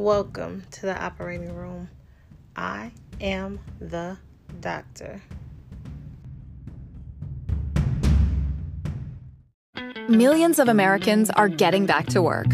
Welcome 0.00 0.64
to 0.70 0.86
the 0.86 0.98
operating 0.98 1.54
room. 1.54 1.90
I 2.56 2.90
am 3.20 3.60
the 3.82 4.16
doctor. 4.58 5.20
Millions 10.08 10.58
of 10.58 10.68
Americans 10.68 11.28
are 11.28 11.50
getting 11.50 11.84
back 11.84 12.06
to 12.06 12.22
work. 12.22 12.46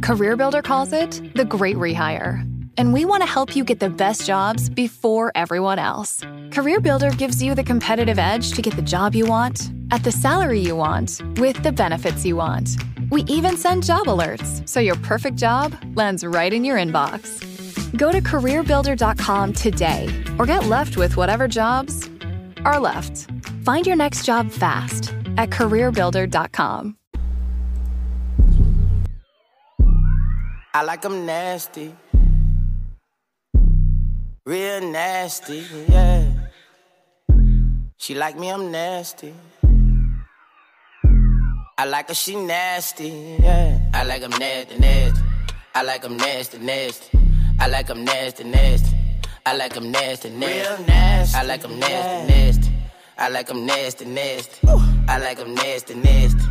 CareerBuilder 0.00 0.64
calls 0.64 0.92
it 0.92 1.22
the 1.36 1.44
great 1.44 1.76
rehire. 1.76 2.42
And 2.76 2.92
we 2.92 3.04
want 3.04 3.22
to 3.22 3.28
help 3.28 3.54
you 3.54 3.62
get 3.62 3.78
the 3.78 3.90
best 3.90 4.26
jobs 4.26 4.68
before 4.68 5.30
everyone 5.36 5.78
else. 5.78 6.18
CareerBuilder 6.50 7.16
gives 7.16 7.40
you 7.40 7.54
the 7.54 7.62
competitive 7.62 8.18
edge 8.18 8.50
to 8.54 8.60
get 8.60 8.74
the 8.74 8.82
job 8.82 9.14
you 9.14 9.26
want, 9.26 9.70
at 9.92 10.02
the 10.02 10.10
salary 10.10 10.58
you 10.58 10.74
want, 10.74 11.22
with 11.38 11.62
the 11.62 11.70
benefits 11.70 12.26
you 12.26 12.34
want. 12.34 12.70
We 13.10 13.22
even 13.22 13.56
send 13.56 13.84
job 13.84 14.06
alerts 14.06 14.68
so 14.68 14.80
your 14.80 14.96
perfect 14.96 15.36
job 15.36 15.74
lands 15.94 16.24
right 16.24 16.52
in 16.52 16.64
your 16.64 16.76
inbox. 16.76 17.44
Go 17.96 18.12
to 18.12 18.20
careerbuilder.com 18.20 19.52
today 19.54 20.24
or 20.38 20.46
get 20.46 20.66
left 20.66 20.96
with 20.96 21.16
whatever 21.16 21.48
jobs 21.48 22.08
are 22.64 22.78
left. 22.78 23.30
Find 23.64 23.86
your 23.86 23.96
next 23.96 24.24
job 24.26 24.50
fast 24.50 25.14
at 25.36 25.50
careerbuilder.com. 25.50 26.96
I 30.74 30.82
like 30.82 31.02
them 31.02 31.24
nasty. 31.24 31.94
Real 34.44 34.80
nasty, 34.80 35.64
yeah. 35.88 36.30
She 37.96 38.14
like 38.14 38.38
me, 38.38 38.50
I'm 38.50 38.70
nasty. 38.70 39.34
I 41.80 41.84
like 41.84 42.08
her, 42.08 42.14
she 42.14 42.34
nasty, 42.34 43.36
yeah. 43.40 43.78
I 43.94 44.02
like 44.02 44.20
them 44.20 44.32
nasty, 44.32 44.78
nasty. 44.80 45.22
I 45.76 45.84
like 45.84 46.02
them 46.02 46.16
nasty, 46.16 46.58
nasty. 46.58 47.18
I 47.60 47.68
like 47.68 47.86
them 47.86 48.04
nasty, 48.04 48.42
nasty. 48.42 48.96
I 49.46 49.54
like 49.56 49.74
them 49.74 49.92
nasty, 49.92 50.30
nasty. 50.30 50.68
Real 50.68 50.86
nasty. 50.88 51.36
I 51.38 51.44
like 51.44 51.62
them 51.62 51.78
nasty, 51.78 52.34
nasty. 52.34 52.72
I 53.16 53.28
like 53.28 53.46
them 53.46 53.64
nasty, 53.64 54.04
nasty. 54.06 54.68
I 55.06 55.18
like 55.18 55.38
them 55.38 55.54
nasty, 55.54 55.94
nasty. 55.94 56.44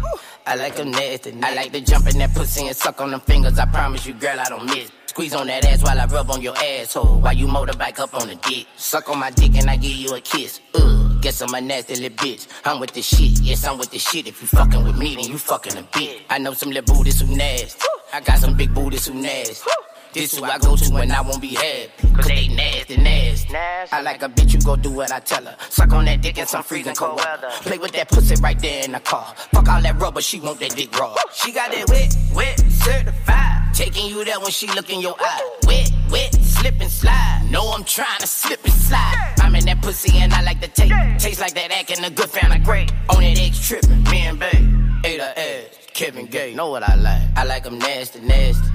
I 0.45 0.55
like 0.55 0.75
them 0.77 0.91
nasty, 0.91 1.31
nasty. 1.33 1.43
I 1.45 1.55
like 1.55 1.73
to 1.73 1.81
jump 1.81 2.07
in 2.07 2.19
that 2.19 2.33
pussy 2.33 2.65
and 2.67 2.75
suck 2.75 3.01
on 3.01 3.11
them 3.11 3.19
fingers. 3.19 3.59
I 3.59 3.65
promise 3.65 4.05
you, 4.05 4.13
girl, 4.13 4.39
I 4.39 4.45
don't 4.47 4.65
miss. 4.65 4.89
Squeeze 5.07 5.33
on 5.35 5.47
that 5.47 5.65
ass 5.65 5.83
while 5.83 5.99
I 5.99 6.05
rub 6.05 6.31
on 6.31 6.41
your 6.41 6.55
asshole. 6.55 7.19
While 7.19 7.33
you 7.33 7.47
motorbike 7.47 7.99
up 7.99 8.13
on 8.13 8.29
the 8.29 8.35
dick. 8.35 8.65
Suck 8.77 9.09
on 9.09 9.19
my 9.19 9.31
dick 9.31 9.55
and 9.57 9.69
I 9.69 9.75
give 9.75 9.91
you 9.91 10.15
a 10.15 10.21
kiss. 10.21 10.61
Ugh, 10.75 11.06
guess 11.27 11.41
I'm 11.41 11.53
a 11.53 11.59
nasty 11.59 11.95
little 11.95 12.17
bitch. 12.17 12.47
I'm 12.63 12.79
with 12.79 12.93
the 12.93 13.01
shit, 13.01 13.41
yes, 13.41 13.67
I'm 13.67 13.77
with 13.77 13.91
the 13.91 13.99
shit. 13.99 14.27
If 14.27 14.41
you 14.41 14.47
fucking 14.47 14.81
with 14.85 14.97
me, 14.97 15.15
then 15.15 15.25
you 15.25 15.37
fucking 15.37 15.73
a 15.73 15.83
bitch. 15.83 16.21
I 16.29 16.37
know 16.37 16.53
some 16.53 16.69
little 16.69 16.95
booties 16.95 17.19
who 17.19 17.35
nasty. 17.35 17.81
I 18.13 18.21
got 18.21 18.39
some 18.39 18.55
big 18.55 18.73
booties 18.73 19.07
who 19.07 19.13
nasty. 19.15 19.69
This 20.17 20.35
who 20.35 20.43
I 20.45 20.57
go 20.57 20.75
to 20.75 20.93
when 20.93 21.11
I 21.11 21.21
won't 21.21 21.39
be 21.39 21.49
happy. 21.49 21.91
Cause 22.15 22.25
they 22.25 22.47
nasty, 22.47 22.97
nasty. 22.97 23.55
I 23.55 24.01
like 24.01 24.23
a 24.23 24.29
bitch, 24.29 24.53
you 24.53 24.59
go 24.61 24.75
do 24.75 24.89
what 24.89 25.11
I 25.11 25.19
tell 25.19 25.45
her. 25.45 25.55
Suck 25.69 25.93
on 25.93 26.05
that 26.05 26.21
dick 26.21 26.39
in 26.39 26.47
some 26.47 26.63
freezing 26.63 26.95
cold 26.95 27.17
weather. 27.17 27.49
Play 27.61 27.77
with 27.77 27.91
that 27.91 28.09
pussy 28.09 28.33
right 28.41 28.59
there 28.59 28.83
in 28.83 28.93
the 28.93 28.99
car. 28.99 29.35
Fuck 29.53 29.67
all 29.67 29.79
that 29.79 30.01
rubber, 30.01 30.21
she 30.21 30.39
want 30.39 30.59
that 30.59 30.75
dick 30.75 30.97
raw. 30.99 31.15
She 31.35 31.51
got 31.51 31.71
that 31.71 31.87
wet, 31.89 32.15
wet, 32.33 32.59
certified. 32.71 33.75
Taking 33.75 34.07
you 34.07 34.25
there 34.25 34.39
when 34.39 34.49
she 34.49 34.65
look 34.73 34.89
in 34.89 35.01
your 35.01 35.15
eye. 35.19 35.57
Wet, 35.67 35.91
wet, 36.09 36.33
slip 36.33 36.81
and 36.81 36.89
slide. 36.89 37.47
Know 37.51 37.71
I'm 37.71 37.83
trying 37.83 38.19
to 38.19 38.27
slip 38.27 38.63
and 38.63 38.73
slide. 38.73 39.35
I'm 39.37 39.53
in 39.55 39.65
that 39.65 39.83
pussy 39.83 40.17
and 40.17 40.33
I 40.33 40.41
like 40.41 40.61
to 40.61 40.67
take. 40.67 40.91
Taste 41.19 41.39
like 41.39 41.53
that 41.53 41.71
acting 41.71 42.03
a 42.03 42.09
good 42.09 42.29
fan 42.29 42.63
great. 42.63 42.91
On 43.09 43.21
that 43.21 43.39
X 43.39 43.67
tripping, 43.67 44.03
me 44.05 44.25
and 44.25 44.39
babe. 44.39 45.05
Ate 45.05 45.19
her 45.19 45.33
ass. 45.37 45.76
Kevin 45.97 46.27
Gay, 46.27 46.53
know 46.53 46.69
what 46.69 46.87
I 46.87 46.93
like. 46.93 47.23
I 47.35 47.43
like 47.43 47.63
them 47.63 47.79
nasty, 47.79 48.19
nasty. 48.19 48.69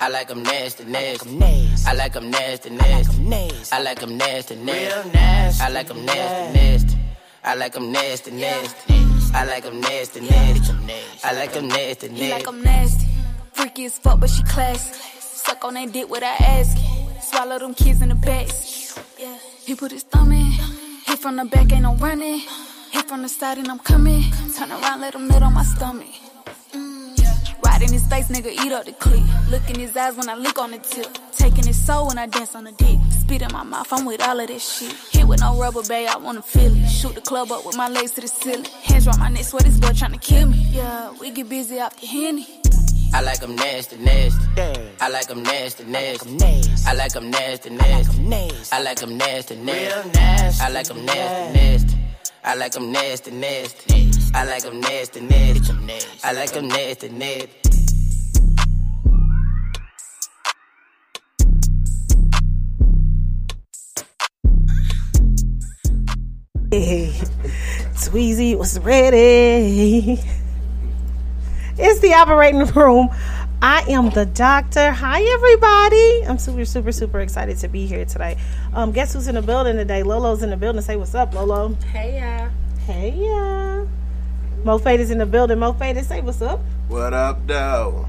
I 0.00 0.08
like 0.08 0.26
them 0.26 0.42
nasty, 0.42 0.84
nasty. 0.84 1.40
I 1.86 1.92
like 1.94 2.12
them 2.12 2.30
nasty, 2.30 2.70
nasty. 2.70 3.68
I 3.70 3.78
like 3.78 4.00
them 4.00 4.16
nasty, 4.16 4.56
nasty. 4.56 5.62
I 5.62 5.68
like 5.68 5.86
them 5.86 6.04
nasty, 6.04 6.52
nasty. 6.52 6.98
I 7.44 7.54
like 7.54 7.72
them 7.74 7.92
nasty, 7.92 8.32
nasty. 8.32 8.94
I 9.32 9.44
like 9.44 9.62
them 9.62 9.80
nasty, 9.80 10.20
nasty. 10.20 10.74
I 11.22 11.32
like 11.34 11.52
them 11.52 11.68
nasty, 11.68 12.08
He 12.08 12.28
like 12.32 12.42
nasty. 12.42 12.48
I'm 12.48 12.62
nasty. 12.64 13.06
Freaky 13.52 13.84
as 13.84 13.98
fuck, 13.98 14.18
but 14.18 14.28
she 14.28 14.42
classy. 14.42 14.94
Suck 15.20 15.64
on 15.64 15.74
that 15.74 15.92
dick 15.92 16.10
without 16.10 16.40
asking. 16.40 17.08
Swallow 17.20 17.60
them 17.60 17.74
kids 17.74 18.02
in 18.02 18.08
the 18.08 18.16
back. 18.16 18.48
He 19.64 19.76
put 19.76 19.92
his 19.92 20.02
thumb 20.02 20.32
in. 20.32 20.50
Hit 21.06 21.20
from 21.20 21.36
the 21.36 21.44
back, 21.44 21.72
ain't 21.72 21.82
no 21.82 21.94
running. 21.94 22.40
Hit 22.90 23.06
from 23.06 23.22
the 23.22 23.28
side, 23.28 23.58
and 23.58 23.68
I'm 23.68 23.78
coming. 23.78 24.24
Turn 24.58 24.72
around, 24.72 25.02
let 25.02 25.14
him 25.14 25.28
nut 25.28 25.40
on 25.40 25.54
my 25.54 25.62
stomach. 25.62 26.23
Mm, 27.84 27.90
yeah. 27.90 27.90
Right 27.90 27.90
in 27.90 27.92
his 27.92 28.06
face, 28.06 28.28
nigga, 28.28 28.50
eat 28.64 28.72
up 28.72 28.84
the 28.84 28.92
clip. 28.92 29.22
Look 29.50 29.68
in 29.70 29.78
his 29.78 29.96
eyes 29.96 30.16
when 30.16 30.28
I 30.28 30.34
lick 30.34 30.58
on 30.58 30.70
the 30.70 30.78
tip. 30.78 31.06
Taking 31.36 31.66
his 31.66 31.76
soul 31.84 32.08
when 32.08 32.18
I 32.18 32.26
dance 32.26 32.54
on 32.54 32.64
the 32.64 32.72
dick. 32.72 32.98
Spit 33.10 33.42
in 33.42 33.52
my 33.52 33.62
mouth, 33.62 33.92
I'm 33.92 34.04
with 34.04 34.22
all 34.22 34.40
of 34.40 34.46
this 34.46 34.78
shit. 34.78 34.92
Hit 35.10 35.26
with 35.26 35.40
no 35.40 35.58
rubber, 35.58 35.82
babe, 35.82 36.08
I 36.08 36.16
wanna 36.16 36.42
feel 36.42 36.72
it. 36.76 36.88
Shoot 36.88 37.14
the 37.14 37.20
club 37.20 37.52
up 37.52 37.64
with 37.66 37.76
my 37.76 37.88
legs 37.88 38.12
to 38.12 38.20
the 38.20 38.28
ceiling. 38.28 38.64
Hands 38.84 39.06
round 39.06 39.18
my 39.18 39.28
neck, 39.28 39.44
sweat 39.44 39.64
this 39.64 39.78
boy 39.78 39.88
tryna 39.88 40.20
kill 40.20 40.48
me. 40.48 40.58
Yeah, 40.70 41.12
we 41.20 41.30
get 41.30 41.48
busy 41.48 41.80
off 41.80 41.98
the 42.00 42.06
henny. 42.06 42.46
I 43.12 43.20
like 43.20 43.38
them 43.40 43.54
nasty, 43.54 43.96
nasty. 43.98 44.44
I 45.00 45.08
like 45.08 45.28
them 45.28 45.42
nasty, 45.42 45.84
nasty. 45.84 46.36
I 46.86 46.94
like 46.94 47.12
them 47.12 47.30
nasty, 47.30 47.70
nasty. 47.70 48.26
I 48.72 48.82
like 48.82 48.96
them 48.98 49.16
nasty, 49.16 49.56
nasty. 49.56 50.20
I 50.60 50.68
like 50.70 50.88
them 50.88 51.04
nasty, 51.06 51.50
nasty. 51.52 51.98
I 52.44 52.54
like 52.56 52.72
them 52.72 52.90
nasty, 52.92 53.30
nasty. 53.30 54.10
I 54.34 54.44
like 54.44 54.62
them 54.62 54.80
nasty, 54.80 55.20
nasty. 55.20 55.72
I 56.24 56.32
like 56.32 56.52
them 56.52 56.66
nasty, 56.68 57.08
nasty. 57.08 57.63
Tweezy 67.94 68.58
was 68.58 68.80
ready. 68.80 70.18
It's 71.78 72.00
the 72.00 72.14
operating 72.14 72.66
room. 72.66 73.10
I 73.62 73.82
am 73.88 74.10
the 74.10 74.26
doctor. 74.26 74.90
Hi, 74.90 75.22
everybody. 75.22 76.26
I'm 76.26 76.38
super, 76.38 76.64
super, 76.64 76.90
super 76.90 77.20
excited 77.20 77.58
to 77.58 77.68
be 77.68 77.86
here 77.86 78.04
today. 78.04 78.38
Um, 78.72 78.90
guess 78.90 79.12
who's 79.12 79.28
in 79.28 79.36
the 79.36 79.42
building 79.42 79.76
today? 79.76 80.02
Lolo's 80.02 80.42
in 80.42 80.50
the 80.50 80.56
building. 80.56 80.82
Say 80.82 80.96
what's 80.96 81.14
up, 81.14 81.32
Lolo. 81.32 81.74
Hey, 81.92 82.14
yeah. 82.14 82.50
Hey, 82.86 83.10
yeah. 83.10 83.86
Mo 84.64 84.78
Fade 84.78 84.98
is 84.98 85.12
in 85.12 85.18
the 85.18 85.26
building. 85.26 85.60
Mo 85.60 85.74
Fade, 85.74 86.04
say 86.04 86.22
what's 86.22 86.42
up. 86.42 86.58
What 86.88 87.14
up, 87.14 87.46
though? 87.46 88.08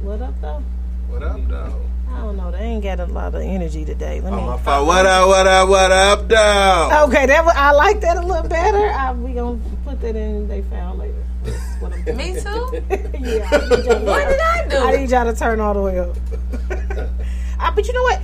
What 0.00 0.22
up, 0.22 0.40
though? 0.40 0.62
What 1.08 1.22
up, 1.22 1.46
though? 1.48 1.91
I 2.12 2.20
don't 2.20 2.36
know. 2.36 2.50
They 2.50 2.58
ain't 2.58 2.82
got 2.82 3.00
a 3.00 3.06
lot 3.06 3.34
of 3.34 3.42
energy 3.42 3.84
today. 3.84 4.20
Let 4.20 4.32
me. 4.32 4.38
Oh, 4.38 4.46
my 4.46 4.58
fault. 4.58 4.86
What 4.86 5.06
up, 5.06 5.28
what 5.28 5.46
up, 5.46 5.68
what 5.68 5.90
up, 5.92 6.28
though? 6.28 7.04
Okay, 7.08 7.26
that 7.26 7.44
wa- 7.44 7.52
I 7.54 7.72
like 7.72 8.00
that 8.02 8.16
a 8.16 8.26
little 8.26 8.48
better. 8.48 8.90
I, 8.90 9.12
we 9.12 9.32
gonna 9.32 9.58
put 9.84 10.00
that 10.00 10.14
in. 10.16 10.48
They 10.48 10.62
found 10.62 10.98
later. 10.98 11.14
What 11.80 11.92
I'm 11.92 12.04
doing. 12.04 12.16
Me 12.16 12.32
too? 12.34 12.84
yeah. 13.20 13.48
I 13.50 13.58
need 13.58 13.84
y'all 13.84 13.98
to- 13.98 14.04
What 14.04 14.28
did 14.28 14.40
I 14.40 14.66
do? 14.68 14.76
I 14.78 14.96
need 14.96 15.10
y'all 15.10 15.24
to 15.24 15.34
turn 15.38 15.60
all 15.60 15.74
the 15.74 15.82
way 15.82 15.98
up. 15.98 16.16
uh, 17.60 17.72
but 17.74 17.86
you 17.86 17.92
know 17.92 18.02
what? 18.02 18.20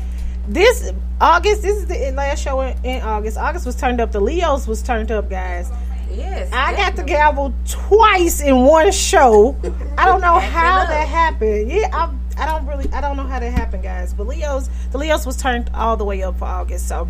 This 0.49 0.93
August, 1.20 1.62
this 1.62 1.76
is 1.78 1.87
the 1.87 2.12
last 2.12 2.43
show 2.43 2.60
in, 2.60 2.76
in 2.84 3.03
August. 3.03 3.37
August 3.37 3.66
was 3.66 3.75
turned 3.76 4.00
up. 4.00 4.12
The 4.12 4.20
Leos 4.20 4.66
was 4.66 4.82
turned 4.82 5.10
up, 5.10 5.28
guys. 5.28 5.70
Yes. 6.10 6.50
I 6.53 6.75
got 6.75 6.97
the 6.97 7.03
gavel 7.03 7.53
twice 7.69 8.41
in 8.41 8.65
one 8.65 8.91
show. 8.93 9.56
I 9.99 10.06
don't 10.06 10.20
know 10.22 10.37
Acting 10.37 10.53
how 10.53 10.81
up. 10.82 10.88
that 10.88 11.06
happened. 11.06 11.70
Yeah, 11.70 11.88
I, 11.93 12.15
I 12.38 12.47
don't 12.47 12.66
really, 12.66 12.91
I 12.93 13.00
don't 13.00 13.16
know 13.16 13.26
how 13.26 13.41
that 13.41 13.53
happened, 13.53 13.82
guys. 13.82 14.15
But 14.15 14.26
Leos, 14.26 14.69
the 14.93 14.99
Leos 14.99 15.26
was 15.26 15.37
turned 15.37 15.71
all 15.75 15.97
the 15.97 16.04
way 16.04 16.22
up 16.22 16.38
for 16.38 16.44
August. 16.44 16.88
So 16.88 17.09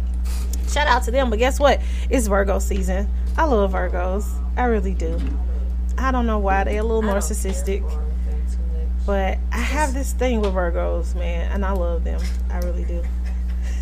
shout 0.68 0.86
out 0.88 1.04
to 1.04 1.10
them. 1.10 1.30
But 1.30 1.38
guess 1.38 1.60
what? 1.60 1.80
It's 2.10 2.26
Virgo 2.26 2.58
season. 2.58 3.08
I 3.36 3.44
love 3.44 3.72
Virgos. 3.72 4.24
I 4.56 4.64
really 4.64 4.94
do. 4.94 5.20
I 5.96 6.12
don't 6.12 6.26
know 6.26 6.38
why 6.38 6.64
they're 6.64 6.80
a 6.80 6.82
little 6.82 7.02
narcissistic, 7.02 7.82
but 9.04 9.38
I 9.52 9.58
have 9.58 9.94
this 9.94 10.12
thing 10.12 10.40
with 10.40 10.52
Virgos, 10.52 11.14
man, 11.14 11.50
and 11.52 11.64
I 11.64 11.72
love 11.72 12.04
them. 12.04 12.20
I 12.50 12.58
really 12.60 12.84
do. 12.84 13.02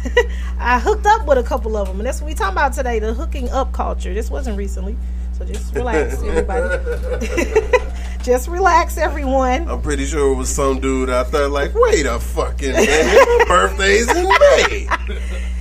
I 0.59 0.79
hooked 0.79 1.07
up 1.07 1.27
with 1.27 1.39
a 1.39 1.43
couple 1.43 1.77
of 1.77 1.89
them, 1.89 2.01
and 2.01 2.07
that's 2.07 2.21
what 2.21 2.29
we 2.29 2.35
talking 2.35 2.53
about 2.53 2.73
today. 2.73 2.99
The 2.99 3.13
hooking 3.13 3.51
up 3.51 3.73
culture. 3.73 4.15
This 4.15 4.31
wasn't 4.31 4.57
recently, 4.57 4.97
so 5.33 5.45
just 5.45 5.75
relax, 5.75 6.23
everybody. 6.23 6.77
just 8.27 8.49
relax, 8.49 8.99
everyone. 8.99 9.69
I'm 9.69 9.81
pretty 9.81 10.05
sure 10.05 10.33
it 10.33 10.35
was 10.35 10.53
some 10.53 10.81
dude 10.81 11.09
out 11.09 11.31
there 11.31 11.49
like, 11.49 11.71
wait 11.77 12.07
a 12.07 12.19
fucking 12.19 12.73
minute, 12.73 12.89
my 12.89 13.45
birthday's 13.49 14.11
in 14.11 14.25
May. 14.25 14.89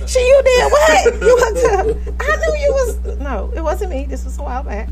She, 0.06 0.20
you 0.20 0.40
did 0.44 0.70
what? 0.70 1.14
You 1.14 1.36
hooked 1.40 2.06
up. 2.06 2.20
I 2.20 2.36
knew 2.36 2.60
you 2.60 2.72
was. 2.72 3.18
No, 3.18 3.52
it 3.56 3.60
wasn't 3.60 3.90
me. 3.90 4.04
This 4.04 4.24
was 4.24 4.38
a 4.38 4.42
while 4.44 4.62
back. 4.62 4.88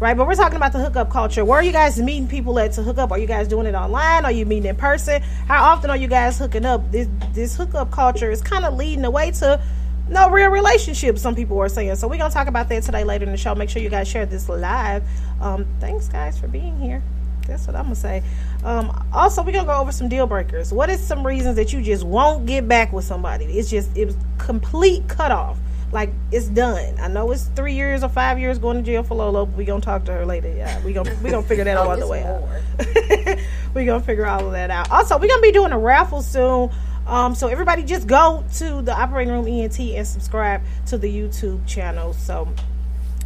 Right, 0.00 0.16
but 0.16 0.26
we're 0.26 0.36
talking 0.36 0.56
about 0.56 0.72
the 0.72 0.78
hookup 0.78 1.10
culture. 1.10 1.44
Where 1.44 1.58
are 1.58 1.62
you 1.62 1.70
guys 1.70 2.00
meeting 2.00 2.26
people 2.26 2.58
at 2.58 2.72
to 2.72 2.82
hook 2.82 2.96
up? 2.96 3.12
Are 3.12 3.18
you 3.18 3.26
guys 3.26 3.46
doing 3.46 3.66
it 3.66 3.74
online? 3.74 4.24
Are 4.24 4.32
you 4.32 4.46
meeting 4.46 4.70
in 4.70 4.76
person? 4.76 5.20
How 5.48 5.64
often 5.64 5.90
are 5.90 5.98
you 5.98 6.08
guys 6.08 6.38
hooking 6.38 6.64
up? 6.64 6.90
This 6.90 7.08
this 7.34 7.54
hookup 7.54 7.90
culture 7.90 8.30
is 8.30 8.40
kind 8.40 8.64
of 8.64 8.72
leading 8.72 9.02
the 9.02 9.10
way 9.10 9.32
to 9.32 9.60
no 10.08 10.30
real 10.30 10.48
relationships. 10.48 11.20
Some 11.20 11.34
people 11.34 11.58
are 11.58 11.68
saying. 11.68 11.96
So 11.96 12.08
we're 12.08 12.16
gonna 12.16 12.32
talk 12.32 12.48
about 12.48 12.70
that 12.70 12.84
today 12.84 13.04
later 13.04 13.26
in 13.26 13.32
the 13.32 13.36
show. 13.36 13.54
Make 13.54 13.68
sure 13.68 13.82
you 13.82 13.90
guys 13.90 14.08
share 14.08 14.24
this 14.24 14.48
live. 14.48 15.04
Um, 15.42 15.66
thanks 15.78 16.08
guys 16.08 16.38
for 16.38 16.48
being 16.48 16.78
here. 16.78 17.02
That's 17.46 17.66
what 17.66 17.76
I'm 17.76 17.84
gonna 17.84 17.94
say. 17.94 18.22
Um, 18.62 19.06
also, 19.12 19.42
we're 19.42 19.52
gonna 19.52 19.66
go 19.66 19.78
over 19.80 19.92
some 19.92 20.08
deal 20.08 20.26
breakers. 20.26 20.72
What 20.72 20.90
is 20.90 21.00
some 21.00 21.26
reasons 21.26 21.56
that 21.56 21.72
you 21.72 21.82
just 21.82 22.04
won't 22.04 22.46
get 22.46 22.66
back 22.66 22.92
with 22.92 23.04
somebody? 23.04 23.44
It's 23.46 23.70
just 23.70 23.96
it 23.96 24.06
was 24.06 24.16
complete 24.38 25.06
cutoff. 25.08 25.58
Like 25.92 26.10
it's 26.32 26.46
done. 26.46 26.98
I 26.98 27.08
know 27.08 27.30
it's 27.30 27.44
three 27.54 27.74
years 27.74 28.02
or 28.02 28.08
five 28.08 28.38
years 28.38 28.58
going 28.58 28.78
to 28.78 28.82
jail 28.82 29.04
for 29.04 29.14
Lolo. 29.14 29.46
But 29.46 29.56
we 29.56 29.64
gonna 29.64 29.80
talk 29.80 30.04
to 30.06 30.12
her 30.12 30.26
later. 30.26 30.52
Yeah, 30.52 30.82
we 30.84 30.92
gonna 30.92 31.14
we 31.22 31.30
gonna 31.30 31.46
figure 31.46 31.64
that 31.64 31.76
all 31.76 31.96
the 31.96 32.06
way 32.06 32.24
out. 32.24 33.38
we 33.74 33.84
gonna 33.84 34.02
figure 34.02 34.26
all 34.26 34.46
of 34.46 34.52
that 34.52 34.70
out. 34.70 34.90
Also, 34.90 35.18
we're 35.18 35.28
gonna 35.28 35.42
be 35.42 35.52
doing 35.52 35.72
a 35.72 35.78
raffle 35.78 36.22
soon. 36.22 36.70
Um, 37.06 37.34
so 37.34 37.48
everybody 37.48 37.82
just 37.84 38.06
go 38.06 38.44
to 38.54 38.80
the 38.80 38.92
operating 38.92 39.32
room 39.32 39.46
ENT 39.46 39.78
and 39.78 40.06
subscribe 40.06 40.62
to 40.86 40.96
the 40.96 41.06
YouTube 41.06 41.66
channel. 41.66 42.14
So 42.14 42.48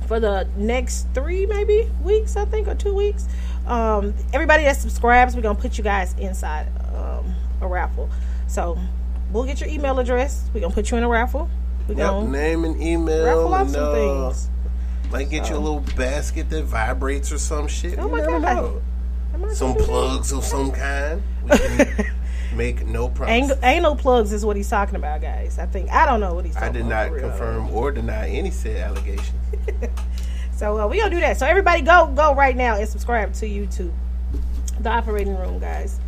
for 0.08 0.18
the 0.18 0.48
next 0.56 1.06
three 1.14 1.46
maybe 1.46 1.88
weeks, 2.02 2.36
I 2.36 2.46
think, 2.46 2.66
or 2.66 2.74
two 2.74 2.94
weeks. 2.94 3.28
Um, 3.68 4.14
everybody 4.32 4.64
that 4.64 4.76
subscribes, 4.76 5.36
we're 5.36 5.42
gonna 5.42 5.58
put 5.58 5.78
you 5.78 5.84
guys 5.84 6.14
inside 6.18 6.66
um, 6.94 7.34
a 7.60 7.66
raffle. 7.66 8.08
So 8.46 8.78
we'll 9.32 9.44
get 9.44 9.60
your 9.60 9.68
email 9.68 9.98
address. 9.98 10.48
We're 10.54 10.60
gonna 10.60 10.74
put 10.74 10.90
you 10.90 10.96
in 10.96 11.04
a 11.04 11.08
raffle. 11.08 11.48
We 11.86 11.94
Yep, 11.94 12.06
gonna 12.10 12.30
name 12.30 12.64
and 12.64 12.82
email. 12.82 13.24
raffle 13.24 13.54
off 13.54 13.60
and, 13.62 13.70
some 13.70 13.84
uh, 13.84 13.92
things. 14.32 14.50
Might 15.10 15.30
get 15.30 15.48
you 15.48 15.56
a 15.56 15.58
little 15.58 15.80
basket 15.96 16.50
that 16.50 16.64
vibrates 16.64 17.32
or 17.32 17.38
some 17.38 17.66
shit. 17.68 17.98
Oh 17.98 18.06
You 18.06 18.12
my 18.12 18.20
God. 18.20 18.42
know. 18.42 18.82
Some 19.52 19.68
gonna 19.68 19.78
do 19.78 19.78
that? 19.80 19.88
plugs 19.88 20.32
of 20.32 20.44
some 20.44 20.72
kind. 20.72 21.22
We 21.44 21.56
can 21.58 22.06
make 22.56 22.86
no 22.86 23.08
promise. 23.08 23.52
Anal 23.62 23.96
plugs 23.96 24.32
is 24.32 24.44
what 24.44 24.56
he's 24.56 24.68
talking 24.68 24.96
about, 24.96 25.20
guys. 25.22 25.58
I 25.58 25.66
think 25.66 25.90
I 25.90 26.04
don't 26.06 26.20
know 26.20 26.34
what 26.34 26.44
he's 26.44 26.54
talking 26.54 26.68
about. 26.68 26.76
I 26.76 27.08
did 27.08 27.12
about. 27.12 27.22
not 27.22 27.30
confirm 27.30 27.70
or 27.70 27.92
deny 27.92 28.28
any 28.28 28.50
said 28.50 28.76
allegations. 28.78 29.30
So 30.58 30.76
uh, 30.76 30.88
we 30.88 30.98
gonna 30.98 31.14
do 31.14 31.20
that. 31.20 31.38
So 31.38 31.46
everybody, 31.46 31.82
go 31.82 32.08
go 32.08 32.34
right 32.34 32.56
now 32.56 32.74
and 32.74 32.88
subscribe 32.88 33.32
to 33.34 33.46
YouTube, 33.46 33.92
the 34.80 34.90
operating 34.90 35.36
room, 35.36 35.60
guys. 35.60 36.00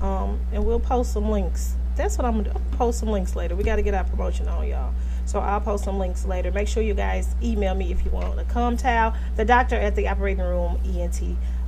Um, 0.00 0.40
and 0.50 0.64
we'll 0.64 0.80
post 0.80 1.12
some 1.12 1.28
links. 1.28 1.74
That's 1.94 2.16
what 2.16 2.24
I'm 2.24 2.32
gonna 2.32 2.44
do. 2.44 2.52
Gonna 2.52 2.76
post 2.76 3.00
some 3.00 3.10
links 3.10 3.36
later. 3.36 3.54
We 3.54 3.64
got 3.64 3.76
to 3.76 3.82
get 3.82 3.92
our 3.92 4.04
promotion 4.04 4.48
on, 4.48 4.66
y'all. 4.66 4.94
So 5.26 5.40
I'll 5.40 5.60
post 5.60 5.84
some 5.84 5.98
links 5.98 6.24
later. 6.24 6.50
Make 6.50 6.68
sure 6.68 6.82
you 6.82 6.94
guys 6.94 7.34
email 7.42 7.74
me 7.74 7.92
if 7.92 8.02
you 8.02 8.10
want 8.10 8.40
a 8.40 8.44
cum 8.44 8.78
towel. 8.78 9.12
The 9.36 9.44
doctor 9.44 9.76
at 9.76 9.94
the 9.94 10.08
operating 10.08 10.42
room 10.42 10.80
ent 10.86 11.20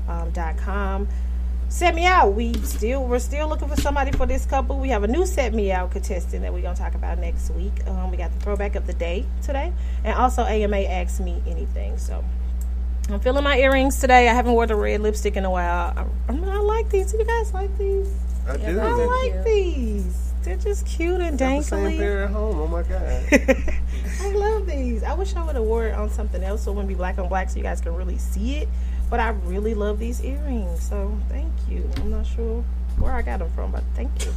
um. 0.08 1.08
Set 1.70 1.94
me 1.94 2.04
out. 2.04 2.34
We 2.34 2.52
still 2.54 3.04
we're 3.04 3.20
still 3.20 3.48
looking 3.48 3.68
for 3.68 3.80
somebody 3.80 4.10
for 4.10 4.26
this 4.26 4.44
couple. 4.44 4.80
We 4.80 4.88
have 4.88 5.04
a 5.04 5.08
new 5.08 5.24
set 5.24 5.54
me 5.54 5.70
out 5.70 5.92
contestant 5.92 6.42
that 6.42 6.52
we're 6.52 6.62
gonna 6.62 6.74
talk 6.74 6.96
about 6.96 7.18
next 7.18 7.48
week. 7.52 7.72
Um, 7.86 8.10
we 8.10 8.16
got 8.16 8.32
the 8.32 8.40
throwback 8.40 8.74
of 8.74 8.88
the 8.88 8.92
day 8.92 9.24
today, 9.40 9.72
and 10.02 10.18
also 10.18 10.42
AMA 10.42 10.78
asked 10.78 11.20
me 11.20 11.40
anything. 11.46 11.96
So 11.96 12.24
I'm 13.08 13.20
feeling 13.20 13.44
my 13.44 13.56
earrings 13.56 14.00
today. 14.00 14.28
I 14.28 14.34
haven't 14.34 14.52
worn 14.52 14.66
the 14.66 14.74
red 14.74 15.00
lipstick 15.00 15.36
in 15.36 15.44
a 15.44 15.50
while. 15.50 15.94
I, 15.96 16.32
I, 16.32 16.36
I 16.36 16.56
like 16.58 16.90
these. 16.90 17.12
Do 17.12 17.18
you 17.18 17.24
guys 17.24 17.54
like 17.54 17.78
these? 17.78 18.12
I 18.48 18.56
do. 18.56 18.80
I 18.80 18.88
I 18.88 19.04
like 19.04 19.44
these. 19.44 20.32
They're 20.42 20.56
just 20.56 20.84
cute 20.86 21.20
and 21.20 21.38
the 21.38 21.62
same 21.62 21.84
dankly. 21.84 21.98
pair 21.98 22.24
at 22.24 22.30
home. 22.30 22.58
Oh 22.58 22.66
my 22.66 22.82
god. 22.82 23.22
I 24.20 24.32
love 24.32 24.66
these. 24.66 25.04
I 25.04 25.14
wish 25.14 25.36
I 25.36 25.44
would 25.44 25.54
have 25.54 25.64
wore 25.64 25.86
it 25.86 25.94
on 25.94 26.10
something 26.10 26.42
else 26.42 26.64
so 26.64 26.72
it 26.72 26.74
wouldn't 26.74 26.88
be 26.88 26.94
black 26.94 27.18
on 27.18 27.28
black 27.28 27.48
so 27.48 27.58
you 27.58 27.62
guys 27.62 27.80
can 27.80 27.94
really 27.94 28.18
see 28.18 28.56
it. 28.56 28.68
But 29.10 29.20
I 29.20 29.30
really 29.44 29.74
love 29.74 29.98
these 29.98 30.22
earrings. 30.22 30.80
So 30.80 31.18
thank 31.28 31.52
you. 31.68 31.90
I'm 31.96 32.10
not 32.10 32.26
sure 32.26 32.64
where 32.98 33.12
I 33.12 33.22
got 33.22 33.40
them 33.40 33.50
from, 33.52 33.72
but 33.72 33.82
thank 33.94 34.24
you. 34.24 34.32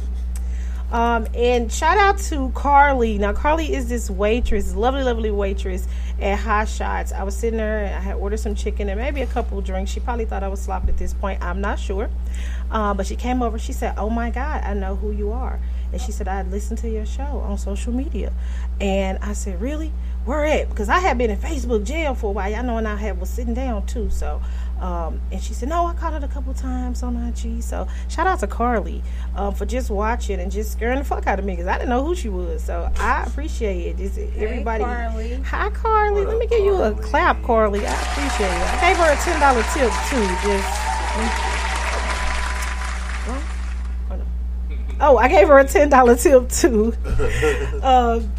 Um, 0.94 1.26
and 1.34 1.72
shout 1.72 1.98
out 1.98 2.18
to 2.18 2.50
Carly. 2.50 3.18
Now, 3.18 3.32
Carly 3.32 3.74
is 3.74 3.88
this 3.88 4.08
waitress, 4.08 4.76
lovely, 4.76 5.02
lovely 5.02 5.32
waitress 5.32 5.88
at 6.20 6.38
Hot 6.38 6.68
Shots. 6.68 7.10
I 7.10 7.24
was 7.24 7.36
sitting 7.36 7.56
there 7.56 7.86
and 7.86 7.96
I 7.96 7.98
had 7.98 8.14
ordered 8.14 8.38
some 8.38 8.54
chicken 8.54 8.88
and 8.88 9.00
maybe 9.00 9.20
a 9.20 9.26
couple 9.26 9.60
drinks. 9.60 9.90
She 9.90 9.98
probably 9.98 10.24
thought 10.24 10.44
I 10.44 10.48
was 10.48 10.60
sloppy 10.60 10.90
at 10.90 10.96
this 10.96 11.12
point. 11.12 11.42
I'm 11.42 11.60
not 11.60 11.80
sure. 11.80 12.08
Uh, 12.70 12.94
but 12.94 13.08
she 13.08 13.16
came 13.16 13.42
over. 13.42 13.58
She 13.58 13.72
said, 13.72 13.94
Oh 13.98 14.08
my 14.08 14.30
God, 14.30 14.62
I 14.62 14.74
know 14.74 14.94
who 14.94 15.10
you 15.10 15.32
are. 15.32 15.58
And 15.90 16.00
she 16.00 16.12
said, 16.12 16.28
I 16.28 16.42
listened 16.42 16.78
to 16.80 16.88
your 16.88 17.06
show 17.06 17.40
on 17.40 17.58
social 17.58 17.92
media. 17.92 18.32
And 18.80 19.18
I 19.18 19.32
said, 19.32 19.60
Really? 19.60 19.92
Where 20.24 20.44
at? 20.44 20.70
Because 20.70 20.88
I 20.88 21.00
had 21.00 21.18
been 21.18 21.30
in 21.30 21.38
Facebook 21.38 21.84
jail 21.84 22.14
for 22.14 22.28
a 22.28 22.30
while. 22.30 22.50
Y'all 22.50 22.62
know, 22.62 22.78
and 22.78 22.86
I 22.86 22.94
had 22.94 23.20
was 23.20 23.30
sitting 23.30 23.52
down 23.52 23.84
too. 23.86 24.10
So, 24.10 24.40
um, 24.84 25.18
and 25.32 25.42
she 25.42 25.54
said, 25.54 25.70
No, 25.70 25.86
I 25.86 25.94
caught 25.94 26.12
it 26.12 26.22
a 26.22 26.28
couple 26.28 26.52
times 26.52 27.02
on 27.02 27.16
IG. 27.16 27.62
So, 27.62 27.88
shout 28.10 28.26
out 28.26 28.40
to 28.40 28.46
Carly 28.46 29.02
um, 29.34 29.54
for 29.54 29.64
just 29.64 29.88
watching 29.88 30.38
and 30.38 30.52
just 30.52 30.72
scaring 30.72 30.98
the 30.98 31.04
fuck 31.06 31.26
out 31.26 31.38
of 31.38 31.46
me 31.46 31.54
because 31.54 31.66
I 31.66 31.78
didn't 31.78 31.88
know 31.88 32.04
who 32.04 32.14
she 32.14 32.28
was. 32.28 32.62
So, 32.62 32.92
I 32.98 33.24
appreciate 33.24 33.86
it. 33.86 33.96
Just 33.96 34.18
everybody. 34.18 34.84
Carly. 34.84 35.36
Hi, 35.36 35.70
Carly. 35.70 36.26
Let 36.26 36.36
me 36.36 36.46
give 36.46 36.62
you 36.62 36.82
a 36.82 36.92
clap, 36.92 37.42
Carly. 37.42 37.80
I 37.86 37.92
appreciate 37.92 38.46
it. 38.46 38.74
I 38.74 38.80
gave 38.82 38.96
her 38.98 39.10
a 39.10 39.16
ten 39.16 39.40
dollar 39.40 39.62
tip 39.72 39.90
too. 40.10 40.26
Just. 40.46 40.68
Oh. 43.26 43.50
Oh, 45.00 45.16
I 45.16 45.28
gave 45.28 45.48
her 45.48 45.58
a 45.58 45.66
ten 45.66 45.88
dollar 45.88 46.14
tip 46.14 46.50
too. 46.50 46.94
um, 47.82 48.30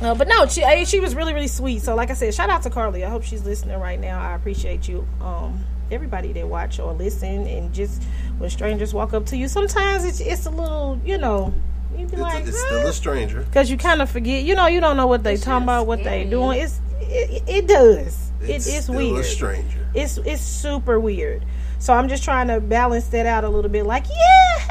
uh, 0.00 0.14
but 0.14 0.28
no, 0.28 0.46
she 0.46 0.62
eh, 0.62 0.84
she 0.84 1.00
was 1.00 1.14
really 1.14 1.34
really 1.34 1.48
sweet. 1.48 1.82
So 1.82 1.94
like 1.94 2.10
I 2.10 2.14
said, 2.14 2.34
shout 2.34 2.50
out 2.50 2.62
to 2.62 2.70
Carly. 2.70 3.04
I 3.04 3.10
hope 3.10 3.22
she's 3.22 3.44
listening 3.44 3.78
right 3.78 4.00
now. 4.00 4.20
I 4.20 4.34
appreciate 4.34 4.88
you. 4.88 5.06
Um, 5.20 5.64
everybody 5.90 6.32
that 6.32 6.46
watch 6.46 6.78
or 6.78 6.92
listen 6.92 7.46
and 7.48 7.72
just 7.72 8.02
when 8.38 8.48
strangers 8.50 8.94
walk 8.94 9.12
up 9.12 9.26
to 9.26 9.36
you, 9.36 9.48
sometimes 9.48 10.04
it's 10.04 10.20
it's 10.20 10.46
a 10.46 10.50
little 10.50 11.00
you 11.04 11.18
know 11.18 11.52
you 11.96 12.06
be 12.06 12.12
It's, 12.12 12.20
like 12.22 12.46
it's 12.46 12.58
still 12.60 12.86
a 12.86 12.92
stranger. 12.92 13.42
Because 13.42 13.70
you 13.70 13.76
kind 13.76 14.00
of 14.00 14.08
forget, 14.10 14.44
you 14.44 14.54
know, 14.54 14.66
you 14.68 14.80
don't 14.80 14.96
know 14.96 15.06
what 15.08 15.22
they 15.24 15.36
talking 15.36 15.64
about, 15.64 15.86
what 15.86 16.02
they 16.04 16.24
doing. 16.24 16.60
It's 16.60 16.80
it, 17.00 17.42
it 17.48 17.66
does. 17.66 18.30
It, 18.42 18.50
It's 18.50 18.66
it's 18.66 18.84
still 18.84 18.96
weird. 18.96 19.18
a 19.20 19.24
stranger. 19.24 19.88
It's 19.94 20.16
it's 20.18 20.40
super 20.40 20.98
weird. 21.00 21.44
So 21.78 21.92
I'm 21.94 22.08
just 22.08 22.22
trying 22.24 22.48
to 22.48 22.60
balance 22.60 23.08
that 23.08 23.26
out 23.26 23.42
a 23.42 23.48
little 23.48 23.70
bit. 23.70 23.86
Like, 23.86 24.04
yeah, 24.08 24.66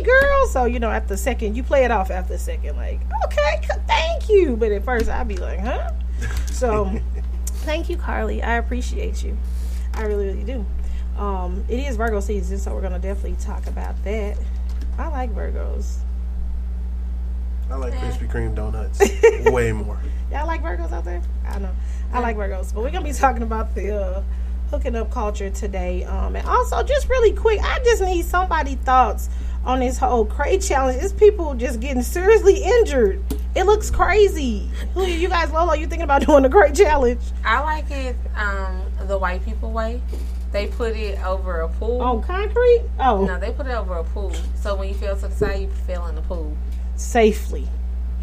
hey, 0.00 0.06
girl. 0.06 0.46
So 0.48 0.64
you 0.64 0.78
know, 0.78 0.90
after 0.90 1.14
a 1.14 1.16
second, 1.16 1.56
you 1.56 1.62
play 1.62 1.84
it 1.84 1.90
off 1.90 2.10
after 2.10 2.34
a 2.34 2.38
second. 2.38 2.76
Like, 2.76 3.00
okay, 3.26 3.60
thank 3.86 4.28
you. 4.28 4.56
But 4.56 4.72
at 4.72 4.84
first, 4.84 5.08
I'd 5.08 5.28
be 5.28 5.36
like, 5.36 5.60
huh? 5.60 5.90
So, 6.46 7.00
thank 7.46 7.88
you, 7.88 7.96
Carly. 7.96 8.42
I 8.42 8.56
appreciate 8.56 9.22
you. 9.22 9.36
I 9.94 10.02
really, 10.02 10.26
really 10.26 10.44
do. 10.44 10.64
Um, 11.16 11.64
it 11.68 11.80
is 11.80 11.96
Virgo 11.96 12.20
season, 12.20 12.58
so 12.58 12.74
we're 12.74 12.82
gonna 12.82 12.98
definitely 12.98 13.36
talk 13.40 13.66
about 13.66 14.02
that. 14.04 14.38
I 14.98 15.08
like 15.08 15.34
Virgos. 15.34 15.98
I 17.70 17.76
like 17.76 17.94
Krispy 17.94 18.28
Kreme 18.28 18.54
donuts 18.54 19.00
way 19.52 19.70
more. 19.70 19.98
Y'all 20.32 20.46
like 20.46 20.60
Virgos 20.60 20.90
out 20.90 21.04
there? 21.04 21.22
I 21.48 21.60
know. 21.60 21.70
I 22.12 22.18
like 22.18 22.36
Virgos. 22.36 22.74
But 22.74 22.82
we're 22.82 22.90
going 22.90 23.04
to 23.04 23.08
be 23.08 23.12
talking 23.12 23.44
about 23.44 23.76
the 23.76 23.96
uh, 23.96 24.22
hooking 24.70 24.96
up 24.96 25.12
culture 25.12 25.50
today. 25.50 26.02
Um, 26.02 26.34
and 26.34 26.46
also, 26.48 26.82
just 26.82 27.08
really 27.08 27.32
quick, 27.32 27.60
I 27.62 27.78
just 27.84 28.02
need 28.02 28.24
somebody 28.24 28.74
thoughts 28.74 29.28
on 29.64 29.80
this 29.80 29.98
whole 29.98 30.24
crate 30.24 30.62
challenge. 30.62 31.02
It's 31.02 31.12
people 31.12 31.54
just 31.54 31.80
getting 31.80 32.02
seriously 32.02 32.62
injured. 32.62 33.22
It 33.54 33.64
looks 33.64 33.90
crazy. 33.90 34.70
You 34.96 35.28
guys, 35.28 35.50
Lolo, 35.50 35.72
you 35.74 35.86
thinking 35.86 36.02
about 36.02 36.22
doing 36.26 36.42
the 36.42 36.48
crate 36.48 36.74
challenge? 36.74 37.20
I 37.44 37.60
like 37.60 37.90
it 37.90 38.16
um, 38.36 38.82
the 39.06 39.18
white 39.18 39.44
people 39.44 39.72
way. 39.72 40.00
They 40.52 40.66
put 40.66 40.96
it 40.96 41.22
over 41.24 41.60
a 41.60 41.68
pool. 41.68 42.00
On 42.00 42.22
concrete? 42.22 42.82
Oh, 42.98 43.24
No, 43.24 43.38
they 43.38 43.52
put 43.52 43.66
it 43.66 43.72
over 43.72 43.94
a 43.94 44.04
pool. 44.04 44.32
So 44.56 44.74
when 44.74 44.88
you 44.88 44.94
fell 44.94 45.14
to 45.16 45.28
the 45.28 45.34
side, 45.34 45.60
you 45.62 45.68
fell 45.86 46.06
in 46.08 46.14
the 46.16 46.22
pool. 46.22 46.56
safely. 46.96 47.68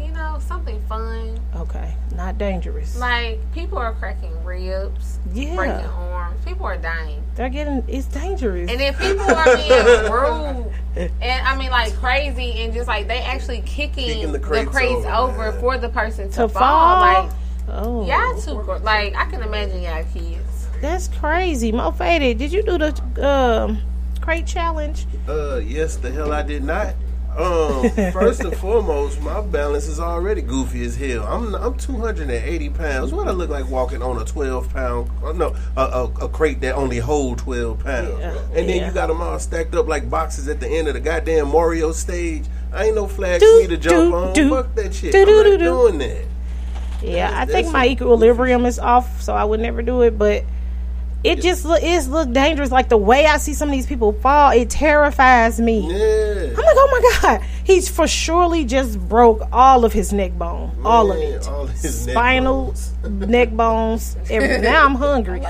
You 0.00 0.12
know, 0.12 0.38
something 0.46 0.80
fun. 0.88 1.38
Okay, 1.56 1.94
not 2.14 2.38
dangerous. 2.38 2.98
Like 2.98 3.38
people 3.52 3.78
are 3.78 3.92
cracking 3.94 4.32
ribs, 4.44 5.18
Yeah. 5.32 5.56
breaking 5.56 5.86
arms. 5.86 6.44
People 6.44 6.66
are 6.66 6.76
dying. 6.76 7.22
They're 7.34 7.48
getting, 7.48 7.84
it's 7.88 8.06
dangerous. 8.06 8.70
And 8.70 8.80
then 8.80 8.94
people 8.94 9.30
are 9.30 9.56
being 9.56 10.12
rude 10.12 10.72
and 11.20 11.46
I 11.46 11.56
mean 11.56 11.70
like 11.70 11.94
crazy 11.96 12.52
and 12.62 12.72
just 12.72 12.88
like 12.88 13.06
they 13.06 13.18
actually 13.20 13.60
kicking, 13.62 14.06
Kicking 14.06 14.32
the 14.32 14.38
the 14.38 14.44
crates 14.44 14.70
crates, 14.70 15.06
over, 15.06 15.46
over, 15.46 15.52
for 15.60 15.78
the 15.78 15.88
person 15.88 16.28
to, 16.30 16.36
to 16.36 16.48
fall. 16.48 16.60
fall. 16.60 17.00
Like 17.24 17.32
oh, 17.68 18.06
y'all 18.06 18.40
too 18.40 18.62
like 18.82 19.14
I 19.14 19.26
can 19.26 19.42
imagine 19.42 19.82
y'all 19.82 20.04
kids. 20.12 20.68
that's 20.80 21.08
crazy. 21.08 21.70
Mo 21.72 21.90
Faded, 21.92 22.38
did 22.38 22.52
you 22.52 22.62
do 22.62 22.78
the 22.78 23.26
um, 23.28 23.80
crate 24.20 24.46
challenge? 24.46 25.06
Uh, 25.28 25.56
yes, 25.56 25.96
the 25.96 26.10
hell 26.10 26.32
I 26.32 26.42
did 26.42 26.64
not. 26.64 26.94
Um, 27.36 27.90
first 28.12 28.40
and 28.40 28.56
foremost, 28.56 29.20
my 29.20 29.40
balance 29.40 29.86
is 29.86 30.00
already 30.00 30.42
goofy 30.42 30.84
as 30.84 30.96
hell. 30.96 31.24
I'm 31.24 31.54
I'm 31.54 31.76
280 31.76 32.70
pounds. 32.70 33.12
What 33.12 33.28
I 33.28 33.32
look 33.32 33.50
like 33.50 33.68
walking 33.68 34.02
on 34.02 34.20
a 34.20 34.24
12 34.24 34.72
pound? 34.72 35.10
Uh, 35.22 35.32
no, 35.32 35.54
a, 35.76 35.80
a, 35.80 36.04
a 36.22 36.28
crate 36.28 36.60
that 36.62 36.74
only 36.74 36.98
hold 36.98 37.38
12 37.38 37.78
pounds. 37.78 38.18
Yeah, 38.18 38.38
and 38.54 38.68
then 38.68 38.78
yeah. 38.78 38.88
you 38.88 38.92
got 38.92 39.06
them 39.06 39.20
all 39.20 39.38
stacked 39.38 39.74
up 39.74 39.86
like 39.86 40.10
boxes 40.10 40.48
at 40.48 40.58
the 40.58 40.68
end 40.68 40.88
of 40.88 40.94
the 40.94 41.00
goddamn 41.00 41.48
Mario 41.48 41.92
stage. 41.92 42.44
I 42.72 42.86
ain't 42.86 42.96
no 42.96 43.06
flag 43.06 43.40
Do, 43.40 43.46
for 43.46 43.68
me 43.68 43.76
to 43.76 43.76
jump 43.76 44.10
do, 44.10 44.14
on. 44.14 44.32
do. 44.32 44.50
Fuck 44.50 44.74
that 44.74 44.94
shit. 44.94 45.14
I'm 45.14 45.20
not 45.20 45.44
do, 45.44 45.58
do. 45.58 45.64
doing 45.64 45.98
that. 45.98 46.24
Yeah, 47.02 47.30
I 47.32 47.44
think 47.44 47.70
my 47.70 47.86
equilibrium 47.86 48.66
is 48.66 48.78
off, 48.78 49.22
so 49.22 49.34
I 49.34 49.44
would 49.44 49.60
never 49.60 49.82
do 49.82 50.02
it. 50.02 50.18
But 50.18 50.44
it 51.24 51.42
just 51.42 51.64
look 51.64 51.80
it's 51.82 52.06
look 52.06 52.32
dangerous. 52.32 52.70
Like 52.70 52.88
the 52.88 52.96
way 52.96 53.26
I 53.26 53.38
see 53.38 53.52
some 53.52 53.68
of 53.68 53.72
these 53.72 53.86
people 53.86 54.12
fall, 54.12 54.52
it 54.52 54.70
terrifies 54.70 55.60
me. 55.60 55.80
Yeah. 55.80 56.50
I'm 56.50 56.54
like, 56.54 56.64
oh 56.64 56.88
my 56.92 57.18
god, 57.20 57.46
he's 57.64 57.88
for 57.88 58.06
surely 58.06 58.64
just 58.64 59.00
broke 59.08 59.42
all 59.52 59.84
of 59.84 59.92
his 59.92 60.12
neck 60.12 60.38
bone, 60.38 60.76
all 60.84 61.10
of 61.10 61.18
it, 61.18 61.48
all 61.48 61.66
his 61.66 62.06
neck 62.06 62.14
spinal, 62.14 62.66
bones. 62.66 62.94
neck 63.28 63.50
bones. 63.50 64.16
Every, 64.30 64.58
now 64.58 64.84
I'm 64.84 64.94
hungry. 64.94 65.40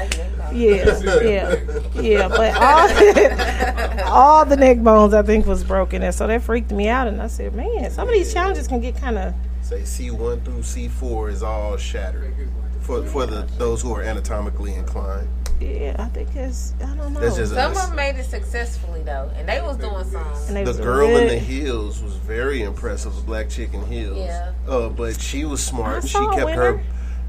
Yeah, 0.52 1.20
yeah, 1.22 1.56
yeah. 2.00 2.28
But 2.28 2.56
all 2.56 4.08
all 4.12 4.44
the 4.46 4.56
neck 4.56 4.78
bones 4.78 5.12
I 5.12 5.22
think 5.22 5.46
was 5.46 5.64
broken, 5.64 6.02
and 6.02 6.14
so 6.14 6.26
that 6.26 6.42
freaked 6.42 6.70
me 6.70 6.88
out. 6.88 7.08
And 7.08 7.20
I 7.20 7.26
said, 7.26 7.54
man, 7.54 7.90
some 7.90 8.08
of 8.08 8.14
these 8.14 8.32
challenges 8.32 8.68
can 8.68 8.80
get 8.80 8.96
kind 8.96 9.18
of 9.18 9.34
Say 9.68 9.84
C 9.84 10.10
one 10.10 10.40
through 10.40 10.62
C 10.62 10.88
four 10.88 11.28
is 11.28 11.42
all 11.42 11.76
shattered 11.76 12.32
for 12.80 13.04
for 13.04 13.26
the 13.26 13.46
those 13.58 13.82
who 13.82 13.92
are 13.94 14.02
anatomically 14.02 14.72
inclined. 14.72 15.28
Yeah. 15.60 15.96
I 15.98 16.06
think 16.06 16.34
it's 16.36 16.74
I 16.80 16.94
don't 16.94 17.12
know. 17.12 17.20
That's 17.20 17.36
just 17.36 17.52
Some 17.54 17.72
a, 17.72 17.78
of 17.78 17.86
them 17.88 17.96
made 17.96 18.16
it 18.16 18.24
successfully 18.24 19.02
though, 19.02 19.30
and 19.36 19.48
they 19.48 19.60
was 19.60 19.76
doing 19.76 20.04
some. 20.04 20.26
And 20.48 20.56
they 20.56 20.64
the 20.64 20.70
was 20.70 20.80
girl 20.80 21.08
in 21.08 21.14
red. 21.26 21.30
the 21.30 21.38
heels 21.38 22.02
was 22.02 22.14
very 22.14 22.62
impressive. 22.62 23.14
The 23.16 23.22
black 23.22 23.48
chick 23.48 23.74
in 23.74 23.84
heels. 23.86 24.18
Yeah. 24.18 24.52
Uh, 24.66 24.88
but 24.88 25.20
she 25.20 25.44
was 25.44 25.66
I 25.68 25.70
smart. 25.70 26.02
She 26.04 26.08
saw 26.10 26.30
a 26.30 26.34
kept 26.36 26.50
her. 26.52 26.72
winner. 26.74 26.84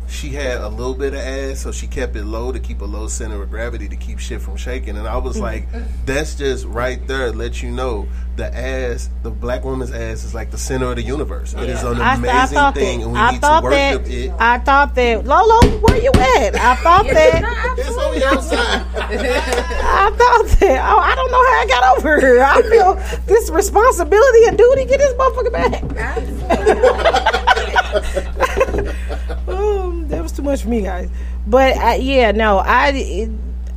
She 0.10 0.30
had 0.30 0.58
a 0.62 0.68
little 0.70 0.96
bit 0.96 1.14
of 1.14 1.20
ass, 1.20 1.60
so 1.62 1.72
she 1.72 1.86
kept 1.88 2.16
it 2.16 2.26
low 2.26 2.52
to 2.52 2.60
keep 2.60 2.82
a 2.82 2.86
low 2.86 3.08
center 3.08 3.42
of 3.44 3.50
gravity 3.52 3.88
to 3.90 3.96
keep 3.96 4.18
shit 4.20 4.42
from 4.42 4.58
shaking. 4.58 4.98
And 4.98 5.08
I 5.08 5.18
was 5.18 5.38
Mm. 5.38 5.42
like, 5.42 5.68
that's 6.06 6.34
just 6.36 6.66
right 6.66 7.06
there. 7.08 7.32
Let 7.32 7.62
you 7.62 7.70
know 7.72 8.08
the 8.36 8.54
ass, 8.58 9.10
the 9.24 9.30
black 9.30 9.64
woman's 9.64 9.92
ass, 9.92 10.24
is 10.24 10.34
like 10.34 10.50
the 10.52 10.58
center 10.58 10.90
of 10.90 10.96
the 10.96 11.04
universe. 11.04 11.54
It 11.54 11.70
is 11.70 11.84
an 11.84 12.02
I, 12.02 12.16
amazing 12.16 12.36
I 12.36 12.46
thought 12.48 12.74
thing, 12.76 13.00
that. 13.00 13.06
and 13.06 13.14
we 13.14 13.20
I 13.20 13.32
need 13.34 13.42
thought 13.42 13.62
to 13.62 13.70
that. 13.70 13.98
worship 14.02 14.12
it. 14.12 14.32
I 14.40 14.58
thought 14.60 14.96
that. 14.96 15.26
Lolo, 15.26 15.60
where 15.80 15.98
you 16.02 16.12
at? 16.12 16.56
I 16.56 16.76
thought 16.78 17.06
that. 17.14 17.76
It's 17.78 17.98
on 17.98 18.16
the 18.16 18.26
outside. 18.26 18.86
I 18.98 20.10
thought 20.18 20.48
that. 20.60 20.90
Oh, 20.92 21.00
I 21.00 21.16
don't 21.16 21.32
know 21.32 21.44
how 21.46 21.60
I 21.62 21.66
got 21.68 21.98
over 21.98 22.20
here. 22.20 22.42
I 22.44 22.62
feel 22.64 22.96
this 23.28 23.50
responsibility 23.52 24.46
and 24.48 24.58
duty. 24.58 24.86
Get 24.86 24.98
this 24.98 25.14
motherfucker 25.14 25.52
back. 25.54 25.84
that 30.10 30.22
was 30.22 30.32
too 30.32 30.42
much 30.42 30.64
for 30.64 30.70
me, 30.70 30.82
guys. 30.82 31.10
But 31.48 31.78
I, 31.78 31.96
yeah, 31.96 32.32
no, 32.32 32.58
I, 32.58 32.90
it, 32.90 33.30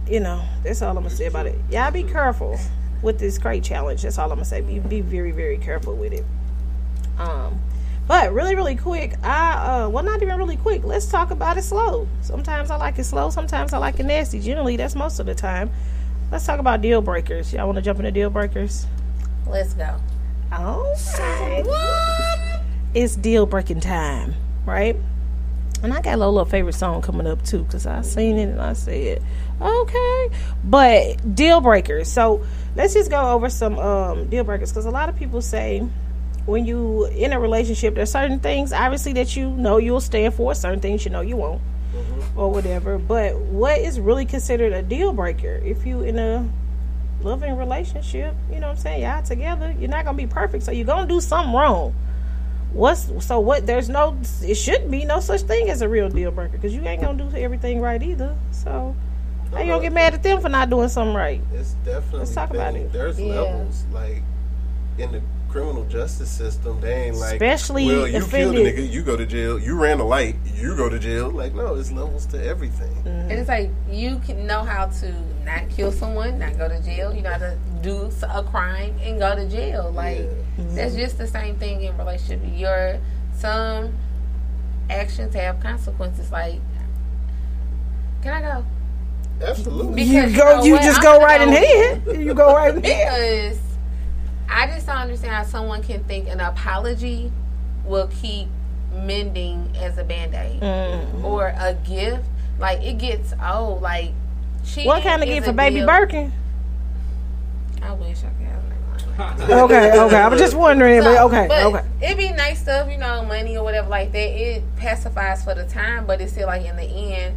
you 0.08 0.20
know, 0.20 0.42
that's 0.62 0.82
all 0.82 0.96
I'm 0.96 1.02
gonna 1.02 1.10
say 1.10 1.26
about 1.26 1.46
it. 1.46 1.58
Y'all 1.70 1.90
be 1.90 2.02
careful 2.02 2.58
with 3.02 3.18
this 3.18 3.38
crate 3.38 3.64
challenge. 3.64 4.02
That's 4.02 4.18
all 4.18 4.30
I'm 4.30 4.36
gonna 4.36 4.44
say. 4.44 4.60
Be 4.60 4.78
be 4.78 5.00
very 5.00 5.30
very 5.30 5.58
careful 5.58 5.94
with 5.94 6.12
it. 6.12 6.24
Um, 7.18 7.60
but 8.08 8.32
really 8.32 8.54
really 8.54 8.76
quick, 8.76 9.14
I 9.22 9.84
uh, 9.84 9.88
well 9.88 10.02
not 10.02 10.22
even 10.22 10.36
really 10.38 10.56
quick. 10.56 10.84
Let's 10.84 11.06
talk 11.06 11.30
about 11.30 11.56
it 11.56 11.62
slow. 11.62 12.08
Sometimes 12.22 12.70
I 12.70 12.76
like 12.76 12.98
it 12.98 13.04
slow. 13.04 13.30
Sometimes 13.30 13.72
I 13.72 13.78
like 13.78 14.00
it 14.00 14.04
nasty. 14.04 14.40
Generally, 14.40 14.76
that's 14.76 14.94
most 14.94 15.18
of 15.18 15.26
the 15.26 15.34
time. 15.34 15.70
Let's 16.30 16.46
talk 16.46 16.58
about 16.60 16.80
deal 16.80 17.02
breakers. 17.02 17.52
Y'all 17.52 17.66
want 17.66 17.76
to 17.76 17.82
jump 17.82 17.98
into 17.98 18.10
deal 18.10 18.30
breakers? 18.30 18.86
Let's 19.46 19.74
go. 19.74 19.96
Oh, 20.50 20.94
it's 22.94 23.16
deal 23.16 23.46
breaking 23.46 23.80
time, 23.80 24.34
right? 24.64 24.96
And 25.82 25.92
I 25.92 26.00
got 26.00 26.14
a 26.14 26.16
little, 26.18 26.44
favorite 26.44 26.74
song 26.74 27.02
coming 27.02 27.26
up 27.26 27.42
too, 27.44 27.64
because 27.64 27.86
I 27.86 28.02
seen 28.02 28.38
it 28.38 28.48
and 28.48 28.60
I 28.60 28.72
said, 28.74 29.22
okay. 29.60 30.30
But 30.62 31.34
deal 31.34 31.60
breakers. 31.60 32.08
So 32.10 32.44
let's 32.76 32.94
just 32.94 33.10
go 33.10 33.32
over 33.32 33.50
some 33.50 33.78
um, 33.78 34.28
deal 34.28 34.44
breakers, 34.44 34.70
because 34.70 34.86
a 34.86 34.90
lot 34.90 35.08
of 35.08 35.16
people 35.16 35.42
say 35.42 35.80
when 36.46 36.66
you 36.66 37.06
in 37.06 37.32
a 37.32 37.40
relationship, 37.40 37.94
there's 37.94 38.10
certain 38.10 38.40
things 38.40 38.72
obviously 38.72 39.12
that 39.14 39.36
you 39.36 39.50
know 39.50 39.78
you'll 39.78 40.00
stand 40.00 40.34
for, 40.34 40.54
certain 40.54 40.80
things 40.80 41.04
you 41.04 41.10
know 41.10 41.20
you 41.20 41.36
won't, 41.36 41.60
or 42.36 42.50
whatever. 42.50 42.98
But 42.98 43.36
what 43.36 43.78
is 43.78 43.98
really 43.98 44.24
considered 44.24 44.72
a 44.72 44.82
deal 44.82 45.12
breaker 45.12 45.60
if 45.64 45.84
you 45.84 46.02
in 46.02 46.18
a 46.18 46.48
loving 47.22 47.56
relationship, 47.56 48.34
you 48.50 48.58
know 48.58 48.68
what 48.68 48.76
I'm 48.76 48.82
saying? 48.82 49.02
Y'all 49.02 49.22
together, 49.22 49.74
you're 49.78 49.90
not 49.90 50.04
gonna 50.04 50.16
be 50.16 50.26
perfect, 50.26 50.64
so 50.64 50.72
you're 50.72 50.86
gonna 50.86 51.08
do 51.08 51.20
something 51.20 51.54
wrong. 51.54 51.94
What's 52.72 53.10
so 53.24 53.40
what? 53.40 53.66
There's 53.66 53.88
no, 53.88 54.18
it 54.42 54.54
should 54.54 54.90
be 54.90 55.04
no 55.04 55.20
such 55.20 55.42
thing 55.42 55.68
as 55.68 55.82
a 55.82 55.88
real 55.88 56.08
deal 56.08 56.30
breaker 56.30 56.52
because 56.52 56.74
you 56.74 56.82
ain't 56.82 57.02
gonna 57.02 57.22
do 57.22 57.36
everything 57.36 57.80
right 57.80 58.02
either. 58.02 58.36
So 58.50 58.96
how 59.52 59.60
you 59.60 59.66
gonna 59.66 59.82
get 59.82 59.92
mad 59.92 60.14
at 60.14 60.22
them 60.22 60.40
for 60.40 60.48
not 60.48 60.70
doing 60.70 60.88
something 60.88 61.14
right? 61.14 61.40
It's 61.52 61.74
definitely. 61.84 62.20
Let's 62.20 62.34
talk 62.34 62.50
about 62.50 62.74
it. 62.74 62.92
There's 62.92 63.20
Yeah. 63.20 63.40
levels 63.40 63.84
like 63.92 64.22
in 64.98 65.12
the 65.12 65.22
criminal 65.52 65.84
justice 65.84 66.30
system. 66.30 66.80
They 66.80 67.04
ain't 67.04 67.16
like, 67.16 67.34
Especially 67.34 67.86
well, 67.86 68.08
you 68.08 68.24
killed 68.24 68.56
a 68.56 68.60
nigga, 68.60 68.90
you 68.90 69.02
go 69.02 69.16
to 69.16 69.26
jail. 69.26 69.58
You 69.58 69.78
ran 69.78 70.00
a 70.00 70.04
light, 70.04 70.36
you 70.54 70.74
go 70.76 70.88
to 70.88 70.98
jail. 70.98 71.30
Like, 71.30 71.54
no, 71.54 71.74
it's 71.74 71.92
levels 71.92 72.24
to 72.26 72.42
everything. 72.42 72.94
Mm. 73.04 73.30
And 73.30 73.32
it's 73.32 73.48
like 73.48 73.70
you 73.90 74.18
can 74.20 74.46
know 74.46 74.64
how 74.64 74.86
to 74.86 75.14
not 75.44 75.68
kill 75.68 75.92
someone, 75.92 76.38
not 76.38 76.56
go 76.56 76.68
to 76.68 76.82
jail. 76.82 77.14
You 77.14 77.20
know 77.20 77.32
how 77.32 77.38
to 77.38 77.58
do 77.82 78.06
s- 78.06 78.22
a 78.22 78.42
crime 78.42 78.94
and 79.02 79.18
go 79.18 79.34
to 79.34 79.46
jail. 79.48 79.90
Like 79.94 80.28
that's 80.58 80.94
just 80.94 81.18
the 81.18 81.26
same 81.26 81.56
thing 81.56 81.82
in 81.82 81.96
relationship. 81.98 82.40
Your 82.54 82.98
some 83.34 83.92
actions 84.90 85.34
have 85.34 85.60
consequences. 85.60 86.30
Like, 86.32 86.60
can 88.22 88.32
I 88.34 88.40
go? 88.42 88.64
Absolutely. 89.44 90.02
You 90.02 90.22
Because 90.26 90.36
go, 90.36 90.56
know 90.58 90.64
you 90.64 90.76
just 90.78 90.98
I'm 90.98 91.02
go 91.02 91.12
gonna 91.18 91.24
right 91.24 91.40
in 91.40 91.52
here. 91.52 92.20
You 92.20 92.34
go 92.34 92.54
right 92.54 92.74
in 92.74 92.82
here. 92.82 93.04
Because 93.06 93.58
I 94.48 94.66
just 94.68 94.86
don't 94.86 94.96
understand 94.96 95.32
how 95.34 95.42
someone 95.44 95.82
can 95.82 96.04
think 96.04 96.28
an 96.28 96.40
apology 96.40 97.32
will 97.84 98.08
keep 98.20 98.48
mending 98.94 99.72
as 99.80 99.98
a 99.98 100.04
band 100.04 100.34
aid 100.34 100.60
Mm. 100.60 101.24
or 101.24 101.46
a 101.56 101.74
gift. 101.74 102.24
Like 102.58 102.82
it 102.82 102.98
gets 102.98 103.32
old. 103.42 103.82
Like 103.82 104.10
cheating 104.64 104.86
What 104.86 105.02
kind 105.02 105.22
of 105.22 105.28
gift 105.28 105.46
for 105.46 105.52
baby 105.52 105.76
deal- 105.76 105.86
Birkin? 105.86 106.32
I 107.82 107.92
wish 107.92 108.18
I 108.24 108.28
could 108.30 108.46
have. 108.46 109.50
Okay, 109.50 109.98
okay. 109.98 110.16
I 110.16 110.28
was 110.28 110.40
just 110.40 110.54
wondering, 110.54 111.02
but 111.02 111.16
So, 111.16 111.26
okay, 111.26 111.46
but 111.48 111.64
okay. 111.66 111.84
It'd 112.02 112.16
be 112.16 112.30
nice 112.30 112.60
stuff, 112.62 112.90
you 112.90 112.96
know, 112.98 113.22
money 113.24 113.56
or 113.56 113.64
whatever 113.64 113.88
like 113.88 114.12
that. 114.12 114.18
It 114.18 114.62
pacifies 114.76 115.44
for 115.44 115.54
the 115.54 115.66
time, 115.66 116.06
but 116.06 116.20
it's 116.20 116.32
still 116.32 116.46
like 116.46 116.64
in 116.64 116.76
the 116.76 116.84
end, 116.84 117.36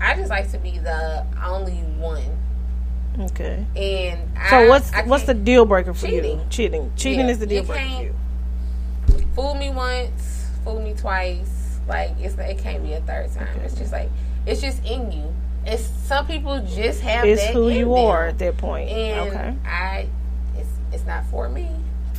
I 0.00 0.14
just 0.14 0.30
like 0.30 0.50
to 0.52 0.58
be 0.58 0.78
the 0.78 1.24
only 1.44 1.74
one. 1.98 2.22
Okay. 3.18 3.64
And 3.76 4.20
So 4.50 4.56
I, 4.56 4.68
what's 4.68 4.92
I 4.92 5.02
what's 5.04 5.24
the 5.24 5.34
deal 5.34 5.64
breaker 5.66 5.94
for 5.94 6.06
you? 6.06 6.20
Cheating. 6.20 6.48
Cheating. 6.50 6.92
Cheating 6.96 7.26
Yeah, 7.26 7.32
is 7.32 7.38
the 7.38 7.46
deal 7.46 7.62
breaker 7.62 7.84
for 7.96 8.02
you. 8.02 8.14
fool 9.34 9.54
me 9.54 9.70
once, 9.70 10.48
fool 10.64 10.80
me 10.80 10.94
twice. 10.94 11.78
Like 11.86 12.10
it's 12.18 12.34
it 12.36 12.58
can't 12.58 12.82
be 12.82 12.92
a 12.94 13.00
third 13.02 13.32
time. 13.32 13.60
It's 13.60 13.74
just 13.76 13.92
like 13.92 14.10
it's 14.46 14.60
just 14.60 14.84
in 14.84 15.12
you. 15.12 15.34
It's 15.66 15.88
some 16.06 16.26
people 16.26 16.60
just 16.60 17.00
have 17.00 17.24
It's 17.24 17.42
that 17.42 17.54
who 17.54 17.70
you 17.70 17.94
are 17.94 18.26
at 18.26 18.38
that 18.38 18.58
point. 18.58 18.90
And 18.90 19.30
okay. 19.30 19.56
I, 19.66 20.08
it's 20.56 20.68
it's 20.92 21.06
not 21.06 21.24
for 21.26 21.48
me. 21.48 21.70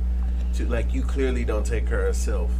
to 0.54 0.66
like? 0.66 0.92
You 0.92 1.02
clearly 1.02 1.44
don't 1.44 1.64
take 1.64 1.86
care 1.86 2.00
of 2.00 2.06
yourself, 2.08 2.50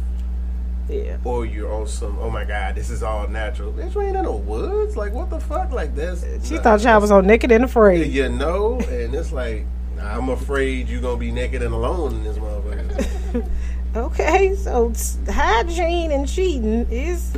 Yeah. 0.89 1.17
or 1.23 1.45
you're 1.45 1.71
on 1.71 1.87
some. 1.87 2.17
Oh 2.19 2.29
my 2.29 2.43
god, 2.45 2.75
this 2.75 2.89
is 2.89 3.03
all 3.03 3.27
natural. 3.27 3.71
Bitch, 3.73 3.93
we 3.95 4.05
ain't 4.05 4.15
in 4.17 4.23
the 4.25 4.31
woods. 4.31 4.97
Like, 4.97 5.13
what 5.13 5.29
the 5.29 5.39
fuck? 5.39 5.71
Like, 5.71 5.95
this 5.95 6.25
She 6.47 6.57
thought 6.57 6.81
y'all 6.83 6.99
was 6.99 7.11
on 7.11 7.27
naked 7.27 7.51
and 7.51 7.63
afraid. 7.63 8.11
You 8.11 8.29
know, 8.29 8.79
and 8.79 9.13
it's 9.15 9.31
like. 9.31 9.65
I'm 10.01 10.29
afraid 10.29 10.89
you're 10.89 10.99
gonna 11.01 11.17
be 11.17 11.31
naked 11.31 11.61
and 11.61 11.75
alone 11.75 12.13
in 12.15 12.23
this 12.23 12.37
motherfucker. 12.37 13.47
Okay, 13.95 14.55
so 14.55 14.91
hygiene 15.29 16.11
and 16.11 16.27
cheating 16.27 16.87
is. 16.89 17.33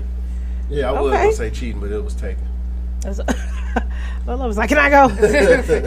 Yeah, 0.70 0.92
I 0.92 1.02
was 1.02 1.12
Okay. 1.12 1.24
gonna 1.24 1.34
say 1.34 1.50
cheating, 1.50 1.82
but 1.82 1.92
it 1.92 2.02
was 2.02 2.14
taken. 2.14 2.48
Lolo 4.28 4.48
was 4.48 4.58
like, 4.58 4.70
"Can 4.70 4.78
I 4.78 4.90
go?" 4.90 5.08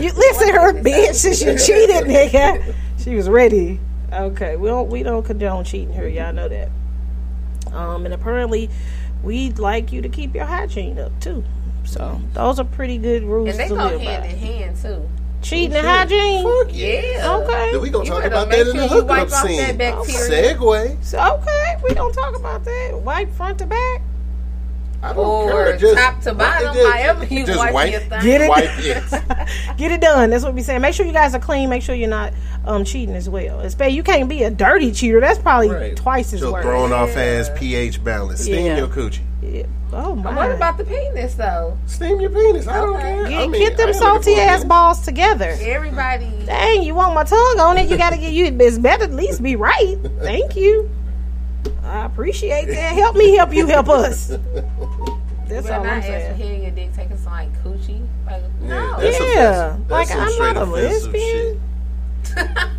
you 0.00 0.12
listen, 0.12 0.48
her 0.54 0.72
bitch. 0.74 1.14
Since 1.14 1.42
you 1.42 1.58
cheated, 1.58 2.04
nigga, 2.04 2.74
she 2.98 3.14
was 3.14 3.28
ready. 3.28 3.80
Okay, 4.12 4.56
we 4.56 4.68
don't 4.68 4.88
we 4.90 5.02
don't 5.02 5.24
condone 5.24 5.64
cheating 5.64 5.92
here. 5.92 6.06
Y'all 6.08 6.32
know 6.32 6.48
that. 6.48 6.68
Um, 7.72 8.04
and 8.04 8.14
apparently, 8.14 8.70
we'd 9.22 9.58
like 9.58 9.92
you 9.92 10.02
to 10.02 10.08
keep 10.08 10.34
your 10.34 10.44
hygiene 10.46 10.98
up 10.98 11.18
too. 11.20 11.44
So 11.84 12.20
those 12.32 12.58
are 12.58 12.64
pretty 12.64 12.98
good 12.98 13.22
rules 13.24 13.50
And 13.50 13.58
they 13.58 13.68
to 13.68 13.74
go 13.74 13.76
live 13.76 14.00
hand 14.00 14.22
by. 14.22 14.28
in 14.28 14.36
hand 14.38 14.76
too. 14.82 15.08
Cheating 15.42 15.76
and 15.76 15.86
hygiene. 15.86 16.42
Fuck 16.42 16.74
yeah. 16.74 17.00
Yeah. 17.00 17.36
Okay. 17.36 17.72
Then 17.72 17.80
we 17.82 17.90
gonna 17.90 18.04
You 18.04 18.10
talk 18.10 18.22
better 18.22 18.34
about 18.34 18.48
make 18.48 18.64
that 18.64 18.70
in 18.70 18.76
sure 18.76 18.88
the 18.88 18.94
you 18.96 19.04
wipe 19.04 19.20
hookup 19.28 19.38
off 19.38 19.46
scene. 19.46 19.58
that 19.58 19.78
bacteria. 19.78 20.54
Segue. 20.56 21.04
So 21.04 21.18
okay, 21.34 21.76
we 21.88 21.94
don't 21.94 22.12
talk 22.12 22.34
about 22.36 22.64
that. 22.64 23.00
Wipe 23.04 23.32
front 23.34 23.58
to 23.58 23.66
back. 23.66 24.02
I 25.02 25.12
don't 25.12 25.18
Or 25.24 25.50
care. 25.50 25.76
Just, 25.76 25.96
top 25.98 26.20
to 26.22 26.34
bottom, 26.34 26.74
just- 26.74 26.92
however 26.96 27.24
you 27.26 27.46
just 27.46 27.58
wipe 27.58 27.72
wipe, 27.74 27.90
your 27.92 28.00
thing. 28.00 28.20
Get 28.22 28.40
it? 28.40 28.48
Wipe 28.48 28.64
it. 28.78 29.76
Get 29.76 29.92
it 29.92 30.00
done. 30.00 30.30
That's 30.30 30.42
what 30.44 30.54
we 30.54 30.62
saying. 30.62 30.80
Make 30.80 30.94
sure 30.94 31.06
you 31.06 31.12
guys 31.12 31.34
are 31.34 31.38
clean. 31.38 31.68
Make 31.68 31.82
sure 31.82 31.94
you're 31.94 32.08
not 32.08 32.32
um, 32.64 32.84
cheating 32.84 33.14
as 33.14 33.28
well. 33.28 33.60
Especially 33.60 33.94
you 33.94 34.02
can't 34.02 34.28
be 34.28 34.42
a 34.42 34.50
dirty 34.50 34.90
cheater. 34.92 35.20
That's 35.20 35.38
probably 35.38 35.68
Right. 35.70 35.96
twice 35.96 36.32
as 36.32 36.40
So 36.40 36.52
worse. 36.52 36.62
throwing 36.64 36.92
off 36.92 37.16
ass 37.16 37.50
pH 37.56 38.02
balance. 38.02 38.40
Steam 38.42 38.66
Yeah. 38.66 38.78
your 38.78 38.88
coochie. 38.88 39.20
Yeah. 39.42 39.66
Oh 39.92 40.16
my. 40.16 40.34
What 40.34 40.50
about 40.50 40.76
the 40.78 40.84
penis 40.84 41.34
though? 41.34 41.76
Steam 41.86 42.18
your 42.20 42.30
penis. 42.30 42.66
I 42.66 42.76
don't 42.78 42.94
Okay. 42.96 43.02
care. 43.02 43.28
Get, 43.28 43.38
I 43.38 43.46
mean, 43.46 43.60
get 43.60 43.76
them 43.76 43.86
I 43.86 43.90
ain't 43.90 44.00
looking 44.00 44.22
salty 44.22 44.34
ass 44.40 44.50
penis. 44.60 44.64
balls 44.64 45.00
together. 45.02 45.56
Everybody. 45.60 46.28
Dang, 46.46 46.82
you 46.82 46.94
want 46.94 47.14
my 47.14 47.22
tongue 47.22 47.60
on 47.60 47.78
it? 47.78 47.88
You 47.88 47.96
gotta 47.96 48.16
get 48.16 48.32
you. 48.32 48.46
It's 48.46 48.78
better 48.78 49.04
at 49.04 49.12
least 49.12 49.42
be 49.42 49.54
right. 49.54 49.96
Thank 50.20 50.56
you. 50.56 50.90
I 51.84 52.04
appreciate 52.04 52.66
that. 52.66 52.94
Help 52.94 53.14
me 53.16 53.36
help 53.36 53.54
you 53.54 53.66
help 53.66 53.88
us. 53.88 54.32
That's 55.48 55.66
But 55.68 55.78
all 55.78 55.84
not 55.84 55.92
I'm 55.92 55.98
ask 55.98 56.06
for 56.06 56.12
saying. 56.12 56.36
hitting 56.36 56.62
your 56.62 56.70
dick, 56.72 56.92
taking 56.94 57.16
some 57.18 57.32
like 57.32 57.62
coochie. 57.62 58.06
Like 58.26 58.42
no. 58.60 58.96
that's 59.00 59.18
Yeah, 59.20 59.68
offensive. 59.74 59.90
like 59.90 60.08
That's 60.08 60.40
I'm 60.40 60.54
not 60.54 60.56
a 60.56 60.64
lesbian. 60.70 61.60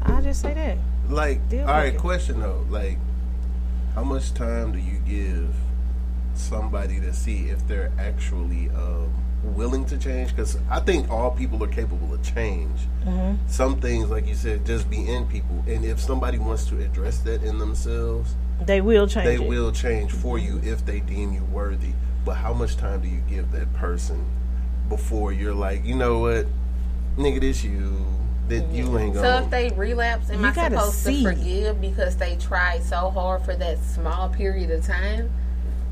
I'll 0.03 0.23
just 0.23 0.41
say 0.41 0.55
that 0.55 0.79
Like, 1.09 1.49
Deal 1.49 1.61
all 1.61 1.67
right, 1.67 1.91
breaker. 1.91 1.99
question 1.99 2.41
though. 2.41 2.67
Like, 2.69 2.99
how 3.95 4.05
much 4.05 4.35
time 4.35 4.73
do 4.73 4.79
you 4.79 4.99
give 4.99 5.55
somebody 6.35 7.01
to 7.01 7.13
see 7.13 7.49
if 7.49 7.67
they're 7.67 7.93
actually 7.99 8.69
um, 8.71 9.13
willing 9.43 9.85
to 9.87 9.99
change? 9.99 10.31
Because 10.31 10.59
I 10.71 10.81
think 10.81 11.11
all 11.11 11.31
people 11.31 11.63
are 11.65 11.69
capable 11.69 12.13
of 12.13 12.23
change. 12.23 12.79
Mm-hmm. 13.05 13.49
Some 13.49 13.81
things, 13.81 14.11
like 14.11 14.27
you 14.27 14.35
said, 14.35 14.67
just 14.67 14.89
be 14.91 15.09
in 15.09 15.27
people. 15.27 15.65
And 15.67 15.85
if 15.85 15.99
somebody 15.99 16.39
wants 16.39 16.67
to 16.67 16.81
address 16.83 17.19
that 17.21 17.43
in 17.43 17.59
themselves, 17.59 18.35
they 18.67 18.81
will 18.81 19.07
change 19.07 19.27
they 19.27 19.35
it. 19.45 19.49
will 19.49 19.73
change 19.73 20.13
for 20.13 20.39
you 20.39 20.61
if 20.63 20.85
they 20.85 21.01
deem 21.01 21.33
you 21.33 21.45
worthy. 21.45 21.93
But 22.25 22.35
how 22.35 22.53
much 22.53 22.77
time 22.77 23.01
do 23.01 23.09
you 23.09 23.23
give 23.29 23.51
that 23.53 23.73
person 23.75 24.27
before 24.89 25.33
you're 25.33 25.55
like, 25.55 25.85
you 25.85 25.95
know 25.95 26.19
what, 26.19 26.47
nigga, 27.17 27.41
this 27.41 27.65
you 27.65 28.05
that 28.49 28.67
you 28.71 28.99
ain't 28.99 29.15
so 29.15 29.23
gonna. 29.23 29.45
if 29.45 29.51
they 29.51 29.69
relapse, 29.77 30.31
am 30.31 30.41
You 30.41 30.47
I 30.49 30.53
gotta 30.53 30.77
supposed 30.79 30.99
see. 30.99 31.23
to 31.23 31.31
forgive 31.35 31.81
because 31.81 32.17
they 32.17 32.37
tried 32.37 32.83
so 32.83 33.11
hard 33.11 33.43
for 33.43 33.55
that 33.57 33.79
small 33.85 34.29
period 34.29 34.71
of 34.71 34.85
time? 34.85 35.31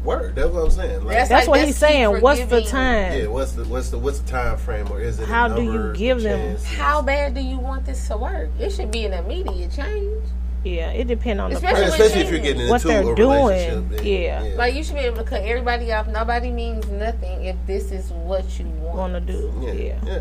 Word, 0.05 0.37
that's 0.37 0.51
what 0.51 0.64
I'm 0.64 0.71
saying. 0.71 1.05
Like, 1.05 1.16
That's 1.16 1.29
that's 1.29 1.40
like, 1.47 1.49
what 1.49 1.59
let's 1.59 1.66
he's 1.71 1.77
saying 1.79 2.21
what's 2.21 2.47
the 2.47 2.62
time 2.62 3.19
yeah, 3.19 3.27
what's 3.27 3.53
the 3.53 3.64
what's 3.64 3.90
the 3.90 3.99
what's 3.99 4.21
the 4.21 4.29
time 4.31 4.57
frame, 4.57 4.87
or 4.92 5.01
is 5.01 5.19
it? 5.19 5.27
How 5.27 5.49
do 5.49 5.62
you 5.62 5.92
give 5.97 6.23
them- 6.23 6.57
How 6.64 7.03
bad 7.03 7.35
do 7.35 7.40
you 7.40 7.59
want 7.59 7.87
this 7.87 8.07
to 8.09 8.16
work? 8.16 8.51
It 8.61 8.71
should 8.71 8.92
be 8.92 9.05
an 9.05 9.14
immediate 9.14 9.73
change. 9.73 10.23
yeah 10.62 10.90
it 10.90 11.09
depends 11.09 11.40
on 11.40 11.51
the 11.51 11.57
Especially 11.57 11.85
person 11.87 12.01
especially 12.03 12.23
if 12.23 12.31
you're 12.31 12.40
getting 12.40 12.69
What 12.69 12.85
into 12.85 12.88
they're 12.88 13.12
a 13.12 13.16
doing, 13.16 13.47
relationship. 13.49 13.88
then, 13.99 14.07
yeah. 14.07 14.55
Like 14.57 14.75
you 14.75 14.85
should 14.85 14.95
be 14.95 15.01
able 15.01 15.16
to 15.19 15.25
cut 15.25 15.42
everybody 15.42 15.92
off. 15.92 16.07
Nobody 16.07 16.51
means 16.53 16.87
nothing 16.88 17.45
if 17.45 17.57
this 17.66 17.90
is 17.90 18.11
what 18.12 18.45
you 18.61 18.66
want. 18.66 18.97
want 18.97 19.12
to 19.14 19.21
do 19.33 19.53
yeah, 19.61 19.73
yeah. 19.73 19.99
yeah. 20.07 20.19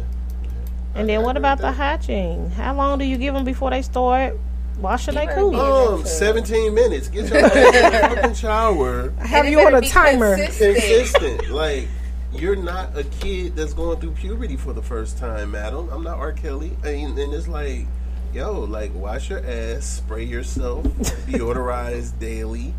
And 0.95 1.09
then 1.09 1.21
what 1.23 1.37
about 1.37 1.57
the 1.57 1.63
that. 1.63 1.75
hygiene? 1.75 2.49
How 2.51 2.73
long 2.75 2.97
do 2.99 3.05
you 3.05 3.17
give 3.17 3.33
them 3.33 3.43
before 3.43 3.69
they 3.69 3.81
start 3.81 4.37
washing 4.79 5.13
their 5.15 5.25
better 5.27 5.41
coochie? 5.41 5.51
be- 5.51 5.93
Um, 6.01 6.05
17 6.05 6.73
minutes. 6.73 7.07
Get 7.09 7.29
your 7.29 7.37
ass 7.45 7.55
in 7.55 7.63
the 7.91 8.15
fucking 8.15 8.33
shower. 8.35 9.09
Have 9.19 9.47
you 9.47 9.59
on 9.59 9.75
a 9.75 9.81
timer? 9.81 10.35
consistent. 10.37 10.75
Consistent. 10.77 11.49
like 11.51 11.87
you're 12.33 12.55
not 12.55 12.97
a 12.97 13.03
kid 13.03 13.55
that's 13.55 13.73
going 13.73 13.99
through 13.99 14.11
puberty 14.11 14.57
for 14.57 14.73
the 14.73 14.81
first 14.81 15.17
time, 15.17 15.51
madam. 15.51 15.89
I'm 15.91 16.03
not 16.03 16.17
R. 16.17 16.31
Kelly, 16.33 16.71
and, 16.83 17.17
and 17.17 17.33
it's 17.33 17.47
like, 17.47 17.85
yo, 18.33 18.59
like 18.61 18.93
wash 18.93 19.29
your 19.29 19.39
ass, 19.45 19.85
spray 19.85 20.23
yourself, 20.23 20.83
deodorize 21.27 22.17
daily. 22.19 22.73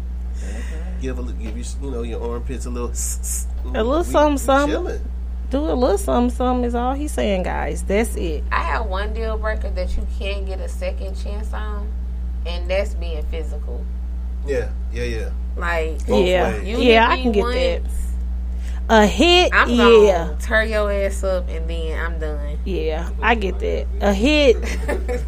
Give 1.00 1.18
a 1.18 1.22
li- 1.22 1.34
give 1.42 1.56
you 1.56 1.64
you 1.82 1.90
know 1.90 2.02
your 2.02 2.22
armpits 2.32 2.66
a 2.66 2.70
little 2.70 2.92
A 3.74 3.82
little 3.82 4.04
something, 4.04 4.36
something. 4.38 5.00
Do 5.50 5.58
a 5.58 5.72
little 5.74 5.96
something, 5.98 6.34
something 6.34 6.64
is 6.64 6.74
all 6.74 6.94
he's 6.94 7.12
saying, 7.12 7.44
guys. 7.44 7.82
That's 7.84 8.16
it. 8.16 8.42
I 8.50 8.60
have 8.62 8.86
one 8.86 9.14
deal 9.14 9.38
breaker 9.38 9.70
that 9.70 9.96
you 9.96 10.06
can't 10.18 10.44
get 10.46 10.60
a 10.60 10.68
second 10.68 11.14
chance 11.14 11.52
on, 11.52 11.92
and 12.44 12.68
that's 12.68 12.94
being 12.94 13.24
physical. 13.26 13.84
Yeah, 14.46 14.70
yeah, 14.92 15.04
yeah. 15.04 15.30
Like 15.56 16.06
Both 16.06 16.26
yeah, 16.26 16.56
you 16.62 16.78
yeah, 16.78 17.08
I 17.08 17.16
can 17.22 17.32
get 17.32 17.42
once, 17.42 17.54
that. 17.54 17.82
A 18.88 19.06
hit, 19.06 19.52
I'm 19.52 19.70
yeah, 19.70 20.26
gonna 20.26 20.36
tear 20.40 20.64
your 20.64 20.92
ass 20.92 21.24
up 21.24 21.48
and 21.48 21.68
then 21.68 21.98
I'm 21.98 22.20
done. 22.20 22.58
yeah. 22.64 23.10
I 23.20 23.34
get 23.34 23.58
that. 23.58 23.86
A 24.00 24.12
hit, 24.12 24.56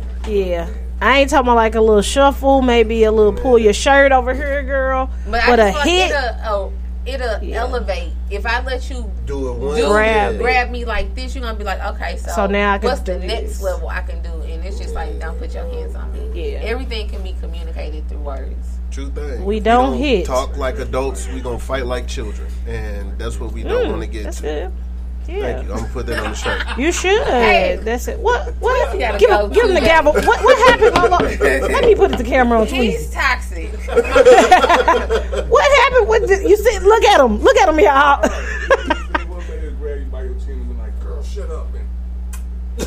yeah. 0.28 0.68
I 1.00 1.20
ain't 1.20 1.30
talking 1.30 1.46
about 1.46 1.56
like 1.56 1.74
a 1.74 1.80
little 1.80 2.02
shuffle, 2.02 2.60
maybe 2.62 3.04
a 3.04 3.12
little 3.12 3.32
pull 3.32 3.58
your 3.58 3.72
shirt 3.72 4.12
over 4.12 4.34
here, 4.34 4.62
girl. 4.64 5.10
But, 5.26 5.42
But, 5.46 5.60
I 5.60 5.68
a 5.68 5.72
just 5.72 5.78
like 5.78 5.88
hit, 5.88 6.10
it'll, 6.10 6.40
oh, 6.44 6.72
it'll 7.08 7.42
Yeah. 7.42 7.60
elevate. 7.62 8.12
If 8.30 8.44
I 8.46 8.62
let 8.62 8.88
you 8.90 9.10
Do 9.26 9.48
it 9.50 9.54
one. 9.58 9.76
do 9.76 9.88
Grab 9.88 10.34
it. 10.34 10.38
grab 10.40 10.70
me 10.70 10.84
like 10.84 11.14
this, 11.14 11.34
you're 11.34 11.42
gonna 11.44 11.56
be 11.58 11.64
like, 11.64 11.80
okay, 11.94 12.16
so, 12.18 12.30
So 12.32 12.46
now 12.46 12.74
I 12.74 12.78
can 12.78 12.88
what's 12.90 13.00
the 13.00 13.18
do 13.18 13.26
next 13.26 13.42
this. 13.58 13.62
level 13.62 13.88
I 13.88 14.02
can 14.02 14.22
do? 14.22 14.30
And 14.42 14.64
it's 14.64 14.78
just 14.78 14.94
like, 14.94 15.18
don't 15.18 15.38
put 15.38 15.54
your 15.54 15.66
hands 15.70 15.94
on 15.94 16.12
me. 16.12 16.52
Yeah. 16.52 16.58
Everything 16.60 17.08
can 17.08 17.22
be 17.22 17.34
communicated 17.40 18.08
through 18.08 18.18
words. 18.20 18.66
True 18.90 19.10
thing. 19.10 19.44
We 19.44 19.60
don't 19.60 19.96
hit. 19.96 20.26
Talk 20.26 20.56
like 20.56 20.78
adults. 20.78 21.28
We 21.28 21.40
gonna 21.40 21.58
fight 21.58 21.86
like 21.86 22.06
children, 22.06 22.48
and 22.66 23.18
that's 23.18 23.38
what 23.38 23.52
we 23.52 23.62
don't 23.62 23.88
want 23.90 24.00
to 24.02 24.06
get 24.08 24.20
Mm, 24.22 24.24
that's 24.24 24.36
to. 24.38 24.42
good. 24.42 24.72
Yeah. 25.28 25.40
Thank 25.40 25.66
you. 25.66 25.72
I'm 25.74 25.80
gonna 25.80 25.92
put 25.92 26.06
that 26.06 26.18
on 26.24 26.30
the 26.30 26.36
shirt. 26.36 26.62
You 26.78 26.90
should. 26.90 27.22
Hey. 27.26 27.78
That's 27.82 28.08
it. 28.08 28.18
What? 28.18 28.54
What? 28.60 28.94
You 28.94 29.00
gotta 29.00 29.18
Give, 29.18 29.28
go 29.28 29.44
him, 29.46 29.52
give 29.52 29.64
him 29.66 29.74
the 29.74 29.80
gavel. 29.80 30.12
What? 30.14 30.24
What 30.24 30.70
happened? 30.70 30.96
Hold. 30.96 31.40
Let 31.70 31.84
me 31.84 31.94
put 31.94 32.16
the 32.16 32.24
camera 32.24 32.60
on 32.60 32.66
tweet. 32.66 32.92
He's 32.92 33.10
toxic. 33.10 33.70
What 35.48 35.70
happened 35.82 36.08
with 36.08 36.28
the, 36.28 36.48
you? 36.48 36.56
See, 36.56 36.78
look 36.80 37.04
at 37.04 37.20
him. 37.20 37.40
Look 37.40 37.56
at 37.56 37.68
him, 37.68 37.78
y'all. 37.80 38.22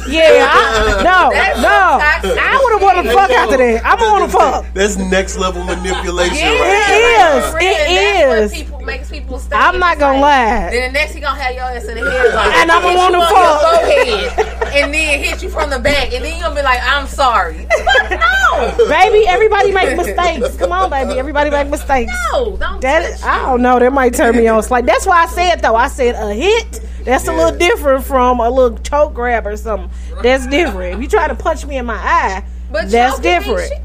Yeah. 0.07 0.47
I, 0.49 1.01
no. 1.03 1.29
No. 1.61 2.37
I 2.41 2.59
would 2.63 2.73
have 2.73 2.81
wanted 2.81 3.03
to 3.09 3.13
fuck 3.15 3.29
after 3.31 3.57
that. 3.57 3.85
I'm 3.85 3.97
gonna 3.99 4.11
wanna 4.11 4.31
fuck. 4.31 4.65
That's 4.73 4.97
next 4.97 5.37
level 5.37 5.63
manipulation. 5.63 6.35
Yeah, 6.35 7.51
right 7.53 7.63
It 7.63 7.87
there. 7.87 8.43
is. 8.43 8.51
It 8.51 8.51
that's 8.51 8.53
is. 8.53 8.59
What 8.59 8.65
people 8.65 8.79
makes 8.81 9.09
people 9.09 9.39
stay. 9.39 9.55
I'm 9.55 9.79
not 9.79 9.99
gonna 9.99 10.19
lie. 10.19 10.69
Then 10.71 10.93
the 10.93 10.99
next 10.99 11.13
he 11.13 11.19
gonna 11.21 11.39
have 11.39 11.53
your 11.53 11.63
ass 11.63 11.85
in 11.85 11.95
the 11.97 12.09
head 12.09 12.33
like, 12.33 12.53
And 12.57 12.71
I'ma 12.71 12.95
wanna 12.95 13.21
fuck. 13.21 13.61
forehead, 13.81 14.73
and 14.73 14.93
then 14.93 15.19
hit 15.23 15.43
you 15.43 15.49
from 15.49 15.69
the 15.69 15.79
back, 15.79 16.13
and 16.13 16.23
then 16.23 16.35
you 16.35 16.41
gonna 16.41 16.55
be 16.55 16.61
like, 16.61 16.79
I'm 16.83 17.07
sorry. 17.07 17.67
no, 18.09 18.75
Baby, 18.89 19.27
everybody 19.27 19.71
make 19.71 19.95
mistakes. 19.97 20.55
Come 20.57 20.71
on, 20.71 20.89
baby. 20.89 21.19
Everybody 21.19 21.49
make 21.49 21.69
mistakes. 21.69 22.11
no, 22.33 22.57
don't. 22.57 22.81
That 22.81 23.23
I 23.23 23.39
don't 23.45 23.61
know. 23.61 23.79
That 23.79 23.93
might 23.93 24.13
turn 24.13 24.35
me 24.35 24.47
on. 24.47 24.61
Like 24.69 24.85
that's 24.85 25.05
why 25.05 25.23
I 25.23 25.27
said 25.27 25.61
though. 25.61 25.75
I 25.75 25.87
said 25.87 26.15
a 26.15 26.33
hit. 26.33 26.81
That's 27.03 27.27
a 27.27 27.33
little 27.33 27.57
different 27.57 28.03
from 28.05 28.39
a 28.39 28.47
little 28.49 28.77
choke 28.79 29.13
grab 29.15 29.47
or 29.47 29.57
something. 29.57 29.80
That's 30.21 30.47
different. 30.47 30.95
If 30.95 31.01
you 31.01 31.07
try 31.07 31.27
to 31.27 31.35
punch 31.35 31.65
me 31.65 31.77
in 31.77 31.85
my 31.85 31.95
eye, 31.97 32.43
But 32.71 32.89
that's 32.89 33.19
different. 33.19 33.69
shit- 33.69 33.81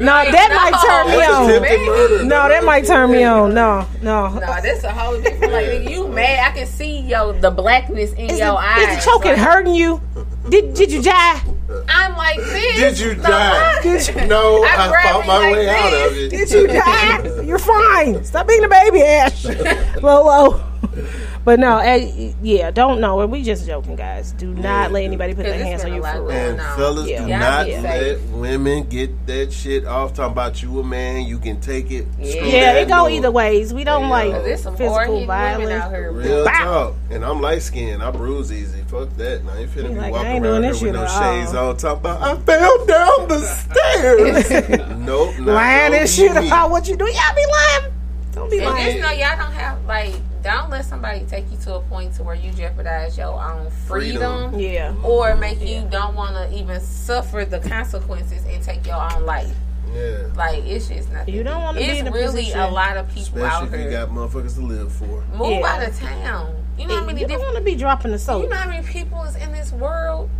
No, 0.00 0.24
that 0.30 0.50
might 0.54 0.78
turn 0.82 1.06
me 1.10 2.20
on. 2.20 2.28
No, 2.28 2.48
that 2.48 2.64
might 2.64 2.86
turn 2.86 3.10
me 3.10 3.24
on. 3.24 3.52
No, 3.54 3.86
no. 4.00 4.28
No, 4.28 4.40
that's 4.40 4.84
a 4.84 4.90
whole 4.90 5.20
different. 5.20 5.52
Like 5.52 5.88
you 5.88 6.08
mad? 6.08 6.50
I 6.50 6.56
can 6.56 6.66
see 6.66 7.00
yo 7.00 7.32
the 7.32 7.50
blackness 7.50 8.12
in 8.12 8.30
Is 8.30 8.38
your 8.38 8.48
the, 8.52 8.56
eyes. 8.58 8.98
is 8.98 9.04
the 9.04 9.10
choking 9.10 9.32
Like, 9.32 9.40
hurting 9.40 9.74
you? 9.74 10.00
Did 10.48 10.74
Did 10.74 10.90
you 10.90 11.02
die? 11.02 11.40
I'm 11.88 12.16
like 12.16 12.36
this. 12.36 12.76
Did 12.76 12.98
you 12.98 13.14
No, 13.16 13.22
die? 13.22 13.80
I- 13.84 14.24
No, 14.26 14.64
I'm 14.64 14.92
I 14.92 15.02
fought 15.02 15.26
my 15.26 15.38
like 15.38 15.52
way 15.54 15.68
out 15.68 15.92
of 15.92 16.16
it. 16.16 16.30
Did 16.30 16.50
you 16.50 16.66
die? 16.66 17.42
You're 17.44 17.58
fine. 17.58 18.24
Stop 18.24 18.48
being 18.48 18.64
a 18.64 18.68
baby, 18.68 19.02
Ash. 19.02 19.44
Lolo. 20.02 20.60
But 21.44 21.58
no, 21.58 21.78
eh, 21.78 22.32
yeah, 22.42 22.70
don't 22.70 23.00
know. 23.00 23.26
We 23.26 23.42
just 23.42 23.66
joking, 23.66 23.96
guys. 23.96 24.30
Do 24.32 24.54
not 24.54 24.92
let 24.92 25.02
anybody 25.02 25.34
put 25.34 25.44
their 25.44 25.54
hands 25.62 25.84
on 25.84 25.92
you 25.92 26.00
for 26.02 26.22
real. 26.22 26.30
And 26.30 26.56
No. 26.58 26.62
fellas, 26.76 27.08
Yeah. 27.08 27.24
do 27.24 27.30
Y'all 27.30 27.40
not 27.40 27.66
be 27.66 27.80
let 27.80 28.20
women 28.30 28.84
get 28.84 29.26
that 29.26 29.52
shit 29.52 29.84
off. 29.86 30.14
Talking 30.14 30.32
about 30.32 30.62
you 30.62 30.78
a 30.78 30.84
man, 30.84 31.22
you 31.24 31.38
can 31.38 31.60
take 31.60 31.90
it. 31.90 32.06
Screw 32.14 32.46
Yeah, 32.46 32.74
it 32.74 32.88
go 32.88 32.94
no. 33.04 33.08
either 33.08 33.30
ways. 33.32 33.74
We 33.74 33.82
don't 33.84 34.02
Yeah. 34.02 34.08
like 34.10 34.58
some 34.58 34.76
physical 34.76 34.94
hard-hitting 34.94 35.26
women 35.26 35.72
out 35.72 35.90
violence. 35.90 36.16
Real 36.26 36.44
Bow. 36.44 36.52
talk. 36.64 36.94
And 37.10 37.24
I'm 37.24 37.40
light 37.40 37.62
skinned. 37.62 38.02
I 38.02 38.10
bruise 38.12 38.52
easy. 38.52 38.82
Fuck 38.86 39.16
that. 39.16 39.44
Now 39.44 39.52
I 39.54 39.58
ain't 39.62 39.70
finna 39.74 39.82
You 39.84 39.88
be 39.88 39.94
like, 39.96 40.12
walking 40.12 40.30
around 40.30 40.42
doing 40.42 40.62
here 40.62 40.72
this 40.72 40.82
with 40.82 40.92
no 40.94 41.06
shades 41.08 41.54
all. 41.54 41.70
on. 41.70 41.76
Talking 41.78 41.98
about 42.00 42.22
I 42.22 42.36
fell 42.42 42.86
down 42.86 43.28
the 43.28 43.38
stairs. 43.40 44.50
nope. 44.98 45.34
Not 45.38 45.46
Lying 45.46 45.90
gonna 45.90 46.00
and 46.02 46.08
shit 46.10 46.30
about 46.36 46.70
what 46.70 46.86
you 46.88 46.96
do. 46.96 47.04
Y'all 47.06 47.34
be 47.34 47.42
lying. 47.50 47.92
Don't 48.32 48.50
be 48.50 48.58
And 48.58 48.66
just 48.66 48.78
lying. 48.78 49.00
know 49.00 49.10
y'all 49.10 49.36
don't 49.38 49.52
have 49.52 49.84
like 49.86 50.14
don't 50.42 50.70
let 50.70 50.84
somebody 50.84 51.24
take 51.26 51.50
you 51.50 51.56
to 51.58 51.76
a 51.76 51.80
point 51.82 52.14
to 52.14 52.22
where 52.22 52.34
you 52.34 52.50
jeopardize 52.52 53.16
your 53.16 53.40
own 53.42 53.70
freedom, 53.70 54.50
Freedom. 54.52 54.60
Yeah. 54.60 54.94
or 55.02 55.30
mm-hmm. 55.30 55.40
make 55.40 55.60
you 55.60 55.86
don't 55.90 56.14
want 56.14 56.34
to 56.36 56.56
even 56.58 56.80
suffer 56.80 57.44
the 57.44 57.60
consequences 57.60 58.44
and 58.46 58.62
take 58.62 58.86
your 58.86 58.96
own 58.96 59.24
life. 59.24 59.54
Yeah. 59.94 60.28
Like 60.36 60.64
it's 60.64 60.88
just 60.88 61.10
nothing. 61.12 61.34
You 61.34 61.42
don't 61.42 61.62
wanna 61.62 61.78
be 61.78 61.84
It's 61.84 62.00
in 62.00 62.08
a 62.08 62.10
really 62.10 62.44
position- 62.44 62.60
a 62.60 62.70
lot 62.70 62.96
of 62.96 63.08
people 63.10 63.44
out 63.44 63.64
Especially 63.64 63.78
if 63.78 63.84
you 63.84 63.90
here. 63.90 64.06
got 64.06 64.14
motherfuckers 64.14 64.54
to 64.54 64.62
live 64.62 64.92
for. 64.92 65.22
Move 65.36 65.60
Yeah. 65.60 65.66
out 65.66 65.86
of 65.88 65.98
town. 65.98 66.54
You 66.78 66.86
know 66.86 66.96
how 66.96 67.04
many 67.04 67.20
You 67.20 67.26
don't 67.28 67.40
want 67.40 67.56
to 67.56 67.62
be 67.62 67.74
dropping 67.74 68.12
the 68.12 68.18
soap. 68.18 68.44
You 68.44 68.48
know 68.48 68.56
how 68.56 68.68
many 68.68 68.86
people 68.86 69.22
is 69.24 69.36
in 69.36 69.52
this 69.52 69.70
world? 69.72 70.30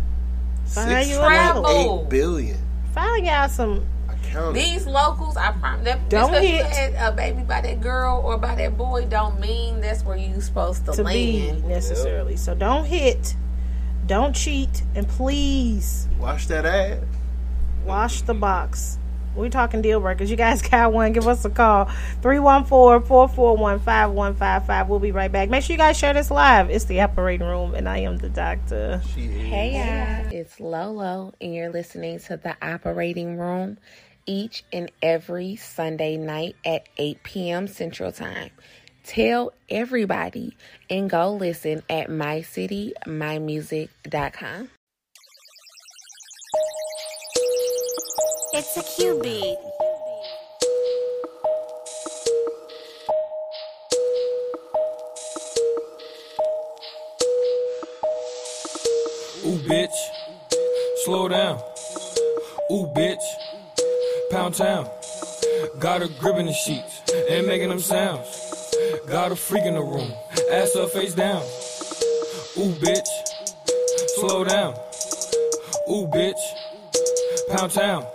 Find 0.65 0.89
Six 0.89 1.09
you 1.09 1.17
travel. 1.17 1.67
eight 2.03 2.09
billion. 2.09 2.57
Find 2.93 3.25
y'all 3.25 3.47
some. 3.49 3.85
I 4.33 4.39
counted. 4.39 4.59
These 4.61 4.87
locals, 4.87 5.37
I 5.37 5.51
promise. 5.53 5.85
That, 5.85 6.09
Don't 6.09 6.31
just 6.31 6.33
'cause 6.33 6.43
you 6.43 6.55
hit. 6.57 6.65
had 6.65 7.13
a 7.13 7.15
baby 7.15 7.41
by 7.43 7.61
that 7.61 7.81
girl 7.81 8.21
or 8.25 8.37
by 8.37 8.55
that 8.55 8.77
boy, 8.77 9.05
don't 9.05 9.39
mean 9.39 9.79
that's 9.81 10.03
where 10.03 10.17
you 10.17 10.41
supposed 10.41 10.85
to, 10.87 10.91
to 10.93 11.03
be 11.03 11.49
land. 11.51 11.65
necessarily. 11.67 12.35
So 12.35 12.55
don't 12.55 12.85
hit, 12.85 13.35
don't 14.07 14.35
cheat, 14.35 14.81
and 14.95 15.07
please 15.07 16.07
Wash 16.19 16.47
that 16.47 16.65
ass. 16.65 16.97
wash 17.85 18.21
the 18.21 18.33
box. 18.33 18.97
We're 19.35 19.49
talking 19.49 19.81
deal 19.81 19.99
breakers. 19.99 20.29
You 20.29 20.37
guys 20.37 20.61
got 20.61 20.93
one, 20.93 21.11
give 21.11 21.27
us 21.27 21.43
a 21.43 21.49
call. 21.49 21.85
314-441-5155. 22.21 24.87
We'll 24.87 24.99
be 24.99 25.11
right 25.11 25.31
back. 25.31 25.49
Make 25.49 25.63
sure 25.63 25.73
you 25.73 25.77
guys 25.79 25.97
share 25.97 26.13
this 26.13 26.29
live. 26.29 26.69
It's 26.69 26.85
the 26.85 27.01
operating 27.01 27.47
room, 27.47 27.73
and 27.73 27.89
I 27.89 27.97
am 27.99 28.17
the 28.17 28.29
doctor. 28.29 29.01
Hey 29.15 29.73
y'all, 29.73 30.31
it's 30.31 30.59
Lolo, 30.59 31.33
and 31.41 31.53
you're 31.53 31.71
listening 31.71 32.19
to 32.21 32.37
the 32.37 32.55
operating 32.61 33.37
room 33.37 33.77
each 34.25 34.63
and 34.71 34.89
every 35.01 35.55
Sunday 35.55 36.17
night 36.17 36.55
at 36.65 36.87
8 36.97 37.23
p.m. 37.23 37.67
Central 37.67 38.11
Time. 38.11 38.51
Tell 39.03 39.53
everybody 39.69 40.55
and 40.89 41.09
go 41.09 41.33
listen 41.33 41.83
at 41.89 42.09
mycitymymusic.com. 42.09 44.69
It's 48.55 48.77
a 48.77 48.81
QB. 48.81 49.55
Ooh, 59.45 59.57
bitch. 59.67 59.89
Slow 61.03 61.27
down. 61.27 61.59
Ooh, 62.71 62.87
bitch. 62.95 63.42
Pound 64.33 64.55
town. 64.55 64.89
Got 65.77 66.01
her 66.01 66.07
gripping 66.19 66.47
the 66.47 66.53
sheets 66.53 67.01
and 67.29 67.45
making 67.45 67.69
them 67.69 67.77
sounds. 67.77 68.73
Got 69.05 69.31
a 69.31 69.35
freak 69.35 69.63
in 69.63 69.75
the 69.75 69.81
room. 69.81 70.11
Ass 70.49 70.75
up, 70.75 70.89
face 70.89 71.13
down. 71.13 71.43
Ooh, 72.57 72.73
bitch. 72.81 73.07
Slow 74.15 74.43
down. 74.43 74.73
Ooh, 75.87 76.07
bitch. 76.07 76.41
Pound 77.55 77.73
town. 77.73 78.07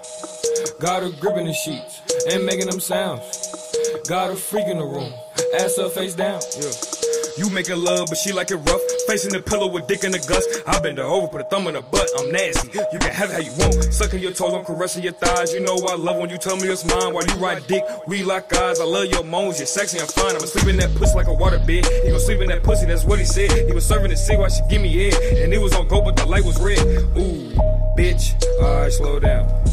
Got 0.81 1.05
her 1.05 1.11
gripping 1.21 1.47
the 1.47 1.53
sheets 1.53 2.03
and 2.33 2.45
making 2.45 2.67
them 2.67 2.81
sounds. 2.81 4.03
Got 4.09 4.33
a 4.33 4.35
freak 4.35 4.67
in 4.67 4.79
the 4.79 4.85
room. 4.85 5.13
Ass 5.55 5.79
up, 5.79 5.93
face 5.93 6.17
down. 6.17 6.41
Yeah. 6.61 6.98
You 7.39 7.49
making 7.51 7.79
love, 7.79 8.09
but 8.09 8.19
she 8.19 8.33
like 8.33 8.51
it 8.51 8.57
rough. 8.57 8.81
Facing 9.07 9.33
the 9.33 9.41
pillow 9.41 9.69
with 9.69 9.87
dick 9.87 10.03
in 10.03 10.11
the 10.11 10.19
guts. 10.19 10.45
I 10.67 10.81
bend 10.81 10.99
her 10.99 11.05
over, 11.05 11.29
put 11.29 11.41
a 11.41 11.45
thumb 11.45 11.69
in 11.69 11.77
her 11.77 11.83
butt. 11.83 12.11
I'm 12.19 12.33
nasty. 12.33 12.67
You 12.93 12.99
can 12.99 13.13
have 13.15 13.31
it 13.31 13.35
how 13.35 13.39
you 13.39 13.53
want. 13.59 13.95
Sucking 13.95 14.19
your 14.19 14.33
toes, 14.33 14.53
I'm 14.55 14.65
caressing 14.65 15.05
your 15.05 15.13
thighs. 15.13 15.53
You 15.55 15.61
know 15.61 15.79
I 15.87 15.95
love 15.95 16.19
when 16.19 16.31
you 16.31 16.39
tell 16.39 16.57
me 16.57 16.67
it's 16.67 16.85
mine. 16.85 17.15
While 17.15 17.25
you 17.25 17.35
ride 17.35 17.65
dick, 17.69 17.85
we 18.09 18.25
lock 18.25 18.53
eyes. 18.53 18.81
I 18.81 18.85
love 18.85 19.07
your 19.07 19.23
moans, 19.23 19.59
you're 19.59 19.67
sexy, 19.67 20.01
I'm 20.01 20.09
fine. 20.09 20.35
I'ma 20.35 20.47
sleep 20.47 20.67
in 20.67 20.77
that 20.79 20.93
pussy 20.97 21.15
like 21.15 21.29
a 21.29 21.33
water 21.33 21.59
bed. 21.59 21.87
He 21.87 22.11
gon' 22.11 22.19
sleep 22.19 22.41
in 22.41 22.49
that 22.49 22.65
pussy, 22.65 22.87
that's 22.87 23.05
what 23.05 23.21
he 23.21 23.25
said. 23.25 23.53
He 23.53 23.73
was 23.73 23.87
serving 23.87 24.11
the 24.11 24.17
cig 24.17 24.39
while 24.39 24.51
she 24.51 24.63
give 24.69 24.83
me 24.83 24.93
head. 24.93 25.15
And 25.45 25.55
it 25.55 25.59
was 25.59 25.73
on 25.75 25.87
go, 25.87 26.03
but 26.03 26.17
the 26.17 26.27
light 26.27 26.45
was 26.45 26.61
red. 26.61 26.79
Ooh, 27.17 27.55
bitch. 27.97 28.35
Alright, 28.61 28.93
slow 28.93 29.21
down. 29.21 29.68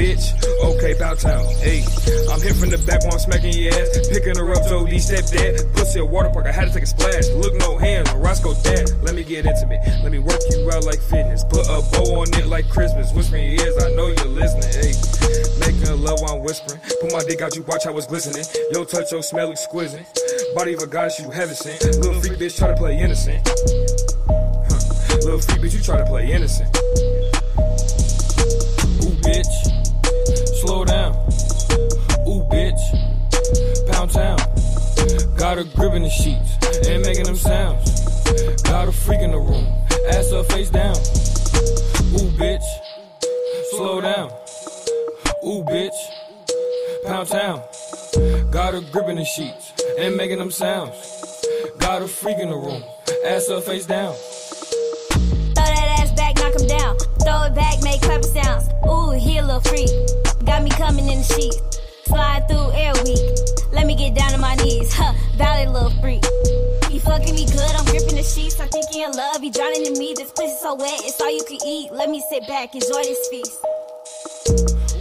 Bitch. 0.00 0.32
Okay, 0.64 0.96
bow 0.96 1.12
town. 1.12 1.44
Hey, 1.60 1.84
I'm 2.32 2.40
hit 2.40 2.56
from 2.56 2.72
the 2.72 2.80
back 2.88 3.04
while 3.04 3.12
I'm 3.12 3.18
smacking 3.20 3.52
your 3.52 3.68
ass. 3.76 4.08
Picking 4.08 4.32
her 4.32 4.48
up, 4.56 4.64
so 4.64 4.88
these 4.88 5.04
step 5.04 5.28
dad. 5.28 5.60
Pussy 5.76 6.00
a 6.00 6.04
water 6.08 6.32
park, 6.32 6.46
I 6.48 6.52
had 6.52 6.68
to 6.68 6.72
take 6.72 6.84
a 6.84 6.86
splash. 6.88 7.28
Look 7.36 7.52
no 7.60 7.76
hands 7.76 8.08
Roscoe 8.16 8.56
dad. 8.64 8.88
Let 9.04 9.12
me 9.12 9.28
get 9.28 9.44
intimate. 9.44 9.84
Let 10.00 10.08
me 10.08 10.18
work 10.18 10.40
you 10.48 10.64
out 10.72 10.88
like 10.88 11.04
fitness. 11.04 11.44
Put 11.44 11.68
a 11.68 11.84
bow 11.92 12.16
on 12.16 12.32
it 12.32 12.46
like 12.48 12.64
Christmas. 12.70 13.12
Whispering 13.12 13.44
your 13.44 13.60
ears, 13.60 13.76
I 13.76 13.92
know 13.92 14.08
you're 14.08 14.32
listening. 14.32 14.72
Hey, 14.72 14.96
making 15.60 15.92
love 16.00 16.16
while 16.24 16.40
I'm 16.40 16.48
whispering. 16.48 16.80
Put 16.80 17.12
my 17.12 17.20
dick 17.28 17.44
out, 17.44 17.52
you 17.54 17.60
watch 17.68 17.84
how 17.84 17.92
it's 17.92 18.06
glistening. 18.06 18.48
Yo, 18.72 18.88
touch, 18.88 19.12
your 19.12 19.22
smell 19.22 19.52
exquisite. 19.52 20.08
Body 20.56 20.72
of 20.72 20.80
a 20.80 20.86
goddess 20.86 21.20
you 21.20 21.28
haven't 21.28 21.60
seen. 21.60 21.76
Little 22.00 22.16
freak 22.24 22.40
bitch 22.40 22.56
try 22.56 22.72
to 22.72 22.76
play 22.80 22.96
innocent. 22.96 23.44
Little 25.28 25.44
freak 25.44 25.60
bitch, 25.60 25.76
you 25.76 25.82
try 25.84 25.98
to 25.98 26.06
play 26.08 26.32
innocent. 26.32 26.72
Ooh, 29.04 29.12
bitch. 29.20 29.69
Slow 30.80 30.86
down. 30.86 31.12
Ooh, 32.26 32.42
bitch. 32.48 33.92
Pound 33.92 34.10
town. 34.12 34.38
Got 35.36 35.58
a 35.58 35.64
grip 35.64 35.92
in 35.92 36.04
the 36.04 36.08
sheets, 36.08 36.56
ain't 36.88 37.04
making 37.04 37.24
them 37.24 37.36
sounds. 37.36 38.62
Got 38.62 38.88
a 38.88 38.92
freak 38.92 39.20
in 39.20 39.32
the 39.32 39.38
room, 39.38 39.66
ass 40.08 40.32
up, 40.32 40.46
face 40.46 40.70
down. 40.70 40.96
Ooh, 42.16 42.30
bitch, 42.40 42.64
slow 43.72 44.00
down. 44.00 44.30
Ooh, 45.44 45.62
bitch, 45.64 45.98
pound 47.04 47.28
town. 47.28 47.60
Got 48.50 48.74
a 48.74 48.80
grip 48.80 49.08
in 49.08 49.16
the 49.16 49.24
sheets, 49.26 49.74
ain't 49.98 50.16
making 50.16 50.38
them 50.38 50.50
sounds. 50.50 51.44
Got 51.78 52.00
a 52.00 52.08
freak 52.08 52.38
in 52.38 52.48
the 52.48 52.56
room, 52.56 52.82
ass 53.26 53.50
up, 53.50 53.64
face 53.64 53.84
down. 53.84 54.14
Throw 54.14 55.52
that 55.56 55.98
ass 56.00 56.12
back, 56.12 56.36
knock 56.36 56.58
him 56.58 56.66
down. 56.66 56.96
Throw 57.22 57.42
it 57.42 57.54
back, 57.54 57.82
make 57.82 58.00
clapping 58.00 58.32
sounds. 58.32 58.66
Ooh, 58.88 59.10
he 59.10 59.36
a 59.36 59.44
little 59.44 59.60
freak. 59.60 59.90
Got 60.50 60.64
me 60.64 60.70
coming 60.70 61.08
in 61.08 61.18
the 61.18 61.22
sheet. 61.22 61.54
Slide 62.06 62.48
through 62.48 62.72
air 62.72 62.92
week. 63.04 63.22
Let 63.70 63.86
me 63.86 63.94
get 63.94 64.16
down 64.16 64.34
on 64.34 64.40
my 64.40 64.56
knees. 64.56 64.92
Huh, 64.92 65.14
valid 65.36 65.68
little 65.68 65.94
freak. 66.02 66.24
He 66.90 66.98
fucking 66.98 67.36
me 67.36 67.46
good, 67.46 67.70
I'm 67.78 67.84
gripping 67.84 68.16
the 68.16 68.24
sheets. 68.24 68.58
I'm 68.58 68.68
thinking 68.68 69.02
in 69.02 69.12
love, 69.12 69.40
he 69.40 69.50
drowning 69.50 69.86
in 69.86 69.92
me. 69.92 70.12
This 70.16 70.32
place 70.32 70.50
is 70.50 70.60
so 70.60 70.74
wet, 70.74 71.02
it's 71.04 71.20
all 71.20 71.30
you 71.30 71.44
can 71.46 71.58
eat. 71.64 71.92
Let 71.92 72.10
me 72.10 72.20
sit 72.28 72.48
back, 72.48 72.74
enjoy 72.74 73.00
this 73.00 73.28
feast. 73.28 73.60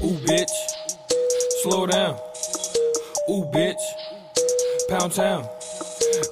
Ooh, 0.05 0.21
bitch, 0.21 0.53
slow 1.63 1.88
down. 1.88 2.13
Ooh, 3.27 3.49
bitch, 3.49 3.81
pound 4.88 5.13
town. 5.13 5.49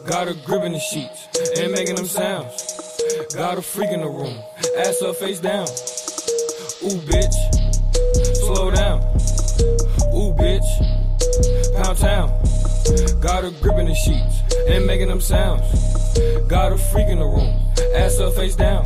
Got 0.05 0.27
her 0.27 0.35
grip 0.45 0.61
in 0.61 0.73
the 0.73 0.79
sheets, 0.79 1.27
ain't 1.57 1.71
making 1.71 1.95
them 1.95 2.05
sounds. 2.05 3.01
Got 3.33 3.57
a 3.57 3.63
freak 3.63 3.89
in 3.89 4.01
the 4.01 4.09
room, 4.09 4.37
ass 4.77 5.01
up, 5.01 5.15
face 5.15 5.39
down. 5.39 5.65
Ooh, 6.85 7.01
bitch, 7.09 7.56
slow 8.47 8.71
down. 8.71 9.01
Ooh, 10.15 10.31
bitch, 10.33 10.69
pound 11.75 11.97
town. 11.97 12.29
Got 13.19 13.43
her 13.43 13.51
grip 13.61 13.77
in 13.77 13.87
the 13.87 13.93
sheets, 13.93 14.41
ain't 14.67 14.85
making 14.85 15.09
them 15.09 15.19
sounds. 15.19 15.65
Got 16.47 16.71
her 16.71 16.77
freak 16.77 17.09
in 17.09 17.19
the 17.19 17.25
room, 17.25 17.53
ass 17.93 18.19
up, 18.19 18.33
face 18.35 18.55
down. 18.55 18.85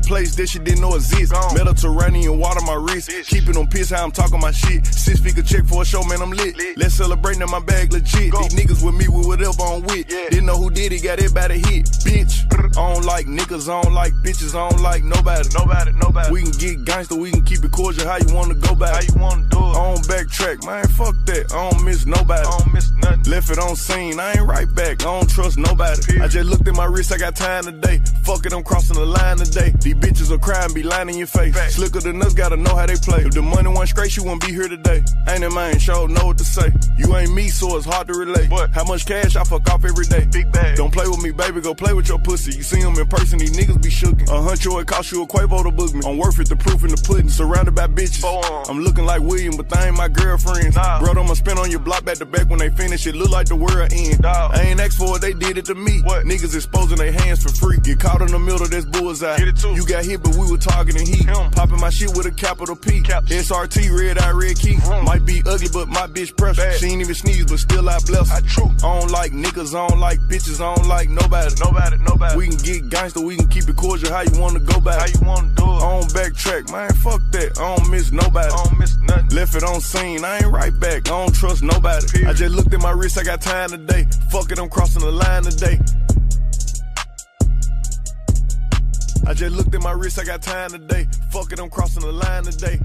place 0.01 0.35
that 0.35 0.49
she 0.49 0.59
didn't 0.59 0.81
know 0.81 0.95
exist. 0.95 1.33
Mediterranean 1.53 2.37
water 2.37 2.61
my 2.61 2.73
wrist. 2.73 3.09
Keeping 3.27 3.57
on 3.57 3.67
piss 3.67 3.89
how 3.89 4.03
I'm 4.03 4.11
talking 4.11 4.39
my 4.39 4.51
shit. 4.51 4.85
Six 4.85 5.19
figure 5.19 5.43
check 5.43 5.65
for 5.65 5.81
a 5.81 5.85
show, 5.85 6.03
man, 6.03 6.21
I'm 6.21 6.31
lit. 6.31 6.55
Let's 6.77 6.95
celebrate 6.95 7.37
now 7.37 7.47
my 7.47 7.59
bag 7.59 7.91
legit. 7.91 8.31
These 8.31 8.53
niggas 8.53 8.85
with 8.85 8.95
me 8.95 9.07
with 9.07 9.27
whatever 9.27 9.63
I'm 9.63 9.81
with. 9.83 10.07
Didn't 10.07 10.45
know 10.45 10.57
who 10.57 10.69
did 10.69 10.91
it, 10.93 11.03
got 11.03 11.19
everybody 11.19 11.59
hit. 11.59 11.85
Bitch. 12.05 12.60
I 12.77 12.93
don't 12.93 13.05
like 13.05 13.27
niggas, 13.27 13.67
I 13.67 13.81
don't 13.81 13.93
like 13.93 14.13
bitches, 14.23 14.55
I 14.55 14.69
don't 14.69 14.81
like 14.81 15.03
nobody. 15.03 15.49
Nobody, 15.57 15.91
nobody. 15.93 16.31
We 16.31 16.43
can 16.43 16.51
get 16.51 16.85
gangster, 16.85 17.15
we 17.15 17.31
can 17.31 17.43
keep 17.43 17.63
it 17.63 17.71
cordial. 17.71 18.07
How 18.07 18.17
you 18.17 18.33
wanna 18.33 18.55
go 18.55 18.75
back? 18.75 18.95
How 18.95 19.01
you 19.01 19.21
wanna 19.21 19.47
do 19.49 19.57
it? 19.57 19.75
I 19.75 19.93
don't 19.93 20.07
backtrack, 20.07 20.65
man. 20.65 20.87
Fuck 20.87 21.15
that. 21.25 21.51
I 21.51 21.69
don't 21.69 21.83
miss 21.83 22.05
nobody. 22.05 22.47
I 22.47 22.57
don't 22.57 22.73
miss 22.73 22.91
nothing. 23.03 23.23
Left 23.23 23.49
it 23.49 23.59
on 23.59 23.75
scene, 23.75 24.19
I 24.19 24.33
ain't 24.33 24.47
right 24.47 24.73
back. 24.73 25.01
I 25.01 25.19
don't 25.19 25.29
trust 25.29 25.57
nobody. 25.57 26.21
I 26.21 26.27
just 26.27 26.47
looked 26.49 26.67
at 26.67 26.75
my 26.75 26.85
wrist, 26.85 27.11
I 27.11 27.17
got 27.17 27.35
time 27.35 27.63
today. 27.63 28.01
Fuck 28.23 28.45
it, 28.45 28.53
I'm 28.53 28.63
crossing 28.63 28.95
the 28.95 29.05
line 29.05 29.37
today. 29.37 29.73
These 29.81 29.95
bitches 29.95 30.29
will 30.31 30.39
cry 30.39 30.63
and 30.63 30.73
be 30.73 30.83
lying 30.83 31.09
in 31.09 31.17
your 31.17 31.27
face. 31.27 31.55
Slicker 31.75 31.99
than 31.99 32.21
us, 32.21 32.33
gotta 32.33 32.55
know 32.55 32.75
how 32.75 32.85
they 32.85 32.95
play. 32.95 33.23
If 33.23 33.33
the 33.33 33.41
money 33.41 33.69
went 33.69 33.89
straight, 33.89 34.15
you 34.15 34.23
wouldn't 34.23 34.45
be 34.45 34.51
here 34.53 34.69
today. 34.69 35.03
Ain't 35.27 35.43
it 35.43 35.51
man, 35.51 35.77
sure 35.77 36.07
know 36.07 36.27
what 36.27 36.37
to 36.37 36.45
say. 36.45 36.71
You 36.97 37.15
ain't 37.17 37.33
me, 37.33 37.49
so 37.49 37.75
it's 37.75 37.85
hard 37.85 38.07
to 38.07 38.13
relate. 38.13 38.49
What? 38.49 38.71
How 38.71 38.85
much 38.85 39.05
cash 39.05 39.35
I 39.35 39.43
fuck 39.43 39.69
off 39.69 39.83
every 39.83 40.05
day? 40.05 40.27
Big 40.31 40.51
bag. 40.51 40.77
Don't 40.77 40.91
play 40.91 41.07
with 41.07 41.21
me, 41.21 41.31
baby, 41.31 41.59
go 41.59 41.73
play 41.73 41.93
with 41.93 42.07
your 42.07 42.19
pussy. 42.19 42.60
You 42.61 42.65
see 42.65 42.79
him 42.79 42.93
in 42.93 43.07
person, 43.07 43.39
these 43.39 43.57
niggas 43.57 43.81
be 43.81 43.89
shookin'. 43.89 44.29
A 44.29 44.37
huncho, 44.37 44.79
it 44.79 44.85
cost 44.85 45.11
you 45.11 45.23
a 45.23 45.27
Quavo 45.27 45.63
to 45.63 45.71
book 45.71 45.95
me. 45.95 46.01
I'm 46.05 46.19
worth 46.19 46.39
it, 46.39 46.47
the 46.47 46.55
proof 46.55 46.83
in 46.83 46.89
the 46.89 47.03
pudding, 47.07 47.27
surrounded 47.27 47.73
by 47.73 47.87
bitches. 47.87 48.21
I'm 48.69 48.81
looking 48.81 49.03
like 49.03 49.19
William, 49.23 49.57
but 49.57 49.67
they 49.67 49.87
ain't 49.87 49.97
my 49.97 50.07
girlfriends. 50.07 50.75
Nah. 50.75 50.99
Bro, 50.99 51.19
I'ma 51.23 51.33
spin 51.33 51.57
on 51.57 51.71
your 51.71 51.79
block 51.79 52.05
back 52.05 52.17
to 52.17 52.25
back 52.27 52.51
when 52.51 52.59
they 52.59 52.69
finish. 52.69 53.07
It 53.07 53.15
look 53.15 53.31
like 53.31 53.47
the 53.47 53.55
world 53.55 53.91
end. 53.91 54.23
I 54.23 54.61
ain't 54.61 54.79
asked 54.79 54.99
for 54.99 55.15
it, 55.15 55.21
they 55.21 55.33
did 55.33 55.57
it 55.57 55.65
to 55.65 55.73
me. 55.73 56.03
What? 56.03 56.27
Niggas 56.27 56.53
exposing 56.53 56.99
their 56.99 57.11
hands 57.11 57.41
for 57.41 57.49
free. 57.49 57.79
Get 57.79 57.99
caught 57.99 58.21
in 58.21 58.27
the 58.27 58.37
middle, 58.37 58.67
that's 58.67 58.85
bullseye. 58.85 59.37
Get 59.37 59.47
it 59.47 59.57
too. 59.57 59.73
You 59.73 59.83
got 59.83 60.05
hit, 60.05 60.21
but 60.21 60.35
we 60.35 60.51
were 60.51 60.59
targeting 60.59 61.07
heat. 61.07 61.25
Popping 61.53 61.79
my 61.79 61.89
shit 61.89 62.15
with 62.15 62.27
a 62.27 62.31
capital 62.31 62.75
P. 62.75 63.01
Cap. 63.01 63.23
SRT, 63.23 63.89
red 63.89 64.19
eye, 64.19 64.29
red 64.29 64.59
key. 64.59 64.77
Might 65.01 65.25
be 65.25 65.41
ugly, 65.47 65.69
but 65.73 65.87
my 65.87 66.05
bitch 66.05 66.37
precious. 66.37 66.77
She 66.77 66.93
ain't 66.93 67.01
even 67.01 67.15
sneeze, 67.15 67.45
but 67.47 67.57
still 67.57 67.89
I 67.89 67.97
bless 68.05 68.29
her. 68.29 68.35
I 68.35 68.41
true. 68.41 68.69
I 68.85 68.99
don't 68.99 69.09
like 69.09 69.31
niggas, 69.31 69.73
I 69.73 69.87
don't 69.87 69.99
like 69.99 70.19
bitches, 70.29 70.61
I 70.61 70.75
don't 70.75 70.87
like 70.87 71.09
nobody. 71.09 71.55
Nobody, 71.57 71.97
nobody. 71.97 72.37
We 72.37 72.50
can 72.51 72.63
get 72.63 72.89
gangster, 72.89 73.21
we 73.21 73.35
can 73.35 73.47
keep 73.47 73.67
it 73.67 73.75
cordial. 73.75 74.11
How 74.11 74.21
you 74.21 74.39
wanna 74.39 74.59
go 74.59 74.79
back? 74.79 74.99
How 74.99 75.07
you 75.07 75.25
wanna 75.25 75.53
do 75.55 75.63
it? 75.63 75.81
I 75.81 75.99
don't 75.99 76.09
backtrack, 76.13 76.71
man. 76.71 76.93
Fuck 76.95 77.21
that. 77.31 77.57
I 77.59 77.75
don't 77.75 77.89
miss 77.89 78.11
nobody. 78.11 78.51
I 78.51 78.63
don't 78.63 78.79
miss 78.79 78.97
nothing. 78.97 79.29
Left 79.35 79.55
it 79.55 79.63
on 79.63 79.81
scene, 79.81 80.23
I 80.23 80.37
ain't 80.37 80.47
right 80.47 80.77
back. 80.79 81.07
I 81.07 81.11
don't 81.11 81.33
trust 81.33 81.63
nobody. 81.63 82.25
I 82.25 82.33
just 82.33 82.53
looked 82.53 82.73
at 82.73 82.81
my 82.81 82.91
wrist, 82.91 83.17
I 83.17 83.23
got 83.23 83.41
time 83.41 83.69
today. 83.69 84.07
Fuck 84.29 84.51
it, 84.51 84.59
I'm 84.59 84.69
crossing 84.69 85.01
the 85.01 85.11
line 85.11 85.43
today. 85.43 85.79
I 89.27 89.33
just 89.33 89.55
looked 89.55 89.73
at 89.73 89.81
my 89.81 89.91
wrist, 89.91 90.19
I 90.19 90.23
got 90.23 90.41
time 90.41 90.71
today. 90.71 91.07
Fuck 91.31 91.51
it, 91.53 91.59
I'm 91.59 91.69
crossing 91.69 92.03
the 92.03 92.11
line 92.11 92.43
today. 92.43 92.79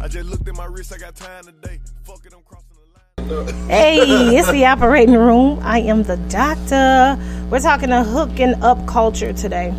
I 0.00 0.08
just 0.08 0.28
looked 0.28 0.48
at 0.48 0.54
my 0.54 0.66
wrist, 0.66 0.92
I 0.92 0.98
got 0.98 1.14
time 1.14 1.44
today. 1.44 1.80
Fuck 2.04 2.24
it, 2.26 2.32
I'm 2.34 2.42
crossing. 2.42 2.73
Hey, 3.24 4.36
it's 4.36 4.50
the 4.50 4.66
operating 4.66 5.14
room. 5.14 5.58
I 5.62 5.78
am 5.80 6.02
the 6.02 6.18
doctor. 6.28 7.18
We're 7.48 7.60
talking 7.60 7.90
a 7.90 8.04
hooking 8.04 8.62
up 8.62 8.86
culture 8.86 9.32
today. 9.32 9.72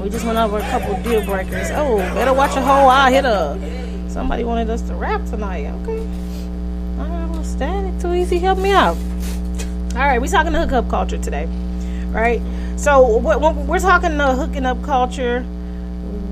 We 0.00 0.10
just 0.10 0.24
went 0.24 0.38
over 0.38 0.58
a 0.58 0.70
couple 0.70 1.00
deal 1.04 1.24
breakers. 1.24 1.68
Oh, 1.70 1.98
better 2.14 2.32
watch 2.32 2.56
a 2.56 2.60
whole 2.60 2.88
eye 2.88 3.12
hit 3.12 3.24
up. 3.24 3.60
Somebody 4.10 4.42
wanted 4.42 4.70
us 4.70 4.82
to 4.82 4.94
rap 4.96 5.24
tonight. 5.26 5.66
Okay. 5.82 6.00
Well, 6.96 7.44
static. 7.44 8.00
Too 8.00 8.12
easy. 8.12 8.38
Help 8.40 8.58
me 8.58 8.72
out. 8.72 8.96
All 9.94 10.00
right, 10.00 10.20
we're 10.20 10.26
talking 10.26 10.52
the 10.52 10.58
hook 10.58 10.72
up 10.72 10.88
culture 10.90 11.18
today. 11.18 11.46
Right? 12.10 12.42
So, 12.76 13.18
we're 13.18 13.78
talking 13.78 14.16
the 14.18 14.34
hooking 14.34 14.66
up 14.66 14.82
culture. 14.82 15.42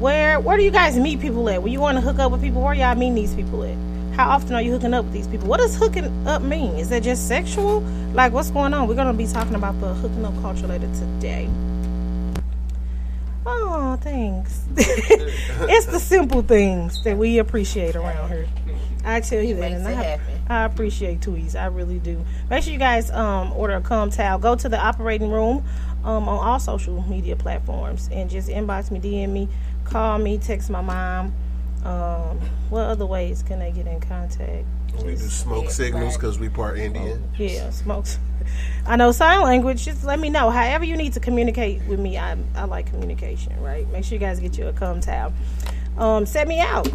Where 0.00 0.40
where 0.40 0.56
do 0.56 0.64
you 0.64 0.72
guys 0.72 0.98
meet 0.98 1.20
people 1.20 1.48
at? 1.48 1.62
When 1.62 1.72
you 1.72 1.78
want 1.80 1.98
to 1.98 2.02
hook 2.02 2.18
up 2.18 2.32
with 2.32 2.42
people, 2.42 2.62
where 2.62 2.74
y'all 2.74 2.96
meet 2.96 3.14
these 3.14 3.32
people 3.32 3.62
at? 3.62 3.76
How 4.14 4.28
often 4.28 4.54
are 4.54 4.60
you 4.60 4.72
hooking 4.72 4.92
up 4.92 5.06
with 5.06 5.14
these 5.14 5.26
people? 5.26 5.48
What 5.48 5.58
does 5.58 5.74
hooking 5.74 6.26
up 6.26 6.42
mean? 6.42 6.76
Is 6.76 6.92
it 6.92 7.02
just 7.02 7.28
sexual? 7.28 7.80
Like, 8.12 8.32
what's 8.32 8.50
going 8.50 8.74
on? 8.74 8.86
We're 8.86 8.94
going 8.94 9.06
to 9.06 9.14
be 9.14 9.26
talking 9.26 9.54
about 9.54 9.80
the 9.80 9.94
hooking 9.94 10.24
up 10.24 10.34
culture 10.42 10.66
later 10.66 10.88
today. 10.94 11.48
Oh, 13.46 13.98
thanks. 14.02 14.64
it's 14.76 15.86
the 15.86 15.98
simple 15.98 16.42
things 16.42 17.02
that 17.04 17.16
we 17.16 17.38
appreciate 17.38 17.96
around 17.96 18.28
here. 18.28 18.46
I 19.04 19.20
tell 19.20 19.42
you 19.42 19.54
that, 19.56 19.72
Makes 19.72 19.76
and 19.78 19.88
I, 19.88 19.92
happen. 19.92 20.42
I 20.48 20.64
appreciate 20.64 21.20
tweets. 21.20 21.56
I 21.56 21.66
really 21.66 21.98
do. 21.98 22.22
Make 22.50 22.64
sure 22.64 22.72
you 22.72 22.78
guys 22.78 23.10
um, 23.10 23.52
order 23.52 23.74
a 23.76 23.80
cum 23.80 24.10
towel. 24.10 24.38
Go 24.38 24.54
to 24.56 24.68
the 24.68 24.78
operating 24.78 25.30
room 25.30 25.64
um, 26.04 26.28
on 26.28 26.46
all 26.46 26.60
social 26.60 27.02
media 27.08 27.34
platforms 27.34 28.08
and 28.12 28.28
just 28.28 28.48
inbox 28.48 28.90
me, 28.90 29.00
DM 29.00 29.30
me, 29.30 29.48
call 29.84 30.18
me, 30.18 30.36
text 30.38 30.68
my 30.68 30.82
mom. 30.82 31.34
Um, 31.84 32.38
what 32.70 32.84
other 32.84 33.06
ways 33.06 33.42
can 33.42 33.58
they 33.58 33.72
get 33.72 33.86
in 33.86 34.00
contact? 34.00 34.64
We 34.98 35.14
do 35.14 35.16
smoke 35.16 35.70
signals 35.70 36.16
because 36.16 36.38
we 36.38 36.48
part 36.48 36.78
Indian. 36.78 37.22
Yeah, 37.36 37.70
smokes. 37.70 38.18
I 38.86 38.96
know 38.96 39.10
sign 39.12 39.42
language. 39.42 39.84
Just 39.84 40.04
let 40.04 40.20
me 40.20 40.28
know. 40.28 40.50
However 40.50 40.84
you 40.84 40.96
need 40.96 41.14
to 41.14 41.20
communicate 41.20 41.82
with 41.84 41.98
me, 41.98 42.18
I, 42.18 42.36
I 42.54 42.64
like 42.64 42.86
communication, 42.86 43.60
right? 43.60 43.88
Make 43.90 44.04
sure 44.04 44.14
you 44.14 44.20
guys 44.20 44.38
get 44.38 44.56
you 44.58 44.68
a 44.68 44.72
cum 44.72 45.00
tab. 45.00 45.32
Um, 45.98 46.26
set 46.26 46.46
me 46.46 46.60
out. 46.60 46.88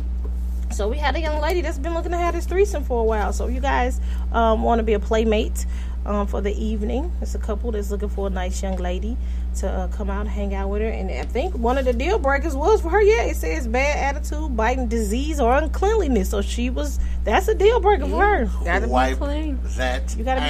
So 0.71 0.89
we 0.89 0.97
had 0.97 1.15
a 1.15 1.19
young 1.19 1.41
lady 1.41 1.61
that's 1.61 1.77
been 1.77 1.93
looking 1.93 2.11
to 2.11 2.17
have 2.17 2.33
this 2.33 2.45
threesome 2.45 2.83
for 2.83 3.01
a 3.01 3.03
while. 3.03 3.33
So 3.33 3.47
if 3.47 3.53
you 3.53 3.61
guys 3.61 3.99
um, 4.31 4.63
want 4.63 4.79
to 4.79 4.83
be 4.83 4.93
a 4.93 4.99
playmate 4.99 5.65
um, 6.05 6.27
for 6.27 6.41
the 6.41 6.53
evening, 6.53 7.11
it's 7.21 7.35
a 7.35 7.39
couple 7.39 7.71
that's 7.71 7.89
looking 7.89 8.09
for 8.09 8.27
a 8.27 8.29
nice 8.29 8.61
young 8.61 8.77
lady 8.77 9.17
to 9.57 9.69
uh, 9.69 9.87
come 9.89 10.09
out 10.09 10.21
and 10.21 10.29
hang 10.29 10.53
out 10.53 10.69
with 10.69 10.81
her. 10.81 10.87
And 10.89 11.09
I 11.11 11.23
think 11.23 11.55
one 11.55 11.77
of 11.77 11.85
the 11.85 11.93
deal 11.93 12.19
breakers 12.19 12.55
was 12.55 12.81
for 12.81 12.89
her. 12.89 13.01
Yeah, 13.01 13.23
it 13.23 13.35
says 13.35 13.67
bad 13.67 14.15
attitude, 14.15 14.55
biting, 14.55 14.87
disease, 14.87 15.39
or 15.39 15.55
uncleanliness. 15.55 16.29
So 16.29 16.41
she 16.41 16.69
was. 16.69 16.99
That's 17.23 17.47
a 17.47 17.55
deal 17.55 17.79
breaker 17.79 18.07
for 18.07 18.23
her. 18.23 18.49
Gotta 18.63 18.87
Wipe 18.87 19.19
be 19.19 19.25
clean. 19.25 19.59
that 19.77 20.15
You 20.17 20.23
gotta 20.23 20.41
be 20.41 20.47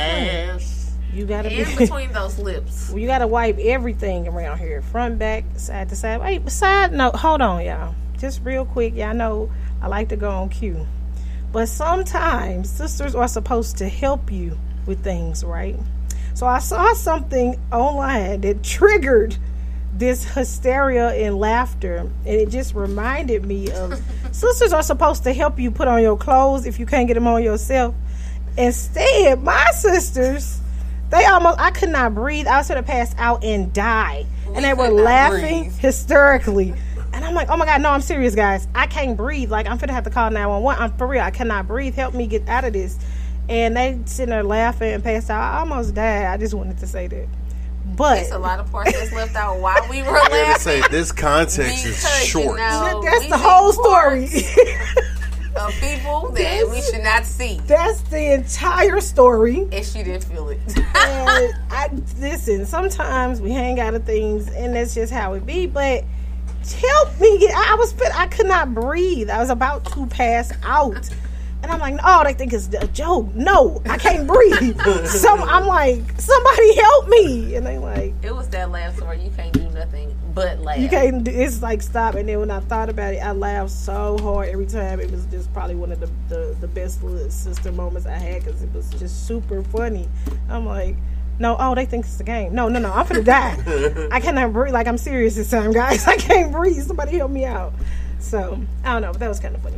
clean. 0.60 0.74
You 1.14 1.26
gotta 1.26 1.50
be 1.50 1.62
In 1.62 1.68
be. 1.70 1.76
between 1.78 2.12
those 2.12 2.38
lips. 2.38 2.92
You 2.96 3.08
gotta 3.08 3.26
wipe 3.28 3.58
everything 3.60 4.28
around 4.28 4.60
here, 4.60 4.82
front, 4.82 5.18
back, 5.18 5.46
side 5.56 5.90
to 5.90 5.96
side. 5.96 6.22
Wait, 6.22 6.50
side 6.52 6.92
note, 6.94 7.16
hold 7.16 7.42
on, 7.42 7.66
y'all. 7.66 7.96
Just 8.20 8.42
real 8.44 8.66
quick, 8.66 8.96
y'all 8.96 9.14
know 9.16 9.50
I 9.82 9.88
like 9.88 10.10
to 10.10 10.16
go 10.16 10.30
on 10.30 10.50
cue, 10.50 10.86
but 11.52 11.68
sometimes 11.68 12.70
sisters 12.70 13.16
are 13.16 13.28
supposed 13.28 13.78
to 13.78 13.88
help 13.88 14.32
you 14.32 14.58
with 14.86 15.04
things, 15.04 15.44
right? 15.44 15.76
So 16.38 16.46
I 16.46 16.60
saw 16.60 16.94
something 16.94 17.60
online 17.72 18.42
that 18.42 18.62
triggered 18.62 19.36
this 19.96 20.24
hysteria 20.24 21.10
and 21.10 21.40
laughter, 21.40 21.96
and 21.96 22.12
it 22.28 22.50
just 22.50 22.76
reminded 22.76 23.44
me 23.44 23.72
of 23.72 24.00
sisters 24.32 24.72
are 24.72 24.84
supposed 24.84 25.24
to 25.24 25.34
help 25.34 25.58
you 25.58 25.72
put 25.72 25.88
on 25.88 26.04
your 26.04 26.16
clothes 26.16 26.68
if 26.68 26.78
you 26.78 26.86
can't 26.86 27.08
get 27.08 27.16
them 27.16 27.26
on 27.26 27.42
yourself. 27.42 27.96
Instead, 28.56 29.42
my 29.42 29.66
sisters, 29.72 30.62
they 31.10 31.26
almost 31.26 31.60
I 31.60 31.72
could 31.72 31.90
not 31.90 32.14
breathe. 32.14 32.46
I 32.46 32.58
was 32.58 32.68
gonna 32.68 32.84
pass 32.84 33.16
out 33.18 33.44
and 33.44 33.74
die. 33.74 34.28
And 34.54 34.64
they 34.64 34.76
were 34.76 34.90
laughing 34.90 35.64
breathe. 35.64 35.78
hysterically. 35.80 36.72
And 37.14 37.26
I'm 37.26 37.34
like, 37.34 37.50
oh 37.50 37.58
my 37.58 37.66
god, 37.66 37.82
no, 37.82 37.90
I'm 37.90 38.02
serious, 38.02 38.36
guys. 38.36 38.68
I 38.76 38.86
can't 38.86 39.18
breathe. 39.18 39.50
Like 39.50 39.68
I'm 39.68 39.80
gonna 39.80 39.92
have 39.92 40.04
to 40.04 40.12
call 40.12 40.30
911. 40.30 40.84
I'm 40.84 40.96
for 41.00 41.08
real. 41.08 41.24
I 41.24 41.32
cannot 41.32 41.68
breathe. 41.68 41.96
Help 41.96 42.14
me 42.14 42.28
get 42.28 42.48
out 42.48 42.64
of 42.64 42.74
this. 42.74 43.00
And 43.50 43.76
they 43.78 44.00
sitting 44.06 44.30
there 44.32 44.44
laughing 44.44 44.92
and 44.94 45.04
passed 45.04 45.30
out. 45.30 45.42
I 45.42 45.60
almost 45.60 45.94
died. 45.94 46.26
I 46.26 46.38
just 46.38 46.54
wanted 46.54 46.78
to 46.80 46.88
say 46.88 47.08
that. 47.08 47.28
But 47.96 48.20
It's 48.20 48.32
a 48.32 48.38
lot 48.40 48.60
of 48.60 48.70
parts 48.72 48.92
that's 48.92 49.14
left 49.14 49.36
out 49.36 49.60
while 49.60 49.88
we 49.90 50.02
were 50.04 50.12
laughing. 50.12 50.34
I 50.34 50.38
gotta 50.44 50.44
laughing. 50.52 50.84
say, 50.84 50.88
this 50.90 51.12
context 51.14 51.86
is 51.86 51.96
Because, 51.96 52.22
you 52.22 52.42
short. 52.44 52.58
know, 52.60 53.02
that's 53.04 53.28
the 53.30 53.38
whole 53.38 53.72
story. 53.74 54.30
Of 55.56 55.74
people 55.80 56.30
that 56.34 56.70
we 56.70 56.82
should 56.84 57.02
not 57.04 57.26
see. 57.26 57.60
that's 57.66 58.02
the 58.02 58.34
entire 58.36 59.02
story. 59.02 59.68
And 59.72 59.84
she 59.84 60.04
didn't 60.04 60.26
feel 60.26 60.50
it. 60.50 60.60
and 60.78 60.86
I 61.72 61.90
listen. 62.20 62.68
Sometimes 62.68 63.42
we 63.42 63.50
hang 63.54 63.80
out 63.80 63.96
of 63.96 64.04
things, 64.06 64.50
and 64.50 64.76
that's 64.76 64.94
just 64.94 65.12
how 65.12 65.34
it 65.34 65.48
be. 65.48 65.66
But 65.66 66.04
help 66.80 67.20
me. 67.20 67.50
I 67.56 67.76
was 67.80 67.96
I 68.14 68.28
could 68.28 68.46
not 68.46 68.76
breathe. 68.76 69.32
I 69.32 69.40
was 69.40 69.50
about 69.50 69.84
to 69.94 70.06
pass 70.06 70.52
out, 70.62 71.10
and 71.70 71.74
I'm 71.74 71.80
like, 71.80 72.00
oh, 72.04 72.24
they 72.24 72.34
think 72.34 72.54
it's 72.54 72.68
a 72.74 72.88
joke. 72.88 73.34
No, 73.36 73.82
I 73.90 73.98
can't 73.98 74.28
breathe. 74.28 74.80
Some, 75.06 75.42
I'm 75.44 75.66
like, 75.68 76.02
somebody 76.20 76.76
help 76.76 77.08
me, 77.10 77.56
and 77.56 77.66
they 77.66 77.78
like. 77.78 78.14
it 78.24 78.34
was 78.36 78.48
that 78.50 78.72
laugh 78.72 79.00
where 79.02 79.14
you 79.14 79.32
can't 79.36 79.52
do 79.54 79.68
nothing 79.70 80.18
but 80.34 80.60
laugh. 80.60 80.80
You 80.80 80.88
can't. 80.90 81.24
do- 81.24 81.32
It's 81.32 81.62
like 81.62 81.82
stop. 81.82 82.16
And 82.16 82.28
then 82.30 82.40
when 82.40 82.52
I 82.52 82.60
thought 82.62 82.90
about 82.90 83.14
it, 83.14 83.18
I 83.18 83.32
laughed 83.32 83.72
so 83.72 84.18
hard 84.20 84.50
every 84.50 84.66
time. 84.66 85.00
It 85.00 85.12
was 85.12 85.26
just 85.26 85.52
probably 85.54 85.76
one 85.76 85.92
of 85.92 86.00
the 86.00 86.10
the, 86.30 86.56
the 86.62 86.68
best 86.68 87.02
sister 87.32 87.72
moments 87.72 88.08
I 88.08 88.18
had 88.18 88.44
because 88.46 88.62
it 88.64 88.74
was 88.74 88.90
just 88.92 89.28
super 89.28 89.62
funny. 89.64 90.08
I'm 90.50 90.66
like, 90.66 90.96
no, 91.40 91.56
oh, 91.60 91.76
they 91.76 91.86
think 91.86 92.06
it's 92.06 92.20
a 92.20 92.24
game. 92.24 92.54
No, 92.56 92.70
no, 92.70 92.80
no, 92.80 92.92
I'm 92.94 93.08
gonna 93.08 93.24
die. 93.24 94.08
I 94.12 94.20
cannot 94.20 94.54
breathe. 94.54 94.74
Like 94.74 94.88
I'm 94.88 94.98
serious 94.98 95.36
this 95.36 95.50
time, 95.52 95.72
guys. 95.72 96.08
I 96.08 96.16
can't 96.18 96.52
breathe. 96.52 96.82
Somebody 96.84 97.18
help 97.18 97.32
me 97.32 97.46
out. 97.46 97.74
So 98.20 98.60
I 98.84 98.94
don't 98.94 99.02
know, 99.02 99.12
but 99.12 99.20
that 99.20 99.28
was 99.30 99.40
kind 99.40 99.54
of 99.56 99.62
funny. 99.62 99.78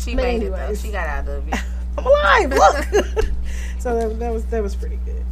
She 0.00 0.14
But 0.14 0.22
made 0.22 0.42
it 0.42 0.50
though. 0.50 0.74
She 0.74 0.90
got 0.90 1.06
out 1.06 1.28
of 1.28 1.46
it. 1.48 1.54
I'm 1.98 2.06
alive. 2.06 2.50
Look. 2.50 3.24
so 3.78 3.98
that, 3.98 4.18
that 4.18 4.32
was 4.32 4.44
that 4.46 4.62
was 4.62 4.74
pretty 4.74 4.98
good. 5.04 5.24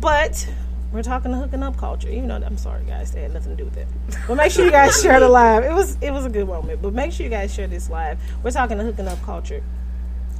But 0.00 0.48
we're 0.92 1.02
talking 1.02 1.30
the 1.30 1.36
hooking 1.36 1.62
up 1.62 1.76
culture. 1.76 2.08
Even 2.08 2.28
though 2.28 2.36
I'm 2.36 2.56
sorry, 2.56 2.84
guys, 2.84 3.12
that 3.12 3.20
had 3.20 3.34
nothing 3.34 3.56
to 3.56 3.62
do 3.62 3.64
with 3.64 3.76
it. 3.76 3.86
But 4.26 4.36
make 4.36 4.52
sure 4.52 4.64
you 4.64 4.70
guys 4.70 5.00
share 5.02 5.20
the 5.20 5.28
live. 5.28 5.64
It 5.64 5.72
was 5.72 5.98
it 6.00 6.12
was 6.12 6.24
a 6.24 6.30
good 6.30 6.46
moment. 6.46 6.80
But 6.80 6.94
make 6.94 7.12
sure 7.12 7.24
you 7.24 7.30
guys 7.30 7.52
share 7.52 7.66
this 7.66 7.90
live. 7.90 8.18
We're 8.42 8.50
talking 8.50 8.78
the 8.78 8.84
hooking 8.84 9.06
up 9.06 9.22
culture. 9.22 9.62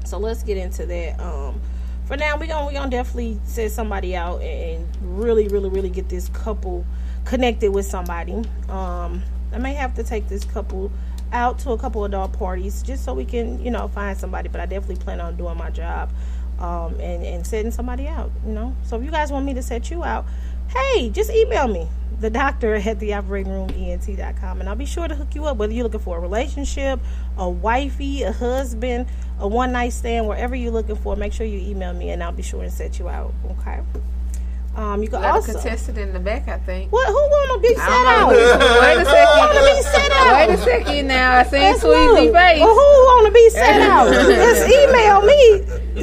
So 0.06 0.18
let's 0.18 0.42
get 0.42 0.56
into 0.56 0.86
that. 0.86 1.20
Um, 1.20 1.60
for 2.06 2.16
now, 2.16 2.36
we're 2.38 2.46
gonna 2.46 2.66
we 2.66 2.72
gonna 2.72 2.90
definitely 2.90 3.38
set 3.44 3.70
somebody 3.70 4.16
out 4.16 4.40
and 4.40 4.88
really, 5.02 5.48
really, 5.48 5.68
really 5.68 5.90
get 5.90 6.08
this 6.08 6.28
couple 6.30 6.84
connected 7.24 7.72
with 7.72 7.86
somebody. 7.86 8.32
Um, 8.68 9.22
I 9.52 9.58
may 9.58 9.74
have 9.74 9.94
to 9.94 10.02
take 10.02 10.28
this 10.28 10.44
couple 10.44 10.90
out 11.32 11.58
to 11.60 11.70
a 11.70 11.78
couple 11.78 12.04
adult 12.04 12.32
parties 12.32 12.82
just 12.82 13.04
so 13.04 13.14
we 13.14 13.24
can, 13.24 13.62
you 13.64 13.70
know, 13.70 13.88
find 13.88 14.18
somebody. 14.18 14.48
But 14.48 14.60
I 14.60 14.66
definitely 14.66 15.02
plan 15.02 15.20
on 15.20 15.36
doing 15.36 15.56
my 15.56 15.70
job 15.70 16.10
um, 16.58 16.94
and 17.00 17.24
and 17.24 17.46
setting 17.46 17.70
somebody 17.70 18.06
out. 18.06 18.30
You 18.46 18.52
know, 18.52 18.76
so 18.84 18.96
if 18.96 19.04
you 19.04 19.10
guys 19.10 19.30
want 19.32 19.46
me 19.46 19.54
to 19.54 19.62
set 19.62 19.90
you 19.90 20.04
out, 20.04 20.26
hey, 20.68 21.10
just 21.10 21.30
email 21.30 21.68
me. 21.68 21.88
The 22.20 22.28
doctor 22.28 22.74
at 22.74 23.00
the 23.00 23.14
operating 23.14 23.50
room 23.50 23.70
ent.com 23.70 24.60
and 24.60 24.68
I'll 24.68 24.76
be 24.76 24.84
sure 24.84 25.08
to 25.08 25.14
hook 25.14 25.34
you 25.34 25.46
up 25.46 25.56
whether 25.56 25.72
you're 25.72 25.84
looking 25.84 26.00
for 26.00 26.18
a 26.18 26.20
relationship, 26.20 27.00
a 27.38 27.48
wifey, 27.48 28.24
a 28.24 28.32
husband, 28.32 29.06
a 29.38 29.48
one 29.48 29.72
night 29.72 29.94
stand, 29.94 30.28
wherever 30.28 30.54
you're 30.54 30.70
looking 30.70 30.96
for, 30.96 31.16
make 31.16 31.32
sure 31.32 31.46
you 31.46 31.58
email 31.58 31.94
me 31.94 32.10
and 32.10 32.22
I'll 32.22 32.32
be 32.32 32.42
sure 32.42 32.62
and 32.62 32.72
set 32.72 32.98
you 32.98 33.08
out. 33.08 33.32
Okay. 33.52 33.80
Um, 34.80 35.02
you 35.02 35.08
can 35.10 35.20
Got 35.20 35.30
a 35.30 35.34
also 35.34 35.52
contestant 35.52 35.98
in 35.98 36.14
the 36.14 36.18
back, 36.20 36.48
I 36.48 36.56
think. 36.58 36.90
what? 36.90 37.06
Who 37.06 37.12
want 37.12 37.62
to 37.62 37.68
be 37.68 37.74
set 37.74 37.88
out? 37.90 38.28
Wait 38.30 38.38
a 38.40 39.04
second. 39.04 39.28
Who 39.28 39.38
want 39.38 39.52
to 39.52 39.60
be 39.76 39.82
second. 39.82 39.92
set 39.92 40.12
out? 40.12 40.48
Wait 40.48 40.54
a 40.54 40.58
second 40.62 41.06
now. 41.06 41.32
I 41.38 41.42
seen 41.42 41.60
Let's 41.60 41.84
Sweezy 41.84 42.24
look. 42.24 42.34
face. 42.34 42.60
Well, 42.60 42.74
who 42.74 42.80
want 42.80 43.26
to 43.26 43.32
be 43.32 43.50
set 43.50 43.80
out? 43.82 44.10
Just 44.10 44.72
email 44.80 45.20
me. 45.22 45.42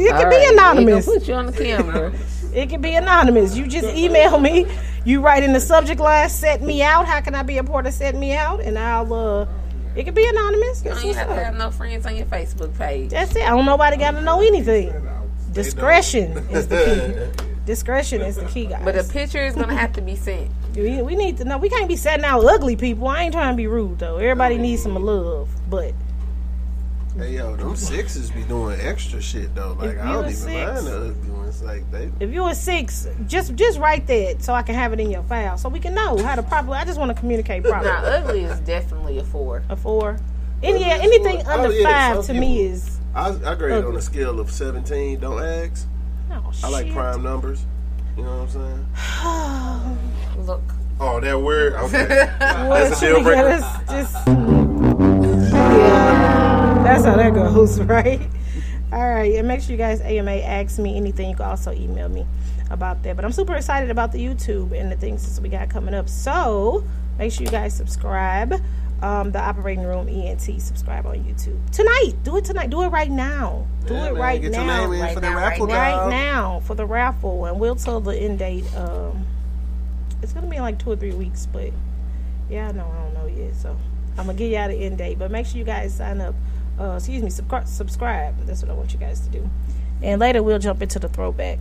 It 0.06 0.08
can 0.10 0.26
All 0.26 0.30
be 0.30 0.36
right, 0.36 0.54
anonymous. 0.54 1.08
We 1.08 1.14
gonna 1.14 1.20
put 1.20 1.28
you 1.28 1.34
on 1.34 1.46
the 1.48 1.52
camera. 1.54 2.14
It 2.54 2.70
can 2.70 2.82
be 2.82 2.94
anonymous. 2.94 3.58
You 3.58 3.66
just 3.66 3.88
email 3.96 4.40
me. 4.40 4.68
You 5.06 5.22
write 5.22 5.42
in 5.42 5.54
the 5.54 5.60
subject 5.60 6.00
line, 6.00 6.30
"Set 6.30 6.62
me 6.62 6.84
out." 6.84 7.08
How 7.08 7.20
can 7.22 7.34
I 7.34 7.42
be 7.42 7.58
a 7.58 7.64
part 7.64 7.88
of 7.88 7.94
"Set 7.94 8.14
me 8.14 8.36
out"? 8.36 8.60
And 8.62 8.78
I'll. 8.78 9.12
uh 9.12 9.48
It 9.96 10.04
can 10.04 10.14
be 10.14 10.28
anonymous. 10.28 10.84
You 10.86 10.92
don't 10.92 11.16
have 11.16 11.28
to 11.30 11.34
have 11.34 11.56
no 11.56 11.72
friends 11.72 12.06
on 12.06 12.16
your 12.16 12.28
Facebook 12.28 12.78
page. 12.78 13.10
That's 13.10 13.36
it. 13.36 13.42
I 13.42 13.50
don't 13.50 13.66
nobody 13.66 13.98
got 13.98 14.12
to 14.12 14.22
know 14.22 14.40
anything. 14.42 14.94
Discretion 15.52 16.38
is 16.52 16.68
the 16.68 17.34
key. 17.34 17.44
Discretion 17.68 18.22
is 18.22 18.38
the 18.38 18.46
key, 18.46 18.68
guys. 18.68 18.82
But 18.84 18.98
a 18.98 19.04
picture 19.04 19.46
is 19.46 19.54
gonna 19.54 19.76
have 19.76 19.92
to 19.94 20.02
be 20.02 20.16
sent. 20.16 20.50
we, 20.76 21.02
we 21.02 21.16
need 21.18 21.36
to 21.38 21.44
know. 21.44 21.58
We 21.58 21.68
can't 21.70 21.90
be 21.90 21.98
setting 21.98 22.24
out 22.24 22.44
ugly 22.46 22.78
people. 22.78 23.10
I 23.10 23.24
ain't 23.24 23.34
trying 23.34 23.54
to 23.54 23.58
be 23.58 23.68
rude 23.68 24.00
though. 24.00 24.16
Everybody 24.18 24.58
needs 24.58 24.82
some 24.84 24.96
love, 24.96 25.50
but 25.70 25.94
Hey 27.18 27.34
yo, 27.36 27.56
them 27.56 27.76
sixes 27.76 28.32
be 28.32 28.44
doing 28.44 28.80
extra 28.80 29.22
shit 29.22 29.54
though. 29.54 29.74
Like 29.74 29.98
I 29.98 30.14
don't 30.14 30.26
even 30.26 30.34
six- 30.34 30.46
mind 30.46 30.88
the 30.88 31.10
ugly 31.10 31.30
ones. 31.30 31.62
Like 31.62 31.92
they 31.92 32.10
if 32.22 32.32
you're 32.32 32.50
a 32.50 32.56
six, 32.56 33.06
just 33.28 33.54
just 33.56 33.80
write 33.80 34.08
that 34.08 34.42
so 34.44 34.54
I 34.54 34.62
can 34.62 34.76
have 34.76 34.94
it 34.94 35.02
in 35.02 35.12
your 35.12 35.24
file 35.24 35.58
so 35.58 35.68
we 35.68 35.82
can 35.82 35.94
know 35.94 36.18
how 36.20 36.36
to 36.36 36.44
properly. 36.44 36.78
I 36.78 36.86
just 36.86 36.98
want 36.98 37.14
to 37.14 37.20
communicate 37.20 37.64
properly. 37.66 37.92
Now, 37.92 38.02
ugly 38.04 38.44
is 38.44 38.60
definitely 38.62 39.18
a 39.18 39.24
four. 39.26 39.64
a 39.68 39.76
four. 39.76 40.20
And 40.64 40.80
yeah, 40.80 41.00
anything 41.02 41.42
Oh, 41.48 41.64
under 41.66 41.72
yeah, 41.76 42.14
five 42.14 42.24
some 42.24 42.36
to 42.36 42.40
me 42.40 42.62
is 42.62 42.98
I, 43.14 43.30
I 43.46 43.56
grade 43.56 43.84
on 43.84 43.96
a 43.98 44.02
scale 44.02 44.40
of 44.40 44.50
seventeen. 44.52 45.20
Don't 45.20 45.44
ask. 45.44 45.86
Oh, 46.32 46.52
I 46.64 46.70
like 46.70 46.86
shit. 46.88 46.94
prime 46.96 47.24
numbers. 47.24 47.66
You 48.16 48.24
know 48.24 48.44
what 48.44 48.56
I'm 48.56 49.98
saying? 50.36 50.46
Look, 50.46 50.62
Oh, 51.00 51.20
that 51.20 51.40
word. 51.40 51.74
Okay, 51.84 52.06
that's 52.08 53.02
a 53.02 53.06
deal 53.06 53.22
breaker. 53.24 53.44
get 53.44 53.62
us 53.62 53.90
just 53.90 54.28
yeah, 55.58 56.82
that's 56.84 57.06
how 57.06 57.16
that 57.16 57.34
goes, 57.34 57.80
right? 57.82 58.22
All 58.92 59.08
right, 59.10 59.36
and 59.36 59.48
make 59.48 59.62
sure 59.62 59.72
you 59.72 59.78
guys 59.78 60.02
AMA 60.02 60.32
ask 60.32 60.80
me 60.80 60.96
anything. 60.98 61.30
You 61.30 61.36
can 61.36 61.46
also 61.46 61.72
email 61.74 62.10
me 62.10 62.26
about 62.72 63.04
that. 63.04 63.16
But 63.16 63.26
I'm 63.26 63.32
super 63.32 63.56
excited 63.56 63.92
about 63.92 64.12
the 64.12 64.20
YouTube 64.26 64.72
and 64.80 64.92
the 64.92 64.96
things 64.96 65.36
that 65.36 65.42
we 65.42 65.50
got 65.50 65.70
coming 65.70 65.94
up. 65.94 66.10
So 66.10 66.84
make 67.20 67.32
sure 67.32 67.44
you 67.44 67.52
guys 67.52 67.76
subscribe. 67.76 68.56
Um, 69.02 69.32
the 69.32 69.40
operating 69.40 69.84
room 69.84 70.10
ENT 70.10 70.42
subscribe 70.60 71.06
on 71.06 71.18
YouTube 71.18 71.70
tonight. 71.72 72.14
Do 72.24 72.38
it 72.38 72.46
tonight. 72.46 72.72
Do 72.72 72.82
it 72.82 72.88
right 72.88 73.12
now. 73.12 73.68
Do 73.86 73.94
Yeah, 73.94 74.08
it 74.08 74.14
man, 74.14 74.22
right 74.22 74.42
get 74.42 74.52
now. 74.54 74.66
your 74.66 74.88
name 74.90 74.94
in 74.94 75.02
right 75.02 75.14
for 75.14 75.20
the 75.20 75.30
now, 75.30 75.36
right 75.36 75.50
raffle, 75.52 75.68
right 75.68 76.10
now 76.10 76.60
for 76.62 76.74
the 76.74 76.86
raffle, 76.86 77.46
and 77.46 77.60
we'll 77.60 77.76
tell 77.76 78.00
the 78.02 78.16
end 78.18 78.40
date. 78.40 78.66
Um, 78.76 79.26
it's 80.24 80.34
gonna 80.34 80.48
be 80.48 80.56
in 80.56 80.64
like 80.64 80.80
two 80.80 80.92
or 80.92 80.96
three 80.96 81.14
weeks, 81.14 81.46
but 81.46 81.70
yeah, 82.50 82.70
I 82.70 82.72
know 82.72 82.92
I 82.92 83.04
don't 83.04 83.14
know 83.14 83.28
yet. 83.44 83.56
So 83.56 83.78
I'm 84.18 84.26
gonna 84.26 84.34
give 84.34 84.52
y'all 84.52 84.68
the 84.68 84.74
end 84.76 84.98
date, 84.98 85.20
but 85.20 85.30
make 85.30 85.46
sure 85.46 85.60
you 85.60 85.64
guys 85.64 85.94
sign 85.96 86.20
up. 86.20 86.34
Uh, 86.80 86.96
excuse 86.98 87.22
me. 87.22 87.30
Subscribe. 87.30 88.46
That's 88.48 88.64
what 88.64 88.72
I 88.72 88.74
want 88.74 88.94
you 88.94 89.00
guys 89.00 89.20
to 89.22 89.30
do. 89.30 89.48
And 90.02 90.20
later 90.20 90.42
we'll 90.42 90.60
jump 90.60 90.82
into 90.82 90.98
the 90.98 91.08
throwback 91.08 91.60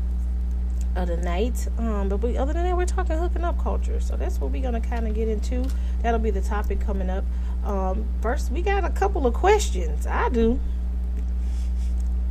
of 0.96 1.08
the 1.08 1.16
night. 1.18 1.68
Um, 1.78 2.08
but 2.08 2.18
we, 2.18 2.36
other 2.36 2.52
than 2.52 2.64
that, 2.64 2.76
we're 2.76 2.86
talking 2.86 3.16
hooking 3.16 3.44
up 3.44 3.62
culture. 3.62 4.00
So 4.00 4.16
that's 4.16 4.40
what 4.40 4.50
we're 4.50 4.62
gonna 4.62 4.80
kind 4.80 5.06
of 5.06 5.14
get 5.14 5.28
into. 5.28 5.68
That'll 6.02 6.20
be 6.20 6.30
the 6.30 6.40
topic 6.40 6.80
coming 6.80 7.10
up. 7.10 7.24
Um, 7.64 8.06
first, 8.22 8.50
we 8.50 8.62
got 8.62 8.84
a 8.84 8.90
couple 8.90 9.26
of 9.26 9.34
questions. 9.34 10.06
I 10.06 10.28
do. 10.30 10.58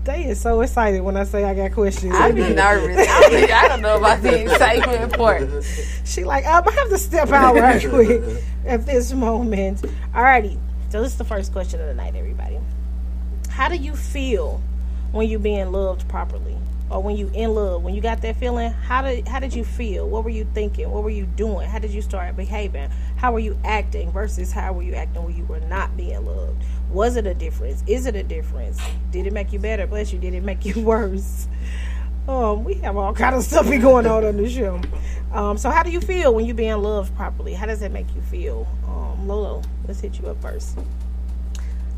They 0.05 0.25
is 0.25 0.39
so 0.39 0.61
excited 0.61 1.01
when 1.01 1.17
I 1.17 1.23
say 1.23 1.43
I 1.43 1.55
got 1.55 1.71
questions. 1.71 2.13
I 2.15 2.31
be 2.31 2.41
nervous. 2.53 3.07
I, 3.09 3.29
be, 3.29 3.51
I 3.51 3.67
don't 3.69 3.81
know 3.81 3.97
about 3.97 4.21
the 4.21 4.43
excitement 4.43 5.13
part. 5.13 5.49
She 6.05 6.23
like, 6.23 6.45
um, 6.45 6.63
I 6.67 6.71
have 6.73 6.89
to 6.89 6.97
step 6.99 7.29
out 7.29 7.55
right 7.55 7.83
quick 7.89 8.21
at 8.67 8.85
this 8.85 9.11
moment. 9.13 9.81
Alrighty, 10.13 10.59
so 10.91 11.01
this 11.01 11.13
is 11.13 11.17
the 11.17 11.23
first 11.23 11.51
question 11.51 11.81
of 11.81 11.87
the 11.87 11.95
night, 11.95 12.15
everybody. 12.15 12.59
how 13.49 13.67
do 13.67 13.75
you 13.77 13.95
feel 13.95 14.61
when 15.11 15.27
you're 15.27 15.39
being 15.39 15.71
loved 15.71 16.07
properly, 16.07 16.55
or 16.89 17.01
when 17.01 17.17
you 17.17 17.31
in 17.33 17.53
love? 17.53 17.83
When 17.83 17.95
you 17.95 18.01
got 18.01 18.21
that 18.21 18.35
feeling, 18.37 18.71
how 18.71 19.01
did 19.01 19.27
how 19.27 19.39
did 19.39 19.53
you 19.53 19.63
feel? 19.63 20.07
What 20.07 20.23
were 20.23 20.29
you 20.29 20.47
thinking? 20.53 20.89
What 20.89 21.03
were 21.03 21.09
you 21.09 21.25
doing? 21.25 21.67
How 21.67 21.79
did 21.79 21.91
you 21.91 22.01
start 22.01 22.35
behaving? 22.35 22.89
How 23.17 23.31
were 23.31 23.39
you 23.39 23.57
acting 23.63 24.11
versus 24.11 24.51
how 24.51 24.73
were 24.73 24.83
you 24.83 24.93
acting 24.93 25.23
when 25.23 25.35
you 25.35 25.45
were 25.45 25.59
not 25.61 25.95
being 25.97 26.23
loved? 26.25 26.63
Was 26.91 27.15
it 27.15 27.25
a 27.25 27.33
difference? 27.33 27.83
Is 27.87 28.05
it 28.05 28.15
a 28.15 28.23
difference? 28.23 28.79
Did 29.11 29.27
it 29.27 29.33
make 29.33 29.51
you 29.51 29.59
better? 29.59 29.87
Bless 29.87 30.13
you. 30.13 30.19
Did 30.19 30.33
it 30.33 30.43
make 30.43 30.65
you 30.65 30.79
worse? 30.83 31.47
Um, 32.27 32.63
we 32.63 32.75
have 32.75 32.97
all 32.97 33.13
kind 33.13 33.35
of 33.35 33.43
stuff 33.43 33.67
going 33.67 34.07
on 34.07 34.25
on 34.25 34.37
the 34.37 34.49
show. 34.49 34.81
Um, 35.31 35.57
so 35.57 35.69
how 35.69 35.83
do 35.83 35.91
you 35.91 36.01
feel 36.01 36.33
when 36.33 36.45
you're 36.45 36.55
being 36.55 36.77
loved 36.81 37.15
properly? 37.15 37.53
How 37.53 37.65
does 37.67 37.81
that 37.81 37.91
make 37.91 38.07
you 38.15 38.21
feel? 38.21 38.67
Um, 38.87 39.27
Lolo, 39.27 39.61
let's 39.87 39.99
hit 39.99 40.19
you 40.19 40.27
up 40.27 40.41
first. 40.41 40.77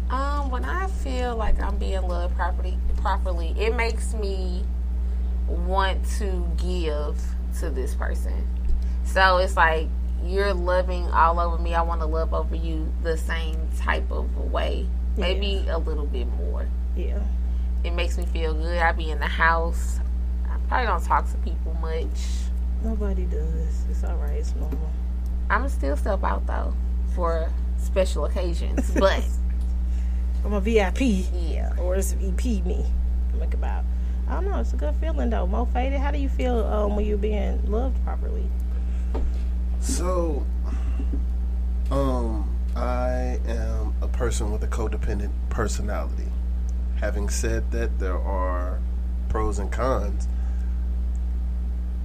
Um, 0.10 0.50
when 0.50 0.66
I 0.66 0.88
feel 0.88 1.36
like 1.36 1.62
I'm 1.62 1.78
being 1.78 2.02
loved 2.02 2.36
properly, 2.36 2.78
properly, 2.98 3.56
it 3.58 3.76
makes 3.76 4.14
me 4.14 4.64
want 5.48 6.06
to 6.18 6.48
give 6.58 7.20
to 7.60 7.70
this 7.70 7.95
person. 7.95 8.48
So 9.06 9.38
it's 9.38 9.56
like 9.56 9.88
you're 10.24 10.54
loving 10.54 11.08
all 11.12 11.39
over 11.39 11.58
me. 11.62 11.74
I 11.74 11.82
want 11.82 12.02
to 12.02 12.08
love 12.08 12.34
over 12.34 12.56
you 12.56 12.91
the 13.04 13.18
same 13.18 13.70
type 13.78 14.12
of 14.12 14.36
way, 14.52 14.88
maybe 15.16 15.66
a 15.70 15.78
little 15.78 16.06
bit 16.06 16.28
more. 16.28 16.68
Yeah. 16.95 17.22
It 17.84 17.91
makes 17.91 18.18
me 18.18 18.26
feel 18.26 18.54
good. 18.54 18.78
I 18.78 18.91
be 18.91 19.10
in 19.10 19.20
the 19.20 19.28
house. 19.28 20.00
I 20.50 20.58
probably 20.68 20.88
don't 20.88 21.04
talk 21.04 21.30
to 21.32 21.38
people 21.38 21.74
much. 21.76 22.50
Nobody 22.84 23.26
does. 23.26 23.86
It's 23.89 24.04
all 24.04 24.18
right. 24.18 24.38
It's 24.39 24.56
normal. 24.56 24.91
I'm 25.50 25.68
still 25.70 25.95
step 25.95 26.24
out 26.24 26.45
though 26.45 26.74
for 27.16 27.50
special 27.78 28.26
occasions, 28.26 28.91
but 28.91 29.24
I'm 30.45 30.54
a 30.54 30.60
VIP. 30.60 31.02
Yeah. 31.34 31.74
Or 31.78 31.95
it's 31.95 32.14
EP 32.14 32.43
me. 32.66 32.86
I'm 33.34 33.39
like 33.39 33.54
about. 33.54 33.84
I 34.28 34.36
don't 34.36 34.45
know. 34.45 34.59
It's 34.59 34.73
a 34.73 34.75
good 34.75 34.95
feeling 34.95 35.30
though. 35.30 35.47
Mo 35.47 35.65
faded. 35.65 35.99
How 35.99 36.11
do 36.11 36.17
you 36.17 36.30
feel 36.30 36.63
um, 36.65 36.95
when 36.95 37.05
you're 37.05 37.17
being 37.17 37.63
loved 37.69 38.03
properly? 38.03 38.45
So, 39.80 40.45
um, 41.91 42.55
I 42.75 43.39
am 43.47 43.95
a 44.01 44.07
person 44.07 44.51
with 44.51 44.63
a 44.63 44.67
codependent 44.67 45.32
personality. 45.49 46.28
Having 46.99 47.30
said 47.30 47.71
that, 47.71 47.99
there 47.99 48.17
are 48.17 48.80
pros 49.30 49.59
and 49.59 49.71
cons. 49.71 50.28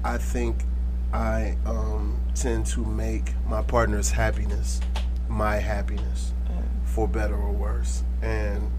I 0.04 0.18
think 0.18 0.64
I 1.12 1.56
um, 1.66 2.20
tend 2.34 2.66
to 2.66 2.84
make 2.84 3.32
my 3.46 3.62
partner's 3.62 4.10
happiness 4.10 4.80
my 5.32 5.56
happiness, 5.56 6.32
for 6.84 7.08
better 7.08 7.34
or 7.34 7.52
worse. 7.52 8.04
And 8.20 8.70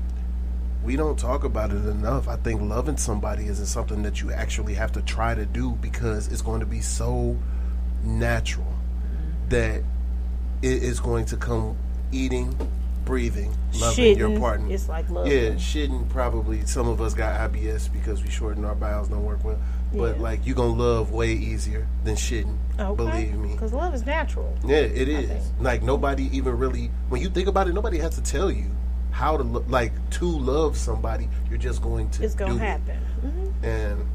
we 0.83 0.95
don't 0.95 1.17
talk 1.17 1.43
about 1.43 1.71
it 1.71 1.85
enough. 1.85 2.27
I 2.27 2.35
think 2.37 2.61
loving 2.61 2.97
somebody 2.97 3.45
isn't 3.47 3.67
something 3.67 4.03
that 4.03 4.21
you 4.21 4.31
actually 4.31 4.73
have 4.73 4.91
to 4.93 5.01
try 5.01 5.33
to 5.33 5.45
do 5.45 5.71
because 5.81 6.27
it's 6.27 6.41
going 6.41 6.59
to 6.59 6.65
be 6.65 6.81
so 6.81 7.37
natural 8.03 8.67
that 9.49 9.81
it 10.61 10.83
is 10.83 10.99
going 10.99 11.25
to 11.25 11.37
come 11.37 11.77
eating, 12.11 12.55
breathing, 13.05 13.55
loving 13.79 14.17
your 14.17 14.37
partner. 14.39 14.71
it's 14.73 14.89
like 14.89 15.09
love. 15.09 15.27
Yeah, 15.27 15.51
shitting 15.51 16.09
probably 16.09 16.65
some 16.65 16.87
of 16.87 17.01
us 17.01 17.13
got 17.13 17.51
IBS 17.51 17.91
because 17.91 18.23
we 18.23 18.29
shorten 18.29 18.65
our 18.65 18.75
bowels 18.75 19.07
don't 19.09 19.23
work 19.25 19.43
well. 19.43 19.59
But 19.93 20.17
Yeah. 20.17 20.21
like 20.23 20.45
you 20.45 20.53
gonna 20.53 20.73
love 20.73 21.11
way 21.11 21.31
easier 21.33 21.87
than 22.03 22.15
shitting. 22.15 22.57
Okay. 22.79 22.95
Believe 22.95 23.35
me. 23.35 23.51
Because 23.53 23.73
love 23.73 23.93
is 23.93 24.05
natural. 24.05 24.57
Yeah, 24.65 24.77
it 24.77 25.07
is. 25.07 25.51
Like 25.59 25.83
nobody 25.83 26.35
even 26.35 26.57
really 26.57 26.91
when 27.09 27.21
you 27.21 27.29
think 27.29 27.47
about 27.47 27.67
it, 27.67 27.73
nobody 27.73 27.99
has 27.99 28.15
to 28.15 28.21
tell 28.21 28.51
you 28.51 28.65
how 29.13 29.37
to 29.37 29.43
lo- 29.43 29.63
like 29.69 29.93
to 30.09 30.25
love 30.25 30.75
somebody. 30.75 31.29
You're 31.49 31.59
just 31.59 31.81
going 31.81 32.09
to 32.11 32.23
It's 32.23 32.35
gonna 32.35 32.53
do 32.53 32.57
it. 32.57 32.61
happen. 32.65 32.97
hmm 33.21 33.65
And 33.65 34.05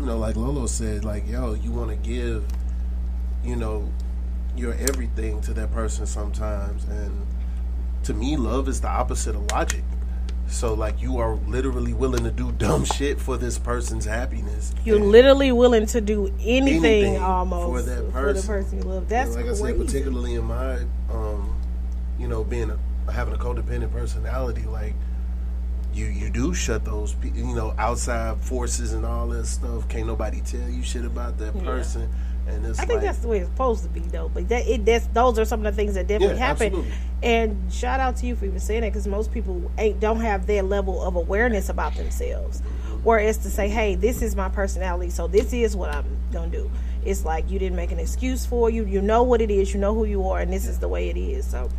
you 0.00 0.06
know, 0.06 0.16
like 0.16 0.36
Lolo 0.36 0.66
said, 0.66 1.04
like 1.04 1.28
yo, 1.28 1.54
you 1.54 1.72
want 1.72 1.90
to 1.90 1.96
give, 1.96 2.44
you 3.44 3.56
know, 3.56 3.90
your 4.56 4.74
everything 4.74 5.40
to 5.42 5.52
that 5.54 5.72
person 5.72 6.06
sometimes. 6.06 6.84
And 6.84 7.26
to 8.04 8.14
me, 8.14 8.36
love 8.36 8.68
is 8.68 8.80
the 8.80 8.88
opposite 8.88 9.34
of 9.34 9.50
logic. 9.50 9.82
So 10.46 10.72
like 10.72 11.02
you 11.02 11.18
are 11.18 11.34
literally 11.34 11.92
willing 11.92 12.22
to 12.24 12.30
do 12.30 12.52
dumb 12.52 12.84
shit 12.84 13.20
for 13.20 13.36
this 13.36 13.58
person's 13.58 14.04
happiness. 14.06 14.72
You're 14.84 14.98
literally 15.00 15.52
willing 15.52 15.84
to 15.86 16.00
do 16.00 16.28
anything, 16.40 16.84
Anything 16.84 17.18
almost 17.18 17.66
for 17.66 17.82
that 17.82 18.06
the 18.06 18.12
person. 18.12 18.46
person 18.46 18.78
you 18.78 18.84
love. 18.84 19.08
That's 19.08 19.34
and 19.34 19.36
like 19.36 19.44
I 19.44 19.48
crazy. 19.48 19.64
said, 19.64 19.86
particularly 19.86 20.34
in 20.36 20.44
my, 20.44 20.78
um, 21.12 21.60
you 22.18 22.28
know, 22.28 22.44
being 22.44 22.70
a, 22.70 22.78
having 23.12 23.34
a 23.34 23.38
codependent 23.38 23.92
personality, 23.92 24.62
like 24.64 24.94
you 25.94 26.06
you 26.06 26.30
do 26.30 26.52
shut 26.54 26.84
those, 26.84 27.16
you 27.22 27.54
know, 27.54 27.74
outside 27.78 28.40
forces 28.42 28.92
and 28.92 29.04
all 29.04 29.26
that 29.28 29.46
stuff. 29.46 29.88
Can't 29.88 30.06
nobody 30.06 30.40
tell 30.42 30.68
you 30.68 30.82
shit 30.82 31.04
about 31.04 31.38
that 31.38 31.54
Yeah. 31.56 31.62
person, 31.62 32.08
and 32.46 32.64
it's 32.64 32.78
I 32.78 32.84
think 32.84 32.98
like, 33.00 33.06
that's 33.08 33.18
the 33.20 33.28
way 33.28 33.38
it's 33.38 33.48
supposed 33.48 33.82
to 33.84 33.88
be, 33.88 34.00
though. 34.00 34.30
But 34.32 34.48
that 34.50 34.68
it 34.68 34.84
that's 34.84 35.06
those 35.08 35.38
are 35.38 35.44
some 35.44 35.64
of 35.64 35.74
the 35.74 35.76
things 35.76 35.94
that 35.94 36.06
definitely 36.06 36.36
Yeah, 36.36 36.46
happen. 36.46 36.66
absolutely. 36.68 36.92
And 37.22 37.72
shout 37.72 37.98
out 37.98 38.16
to 38.18 38.26
you 38.26 38.36
for 38.36 38.44
even 38.44 38.60
saying 38.60 38.82
that, 38.82 38.92
because 38.92 39.08
most 39.08 39.32
people 39.32 39.70
ain't 39.78 39.98
don't 39.98 40.20
have 40.20 40.46
that 40.46 40.66
level 40.66 41.02
of 41.02 41.16
awareness 41.16 41.68
about 41.68 41.96
themselves. 41.96 42.62
Whereas 43.02 43.38
to 43.38 43.50
say, 43.50 43.68
"Hey, 43.68 43.94
this 43.94 44.22
is 44.22 44.36
my 44.36 44.48
personality, 44.48 45.10
so 45.10 45.26
this 45.26 45.52
is 45.52 45.74
what 45.74 45.92
I'm 45.94 46.04
gonna 46.32 46.48
do." 46.50 46.70
It's 47.04 47.24
like 47.24 47.50
you 47.50 47.58
didn't 47.58 47.76
make 47.76 47.90
an 47.92 47.98
excuse 47.98 48.44
for 48.44 48.68
you. 48.70 48.84
You 48.84 49.00
know 49.00 49.22
what 49.22 49.40
it 49.40 49.50
is. 49.50 49.72
You 49.72 49.80
know 49.80 49.94
who 49.94 50.04
you 50.04 50.28
are, 50.28 50.40
and 50.40 50.52
this 50.52 50.66
is 50.66 50.78
the 50.78 50.88
way 50.88 51.08
it 51.08 51.16
is. 51.16 51.46
So. 51.46 51.70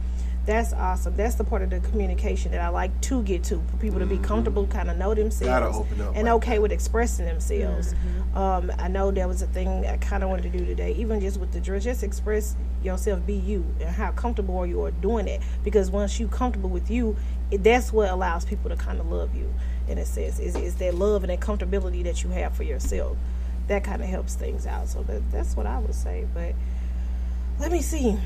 That's 0.49 0.73
awesome. 0.73 1.15
That's 1.15 1.35
the 1.35 1.43
part 1.43 1.61
of 1.61 1.69
the 1.69 1.79
communication 1.79 2.51
that 2.53 2.61
I 2.61 2.69
like 2.69 2.99
to 3.01 3.21
get 3.21 3.43
to 3.43 3.61
for 3.69 3.77
people 3.77 3.99
to 3.99 4.07
be 4.07 4.17
comfortable, 4.17 4.65
kind 4.65 4.89
of 4.89 4.97
know 4.97 5.13
themselves, 5.13 5.77
and 6.15 6.25
like 6.25 6.33
okay 6.37 6.57
with 6.57 6.71
expressing 6.71 7.27
themselves. 7.27 7.93
Um, 8.33 8.71
I 8.79 8.87
know 8.87 9.11
there 9.11 9.27
was 9.27 9.43
a 9.43 9.45
thing 9.45 9.85
I 9.85 9.97
kind 9.97 10.23
of 10.23 10.29
wanted 10.29 10.51
to 10.51 10.57
do 10.57 10.65
today, 10.65 10.93
even 10.93 11.19
just 11.21 11.39
with 11.39 11.51
the 11.51 11.59
dress, 11.59 11.83
just 11.83 12.01
express 12.01 12.55
yourself, 12.81 13.23
be 13.27 13.35
you, 13.35 13.63
and 13.79 13.91
how 13.91 14.09
comfortable 14.13 14.57
are 14.57 14.65
you 14.65 14.83
are 14.85 14.89
doing 14.89 15.27
it. 15.27 15.43
Because 15.63 15.91
once 15.91 16.19
you 16.19 16.27
comfortable 16.27 16.71
with 16.71 16.89
you, 16.89 17.15
it, 17.51 17.63
that's 17.63 17.93
what 17.93 18.09
allows 18.09 18.43
people 18.43 18.71
to 18.71 18.75
kind 18.75 18.99
of 18.99 19.11
love 19.11 19.35
you. 19.35 19.53
In 19.87 19.99
a 19.99 20.05
sense, 20.05 20.39
is 20.39 20.55
is 20.55 20.73
that 20.77 20.95
love 20.95 21.23
and 21.23 21.29
that 21.29 21.41
comfortability 21.41 22.03
that 22.05 22.23
you 22.23 22.31
have 22.31 22.55
for 22.55 22.63
yourself. 22.63 23.17
That 23.67 23.83
kind 23.83 24.01
of 24.01 24.09
helps 24.09 24.33
things 24.33 24.65
out. 24.65 24.87
So 24.87 25.03
that, 25.03 25.31
that's 25.31 25.55
what 25.55 25.67
I 25.67 25.77
would 25.77 25.93
say. 25.93 26.25
But 26.33 26.55
let 27.59 27.71
me 27.71 27.83
see. 27.83 28.17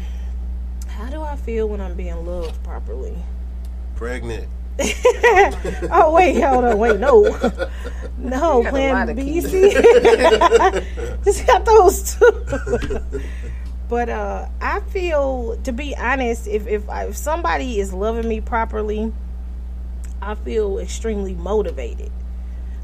How 0.98 1.10
do 1.10 1.22
I 1.22 1.36
feel 1.36 1.68
when 1.68 1.82
I'm 1.82 1.96
being 1.96 2.26
loved 2.26 2.64
properly? 2.64 3.16
pregnant. 3.96 4.48
oh 5.92 6.12
wait, 6.16 6.42
hold 6.42 6.64
on, 6.66 6.78
wait, 6.80 7.00
no, 7.00 7.22
no, 8.18 8.58
You 8.58 8.64
got 8.64 8.74
a 8.74 8.94
lot 8.94 9.06
Plan 9.06 9.16
B, 9.16 9.40
Just 11.24 11.46
got 11.46 11.64
those 11.64 12.16
two. 12.16 13.00
but 13.88 14.10
uh, 14.10 14.48
I 14.60 14.80
feel, 14.80 15.58
to 15.64 15.72
be 15.72 15.96
honest, 15.96 16.48
if 16.48 16.66
if, 16.68 16.90
I, 16.90 17.06
if 17.06 17.18
somebody 17.18 17.80
is 17.80 17.94
loving 17.94 18.28
me 18.28 18.42
properly, 18.42 19.14
I 20.22 20.36
feel 20.36 20.80
extremely 20.80 21.36
motivated 21.36 22.12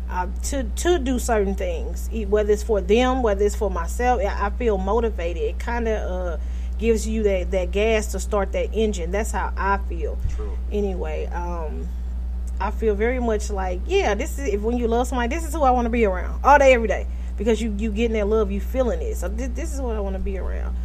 uh, 0.10 0.28
to 0.44 0.64
to 0.64 1.00
do 1.00 1.18
certain 1.20 1.56
things, 1.56 2.10
whether 2.28 2.52
it's 2.54 2.64
for 2.64 2.82
them, 2.82 3.24
whether 3.24 3.44
it's 3.44 3.56
for 3.56 3.72
myself. 3.72 4.22
I 4.22 4.48
I 4.48 4.50
feel 4.52 4.78
motivated. 4.78 5.42
It 5.44 5.60
kind 5.60 5.88
of 5.88 6.12
uh, 6.12 6.38
gives 6.80 7.08
you 7.08 7.24
that 7.24 7.52
that 7.52 7.72
gas 7.72 8.12
to 8.14 8.20
start 8.20 8.52
that 8.54 8.74
engine. 8.74 9.12
That's 9.12 9.32
how 9.32 9.54
I 9.56 9.78
feel. 9.90 10.18
Anyway, 10.72 11.28
um, 11.28 11.88
I 12.60 12.72
feel 12.72 12.96
very 12.96 13.20
much 13.20 13.50
like 13.50 13.82
yeah. 13.86 14.16
This 14.16 14.40
is 14.40 14.54
if 14.54 14.62
when 14.62 14.78
you 14.78 14.88
love 14.88 15.08
somebody, 15.08 15.34
this 15.34 15.46
is 15.46 15.54
who 15.54 15.64
I 15.64 15.72
want 15.72 15.86
to 15.86 15.90
be 15.90 16.06
around 16.06 16.40
all 16.44 16.58
day, 16.58 16.74
every 16.74 16.88
day. 16.88 17.08
Because 17.38 17.62
you 17.62 17.74
you 17.78 17.92
getting 17.92 18.18
that 18.18 18.28
love, 18.28 18.52
you 18.52 18.60
feeling 18.60 19.02
it. 19.02 19.16
So 19.16 19.28
this, 19.30 19.50
this 19.50 19.74
is 19.74 19.82
what 19.82 19.96
I 19.96 20.00
want 20.00 20.16
to 20.16 20.22
be 20.22 20.38
around. 20.38 20.76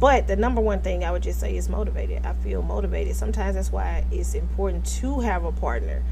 But 0.00 0.26
the 0.26 0.34
number 0.34 0.62
one 0.62 0.80
thing 0.80 1.04
I 1.04 1.10
would 1.10 1.22
just 1.22 1.38
say 1.38 1.54
is 1.54 1.68
motivated. 1.68 2.24
I 2.24 2.32
feel 2.32 2.62
motivated. 2.62 3.14
Sometimes 3.16 3.54
that's 3.54 3.70
why 3.70 4.04
it's 4.10 4.32
important 4.34 4.86
to 5.00 5.20
have 5.20 5.44
a 5.44 5.52
partner. 5.52 6.02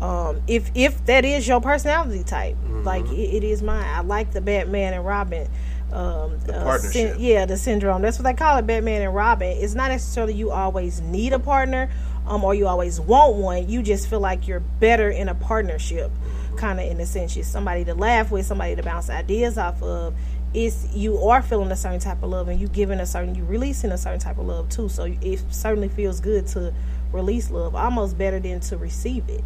Um, 0.00 0.42
if 0.46 0.70
if 0.74 1.04
that 1.06 1.24
is 1.24 1.48
your 1.48 1.60
personality 1.60 2.22
type, 2.22 2.56
like 2.84 3.06
it, 3.06 3.36
it 3.36 3.44
is 3.44 3.62
mine. 3.62 3.84
I 3.84 4.02
like 4.02 4.32
the 4.32 4.40
Batman 4.40 4.92
and 4.92 5.04
Robin. 5.04 5.48
Um, 5.92 6.38
The 6.40 6.54
uh, 6.54 7.16
yeah, 7.18 7.46
the 7.46 7.56
syndrome. 7.56 8.02
That's 8.02 8.18
what 8.18 8.24
they 8.24 8.34
call 8.34 8.58
it, 8.58 8.66
Batman 8.66 9.02
and 9.02 9.14
Robin. 9.14 9.48
It's 9.48 9.74
not 9.74 9.90
necessarily 9.90 10.34
you 10.34 10.50
always 10.50 11.00
need 11.00 11.32
a 11.32 11.38
partner, 11.38 11.90
um, 12.26 12.44
or 12.44 12.54
you 12.54 12.66
always 12.66 13.00
want 13.00 13.36
one. 13.36 13.68
You 13.68 13.82
just 13.82 14.08
feel 14.08 14.20
like 14.20 14.46
you're 14.46 14.60
better 14.60 15.08
in 15.08 15.28
a 15.28 15.34
partnership, 15.34 16.10
kind 16.56 16.78
of 16.78 16.86
in 16.86 17.00
a 17.00 17.06
sense. 17.06 17.36
You're 17.36 17.44
somebody 17.44 17.84
to 17.86 17.94
laugh 17.94 18.30
with, 18.30 18.46
somebody 18.46 18.76
to 18.76 18.82
bounce 18.82 19.08
ideas 19.08 19.56
off 19.56 19.82
of. 19.82 20.14
It's 20.54 20.94
you 20.94 21.18
are 21.18 21.42
feeling 21.42 21.70
a 21.70 21.76
certain 21.76 22.00
type 22.00 22.22
of 22.22 22.30
love, 22.30 22.48
and 22.48 22.60
you 22.60 22.68
giving 22.68 23.00
a 23.00 23.06
certain, 23.06 23.34
you 23.34 23.44
releasing 23.44 23.90
a 23.90 23.98
certain 23.98 24.20
type 24.20 24.38
of 24.38 24.46
love 24.46 24.68
too. 24.68 24.88
So 24.88 25.04
it 25.04 25.42
certainly 25.50 25.88
feels 25.88 26.20
good 26.20 26.46
to 26.48 26.74
release 27.12 27.50
love, 27.50 27.74
almost 27.74 28.18
better 28.18 28.40
than 28.40 28.60
to 28.60 28.76
receive 28.76 29.28
it. 29.28 29.44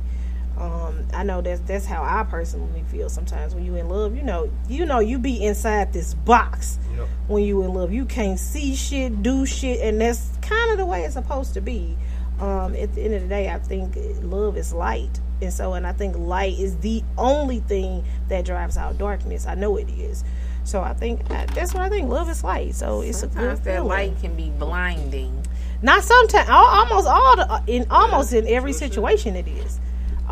Um, 0.62 1.06
I 1.12 1.24
know 1.24 1.40
that's 1.40 1.60
that's 1.62 1.84
how 1.86 2.02
I 2.04 2.22
personally 2.22 2.84
feel 2.88 3.08
sometimes 3.08 3.54
when 3.54 3.64
you 3.64 3.74
in 3.76 3.88
love. 3.88 4.14
You 4.14 4.22
know, 4.22 4.50
you 4.68 4.86
know, 4.86 5.00
you 5.00 5.18
be 5.18 5.44
inside 5.44 5.92
this 5.92 6.14
box 6.14 6.78
Yep. 6.96 7.08
when 7.26 7.42
you 7.42 7.62
in 7.64 7.74
love. 7.74 7.92
You 7.92 8.04
can't 8.04 8.38
see 8.38 8.74
shit, 8.76 9.22
do 9.22 9.44
shit, 9.44 9.80
and 9.80 10.00
that's 10.00 10.30
kind 10.40 10.70
of 10.70 10.78
the 10.78 10.86
way 10.86 11.02
it's 11.04 11.14
supposed 11.14 11.54
to 11.54 11.60
be. 11.60 11.96
Um, 12.40 12.74
at 12.76 12.94
the 12.94 13.02
end 13.02 13.14
of 13.14 13.22
the 13.22 13.28
day, 13.28 13.48
I 13.50 13.58
think 13.58 13.96
love 14.22 14.56
is 14.56 14.72
light, 14.72 15.20
And 15.40 15.52
so, 15.52 15.74
and 15.74 15.86
I 15.86 15.92
think 15.92 16.16
light 16.16 16.58
is 16.58 16.76
the 16.78 17.02
only 17.18 17.60
thing 17.60 18.04
that 18.28 18.44
drives 18.44 18.76
out 18.76 18.98
darkness. 18.98 19.46
I 19.46 19.54
know 19.54 19.76
it 19.76 19.88
is. 19.90 20.24
So 20.64 20.80
I 20.80 20.92
think 20.94 21.20
uh, 21.30 21.46
that's 21.54 21.74
what 21.74 21.82
I 21.82 21.88
think. 21.88 22.08
Love 22.08 22.28
is 22.30 22.42
light. 22.44 22.74
So 22.74 23.00
it's 23.02 23.22
a 23.22 23.26
good 23.26 23.34
Sometimes 23.34 23.60
that 23.60 23.74
feeling. 23.74 23.88
light 23.88 24.20
can 24.20 24.34
be 24.36 24.50
blinding. 24.50 25.44
Not 25.82 26.02
sometimes. 26.04 26.48
Almost 26.48 27.06
all 27.08 27.36
the, 27.36 27.50
uh, 27.52 27.62
in 27.66 27.86
almost 27.90 28.32
in 28.32 28.46
every 28.48 28.72
situation 28.72 29.34
it 29.36 29.46
is. 29.48 29.78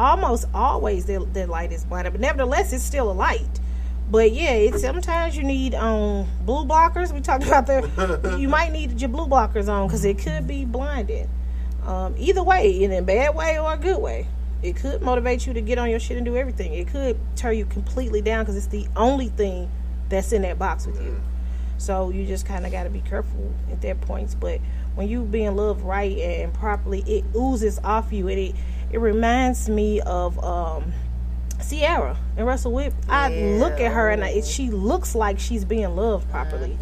Almost 0.01 0.47
always 0.55 1.05
the, 1.05 1.29
the 1.31 1.47
light 1.47 1.73
is 1.73 1.85
blinded, 1.85 2.15
but 2.15 2.23
nevertheless 2.23 2.73
it's 2.73 2.83
still 2.83 3.11
a 3.11 3.13
light. 3.13 3.61
But 4.11 4.33
yeah, 4.33 4.53
it's 4.53 4.81
sometimes 4.81 5.37
you 5.37 5.45
need 5.45 5.75
um 5.75 6.27
blue 6.47 6.65
blockers. 6.65 7.13
We 7.13 7.21
talked 7.21 7.45
about 7.47 7.67
the 7.67 8.39
you 8.41 8.49
might 8.57 8.73
need 8.73 8.99
your 8.99 9.11
blue 9.11 9.27
blockers 9.27 9.69
on 9.69 9.87
because 9.87 10.07
it 10.07 10.19
could 10.19 10.47
be 10.47 10.65
blinding. 10.65 11.29
Um, 11.85 12.15
either 12.19 12.43
way, 12.43 12.83
in 12.83 12.93
a 12.93 13.03
bad 13.03 13.35
way 13.35 13.59
or 13.59 13.75
a 13.75 13.77
good 13.77 14.01
way, 14.01 14.27
it 14.63 14.77
could 14.77 15.03
motivate 15.03 15.47
you 15.47 15.53
to 15.53 15.61
get 15.61 15.77
on 15.77 15.91
your 15.91 16.01
shit 16.01 16.17
and 16.17 16.25
do 16.25 16.35
everything. 16.35 16.73
It 16.73 16.89
could 16.89 17.19
tear 17.37 17.53
you 17.53 17.67
completely 17.67 18.23
down 18.23 18.45
because 18.45 18.57
it's 18.57 18.69
the 18.69 18.87
only 18.97 19.29
thing 19.29 19.71
that's 20.09 20.33
in 20.33 20.41
that 20.43 20.59
box 20.59 20.87
with 20.87 21.03
you. 21.05 21.21
So 21.77 22.11
you 22.11 22.27
just 22.27 22.45
kind 22.45 22.67
of 22.67 22.73
got 22.73 22.85
to 22.85 22.91
be 22.91 23.01
careful 23.01 23.55
at 23.71 23.81
that 23.83 24.01
points. 24.03 24.35
But 24.35 24.61
when 24.95 25.09
you 25.09 25.23
being 25.23 25.57
loved 25.57 25.83
right 25.83 26.17
and 26.19 26.53
properly, 26.53 27.03
it 27.07 27.25
oozes 27.35 27.79
off 27.83 28.13
you, 28.13 28.29
and 28.29 28.39
it 28.39 28.55
it 28.93 28.99
reminds 28.99 29.69
me 29.69 30.01
of 30.01 30.43
um, 30.45 30.93
Ciara 31.69 32.17
and 32.37 32.47
Russell 32.47 32.73
Whip. 32.73 32.93
I 33.09 33.29
look 33.59 33.81
at 33.81 33.93
her 33.93 34.11
and 34.11 34.25
I, 34.25 34.41
she 34.41 34.71
looks 34.71 35.15
like 35.15 35.39
she's 35.39 35.65
being 35.65 35.95
loved 35.95 36.29
properly. 36.31 36.79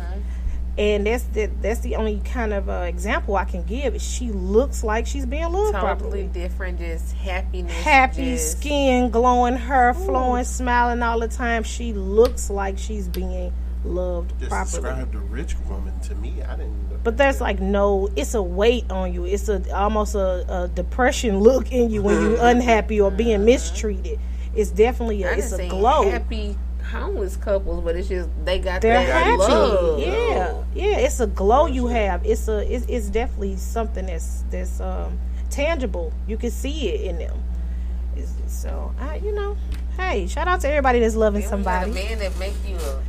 And 0.77 1.09
that's 1.09 1.25
the, 1.25 1.51
that's 1.61 1.81
the 1.81 1.97
only 1.97 2.21
kind 2.21 2.53
of 2.53 2.69
uh, 2.69 2.85
example 2.87 3.37
I 3.37 3.45
can 3.45 3.65
give. 3.65 4.01
She 4.01 4.31
looks 4.31 4.85
like 4.85 5.09
she's 5.09 5.27
being 5.27 5.51
loved 5.53 5.75
Totally 5.75 5.97
properly. 5.97 6.27
different, 6.29 6.79
just 6.79 7.15
happiness. 7.17 7.73
Happy 7.73 8.35
just, 8.37 8.59
skin, 8.59 9.11
glowing 9.11 9.57
hair, 9.57 9.93
flowing, 9.93 10.45
smiling 10.45 11.03
all 11.03 11.19
the 11.19 11.27
time. 11.27 11.65
She 11.65 11.93
looks 11.93 12.49
like 12.49 12.79
she's 12.79 13.09
being 13.09 13.53
loved 13.89 14.39
Just 14.39 14.51
properly. 14.51 14.83
described 14.83 15.15
a 15.15 15.19
rich 15.19 15.57
woman 15.69 15.99
to 16.01 16.15
me. 16.17 16.43
I 16.43 16.57
didn't. 16.57 17.03
But 17.05 17.17
there's 17.17 17.41
like 17.41 17.61
no, 17.61 18.09
it's 18.17 18.35
a 18.35 18.43
weight 18.43 18.91
on 18.91 19.13
you. 19.15 19.25
It's 19.25 19.49
a 19.49 19.63
almost 19.75 20.15
a, 20.15 20.45
a 20.65 20.69
depression 20.69 21.41
look 21.41 21.73
in 21.73 21.91
you 21.91 22.03
when 22.03 22.21
you're 22.23 22.39
unhappy 22.45 23.01
or 23.01 23.11
being 23.11 23.45
mistreated. 23.45 24.19
It's 24.55 24.71
definitely 24.71 25.23
a, 25.23 25.31
I 25.31 25.35
it's 25.35 25.51
done 25.51 25.61
a 25.61 25.69
glow. 25.69 26.11
Happy 26.11 26.57
homeless 26.91 27.37
couples, 27.37 27.85
but 27.85 27.97
it's 27.97 28.09
just 28.09 28.29
they 28.45 28.59
got 28.59 28.81
They're 28.83 28.95
that 29.07 29.25
happy. 29.25 29.37
love. 29.39 30.01
Yeah, 30.01 30.65
yeah. 30.75 30.99
It's 30.99 31.21
a 31.21 31.27
glow 31.27 31.67
you 31.67 31.87
have. 31.87 32.25
It's 32.27 32.49
a 32.49 32.59
it's, 32.75 32.85
it's 32.89 33.09
definitely 33.11 33.57
something 33.57 34.07
that's 34.07 34.45
that's 34.51 34.81
um, 34.81 35.19
tangible. 35.51 36.13
You 36.27 36.37
can 36.37 36.51
see 36.51 36.89
it 36.89 37.03
in 37.03 37.19
them. 37.19 37.43
It's, 38.17 38.33
so 38.49 38.93
I, 38.99 39.17
you 39.17 39.33
know, 39.33 39.57
hey, 39.97 40.27
shout 40.27 40.49
out 40.49 40.61
to 40.63 40.69
everybody 40.69 40.99
that's 40.99 41.15
loving 41.15 41.43
Then 41.43 41.51
got 41.63 41.85
somebody. 41.85 41.91
a 41.91 41.95
man 41.95 42.19
that 42.19 42.37
make 42.39 42.55
you 42.67 42.75
a 42.77 43.01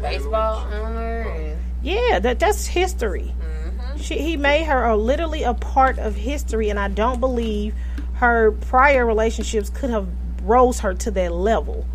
baseball 0.00 0.66
owner 0.72 1.20
and 1.22 1.58
Yeah, 1.82 2.18
that 2.20 2.38
that's 2.38 2.66
history. 2.66 3.34
Mm-hmm. 3.40 3.98
She, 3.98 4.18
he 4.18 4.36
made 4.36 4.64
her 4.64 4.84
a, 4.84 4.96
literally 4.96 5.42
a 5.42 5.54
part 5.54 5.98
of 5.98 6.14
history, 6.14 6.70
and 6.70 6.78
I 6.78 6.88
don't 6.88 7.20
believe 7.20 7.74
her 8.14 8.52
prior 8.52 9.06
relationships 9.06 9.70
could 9.70 9.90
have 9.90 10.08
rose 10.42 10.80
her 10.80 10.94
to 10.94 11.10
that 11.12 11.32
level. 11.32 11.86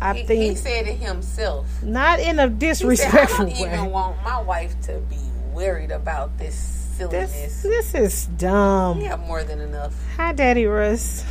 I 0.00 0.14
he, 0.14 0.24
think 0.24 0.42
he 0.42 0.54
said 0.54 0.86
it 0.86 0.96
himself. 0.96 1.82
not 1.82 2.20
in 2.20 2.38
a 2.38 2.48
He 2.48 2.74
said, 2.74 3.14
I 3.14 3.24
don't 3.26 3.46
way. 3.46 3.60
even 3.60 3.90
want 3.90 4.22
my 4.22 4.40
wife 4.42 4.78
to 4.82 4.98
be 5.08 5.16
worried 5.52 5.90
about 5.90 6.36
this 6.38 6.54
silliness. 6.54 7.62
This 7.62 7.92
this 7.92 7.94
is 7.94 8.26
dumb. 8.26 8.98
we 8.98 9.04
have 9.04 9.20
more 9.20 9.44
than 9.44 9.60
enough. 9.60 9.94
Hi, 10.16 10.32
Daddy 10.32 10.66
Russ. 10.66 11.24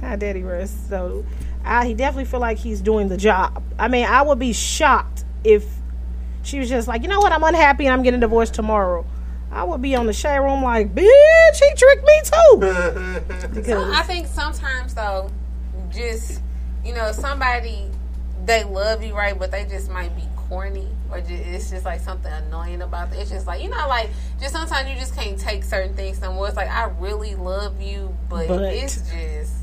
Hi, 0.00 0.16
Daddy 0.16 0.42
Russ. 0.42 0.74
So, 0.88 1.24
I 1.64 1.86
he 1.86 1.94
definitely 1.94 2.26
feel 2.26 2.40
like 2.40 2.58
he's 2.58 2.80
doing 2.80 3.08
the 3.08 3.16
job. 3.16 3.62
I 3.78 3.88
mean, 3.88 4.04
I 4.06 4.22
would 4.22 4.38
be 4.38 4.52
shocked 4.52 5.24
if 5.44 5.64
she 6.42 6.58
was 6.58 6.68
just 6.68 6.88
like, 6.88 7.02
you 7.02 7.08
know 7.08 7.20
what, 7.20 7.32
I'm 7.32 7.42
unhappy 7.44 7.86
and 7.86 7.92
I'm 7.92 8.02
getting 8.02 8.20
divorced 8.20 8.54
tomorrow. 8.54 9.04
I 9.50 9.64
would 9.64 9.80
be 9.80 9.94
on 9.94 10.06
the 10.06 10.12
shade 10.12 10.38
room 10.38 10.62
like, 10.62 10.94
bitch, 10.94 11.08
he 11.54 11.74
tricked 11.74 12.04
me 12.04 12.20
too. 12.24 13.62
So 13.64 13.90
I 13.92 14.02
think 14.02 14.26
sometimes 14.26 14.94
though, 14.94 15.30
just 15.90 16.40
you 16.84 16.94
know, 16.94 17.12
somebody 17.12 17.86
they 18.44 18.64
love 18.64 19.02
you 19.02 19.14
right, 19.14 19.38
but 19.38 19.50
they 19.50 19.64
just 19.64 19.90
might 19.90 20.14
be 20.16 20.22
corny 20.36 20.88
or 21.10 21.20
just, 21.20 21.32
it's 21.32 21.70
just 21.70 21.84
like 21.84 22.00
something 22.00 22.32
annoying 22.32 22.82
about 22.82 23.12
it. 23.12 23.16
It's 23.18 23.30
just 23.30 23.46
like 23.46 23.62
you 23.62 23.68
know, 23.70 23.88
like 23.88 24.10
just 24.40 24.52
sometimes 24.52 24.88
you 24.88 24.96
just 24.96 25.14
can't 25.16 25.38
take 25.38 25.64
certain 25.64 25.94
things 25.94 26.20
no 26.20 26.32
more. 26.32 26.46
It's 26.48 26.56
like 26.56 26.70
I 26.70 26.90
really 27.00 27.34
love 27.34 27.80
you, 27.80 28.14
but, 28.28 28.48
But- 28.48 28.62
it's 28.74 28.96
just 29.10 29.54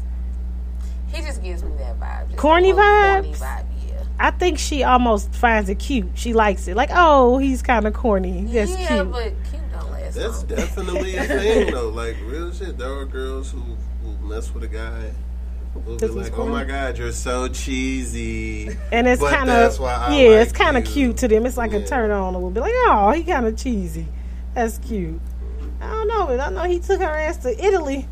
he 1.07 1.21
just 1.21 1.41
gives 1.41 1.63
me 1.63 1.71
that 1.77 1.99
vibe. 1.99 2.23
Just 2.25 2.33
a 2.33 2.37
Corny 2.37 2.73
little 2.73 2.83
Corny 2.91 3.31
vibes? 3.33 3.37
vibe, 3.37 3.65
yeah. 3.74 3.74
I 4.19 4.31
think 4.31 4.57
she 4.59 4.83
almost 4.83 5.33
finds 5.33 5.69
it 5.69 5.75
cute. 5.79 6.07
She 6.15 6.33
likes 6.33 6.67
it. 6.67 6.75
Like, 6.75 6.89
oh, 6.93 7.37
he's 7.37 7.61
kind 7.61 7.85
of 7.85 7.93
corny. 7.93 8.43
That's 8.45 8.71
yeah, 8.71 8.87
cute. 8.87 9.11
but 9.11 9.33
cute 9.49 9.71
don't 9.73 9.91
last 9.91 10.15
That's 10.15 10.37
long. 10.37 10.45
definitely 10.47 11.15
a 11.17 11.23
thing 11.25 11.71
though. 11.73 11.89
Like 11.89 12.15
real 12.25 12.51
shit. 12.53 12.77
There 12.77 12.91
are 12.93 13.05
girls 13.05 13.51
who, 13.51 13.59
who 14.03 14.27
mess 14.27 14.53
with 14.53 14.63
a 14.63 14.67
guy. 14.67 15.11
Who'll 15.73 15.83
be 15.83 15.97
This 15.97 16.09
is 16.11 16.15
like, 16.15 16.37
"Oh 16.39 16.47
my 16.47 16.63
god, 16.63 16.97
you're 16.97 17.11
so 17.11 17.49
cheesy." 17.49 18.69
and 18.93 19.05
it's 19.07 19.19
But 19.21 19.33
kind 19.33 19.49
that's 19.49 19.75
of 19.75 19.81
why 19.81 20.15
yeah, 20.17 20.29
like 20.29 20.47
it's 20.47 20.51
kind 20.53 20.77
of 20.77 20.85
cute 20.85 21.17
to 21.17 21.27
them. 21.27 21.45
It's 21.45 21.57
like 21.57 21.73
a 21.73 21.85
turn 21.85 22.11
on 22.11 22.33
a 22.33 22.37
little 22.37 22.51
bit. 22.51 22.61
Like, 22.61 22.71
oh, 22.73 23.11
he 23.11 23.23
kind 23.23 23.45
of 23.45 23.57
cheesy. 23.57 24.07
That's 24.53 24.77
cute. 24.77 25.19
I 25.81 25.87
don't 25.89 26.07
know, 26.07 26.27
but 26.27 26.39
I 26.39 26.49
know 26.49 26.63
he 26.63 26.79
took 26.79 27.01
her 27.01 27.05
ass 27.05 27.35
to 27.37 27.49
Italy. 27.65 28.07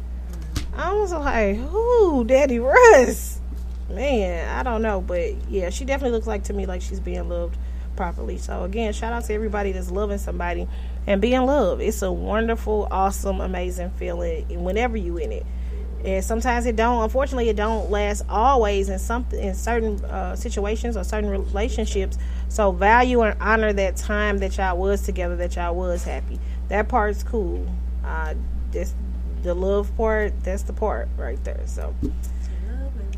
I 0.76 0.92
was 0.94 1.14
like, 1.14 1.58
ooh, 1.74 2.26
Daddy 2.26 2.60
Russ. 2.60 3.40
Man, 3.94 4.50
I 4.50 4.64
don't 4.64 4.82
know, 4.82 5.02
but 5.02 5.50
yeah, 5.50 5.70
she 5.70 5.86
definitely 5.86 6.16
looks 6.16 6.28
like 6.28 6.44
to 6.46 6.54
me 6.54 6.66
like 6.66 6.82
she's 6.82 7.00
being 7.00 7.30
loved 7.30 7.58
properly. 7.96 8.38
So 8.38 8.64
again, 8.64 8.94
shout 8.94 9.14
out 9.14 9.26
to 9.26 9.34
everybody 9.34 9.72
that's 9.72 9.92
loving 9.92 10.18
somebody 10.18 10.68
and 11.08 11.22
being 11.22 11.46
loved. 11.46 11.82
It's 11.82 12.02
a 12.02 12.12
wonderful, 12.12 12.88
awesome, 12.92 13.42
amazing 13.42 13.92
feeling 13.92 14.64
whenever 14.64 14.98
you 14.98 15.18
in 15.18 15.32
it. 15.32 15.46
And 16.04 16.24
sometimes 16.24 16.66
it 16.66 16.76
don't. 16.76 17.04
Unfortunately, 17.04 17.48
it 17.48 17.56
don't 17.56 17.90
last 17.90 18.24
always 18.28 18.90
in 18.90 19.00
some 19.00 19.26
in 19.32 19.56
certain 19.56 20.04
uh, 20.04 20.36
situations 20.36 20.98
or 20.98 21.04
certain 21.06 21.30
relationships. 21.30 22.18
So 22.50 22.72
value 22.74 23.22
and 23.22 23.40
honor 23.42 23.72
that 23.72 23.96
time 23.96 24.40
that 24.40 24.58
y'all 24.58 24.78
was 24.78 25.02
together, 25.04 25.38
that 25.38 25.56
y'all 25.56 25.76
was 25.76 26.04
happy. 26.04 26.40
That 26.68 26.90
part's 26.90 27.24
cool. 27.24 27.66
Uh, 28.04 28.34
this 28.72 28.94
the 29.44 29.54
love 29.54 29.96
part. 29.96 30.34
That's 30.44 30.64
the 30.64 30.74
part 30.74 31.08
right 31.18 31.42
there. 31.46 31.62
So 31.68 31.96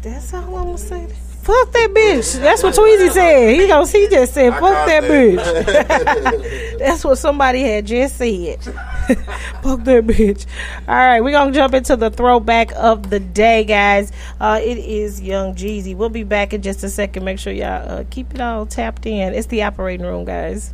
that's 0.06 0.34
all 0.34 0.56
I'm 0.56 0.66
gonna 0.66 0.78
say. 0.78 1.08
Fuck 1.42 1.72
that 1.74 1.90
bitch. 1.94 2.40
That's 2.40 2.64
what 2.64 2.74
Tweezy 2.74 3.12
said. 3.12 3.54
He 3.60 3.68
goes. 3.68 3.92
He 3.92 4.08
just 4.08 4.34
said, 4.34 4.52
"Fuck 4.54 4.62
that, 4.88 5.02
that. 5.02 5.12
bitch." 5.12 6.80
That's 6.80 7.04
what 7.04 7.18
somebody 7.18 7.62
had 7.62 7.86
just 7.86 8.18
said. 8.18 8.64
Fuck 8.64 9.84
that 9.84 10.06
bitch. 10.08 10.46
All 10.88 10.96
right, 10.96 11.22
we're 11.22 11.32
gonna 11.32 11.52
jump 11.52 11.74
into 11.76 11.96
the 11.96 12.10
throwback 12.10 12.72
of 12.76 13.10
the 13.10 13.20
day, 13.20 13.64
guys. 13.64 14.12
Uh, 14.40 14.60
it 14.62 14.78
is 14.80 15.22
Young 15.22 15.54
Jeezy. 15.54 15.96
We'll 15.96 16.10
be 16.10 16.24
back 16.24 16.54
in 16.54 16.64
just 16.64 16.84
a 16.84 16.90
second. 16.90 17.24
Make 17.24 17.38
sure 17.38 17.54
y'all 17.54 17.88
uh, 17.90 18.04
keep 18.10 18.34
it 18.34 18.42
all 18.42 18.66
tapped 18.66 19.06
in. 19.06 19.34
It's 19.34 19.48
the 19.48 19.64
operating 19.64 20.06
room, 20.06 20.26
guys. 20.26 20.74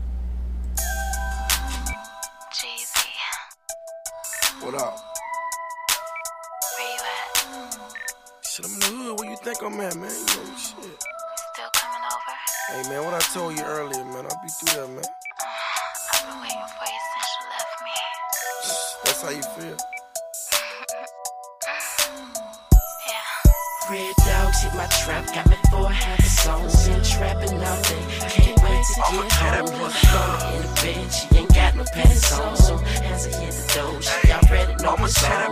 Jeezy, 2.54 3.08
What 4.62 4.76
up? 4.76 5.11
Where 9.62 9.70
I'm 9.70 9.80
at, 9.80 9.95
man? 9.95 10.09
You 10.09 10.09
know, 10.09 10.57
shit. 10.57 10.74
Still 11.53 11.70
coming 11.74 12.01
over? 12.09 12.82
Hey, 12.84 12.89
man, 12.89 13.05
what 13.05 13.14
I 13.14 13.20
told 13.32 13.55
you 13.55 13.64
earlier, 13.64 14.03
man. 14.05 14.26
I'll 14.26 14.41
be 14.41 14.49
through 14.49 14.82
that, 14.82 14.89
man. 14.89 15.05
Uh, 15.05 15.45
I've 16.16 16.26
been 16.26 16.41
waiting 16.41 16.66
for 16.66 16.88
you 16.89 17.01
since 17.14 17.30
you 17.38 17.45
left 17.53 17.78
me. 17.84 17.91
That's 19.05 19.22
how 19.22 19.30
you 19.30 19.43
feel. 19.43 19.91
Dogs 24.52 24.64
hit 24.64 24.76
my 24.76 24.88
trap, 24.88 25.26
got 25.34 25.49
me 25.49 25.56
four 25.70 25.89
half 25.89 26.26
songs 26.26 26.88
in 26.88 27.02
trapping 27.04 27.54
all 27.64 27.82
day. 27.84 28.04
Can't 28.28 28.62
wait 28.62 28.84
to 28.84 28.99
get 28.99 29.06
home. 29.08 29.72
Mama 29.72 30.56
in 30.56 30.62
the 30.62 30.82
bed, 30.82 31.14
she 31.14 31.38
ain't 31.38 31.56
got 31.56 31.76
no 31.76 31.86
pants 31.93 32.38
on. 32.38 32.58
So 32.58 32.76
as 33.04 33.28
I 33.28 33.39
hit 33.39 33.54
the 33.54 33.64
door, 33.74 34.02
she 34.02 34.32
already 34.32 34.76
know 34.84 34.95
what's 34.99 35.24
on. 35.24 35.52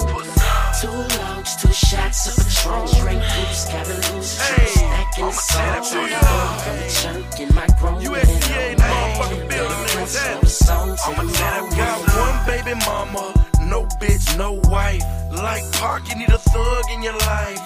Two 0.82 0.92
logs, 1.16 1.56
two 1.56 1.72
shots 1.72 2.28
of 2.28 2.44
Patron, 2.44 2.88
straight 2.88 3.24
hoops, 3.24 3.72
gotta 3.72 3.96
lose 4.12 4.36
juice, 4.36 4.74
stacking 4.74 5.26
the 5.26 5.32
songs. 5.32 5.90
From 5.92 6.10
the 6.10 6.90
chunk 7.02 7.40
in 7.40 7.56
my 7.56 7.68
grown 7.80 8.02
USDA 8.02 8.72
in 8.72 8.78
the 8.78 8.84
motherfucking 8.84 9.50
building, 9.50 10.46
songs 10.46 11.00
I'm 11.06 11.20
in 11.22 11.30
a 11.30 11.76
got 11.78 12.00
one 12.20 12.46
baby 12.46 12.76
mama, 12.86 13.34
no 13.70 13.86
bitch, 14.02 14.38
no 14.38 14.60
wife. 14.70 15.04
Like 15.32 15.64
Pac, 15.74 16.10
you 16.10 16.16
need 16.18 16.30
a 16.30 16.38
thug 16.38 16.84
in 16.92 17.04
your 17.04 17.18
life. 17.18 17.60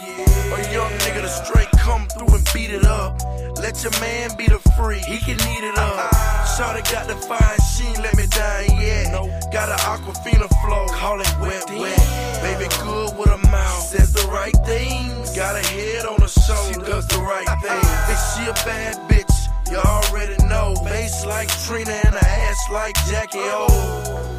A 0.54 0.72
young 0.72 0.92
nigga 1.00 1.22
to 1.22 1.30
straight 1.30 1.72
come 1.80 2.08
through 2.10 2.36
and 2.36 2.48
beat 2.54 2.72
it 2.72 2.86
up. 2.86 3.22
Let 3.58 3.82
your 3.82 3.94
man 4.02 4.36
be 4.38 4.48
the 4.48 4.60
free, 4.76 5.00
he 5.00 5.18
can 5.18 5.40
eat 5.40 5.64
it 5.64 5.78
up. 5.78 6.12
Shawty 6.54 6.84
got 6.92 7.08
the 7.08 7.16
fine, 7.16 7.60
she 7.72 7.88
ain't 7.88 8.00
let 8.00 8.16
me 8.18 8.28
down 8.28 8.82
yet. 8.82 9.14
Got 9.52 9.70
an 9.70 9.80
aquafina 9.80 10.48
flow, 10.62 10.86
call 10.88 11.20
it 11.22 11.34
wet, 11.40 11.66
wet. 11.80 12.44
Baby 12.44 12.68
good 12.84 13.18
with 13.18 13.30
a 13.30 13.38
mouth, 13.50 13.84
says 13.84 14.12
the 14.14 14.28
right 14.28 14.56
things. 14.66 15.36
Got 15.36 15.56
a 15.56 15.66
head 15.66 16.06
on 16.06 16.20
her 16.20 16.28
shoulder, 16.28 16.74
she 16.74 16.92
does 16.92 17.08
the 17.08 17.20
right 17.20 17.48
uh-uh. 17.48 17.62
thing. 17.62 17.86
And 18.12 18.20
she 18.28 18.44
a 18.52 18.54
bad 18.66 18.96
bitch, 19.10 19.36
you 19.72 19.78
already 19.78 20.36
know. 20.46 20.76
Face 20.84 21.26
like 21.26 21.50
Trina 21.66 21.96
and 22.06 22.16
a 22.16 22.26
ass 22.28 22.70
like 22.70 22.96
Jackie 23.08 23.40
O. 23.40 24.34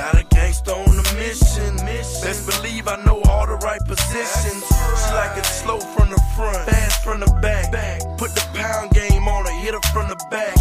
Got 0.00 0.14
a 0.14 0.24
gangsta 0.24 0.72
on 0.72 0.96
a 0.96 1.06
mission. 1.20 1.76
Best 1.76 2.46
believe 2.48 2.88
I 2.88 2.96
know 3.04 3.20
all 3.28 3.46
the 3.46 3.56
right 3.56 3.84
positions. 3.84 4.64
She 4.64 5.12
like 5.12 5.36
it 5.36 5.44
slow 5.44 5.78
from 5.78 6.08
the 6.08 6.18
front, 6.34 6.70
fast 6.70 7.04
from 7.04 7.20
the 7.20 7.26
back. 7.42 8.00
Put 8.16 8.34
the 8.34 8.40
pound 8.54 8.92
game 8.92 9.28
on 9.28 9.44
her, 9.44 9.60
hit 9.60 9.74
her 9.74 9.80
from 9.92 10.08
the 10.08 10.16
back. 10.30 10.56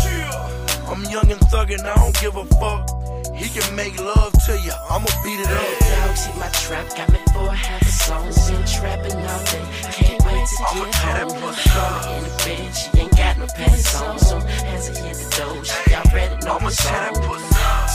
I'm 0.89 1.05
young 1.05 1.31
and 1.31 1.39
thuggin', 1.39 1.85
I 1.85 1.95
don't 1.95 2.19
give 2.19 2.35
a 2.35 2.43
fuck. 2.59 2.98
He 3.35 3.47
can 3.49 3.75
make 3.75 3.99
love 3.99 4.33
to 4.45 4.59
you, 4.59 4.73
I'ma 4.89 5.07
beat 5.23 5.39
it 5.39 5.47
up. 5.47 5.79
Dogs 5.79 6.25
hit 6.25 6.37
my 6.37 6.49
trap, 6.49 6.87
got 6.95 7.11
me 7.11 7.19
for 7.33 7.49
half 7.49 7.81
a 7.81 7.85
song. 7.85 8.25
Been 8.47 8.65
trapping 8.65 9.15
all 9.15 9.43
day, 9.45 9.65
can't 9.91 10.19
wait 10.25 10.47
to 10.47 10.55
get 10.57 10.95
home. 10.95 11.53
Call 11.69 12.13
in 12.15 12.23
the 12.23 12.29
bed, 12.45 12.75
she 12.75 12.99
ain't 12.99 13.15
got 13.17 13.37
no 13.37 13.47
pants 13.47 13.95
on. 14.01 14.19
So 14.19 14.39
hands 14.39 14.89
are 14.89 15.03
hit 15.03 15.15
the 15.17 15.27
door, 15.37 15.63
she 15.63 15.93
already 15.95 16.35
know 16.45 16.59
my 16.59 16.69
song. 16.69 17.15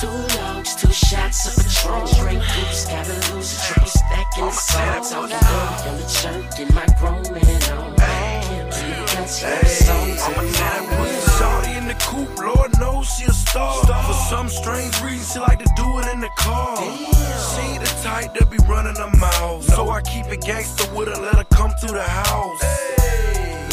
Two 0.00 0.08
logs, 0.38 0.74
two 0.76 0.92
shots 0.92 1.46
of 1.46 1.52
Patron, 1.64 2.06
straight 2.06 2.38
boots, 2.38 2.86
gotta 2.86 3.14
lose 3.32 3.52
a 3.52 3.60
triple 3.66 3.88
stack 3.88 4.38
in 4.38 4.44
the 4.44 4.50
song. 4.52 5.02
Talking 5.04 5.36
dirty 5.36 5.88
on 5.88 5.96
the 6.00 6.06
jerk, 6.20 6.56
get 6.56 6.68
my 6.74 6.86
grown 6.98 7.22
man 7.32 7.62
oh, 7.70 7.84
on. 7.84 7.96
Can't 7.96 8.70
believe 8.70 8.98
it, 8.98 9.06
got 9.12 9.28
you 9.40 9.48
on 9.48 9.60
the 9.60 9.68
song. 9.68 10.34
I'm 10.36 11.13
the 11.94 12.04
coupe, 12.04 12.38
Lord 12.38 12.78
knows 12.78 13.08
she 13.08 13.24
a 13.24 13.32
star. 13.32 13.84
For 13.84 14.12
some 14.28 14.48
strange 14.48 15.00
reason, 15.02 15.24
she 15.32 15.38
like 15.38 15.58
to 15.58 15.70
do 15.76 15.98
it 16.00 16.06
in 16.12 16.20
the 16.20 16.30
car. 16.36 16.76
Damn. 16.76 16.96
She 17.54 17.78
the 17.78 17.90
type 18.02 18.34
that 18.34 18.50
be 18.50 18.58
running 18.68 18.96
her 18.96 19.10
mouth. 19.18 19.64
So 19.64 19.90
I 19.90 20.02
keep 20.02 20.26
it 20.26 20.42
gangster 20.42 20.92
with 20.94 21.08
her, 21.08 21.20
let 21.20 21.36
her 21.36 21.44
come 21.44 21.72
to 21.80 21.86
the 21.86 22.02
house. 22.02 22.62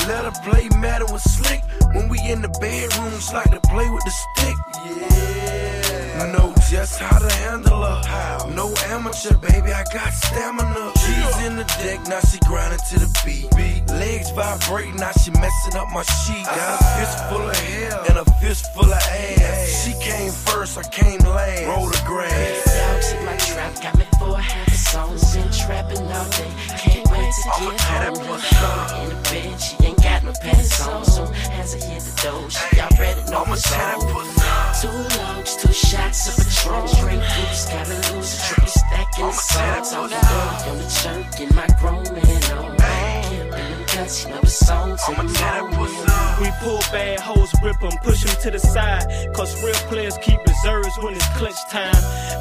Let 0.07 0.26
her 0.26 0.34
play 0.43 0.69
matter 0.78 1.05
with 1.05 1.22
slick. 1.22 1.61
When 1.93 2.09
we 2.09 2.19
in 2.19 2.41
the 2.41 2.49
bedroom, 2.59 3.19
she 3.19 3.34
like 3.34 3.51
to 3.51 3.61
play 3.69 3.89
with 3.89 4.03
the 4.03 4.11
stick. 4.11 4.55
Yeah. 4.86 6.01
I 6.22 6.32
know 6.32 6.53
just 6.69 6.99
how 6.99 7.17
to 7.17 7.34
handle 7.34 7.82
her. 7.82 8.53
No 8.53 8.72
amateur, 8.93 9.36
baby, 9.38 9.74
I 9.74 9.84
got 9.91 10.13
stamina. 10.13 10.91
She's 11.01 11.45
in 11.47 11.55
the 11.55 11.63
deck, 11.82 12.07
now 12.07 12.19
she 12.19 12.38
grinding 12.45 12.78
to 12.89 12.99
the 12.99 13.09
beat. 13.26 13.89
Legs 13.89 14.30
vibrating, 14.30 14.97
now 14.97 15.11
she 15.13 15.32
messing 15.32 15.76
up 15.76 15.89
my 15.91 16.03
sheet. 16.03 16.45
Got 16.45 16.80
a 16.80 16.84
fist 16.99 17.17
full 17.28 17.49
of 17.49 17.57
hair 17.57 18.03
and 18.09 18.17
a 18.19 18.26
fist 18.39 18.72
full 18.76 18.86
of 18.86 19.01
ass. 19.01 19.84
She 19.84 19.93
came 19.99 20.32
first, 20.32 20.78
I 20.78 20.84
came 20.84 21.22
last. 21.22 21.65
Roll 21.65 21.88
the 21.88 22.03
grass. 22.05 22.65
Dogs 22.65 23.11
hit 23.11 23.26
my 23.26 23.38
trap, 23.38 23.82
got 23.82 23.97
me 23.97 24.05
for 24.19 24.38
half 24.38 24.70
a 24.82 24.89
song. 24.89 25.17
Been 25.34 25.51
trapping 25.51 26.11
all 26.11 26.29
day, 26.29 26.51
can't 26.77 27.09
wait 27.11 27.32
to 27.34 27.49
get 27.59 27.79
home. 27.89 29.03
In 29.03 29.09
the 29.09 29.21
bed, 29.29 29.61
she 29.61 29.75
ain't 29.86 30.01
got 30.03 30.23
no 30.23 30.34
pants 30.41 30.88
on. 30.88 31.05
So 31.05 31.23
as 31.51 31.75
I 31.75 31.79
hit 31.86 32.03
the 32.03 32.13
door, 32.21 32.49
she 32.49 32.79
already 32.79 33.32
know 33.32 33.45
my 33.45 33.55
song. 33.55 34.01
Two 34.82 35.17
logs, 35.17 35.55
two 35.57 35.73
shots 35.73 36.27
of 36.29 36.36
Patron, 36.38 36.88
straight 36.88 37.19
boots, 37.19 37.69
gotta 37.69 38.13
lose 38.13 38.34
a 38.34 38.41
triple 38.47 38.67
stack 38.67 39.19
in 39.19 39.25
the 39.25 39.32
song. 39.32 39.84
Talking 39.84 40.17
dirty 40.17 40.69
on 40.69 40.77
the 40.77 40.88
jerk, 41.01 41.38
get 41.38 41.55
my 41.55 41.67
grown 41.79 42.03
man 42.13 42.43
on. 42.57 43.20
Can't 44.02 44.10
believe 44.10 44.10
that 44.10 44.10
she 44.10 44.30
know 44.30 44.41
the 44.41 44.47
song 44.47 44.97
to 44.97 45.16
the 45.16 45.78
morning. 45.78 46.22
We 46.41 46.49
pull 46.60 46.80
bad 46.91 47.20
hoes, 47.20 47.54
rip 47.64 47.80
them, 47.80 47.91
push 48.04 48.24
them 48.24 48.36
to 48.41 48.52
the 48.52 48.60
side. 48.60 49.06
Cause 49.34 49.62
real 49.64 49.76
players 49.89 50.18
keep 50.18 50.39
reserves 50.47 50.97
when 51.02 51.14
it's 51.14 51.28
clutch 51.38 51.60
time. 51.70 51.93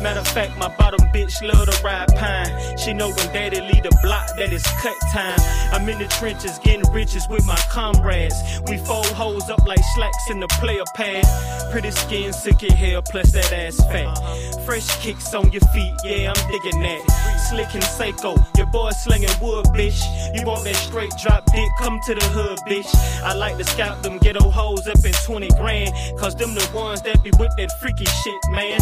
Matter 0.03 0.21
of 0.21 0.29
fact, 0.29 0.57
my 0.57 0.75
bottom 0.77 1.01
bitch 1.13 1.43
love 1.43 1.69
to 1.69 1.83
ride 1.85 2.09
pine. 2.17 2.79
She 2.79 2.95
know 2.95 3.09
when 3.11 3.27
daddy 3.33 3.61
lead 3.61 3.83
the 3.83 3.97
block 4.03 4.29
that 4.37 4.53
it's 4.53 4.67
cut 4.81 4.97
time. 5.13 5.39
I'm 5.73 5.87
in 5.89 5.99
the 5.99 6.07
trenches 6.07 6.59
getting 6.59 6.91
riches 6.93 7.29
with 7.29 7.45
my 7.47 7.61
comrades. 7.69 8.37
We 8.67 8.79
fold 8.79 9.07
hoes 9.09 9.51
up 9.51 9.67
like 9.67 9.85
slacks 9.95 10.31
in 10.31 10.41
the 10.41 10.49
player 10.49 10.85
pad. 10.95 11.25
Pretty 11.71 11.91
skin, 11.91 12.33
sick 12.33 12.63
of 12.63 12.71
hair, 12.71 13.03
plus 13.03 13.33
that 13.33 13.53
ass 13.53 13.77
fat. 13.93 14.17
Fresh 14.65 14.89
kicks 15.03 15.35
on 15.35 15.53
your 15.53 15.63
feet, 15.73 15.95
yeah, 16.05 16.33
I'm 16.33 16.51
digging 16.51 16.81
that. 16.81 17.03
Slick 17.51 17.75
and 17.75 17.83
Seiko, 17.83 18.37
your 18.57 18.67
boy 18.67 18.91
slinging 18.91 19.31
wood, 19.43 19.67
bitch. 19.67 20.01
You 20.35 20.47
want 20.47 20.65
that 20.65 20.77
straight 20.77 21.13
drop 21.23 21.50
dick, 21.53 21.71
come 21.79 22.01
to 22.07 22.15
the 22.15 22.25
hood, 22.27 22.59
bitch. 22.67 22.91
I 23.23 23.35
like 23.35 23.57
to 23.59 23.65
scout 23.65 24.03
them 24.03 24.19
ghetto 24.19 24.51
hoes 24.51 24.87
up 24.89 25.05
in 25.05 25.13
20 25.13 25.49
grand. 25.51 25.93
Cause 26.19 26.35
them 26.35 26.55
the 26.55 26.69
ones 26.75 27.03
that 27.03 27.23
be 27.23 27.31
with 27.39 27.53
that 27.57 27.71
freaky 27.81 28.07
shit, 28.07 28.41
man. 28.51 28.81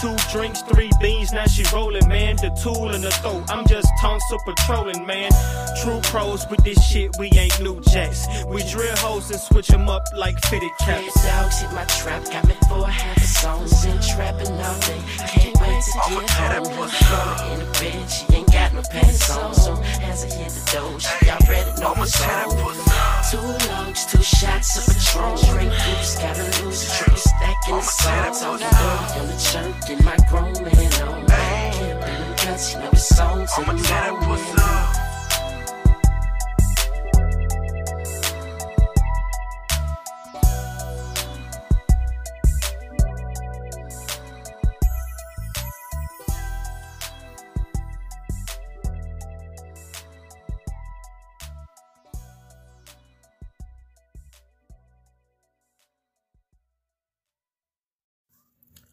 Two 0.00 0.14
drinks, 0.30 0.62
three 0.62 0.90
beans, 1.00 1.32
now 1.32 1.46
she 1.46 1.64
rolling, 1.72 2.06
man. 2.08 2.36
The 2.36 2.50
tool 2.62 2.94
in 2.94 3.00
the 3.00 3.10
throat, 3.10 3.44
I'm 3.48 3.66
just 3.66 3.88
tonsil 4.00 4.38
patrolling, 4.44 5.06
man. 5.06 5.30
True 5.82 6.00
pros 6.04 6.46
with 6.50 6.62
this 6.64 6.82
shit, 6.86 7.10
we 7.18 7.30
ain't 7.32 7.60
new 7.60 7.80
jacks. 7.92 8.26
We 8.46 8.62
drill 8.64 8.96
hoes 8.96 9.30
and 9.30 9.40
switch 9.40 9.68
them 9.68 9.88
up 9.88 10.04
like 10.14 10.38
fitted 10.46 10.70
Red 10.86 11.04
caps. 11.04 11.24
dogs 11.24 11.60
hit 11.60 11.72
my 11.72 11.84
trap, 11.84 12.24
got 12.24 12.46
me 12.46 12.54
for 12.68 12.86
half 12.86 13.16
a 13.16 13.20
song. 13.20 13.66
Been 13.82 14.00
trapping 14.02 14.52
all 14.52 14.78
day, 14.80 15.00
can't 15.28 15.56
wait 15.60 15.82
to 15.82 15.92
get 16.08 16.30
home. 16.50 16.90
Call 16.90 17.52
in 17.52 17.58
the 17.60 17.64
bed, 17.80 18.10
she 18.10 18.34
ain't 18.34 18.45
got 18.66 18.74
no 18.74 18.82
pants 18.90 19.30
on. 19.30 19.54
So 19.54 19.72
as 20.02 20.24
I 20.24 20.34
hit 20.34 20.48
the 20.48 20.98
she 20.98 21.30
already 21.30 21.80
know 21.80 21.94
my 21.94 22.06
song. 22.06 22.50
Two 23.30 23.68
logs, 23.68 24.06
two 24.06 24.22
shots 24.22 24.76
of 24.78 24.94
Patron, 24.94 25.36
straight 25.36 25.70
boots, 25.70 26.18
gotta 26.18 26.64
lose 26.64 26.88
a 26.88 26.92
triple 26.92 27.16
stack 27.16 27.68
in 27.68 27.76
the 27.76 27.82
song. 27.82 28.58
Talking 28.58 28.66
dirty 28.66 29.20
on 29.20 29.26
the 29.26 29.36
jerk, 29.50 29.86
get 29.86 30.04
my 30.04 30.16
grown 30.28 30.52
man 30.64 30.92
oh 31.02 31.12
on. 31.12 31.26
Can't 31.26 32.46
that 32.46 32.60
she 32.60 32.78
know 32.78 32.90
the 32.90 32.96
song 32.96 33.46
to 33.46 33.60
the 33.64 34.26
morning. 34.26 34.85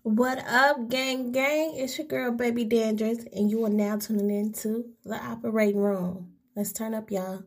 What 0.06 0.46
up, 0.46 0.90
gang 0.90 1.32
gang? 1.32 1.76
It's 1.76 1.98
your 1.98 2.06
girl, 2.06 2.34
Baby 2.34 2.66
Dandruff, 2.66 3.20
and 3.32 3.50
you 3.50 3.64
are 3.64 3.70
now 3.70 3.96
tuning 3.96 4.30
into 4.32 4.90
the 5.06 5.16
operating 5.16 5.80
room. 5.80 6.34
Let's 6.58 6.74
turn 6.74 6.94
up, 6.94 7.10
y'all. 7.10 7.44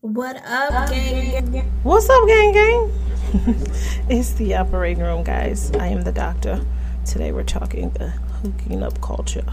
What 0.00 0.44
up, 0.44 0.90
gang 0.90 1.52
gang? 1.52 1.72
What's 1.84 2.10
up, 2.10 2.26
gang 2.26 2.52
gang? 2.52 2.92
it's 4.10 4.32
the 4.32 4.56
operating 4.56 5.04
room, 5.04 5.22
guys. 5.22 5.70
I 5.76 5.86
am 5.86 6.02
the 6.02 6.10
doctor. 6.10 6.66
Today 7.06 7.30
we're 7.30 7.44
talking 7.44 7.90
the 7.90 8.08
hooking 8.08 8.82
up 8.82 9.00
culture. 9.00 9.44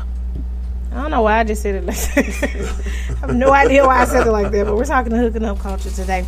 I 0.91 0.95
don't 0.95 1.11
know 1.11 1.21
why 1.21 1.37
I 1.37 1.43
just 1.43 1.61
said 1.61 1.75
it 1.75 1.85
like 1.85 1.95
that. 2.15 2.25
I 3.17 3.27
have 3.27 3.35
no 3.35 3.51
idea 3.51 3.85
why 3.85 4.01
I 4.01 4.05
said 4.05 4.25
it 4.25 4.31
like 4.31 4.51
that, 4.51 4.65
but 4.65 4.75
we're 4.75 4.85
talking 4.85 5.11
the 5.11 5.19
hooking 5.19 5.45
up 5.45 5.59
culture 5.59 5.91
today. 5.91 6.25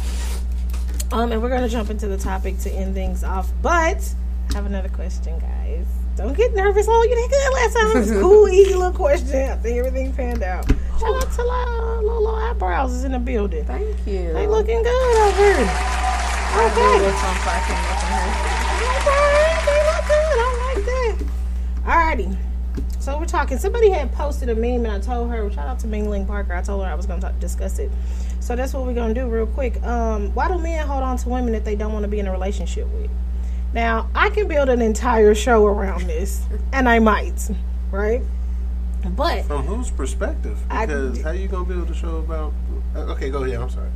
Um, 1.11 1.31
and 1.31 1.41
we're 1.41 1.49
gonna 1.49 1.69
jump 1.69 1.89
into 1.89 2.07
the 2.07 2.17
topic 2.17 2.59
to 2.59 2.71
end 2.71 2.93
things 2.93 3.23
off. 3.23 3.51
But 3.63 4.13
I 4.54 4.58
have 4.58 4.66
another 4.68 4.89
question, 4.89 5.39
guys. 5.39 5.88
Don't 6.16 6.38
get 6.38 6.54
nervous. 6.54 6.86
Oh, 6.88 7.04
you 7.04 7.16
did 7.16 7.30
good 7.32 7.54
last 7.54 7.74
time. 7.74 7.88
It 7.88 7.95
was 8.01 8.12
a 8.12 8.22
cool, 8.22 8.47
easy 8.54 8.76
little 8.76 8.91
question. 8.91 9.49
I 9.49 9.56
think 9.56 9.80
everything 9.80 10.14
panned 10.14 10.43
out. 10.43 10.70
Shout 10.99 11.16
out 11.16 11.32
to 11.32 11.41
little, 11.43 12.04
little 12.04 12.36
eyebrows 12.36 12.93
is 12.93 13.04
in 13.04 13.14
the 13.14 13.20
building. 13.20 13.66
Thank 13.66 13.97
you. 14.06 14.32
They 14.32 14.45
looking 14.45 14.84
good 14.84 15.18
over 15.18 15.38
here. 15.38 15.56
Okay. 16.54 16.70
Okay, 16.70 17.10
they 19.66 19.80
look 19.89 20.06
good. 20.06 20.38
I 20.38 20.74
like 20.76 20.86
that. 20.86 21.18
Alrighty. 21.84 22.38
So 22.99 23.18
we're 23.18 23.26
talking. 23.26 23.58
Somebody 23.58 23.89
had 23.89 24.12
posted 24.14 24.49
a 24.49 24.56
meme, 24.56 24.86
and 24.86 24.91
I 24.91 24.99
told 24.99 25.32
her. 25.32 25.49
Shout 25.49 25.68
out 25.68 25.80
to 25.80 25.88
Ming 25.88 26.12
Ling 26.12 26.28
Parker. 26.28 26.54
I 26.54 26.62
told 26.62 26.84
her 26.86 26.91
I 26.91 26.93
was 26.93 27.08
going 27.08 27.22
to 27.22 27.34
discuss 27.39 27.80
it. 27.80 27.89
So 28.39 28.56
that's 28.56 28.72
what 28.72 28.86
we're 28.86 28.93
going 28.93 29.16
to 29.16 29.20
do 29.20 29.28
real 29.28 29.47
quick. 29.47 29.82
Um, 29.82 30.32
why 30.36 30.47
do 30.47 30.60
men 30.60 30.86
hold 30.86 31.01
on 31.01 31.18
to 31.18 31.30
women 31.30 31.54
that 31.54 31.66
they 31.66 31.76
don't 31.76 31.91
want 31.91 32.04
to 32.04 32.08
be 32.08 32.20
in 32.20 32.28
a 32.28 32.32
relationship 32.32 32.88
with? 32.89 33.10
Now 33.74 34.09
I 34.13 34.30
can 34.30 34.47
build 34.47 34.69
an 34.69 34.82
entire 34.82 35.34
show 35.36 35.65
around 35.65 36.03
this, 36.07 36.41
and 36.71 36.88
I 36.88 36.99
might, 36.99 37.49
right? 37.91 38.21
But 39.15 39.45
From 39.45 39.65
whose 39.65 39.89
perspective? 39.91 40.57
I- 40.69 40.86
Because 40.86 41.21
how 41.21 41.32
you 41.32 41.47
gonna 41.47 41.65
build 41.65 41.89
a 41.89 41.93
show 41.93 42.17
about? 42.17 42.53
uh, 42.95 42.99
Okay, 43.13 43.30
go 43.30 43.43
ahead. 43.43 43.59
I'm 43.59 43.69
sorry. 43.69 43.89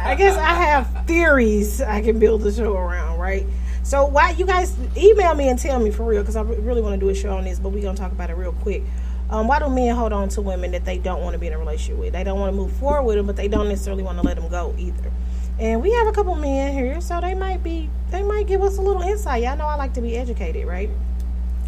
I 0.00 0.14
guess 0.14 0.36
I 0.36 0.54
have 0.54 1.06
theories 1.06 1.80
I 1.80 2.00
can 2.00 2.18
build 2.20 2.46
a 2.46 2.52
show 2.52 2.76
around, 2.76 3.18
right? 3.18 3.44
So 3.82 4.04
why 4.06 4.30
you 4.30 4.46
guys 4.46 4.76
email 4.96 5.34
me 5.34 5.48
and 5.48 5.58
tell 5.58 5.80
me 5.80 5.90
for 5.90 6.04
real 6.04 6.22
because 6.22 6.36
I 6.36 6.42
really 6.42 6.80
want 6.80 6.94
to 6.94 7.00
do 7.00 7.08
a 7.10 7.14
show 7.14 7.36
on 7.36 7.44
this, 7.44 7.58
but 7.58 7.70
we're 7.70 7.82
gonna 7.82 7.96
talk 7.98 8.12
about 8.12 8.30
it 8.30 8.34
real 8.36 8.52
quick. 8.52 8.82
Um, 9.30 9.48
why 9.48 9.58
do 9.58 9.68
men 9.68 9.94
hold 9.96 10.12
on 10.12 10.28
to 10.30 10.42
women 10.42 10.70
that 10.72 10.84
they 10.84 10.98
don't 10.98 11.22
want 11.22 11.32
to 11.32 11.38
be 11.38 11.48
in 11.48 11.54
a 11.54 11.58
relationship 11.58 11.98
with? 11.98 12.12
They 12.12 12.22
don't 12.24 12.38
want 12.38 12.52
to 12.52 12.56
move 12.56 12.72
forward 12.72 13.02
with 13.04 13.16
them, 13.16 13.26
but 13.26 13.36
they 13.36 13.48
don't 13.48 13.68
necessarily 13.68 14.02
want 14.04 14.18
to 14.20 14.24
let 14.24 14.36
them 14.36 14.48
go 14.48 14.74
either. 14.78 15.10
And 15.58 15.80
we 15.82 15.92
have 15.92 16.06
a 16.08 16.12
couple 16.12 16.34
men 16.34 16.72
here, 16.72 17.00
so 17.00 17.20
they 17.20 17.34
might 17.34 17.62
be 17.62 17.88
they 18.10 18.22
might 18.22 18.46
give 18.46 18.62
us 18.62 18.78
a 18.78 18.82
little 18.82 19.02
insight. 19.02 19.42
Y'all 19.42 19.56
know 19.56 19.66
I 19.66 19.76
like 19.76 19.94
to 19.94 20.00
be 20.00 20.16
educated, 20.16 20.66
right? 20.66 20.90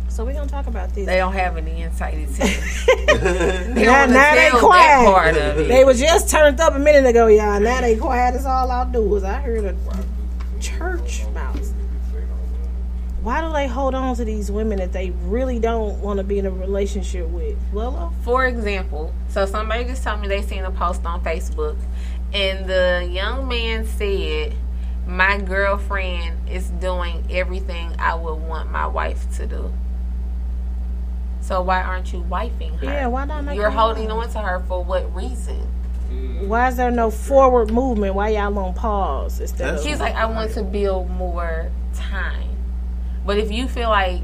So 0.08 0.24
we're 0.24 0.32
gonna 0.32 0.48
talk 0.48 0.66
about 0.66 0.92
this. 0.94 1.06
They 1.06 1.16
don't 1.18 1.34
have 1.34 1.56
any 1.56 1.82
insight 1.82 2.14
into 2.14 2.38
now, 2.40 2.46
it. 2.46 3.74
They 3.74 3.84
don't 3.84 4.12
now 4.12 4.34
they 4.34 4.50
quiet. 4.50 5.04
that 5.04 5.04
part 5.04 5.36
of 5.36 5.58
it. 5.60 5.68
They 5.68 5.84
was 5.84 6.00
just 6.00 6.30
turned 6.30 6.60
up 6.60 6.74
a 6.74 6.78
minute 6.78 7.08
ago, 7.08 7.26
y'all. 7.26 7.60
Now 7.60 7.80
they 7.80 7.96
quiet 7.96 8.34
as 8.34 8.46
all 8.46 8.70
outdoors. 8.70 9.22
I 9.24 9.40
heard 9.40 9.64
a 9.64 9.76
church 10.60 11.24
mouse. 11.34 11.72
Why 13.22 13.40
do 13.40 13.52
they 13.52 13.66
hold 13.66 13.96
on 13.96 14.14
to 14.16 14.24
these 14.24 14.52
women 14.52 14.78
that 14.78 14.92
they 14.92 15.10
really 15.24 15.58
don't 15.58 15.98
want 16.00 16.18
to 16.18 16.24
be 16.24 16.38
in 16.38 16.46
a 16.46 16.50
relationship 16.50 17.26
with? 17.28 17.58
Willow? 17.72 18.06
Uh, 18.06 18.10
For 18.22 18.46
example, 18.46 19.12
so 19.28 19.46
somebody 19.46 19.82
just 19.84 20.04
told 20.04 20.20
me 20.20 20.28
they 20.28 20.42
seen 20.42 20.64
a 20.64 20.70
post 20.70 21.04
on 21.04 21.24
Facebook, 21.24 21.76
and 22.32 22.66
the 22.66 23.08
young 23.10 23.48
man 23.48 23.86
said, 23.86 24.54
"My 25.06 25.38
girlfriend 25.38 26.48
is 26.48 26.68
doing 26.70 27.26
everything 27.30 27.94
I 27.98 28.14
would 28.14 28.36
want 28.36 28.70
my 28.70 28.86
wife 28.86 29.26
to 29.36 29.46
do." 29.46 29.72
So 31.40 31.62
why 31.62 31.80
aren't 31.82 32.12
you 32.12 32.22
wifing 32.22 32.76
her? 32.80 32.86
Yeah, 32.86 33.06
why 33.06 33.24
not 33.24 33.44
make 33.44 33.56
You're 33.56 33.70
holding 33.70 34.08
wife? 34.08 34.36
on 34.36 34.42
to 34.42 34.48
her 34.48 34.60
for 34.66 34.82
what 34.82 35.14
reason? 35.14 35.64
Mm. 36.10 36.48
Why 36.48 36.68
is 36.68 36.76
there 36.76 36.90
no 36.90 37.10
forward 37.10 37.70
movement? 37.72 38.14
Why 38.16 38.30
y'all 38.30 38.58
on 38.58 38.74
pause 38.74 39.40
instead 39.40 39.74
of 39.74 39.82
She's 39.82 40.00
like, 40.00 40.14
I 40.14 40.26
want 40.26 40.52
to 40.52 40.62
build 40.62 41.08
more 41.10 41.70
time. 41.94 42.50
But 43.24 43.38
if 43.38 43.52
you 43.52 43.68
feel 43.68 43.88
like 43.88 44.22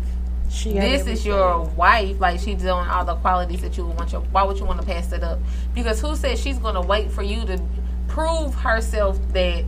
She 0.50 0.72
this 0.72 1.06
is 1.06 1.24
your 1.24 1.62
wife, 1.76 2.20
like 2.20 2.40
she's 2.40 2.60
doing 2.60 2.88
all 2.88 3.04
the 3.04 3.14
qualities 3.16 3.62
that 3.62 3.76
you 3.76 3.86
would 3.86 3.96
want 3.96 4.12
your, 4.12 4.20
why 4.20 4.42
would 4.42 4.58
you 4.58 4.64
want 4.64 4.80
to 4.80 4.86
pass 4.86 5.12
it 5.12 5.22
up? 5.22 5.38
Because 5.74 6.00
who 6.00 6.14
said 6.16 6.38
she's 6.38 6.58
going 6.58 6.74
to 6.74 6.80
wait 6.80 7.10
for 7.10 7.22
you 7.22 7.44
to 7.46 7.60
prove 8.12 8.54
herself 8.54 9.18
that 9.32 9.64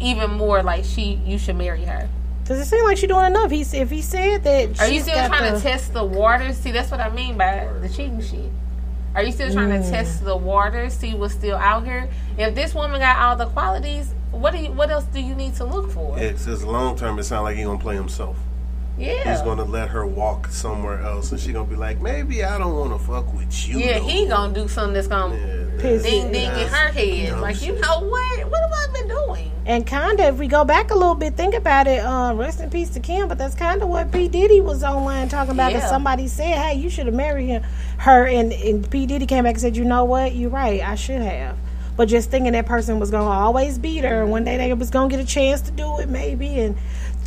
even 0.00 0.30
more 0.30 0.62
like 0.62 0.84
she, 0.84 1.14
you 1.26 1.38
should 1.38 1.56
marry 1.56 1.84
her? 1.84 2.08
Does 2.44 2.60
it 2.60 2.64
seem 2.66 2.84
like 2.84 2.96
she's 2.96 3.08
doing 3.08 3.26
enough? 3.26 3.50
He 3.50 3.64
said 3.64 3.82
if 3.82 3.90
he 3.90 4.00
said 4.00 4.44
that 4.44 4.80
Are 4.80 4.86
you 4.86 4.94
she's 4.94 5.02
still 5.02 5.16
got 5.16 5.28
trying 5.28 5.52
the- 5.52 5.58
to 5.58 5.62
test 5.62 5.92
the 5.92 6.04
waters? 6.04 6.56
See, 6.56 6.70
that's 6.70 6.90
what 6.90 7.00
I 7.00 7.10
mean 7.10 7.36
by 7.36 7.68
the 7.80 7.88
cheating 7.88 8.22
shit. 8.22 8.50
Are 9.14 9.22
you 9.22 9.32
still 9.32 9.52
trying 9.52 9.70
Mm. 9.70 9.84
to 9.84 9.90
test 9.90 10.24
the 10.24 10.36
waters, 10.36 10.92
see 10.94 11.14
what's 11.14 11.34
still 11.34 11.56
out 11.56 11.84
here? 11.84 12.08
If 12.38 12.54
this 12.54 12.74
woman 12.74 13.00
got 13.00 13.18
all 13.18 13.36
the 13.36 13.46
qualities, 13.46 14.14
what 14.30 14.52
do 14.52 14.58
you, 14.58 14.70
what 14.72 14.90
else 14.90 15.04
do 15.06 15.20
you 15.20 15.34
need 15.34 15.56
to 15.56 15.64
look 15.64 15.90
for? 15.90 16.16
It 16.18 16.38
says 16.38 16.62
long 16.64 16.96
term. 16.96 17.18
It 17.18 17.24
sounds 17.24 17.42
like 17.44 17.56
he 17.56 17.64
gonna 17.64 17.78
play 17.78 17.96
himself. 17.96 18.36
Yeah. 18.96 19.30
He's 19.32 19.42
gonna 19.42 19.64
let 19.64 19.88
her 19.90 20.06
walk 20.06 20.48
somewhere 20.48 21.00
else, 21.02 21.32
and 21.32 21.40
she 21.40 21.52
gonna 21.52 21.68
be 21.68 21.76
like, 21.76 22.00
maybe 22.00 22.44
I 22.44 22.58
don't 22.58 22.76
want 22.76 22.92
to 22.92 22.98
fuck 23.04 23.32
with 23.34 23.68
you. 23.68 23.78
Yeah, 23.78 23.98
no 23.98 24.06
he 24.06 24.26
gonna 24.26 24.52
do 24.54 24.68
something 24.68 24.94
that's 24.94 25.06
gonna 25.08 25.34
Piss 25.78 26.02
ding 26.02 26.32
ding 26.32 26.50
in 26.50 26.68
her 26.68 26.88
head. 26.88 27.40
Like 27.40 27.62
you 27.62 27.72
know 27.78 28.00
what? 28.00 28.50
What 28.50 28.60
have 28.60 28.72
I 28.72 28.86
been 28.92 29.08
doing? 29.08 29.52
And 29.66 29.86
kind 29.86 30.18
of, 30.18 30.26
if 30.34 30.36
we 30.36 30.46
go 30.48 30.64
back 30.64 30.90
a 30.90 30.94
little 30.94 31.14
bit, 31.14 31.34
think 31.36 31.54
about 31.54 31.86
it. 31.86 31.98
Uh, 32.00 32.32
rest 32.34 32.60
in 32.60 32.70
peace 32.70 32.88
to 32.90 33.00
Kim, 33.00 33.28
but 33.28 33.36
that's 33.38 33.54
kind 33.54 33.82
of 33.82 33.88
what 33.88 34.10
P 34.10 34.26
Diddy 34.28 34.60
was 34.60 34.82
online 34.82 35.28
talking 35.28 35.52
about. 35.52 35.72
That 35.72 35.82
Yeah. 35.82 35.88
somebody 35.90 36.26
said, 36.26 36.56
"Hey, 36.56 36.74
you 36.74 36.88
should 36.88 37.06
have 37.06 37.14
married 37.14 37.46
him." 37.46 37.62
Her 37.98 38.26
and, 38.26 38.52
and 38.52 38.88
P 38.90 39.06
Diddy 39.06 39.26
came 39.26 39.44
back 39.44 39.54
and 39.54 39.60
said, 39.60 39.76
"You 39.76 39.84
know 39.84 40.04
what? 40.04 40.34
You're 40.34 40.50
right. 40.50 40.80
I 40.82 40.94
should 40.94 41.20
have." 41.20 41.56
But 41.96 42.08
just 42.08 42.30
thinking 42.30 42.52
that 42.52 42.66
person 42.66 42.98
was 43.00 43.10
gonna 43.10 43.28
always 43.28 43.76
beat 43.78 44.04
her, 44.04 44.22
and 44.22 44.30
one 44.30 44.44
day 44.44 44.56
they 44.56 44.72
was 44.72 44.88
gonna 44.90 45.08
get 45.10 45.20
a 45.20 45.24
chance 45.26 45.60
to 45.62 45.70
do 45.72 45.98
it, 45.98 46.08
maybe, 46.08 46.60
and 46.60 46.76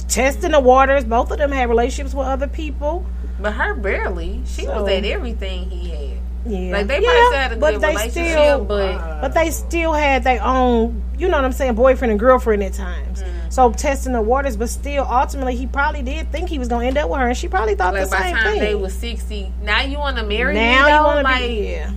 testing 0.08 0.52
the 0.52 0.60
waters. 0.60 1.04
Both 1.04 1.30
of 1.32 1.38
them 1.38 1.52
had 1.52 1.70
relationships 1.70 2.14
with 2.16 2.26
other 2.26 2.48
people. 2.48 3.06
But 3.40 3.54
her 3.54 3.74
barely. 3.76 4.42
She 4.46 4.64
So- 4.66 4.82
was 4.84 4.92
at 4.92 5.04
everything 5.06 5.70
he 5.70 5.90
had. 5.90 6.18
Yeah, 6.46 6.72
Like 6.72 6.88
they 6.88 7.02
yeah, 7.02 7.10
probably 7.10 7.26
still 7.28 7.40
had 7.40 7.52
a 7.52 7.56
but 7.58 7.72
good 7.74 7.82
they 7.82 7.88
relationship, 7.90 8.32
still, 8.32 8.66
but 8.66 9.22
but 9.22 9.34
they 9.34 9.52
still 9.52 9.94
had 9.94 10.24
their 10.24 10.44
own, 10.44 11.04
you 11.18 11.28
know 11.30 11.38
what 11.38 11.46
I'm 11.46 11.52
saying, 11.52 11.76
boyfriend 11.76 12.12
and 12.12 12.20
girlfriend 12.20 12.64
at 12.64 12.74
times. 12.74 13.22
Mm. 13.22 13.54
So 13.54 13.72
testing 13.72 14.14
the 14.14 14.22
waters, 14.22 14.58
but 14.58 14.70
still, 14.70 15.06
ultimately, 15.06 15.56
he 15.56 15.68
probably 15.68 16.02
did 16.02 16.32
think 16.32 16.50
he 16.50 16.58
was 16.58 16.68
gonna 16.68 16.86
end 16.86 16.98
up 16.98 17.10
with 17.10 17.20
her, 17.20 17.28
and 17.28 17.38
she 17.38 17.48
probably 17.48 17.76
thought 17.76 17.94
like 17.94 18.10
the 18.10 18.18
same 18.18 18.36
time 18.36 18.54
thing. 18.54 18.60
they 18.60 18.76
was 18.76 18.94
sixty, 18.94 19.52
now 19.62 19.82
you 19.82 20.00
want 20.00 20.18
to 20.18 20.24
marry 20.24 20.56
now 20.56 20.86
me? 20.86 20.94
you 20.94 21.04
want 21.04 21.18
to 21.20 21.24
like, 21.24 21.48
be, 21.48 21.72
yeah. 21.74 21.92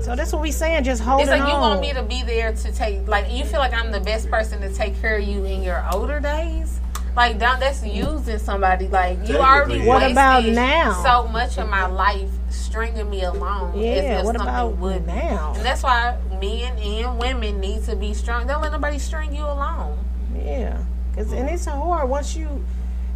So 0.00 0.16
that's 0.16 0.32
what 0.32 0.40
we 0.40 0.50
saying. 0.50 0.84
Just 0.84 1.02
hold. 1.02 1.20
on 1.20 1.20
It's 1.20 1.30
like 1.30 1.42
on. 1.42 1.48
you 1.48 1.54
want 1.54 1.80
me 1.80 1.92
to 1.92 2.02
be 2.02 2.22
there 2.22 2.54
to 2.54 2.72
take, 2.72 3.06
like, 3.06 3.30
you 3.30 3.44
feel 3.44 3.58
like 3.58 3.74
I'm 3.74 3.90
the 3.90 4.00
best 4.00 4.30
person 4.30 4.62
to 4.62 4.72
take 4.72 4.98
care 5.00 5.18
of 5.18 5.24
you 5.24 5.44
in 5.44 5.62
your 5.62 5.84
older 5.92 6.20
days. 6.20 6.80
Like, 7.14 7.38
don't, 7.38 7.60
that's 7.60 7.84
using 7.84 8.38
somebody. 8.38 8.88
Like, 8.88 9.28
you 9.28 9.36
already 9.36 9.86
What 9.86 10.10
about 10.10 10.44
now? 10.44 11.02
So 11.02 11.28
much 11.28 11.58
of 11.58 11.68
my 11.68 11.86
life 11.86 12.30
stringing 12.54 13.10
me 13.10 13.22
along. 13.22 13.78
Yeah, 13.78 14.20
if 14.20 14.24
what 14.24 14.36
about 14.36 14.76
would 14.78 15.06
now? 15.06 15.54
And 15.56 15.64
that's 15.64 15.82
why 15.82 16.18
men 16.40 16.78
and 16.78 17.18
women 17.18 17.60
need 17.60 17.84
to 17.84 17.96
be 17.96 18.14
strong. 18.14 18.46
Don't 18.46 18.62
let 18.62 18.72
nobody 18.72 18.98
string 18.98 19.34
you 19.34 19.44
along. 19.44 19.98
Yeah, 20.34 20.82
cause 21.14 21.32
and 21.32 21.48
it's 21.48 21.66
hard 21.66 22.08
once 22.08 22.34
you, 22.36 22.64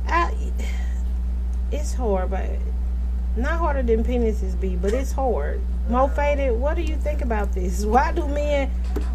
I, 0.06 0.34
it's 1.72 1.94
hard, 1.94 2.30
but 2.30 2.48
not 3.36 3.58
harder 3.58 3.82
than 3.82 4.04
penises 4.04 4.58
be, 4.60 4.76
but 4.76 4.92
it's 4.92 5.12
hard. 5.12 5.60
Mo 5.88 6.08
faded. 6.08 6.52
What 6.52 6.76
do 6.76 6.82
you 6.82 6.96
think 6.96 7.22
about 7.22 7.52
this? 7.52 7.84
Why 7.84 8.12
do 8.12 8.26
men 8.28 8.70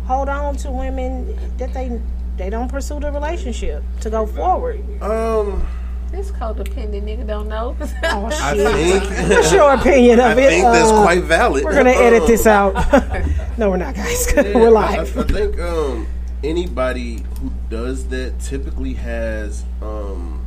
hold 0.06 0.30
on 0.30 0.56
to 0.58 0.72
women 0.72 1.36
that 1.58 1.74
they 1.74 2.02
they 2.38 2.50
don't 2.50 2.68
pursue 2.68 3.00
the 3.00 3.12
relationship 3.12 3.84
to 4.02 4.10
go 4.10 4.26
forward? 4.26 4.84
Um, 5.02 5.68
This 6.14 6.30
codependent 6.32 7.04
nigga 7.04 7.26
don't 7.28 7.48
know. 7.50 7.76
Oh, 8.04 8.26
I 8.32 8.54
think 8.56 9.30
What's 9.30 9.52
your 9.52 9.74
opinion 9.74 10.20
of 10.20 10.38
it? 10.38 10.42
I 10.44 10.46
it? 10.46 10.50
think 10.52 10.64
that's 10.66 10.92
Uh, 10.92 11.02
quite 11.02 11.24
valid. 11.24 11.64
We're 11.66 11.74
gonna 11.74 11.90
edit 11.90 12.22
Um, 12.22 12.28
this 12.28 12.46
out. 12.48 12.74
no, 13.58 13.72
we're 13.72 13.78
not, 13.78 13.96
guys. 13.96 14.32
Yeah, 14.36 14.44
we're 14.54 14.76
I, 14.78 14.98
I 14.98 14.98
live. 15.00 15.10
think 15.32 15.60
um, 15.60 16.08
anybody 16.44 17.24
who 17.42 17.52
does 17.70 18.08
that 18.10 18.40
typically 18.40 18.94
has 18.94 19.64
um, 19.82 20.46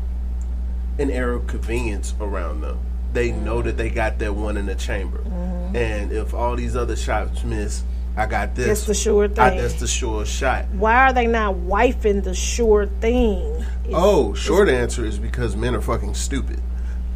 an 0.98 1.10
air 1.10 1.32
of 1.32 1.46
convenience 1.48 2.14
around 2.20 2.60
them. 2.60 2.78
They 3.12 3.32
know 3.32 3.60
that 3.62 3.76
they 3.76 3.90
got 3.90 4.18
that 4.20 4.34
one 4.34 4.56
in 4.56 4.66
the 4.66 4.74
chamber, 4.76 5.18
Mm-hmm. 5.18 5.76
and 5.76 6.12
if 6.12 6.32
all 6.32 6.54
these 6.54 6.76
other 6.76 6.94
shots 6.96 7.42
miss, 7.42 7.82
I 8.16 8.26
got 8.26 8.54
this. 8.54 8.66
That's 8.66 8.86
the 8.86 8.94
sure 8.94 9.24
I, 9.24 9.28
thing. 9.28 9.58
that's 9.58 9.74
the 9.80 9.86
sure 9.86 10.24
shot. 10.24 10.66
Why 10.72 10.94
are 11.08 11.12
they 11.12 11.26
not 11.26 11.54
wifing 11.56 12.22
the 12.24 12.34
sure 12.34 12.86
thing? 13.00 13.64
Oh, 13.92 14.34
short 14.34 14.68
answer 14.68 15.04
is 15.04 15.18
because 15.18 15.56
men 15.56 15.74
are 15.74 15.80
fucking 15.80 16.14
stupid. 16.14 16.60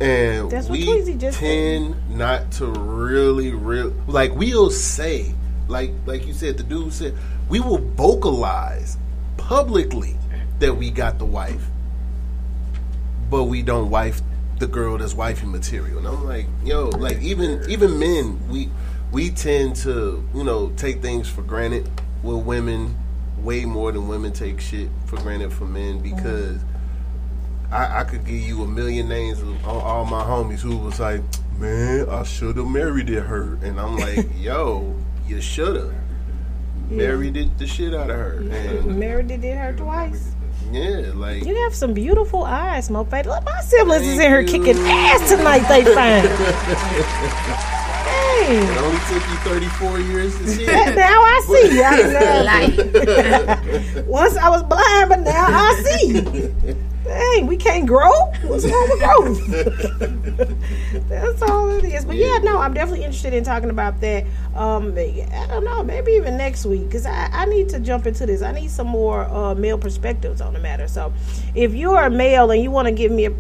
And 0.01 0.51
That's 0.51 0.69
what 0.69 0.79
we 0.79 0.87
Tweezy 0.87 1.21
just 1.21 1.39
tend 1.39 1.95
not 2.09 2.51
to 2.53 2.67
really, 2.67 3.51
real 3.53 3.95
like 4.07 4.35
we'll 4.35 4.71
say, 4.71 5.35
like 5.69 5.93
like 6.07 6.27
you 6.27 6.33
said, 6.33 6.57
the 6.57 6.63
dude 6.63 6.93
said, 6.93 7.15
we 7.49 7.61
will 7.61 7.79
vocalize 7.79 8.97
publicly 9.37 10.17
that 10.59 10.75
we 10.75 10.91
got 10.91 11.19
the 11.19 11.27
wife, 11.27 11.67
but 13.29 13.45
we 13.45 13.63
don't 13.63 13.91
wife 13.91 14.23
the 14.59 14.67
girl 14.67 14.97
that's 14.99 15.15
wifey 15.15 15.47
material. 15.47 15.99
And 15.99 16.07
I'm 16.07 16.25
like, 16.25 16.47
yo, 16.65 16.89
like 16.89 17.21
even 17.21 17.69
even 17.69 17.99
men, 17.99 18.49
we 18.49 18.71
we 19.13 19.31
tend 19.31 19.77
to 19.77 20.27
you 20.35 20.45
know 20.45 20.71
take 20.77 21.03
things 21.03 21.29
for 21.29 21.43
granted 21.43 21.91
with 22.23 22.45
women 22.45 22.97
way 23.43 23.65
more 23.65 23.93
than 23.93 24.09
women 24.09 24.33
take 24.33 24.61
shit 24.61 24.89
for 25.07 25.17
granted 25.17 25.53
for 25.53 25.65
men 25.65 26.01
mm-hmm. 26.01 26.17
because. 26.17 26.61
I, 27.73 28.01
I 28.01 28.05
could 28.05 28.25
give 28.25 28.35
you 28.35 28.65
a 28.65 28.67
million 28.67 29.09
names 29.09 29.41
of 29.41 29.65
all, 29.65 29.81
all 29.81 30.05
my 30.05 30.25
homies 30.25 30.59
who 30.59 30.77
was 30.77 30.99
like, 30.99 31.21
"Man, 31.57 32.09
I 32.09 32.25
should 32.25 32.57
have 32.57 32.67
married 32.67 33.09
it 33.11 33.21
her," 33.21 33.59
and 33.63 33.79
I'm 33.79 33.97
like, 33.97 34.27
"Yo, 34.37 34.97
you 35.29 35.41
should 35.41 35.77
have 35.77 35.95
married 36.91 37.37
it, 37.37 37.57
the 37.59 37.69
shit 37.69 37.95
out 37.95 38.11
of 38.11 38.17
her." 38.17 38.39
And 38.51 38.97
Meredith 38.99 39.43
did 39.43 39.57
her 39.57 39.73
twice. 39.73 40.35
yeah, 40.73 41.13
like 41.15 41.45
You 41.45 41.55
have 41.63 41.75
some 41.75 41.95
beautiful 41.95 42.43
eyes, 42.43 42.91
Mo 42.91 43.05
Faded. 43.05 43.31
Look, 43.31 43.45
my 43.45 43.61
siblings 43.61 44.05
is 44.05 44.19
in 44.19 44.29
here 44.29 44.41
you. 44.41 44.49
kicking 44.49 44.77
ass 44.87 45.31
tonight. 45.31 45.69
They 45.69 45.85
fine. 45.95 47.87
it 48.51 48.79
only 48.79 48.99
took 49.09 49.23
you 49.29 49.37
34 49.37 50.01
years 50.01 50.37
to 50.39 50.49
see 50.49 50.65
it. 50.65 50.97
Now. 50.97 51.23
I 51.23 51.41
see. 51.47 51.83
I. 51.83 54.03
Once 54.07 54.37
I 54.37 54.49
was 54.49 54.63
blind, 54.63 55.09
but 55.09 55.21
now 55.21 55.47
I 55.49 55.75
see. 55.85 56.21
Dang, 57.05 57.47
we 57.47 57.57
can't 57.57 57.87
grow. 57.87 58.11
What's 58.45 58.67
wrong 58.67 58.89
with 58.91 59.01
growth? 59.01 59.47
That's 61.09 61.43
all 61.43 61.71
it 61.71 61.85
is. 61.85 62.05
But 62.05 62.17
yeah, 62.17 62.39
no, 62.39 62.59
I'm 62.59 62.73
definitely 62.73 63.05
interested 63.05 63.35
in 63.35 63.43
talking 63.43 63.71
about 63.71 64.01
that. 64.01 64.25
Um, 64.55 64.97
I 64.97 65.47
don't 65.49 65.65
know, 65.65 65.83
maybe 65.83 66.13
even 66.13 66.37
next 66.37 66.65
week 66.67 66.85
because 66.85 67.07
I, 67.07 67.29
I 67.33 67.47
need 67.47 67.69
to 67.71 67.81
jump 67.81 68.07
into 68.07 68.27
this. 68.27 68.43
I 68.43 68.53
need 68.53 68.71
some 68.71 68.87
more 68.87 69.25
uh, 69.25 69.55
male 69.55 69.79
perspectives 69.79 70.41
on 70.41 70.53
the 70.53 70.61
matter. 70.61 70.87
So, 70.87 71.13
if 71.55 71.75
you're 71.75 72.03
a 72.03 72.11
male 72.11 72.51
and 72.51 72.63
you 72.63 72.71
want 72.71 72.87
to 72.87 72.93
give 72.93 73.11
me 73.11 73.25
a, 73.25 73.31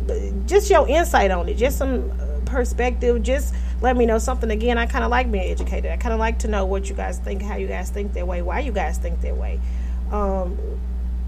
just 0.47 0.69
your 0.69 0.89
insight 0.89 1.31
on 1.31 1.49
it, 1.49 1.55
just 1.55 1.79
some 1.79 2.11
uh, 2.19 2.41
perspective, 2.47 3.23
just 3.23 3.55
let 3.81 3.97
me 3.97 4.07
know 4.07 4.19
something. 4.19 4.51
Again, 4.51 4.79
I 4.79 4.87
kind 4.87 5.05
of 5.05 5.11
like 5.11 5.31
being 5.31 5.51
educated. 5.51 5.91
I 5.91 5.97
kind 5.97 6.13
of 6.13 6.21
like 6.21 6.41
to 6.41 6.49
know 6.49 6.67
what 6.67 6.89
you 6.89 6.95
guys 6.95 7.19
think, 7.19 7.43
how 7.43 7.57
you 7.57 7.67
guys 7.67 7.91
think 7.91 8.13
that 8.15 8.27
way, 8.27 8.43
why 8.43 8.61
you 8.61 8.73
guys 8.73 8.99
think 8.99 9.21
that 9.23 9.37
way. 9.37 9.61
Um, 10.11 10.59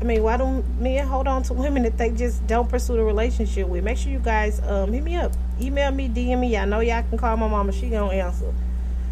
I 0.01 0.05
mean, 0.05 0.23
why 0.23 0.37
don't 0.37 0.81
men 0.81 1.07
hold 1.07 1.29
on 1.29 1.45
to 1.45 1.55
women 1.55 1.85
that 1.85 1.97
they 1.97 2.11
just 2.11 2.45
don't 2.47 2.69
pursue 2.69 2.97
the 2.97 3.05
relationship 3.05 3.69
with? 3.69 3.85
Make 3.85 3.99
sure 3.99 4.11
you 4.11 4.19
guys 4.19 4.61
um, 4.61 4.93
hit 4.93 5.03
me 5.03 5.17
up, 5.17 5.33
email 5.61 5.93
me, 5.93 6.09
DM 6.09 6.41
me. 6.41 6.57
I 6.57 6.65
know 6.65 6.81
y'all 6.81 7.03
can 7.05 7.17
call 7.17 7.37
my 7.37 7.49
mama; 7.49 7.73
she 7.73 7.89
gonna 7.89 8.13
answer. 8.13 8.53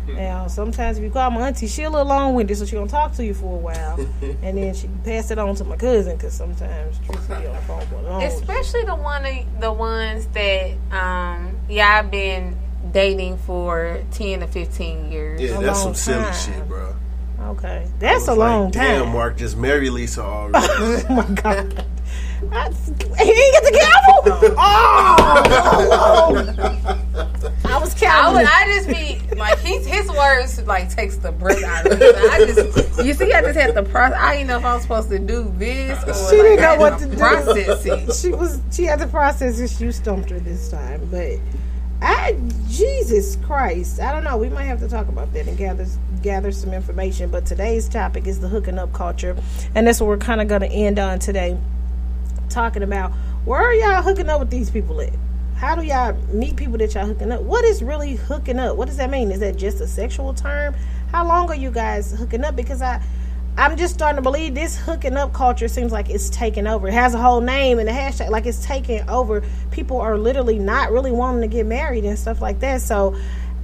Now, 0.09 0.49
sometimes 0.49 0.99
if 0.99 1.05
you 1.05 1.11
call 1.11 1.30
my 1.30 1.47
auntie, 1.47 1.68
she 1.68 1.84
a 1.84 1.91
little 1.91 2.07
long 2.07 2.34
winded, 2.34 2.57
so 2.59 2.66
she 2.66 2.74
gonna 2.74 2.88
talk 2.88 3.12
to 3.14 3.24
you 3.24 3.34
for 3.34 3.55
a 3.55 3.59
while, 3.59 4.01
and 4.43 4.59
then 4.59 4.74
she 4.74 4.88
pass 5.05 5.30
it 5.30 5.38
on 5.38 5.55
to 5.55 5.64
my 5.64 5.76
cousin 5.76 6.16
because 6.16 6.34
sometimes 6.34 6.99
truth 7.07 7.28
be 7.28 7.34
on 7.34 7.43
the 7.43 7.62
phone 7.62 7.86
for. 7.86 8.22
Especially 8.22 8.82
the 8.84 8.97
one, 8.97 9.24
the 9.61 9.72
ones 9.72 10.26
that 10.28 10.72
um, 10.91 11.57
yeah, 11.68 12.01
I've 12.01 12.11
been 12.11 12.57
dating 12.93 13.38
for 13.38 14.01
ten 14.11 14.41
to 14.41 14.47
fifteen 14.47 15.11
years. 15.12 15.41
Yeah, 15.41 15.59
A 15.59 15.62
that's 15.62 15.84
long 15.84 15.95
some 15.95 15.95
silly 15.95 16.24
time. 16.24 16.34
shit, 16.55 16.68
bro. 16.68 16.95
Okay, 17.41 17.86
that's 17.99 18.28
a 18.28 18.34
long 18.34 18.64
like, 18.64 18.72
time. 18.74 19.05
Damn, 19.05 19.09
Mark, 19.12 19.36
just 19.38 19.57
marry 19.57 19.88
Lisa 19.91 20.22
already. 20.24 20.66
oh 21.09 21.14
my 21.14 21.24
god. 21.41 21.84
I, 22.53 22.70
he 22.70 23.24
didn't 23.24 23.53
get 23.53 23.64
the 23.64 23.78
gavel. 23.78 24.55
Oh, 24.59 26.36
I 27.64 27.78
was 27.78 27.95
I 27.95 27.99
counting. 27.99 28.34
would, 28.36 28.47
I 28.47 28.64
just 28.66 28.88
be 28.88 29.36
like 29.36 29.59
his 29.61 29.86
his 29.86 30.09
words 30.11 30.61
like 30.66 30.88
takes 30.95 31.16
the 31.16 31.32
breath 31.32 31.62
out 31.62 31.86
of 31.91 31.99
me. 32.01 32.07
I 32.07 32.38
just 32.47 33.05
you 33.05 33.14
see, 33.14 33.32
I 33.32 33.41
just 33.43 33.59
had 33.59 33.74
to 33.74 33.82
process. 33.82 34.18
I 34.20 34.34
didn't 34.36 34.49
know 34.49 34.59
if 34.59 34.64
I 34.64 34.74
was 34.74 34.82
supposed 34.82 35.09
to 35.11 35.18
do 35.18 35.53
this 35.57 35.99
or 36.05 36.14
she 36.30 36.36
like, 36.38 36.47
didn't 36.47 36.57
know 36.57 36.62
had 36.62 36.78
what 36.80 36.99
to 36.99 37.07
do. 37.07 37.16
process 37.16 37.86
it. 37.86 38.14
She 38.14 38.32
was 38.32 38.61
she 38.72 38.84
had 38.84 38.99
to 39.01 39.07
process 39.07 39.59
it. 39.61 39.80
You 39.80 39.93
stumped 39.93 40.30
her 40.30 40.41
this 40.41 40.70
time, 40.70 41.07
but 41.11 41.38
I 42.03 42.38
Jesus 42.68 43.36
Christ, 43.44 44.01
I 44.01 44.12
don't 44.12 44.24
know. 44.24 44.36
We 44.36 44.48
might 44.48 44.64
have 44.64 44.80
to 44.80 44.88
talk 44.88 45.09
about 45.09 45.32
that 45.34 45.46
and 45.46 45.57
gather 45.59 45.86
gather 46.22 46.53
some 46.53 46.72
information. 46.72 47.30
But 47.30 47.46
today's 47.46 47.88
topic 47.88 48.26
is 48.26 48.40
the 48.40 48.48
hooking 48.48 48.78
up 48.78 48.92
culture, 48.92 49.36
and 49.74 49.86
that's 49.86 50.01
what 50.01 50.07
we're 50.07 50.16
kind 50.16 50.40
of 50.40 50.48
going 50.48 50.62
to 50.62 50.68
end 50.68 50.98
on 50.98 51.18
today. 51.18 51.59
Talking 52.48 52.82
about 52.82 53.12
where 53.44 53.61
are 53.61 53.74
y'all 53.74 54.03
hooking 54.03 54.28
up 54.28 54.40
with 54.40 54.51
these 54.51 54.70
people 54.70 55.01
at? 55.01 55.12
How 55.57 55.76
do 55.76 55.82
y'all 55.82 56.14
meet 56.32 56.57
people 56.57 56.78
that 56.78 56.94
y'all 56.94 57.07
hooking 57.07 57.30
up? 57.30 57.42
What 57.42 57.64
is 57.64 57.82
really 57.82 58.16
hooking 58.16 58.59
up? 58.59 58.76
What 58.76 58.88
does 58.88 58.96
that 58.96 59.11
mean? 59.11 59.30
Is 59.30 59.40
that 59.40 59.57
just 59.57 59.80
a 59.80 59.86
sexual 59.86 60.32
term? 60.32 60.74
How 61.12 61.26
long 61.26 61.51
are 61.51 61.55
you 61.55 61.70
guys 61.70 62.12
hooking 62.12 62.44
up? 62.44 62.57
Because 62.57 62.80
I 62.80 63.03
I'm 63.61 63.77
just 63.77 63.93
starting 63.93 64.17
to 64.17 64.23
believe 64.23 64.55
this 64.55 64.75
hooking 64.75 65.19
up 65.19 65.35
culture 65.35 65.69
seems 65.69 65.93
like 65.93 66.09
it's 66.09 66.31
taking 66.31 66.67
over. 66.67 66.89
It 66.89 66.95
has 66.95 67.13
a 67.13 67.19
whole 67.19 67.43
name 67.43 67.79
and 67.79 67.91
a 67.91 67.93
hashtag, 67.93 68.31
like 68.31 68.47
it's 68.47 68.65
taking 68.65 69.07
over. 69.07 69.43
People 69.71 70.01
are 70.01 70.17
literally 70.17 70.59
not 70.59 70.91
really 70.91 71.13
wanting 71.13 71.43
to 71.43 71.47
get 71.47 71.67
married 71.67 72.07
and 72.07 72.19
stuff 72.19 72.41
like 72.41 72.59
that. 72.61 72.81
So 72.81 73.15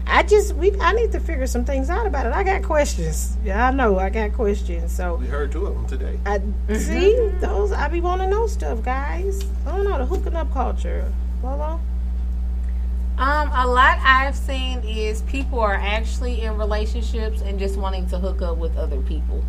I 0.07 0.23
just 0.23 0.55
we 0.55 0.79
I 0.83 0.93
need 0.93 1.13
to 1.13 1.21
figure 1.21 1.47
some 1.47 1.65
things 1.65 1.89
out 1.89 2.07
about 2.07 2.27
it. 2.27 2.35
I 2.35 2.43
got 2.43 2.63
questions. 2.63 3.39
Yeah, 3.43 3.69
I 3.69 3.71
know 3.71 3.99
I 3.99 4.11
got 4.11 4.35
questions. 4.35 4.95
So 4.95 5.15
we 5.15 5.29
heard 5.29 5.51
two 5.51 5.65
of 5.65 5.75
them 5.75 5.87
today. 5.87 6.21
I 6.27 6.43
see 6.77 7.17
those. 7.41 7.73
I 7.73 7.89
be 7.89 8.03
wanting 8.03 8.29
to 8.29 8.37
know 8.37 8.47
stuff, 8.49 8.83
guys. 8.83 9.47
I 9.67 9.75
don't 9.75 9.85
know 9.85 9.97
the 9.97 10.05
hooking 10.05 10.37
up 10.37 10.53
culture. 10.53 11.11
Lolo? 11.43 11.81
Um, 13.17 13.51
a 13.51 13.67
lot 13.67 13.99
I've 14.05 14.37
seen 14.37 14.81
is 14.81 15.23
people 15.23 15.59
are 15.59 15.73
actually 15.75 16.43
in 16.43 16.59
relationships 16.59 17.41
and 17.41 17.59
just 17.59 17.79
wanting 17.79 18.07
to 18.09 18.19
hook 18.19 18.43
up 18.43 18.59
with 18.59 18.77
other 18.77 19.01
people. 19.01 19.43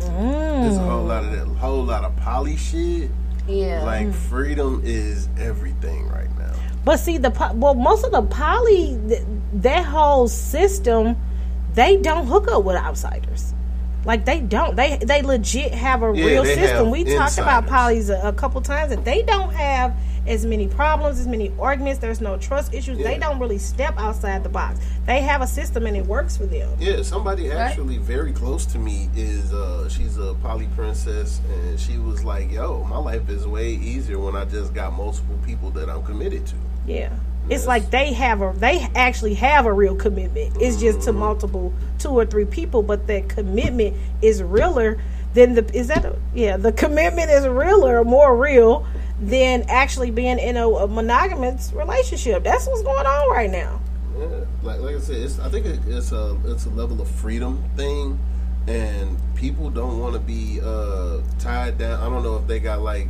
Mm. 0.00 0.62
There's 0.62 0.76
a 0.76 0.80
whole 0.80 1.04
lot 1.04 1.24
of 1.24 1.32
that, 1.32 1.46
whole 1.58 1.84
lot 1.84 2.04
of 2.04 2.16
poly 2.16 2.56
shit. 2.56 3.10
Yeah. 3.46 3.82
Like 3.84 4.12
freedom 4.12 4.82
is 4.84 5.28
everything 5.38 6.08
right 6.08 6.28
now. 6.38 6.52
But 6.84 6.98
see, 6.98 7.18
the 7.18 7.30
well, 7.54 7.74
most 7.74 8.04
of 8.04 8.12
the 8.12 8.22
poly, 8.22 8.98
that 9.54 9.84
whole 9.84 10.28
system, 10.28 11.16
they 11.74 11.96
don't 11.96 12.26
hook 12.26 12.48
up 12.50 12.64
with 12.64 12.76
outsiders. 12.76 13.54
Like 14.04 14.24
they 14.24 14.40
don't. 14.40 14.76
They 14.76 14.96
they 14.98 15.22
legit 15.22 15.74
have 15.74 16.02
a 16.02 16.12
Yeah, 16.14 16.24
real 16.26 16.44
system. 16.44 16.90
We 16.90 17.04
talked 17.04 17.38
about 17.38 17.64
insiders. 17.64 18.08
polys 18.10 18.24
a, 18.24 18.28
a 18.28 18.32
couple 18.32 18.60
times 18.62 18.90
that 18.90 19.04
they 19.04 19.22
don't 19.22 19.52
have 19.52 19.94
as 20.28 20.44
many 20.44 20.68
problems, 20.68 21.18
as 21.18 21.26
many 21.26 21.52
arguments. 21.58 21.98
There's 21.98 22.20
no 22.20 22.36
trust 22.36 22.74
issues. 22.74 22.98
They 22.98 23.18
don't 23.18 23.38
really 23.40 23.58
step 23.58 23.94
outside 23.98 24.44
the 24.44 24.48
box. 24.48 24.78
They 25.06 25.22
have 25.22 25.40
a 25.40 25.46
system 25.46 25.86
and 25.86 25.96
it 25.96 26.06
works 26.06 26.36
for 26.36 26.46
them. 26.46 26.70
Yeah, 26.78 27.02
somebody 27.02 27.50
actually 27.50 27.98
very 27.98 28.32
close 28.32 28.66
to 28.66 28.78
me 28.78 29.08
is 29.16 29.52
uh 29.52 29.88
she's 29.88 30.18
a 30.18 30.34
poly 30.34 30.68
princess 30.76 31.40
and 31.50 31.80
she 31.80 31.96
was 31.96 32.24
like, 32.24 32.52
Yo, 32.52 32.84
my 32.84 32.98
life 32.98 33.28
is 33.28 33.46
way 33.46 33.70
easier 33.70 34.18
when 34.18 34.36
I 34.36 34.44
just 34.44 34.74
got 34.74 34.92
multiple 34.92 35.38
people 35.44 35.70
that 35.70 35.88
I'm 35.88 36.04
committed 36.04 36.46
to. 36.46 36.54
Yeah. 36.86 37.12
It's 37.50 37.66
like 37.66 37.90
they 37.90 38.12
have 38.12 38.42
a 38.42 38.52
they 38.54 38.86
actually 38.94 39.34
have 39.34 39.64
a 39.64 39.72
real 39.72 39.96
commitment. 39.96 40.58
It's 40.60 40.78
just 40.78 41.00
to 41.02 41.12
multiple 41.12 41.72
two 41.98 42.10
or 42.10 42.26
three 42.26 42.44
people, 42.44 42.82
but 42.82 43.06
that 43.06 43.30
commitment 43.30 43.96
is 44.20 44.42
realer 44.42 45.00
than 45.32 45.54
the 45.54 45.74
is 45.74 45.88
that 45.88 46.04
a, 46.04 46.16
yeah, 46.34 46.58
the 46.58 46.72
commitment 46.72 47.30
is 47.30 47.46
realer, 47.46 48.04
more 48.04 48.36
real 48.36 48.86
than 49.20 49.64
actually 49.68 50.10
being 50.10 50.38
in 50.38 50.56
a, 50.56 50.68
a 50.68 50.86
monogamous 50.86 51.72
relationship. 51.72 52.44
That's 52.44 52.66
what's 52.66 52.82
going 52.82 53.06
on 53.06 53.30
right 53.30 53.50
now. 53.50 53.80
Yeah, 54.16 54.44
like 54.62 54.80
like 54.80 54.96
I 54.96 55.00
said, 55.00 55.16
it's, 55.16 55.38
I 55.38 55.48
think 55.48 55.66
it, 55.66 55.80
it's 55.86 56.12
a 56.12 56.36
it's 56.46 56.66
a 56.66 56.70
level 56.70 57.00
of 57.00 57.08
freedom 57.08 57.62
thing, 57.76 58.18
and 58.66 59.18
people 59.34 59.70
don't 59.70 59.98
want 59.98 60.14
to 60.14 60.20
be 60.20 60.60
uh, 60.62 61.20
tied 61.38 61.78
down. 61.78 62.00
I 62.00 62.08
don't 62.08 62.22
know 62.22 62.36
if 62.36 62.46
they 62.46 62.58
got 62.60 62.80
like 62.80 63.08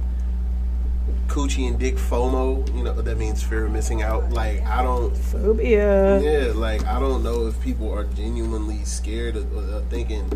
coochie 1.27 1.69
and 1.69 1.79
dick 1.79 1.97
FOMO. 1.97 2.75
You 2.77 2.85
know 2.85 2.93
that 2.93 3.19
means 3.19 3.43
fear 3.43 3.67
of 3.67 3.73
missing 3.73 4.03
out. 4.03 4.31
Like 4.31 4.63
I 4.63 4.83
don't 4.83 5.17
phobia. 5.17 6.21
Yeah, 6.21 6.53
like 6.55 6.85
I 6.85 6.99
don't 6.99 7.23
know 7.23 7.47
if 7.47 7.61
people 7.63 7.91
are 7.93 8.05
genuinely 8.05 8.85
scared 8.85 9.37
of, 9.37 9.55
of 9.55 9.87
thinking 9.89 10.31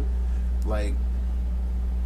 like 0.66 0.94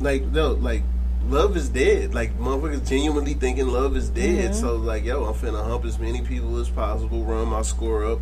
like 0.00 0.22
no 0.22 0.52
like. 0.52 0.82
Love 1.28 1.56
is 1.56 1.68
dead. 1.68 2.14
Like 2.14 2.38
motherfuckers 2.38 2.88
genuinely 2.88 3.34
thinking 3.34 3.68
love 3.68 3.96
is 3.96 4.08
dead. 4.08 4.52
Mhm. 4.52 4.54
So 4.54 4.76
like, 4.76 5.04
yo, 5.04 5.24
I'm 5.24 5.34
finna 5.34 5.64
hump 5.64 5.84
as 5.84 5.98
many 5.98 6.22
people 6.22 6.56
as 6.58 6.68
possible, 6.68 7.24
run 7.24 7.48
my 7.48 7.62
score 7.62 8.04
up, 8.04 8.20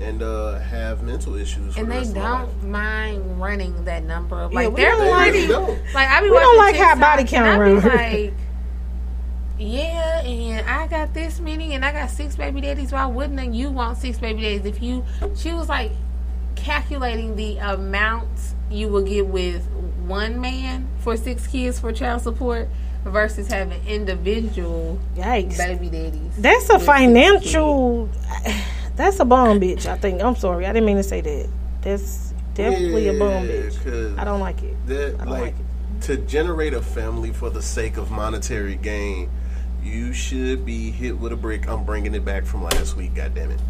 and 0.00 0.22
uh, 0.22 0.58
have 0.58 1.02
mental 1.02 1.34
issues. 1.36 1.76
And 1.76 1.86
the 1.88 1.92
they 1.92 1.98
rest 1.98 2.10
of 2.10 2.16
life. 2.16 2.48
don't 2.62 2.70
mind 2.70 3.40
running 3.40 3.84
that 3.84 4.04
number. 4.04 4.40
Of, 4.40 4.52
Yeah, 4.52 4.60
like 4.60 4.68
we 4.70 4.76
they're 4.80 4.92
don't 4.92 5.10
like- 5.10 5.32
really. 5.32 5.46
Like 5.94 6.08
I 6.08 6.20
be 6.22 6.30
We 6.30 6.38
don't 6.38 6.56
watching 6.56 6.58
like 6.58 6.76
how 6.88 6.98
body 6.98 7.22
TikTok, 7.24 7.44
count 7.44 7.62
I 7.62 7.68
be 8.16 8.28
like, 8.28 8.34
yeah, 9.58 10.22
and 10.22 10.68
I 10.68 10.86
got 10.88 11.14
this 11.14 11.38
many, 11.38 11.74
and 11.74 11.84
I 11.84 11.92
got 11.92 12.10
six 12.10 12.34
baby 12.34 12.62
daddies. 12.62 12.90
Why 12.92 13.06
wouldn't 13.06 13.54
you 13.54 13.70
want 13.70 13.98
six 13.98 14.18
baby 14.18 14.40
daddies? 14.42 14.64
If 14.64 14.82
you, 14.82 15.04
she 15.36 15.52
was 15.52 15.68
like 15.68 15.92
calculating 16.56 17.36
the 17.36 17.58
amount 17.58 18.28
you 18.70 18.88
will 18.88 19.02
get 19.02 19.26
with 19.26 19.66
one 20.08 20.40
man 20.40 20.88
for 21.00 21.16
six 21.16 21.46
kids 21.46 21.78
for 21.80 21.92
child 21.92 22.22
support 22.22 22.68
versus 23.04 23.48
having 23.48 23.84
individual 23.86 24.98
Yikes. 25.16 25.56
baby 25.58 25.88
daddies. 25.88 26.36
That's 26.38 26.70
a 26.70 26.78
financial 26.78 28.08
that's 28.96 29.18
a 29.20 29.24
bomb 29.24 29.60
bitch, 29.60 29.86
I 29.86 29.96
think. 29.96 30.22
I'm 30.22 30.36
sorry. 30.36 30.66
I 30.66 30.72
didn't 30.72 30.86
mean 30.86 30.96
to 30.96 31.02
say 31.02 31.20
that. 31.20 31.48
That's 31.82 32.32
definitely 32.54 33.08
a 33.08 33.18
bomb 33.18 33.46
bitch. 33.46 34.18
I 34.18 34.24
don't 34.24 34.40
like 34.40 34.62
it. 34.62 34.86
That 34.86 35.14
I 35.20 35.24
don't 35.24 35.28
like, 35.28 35.42
like 35.42 36.02
to 36.02 36.16
generate 36.16 36.74
a 36.74 36.82
family 36.82 37.32
for 37.32 37.50
the 37.50 37.62
sake 37.62 37.96
of 37.96 38.10
monetary 38.10 38.76
gain, 38.76 39.30
you 39.82 40.12
should 40.12 40.64
be 40.64 40.90
hit 40.90 41.18
with 41.18 41.32
a 41.32 41.36
brick. 41.36 41.68
I'm 41.68 41.84
bringing 41.84 42.14
it 42.14 42.24
back 42.24 42.44
from 42.44 42.62
last 42.62 42.96
week. 42.96 43.14
God 43.14 43.34
damn 43.34 43.50
it. 43.50 43.60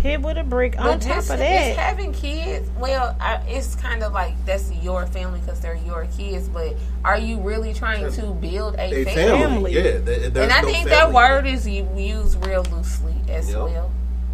Hit 0.00 0.22
with 0.22 0.38
a 0.38 0.42
brick 0.44 0.78
on 0.78 0.84
But 0.84 1.02
top 1.02 1.16
just, 1.16 1.30
of 1.30 1.38
just 1.38 1.40
that. 1.40 1.76
having 1.76 2.12
kids, 2.14 2.70
well, 2.78 3.14
I, 3.20 3.36
it's 3.46 3.74
kind 3.74 4.02
of 4.02 4.14
like 4.14 4.32
that's 4.46 4.72
your 4.72 5.04
family 5.06 5.40
because 5.40 5.60
they're 5.60 5.74
your 5.76 6.06
kids. 6.16 6.48
But 6.48 6.74
are 7.04 7.18
you 7.18 7.38
really 7.38 7.74
trying 7.74 8.10
to 8.12 8.26
build 8.32 8.76
a, 8.76 8.80
A 9.02 9.04
family? 9.04 9.14
family, 9.14 9.72
yeah. 9.74 9.98
There- 10.30 10.42
and 10.44 10.52
I 10.52 10.62
no 10.62 10.68
think 10.68 10.88
that 10.88 11.12
word 11.12 11.46
is 11.46 11.68
used 11.68 12.42
real 12.46 12.62
loosely 12.72 13.14
as 13.28 13.50
Yep. 13.50 13.58
well. 13.58 13.90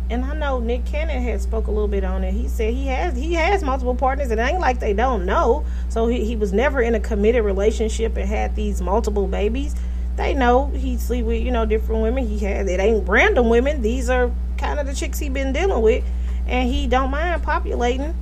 And 0.09 0.25
I 0.25 0.35
know 0.37 0.61
Nick 0.61 0.85
Cannon 0.87 1.21
had 1.21 1.43
spoke 1.43 1.67
a 1.67 1.71
little 1.73 1.89
bit 1.89 2.05
on 2.05 2.23
it. 2.23 2.31
He 2.33 2.47
said 2.47 2.73
he 2.73 2.87
has 2.87 3.17
he 3.17 3.35
has 3.35 3.65
multiple 3.65 3.97
partners, 3.97 4.31
and 4.31 4.39
it 4.41 4.45
ain't 4.45 4.61
like 4.61 4.79
they 4.79 4.93
don't 4.93 5.27
know. 5.27 5.65
So 5.89 6.07
he, 6.07 6.25
he 6.25 6.37
was 6.37 6.53
never 6.53 6.81
in 6.81 6.95
a 6.95 7.01
committed 7.01 7.43
relationship 7.45 8.17
and 8.17 8.29
had 8.29 8.55
these 8.55 8.81
multiple 8.81 9.27
babies. 9.27 9.75
They 10.15 10.33
know 10.33 10.67
he 10.69 10.97
sleep 10.97 11.27
with 11.27 11.43
you 11.43 11.51
know 11.51 11.67
different 11.67 12.03
women. 12.03 12.25
He 12.29 12.39
had 12.39 12.69
it 12.69 12.79
ain't 12.79 13.09
random 13.09 13.49
women. 13.49 13.83
These 13.83 14.09
are 14.09 14.31
kind 14.59 14.79
of 14.81 14.87
the 14.87 14.95
chicks 14.95 15.19
he 15.19 15.29
been 15.29 15.53
dealing 15.53 15.83
with, 15.83 16.05
and 16.47 16.69
he 16.69 16.87
don't 16.87 17.11
mind 17.11 17.43
populating. 17.43 18.15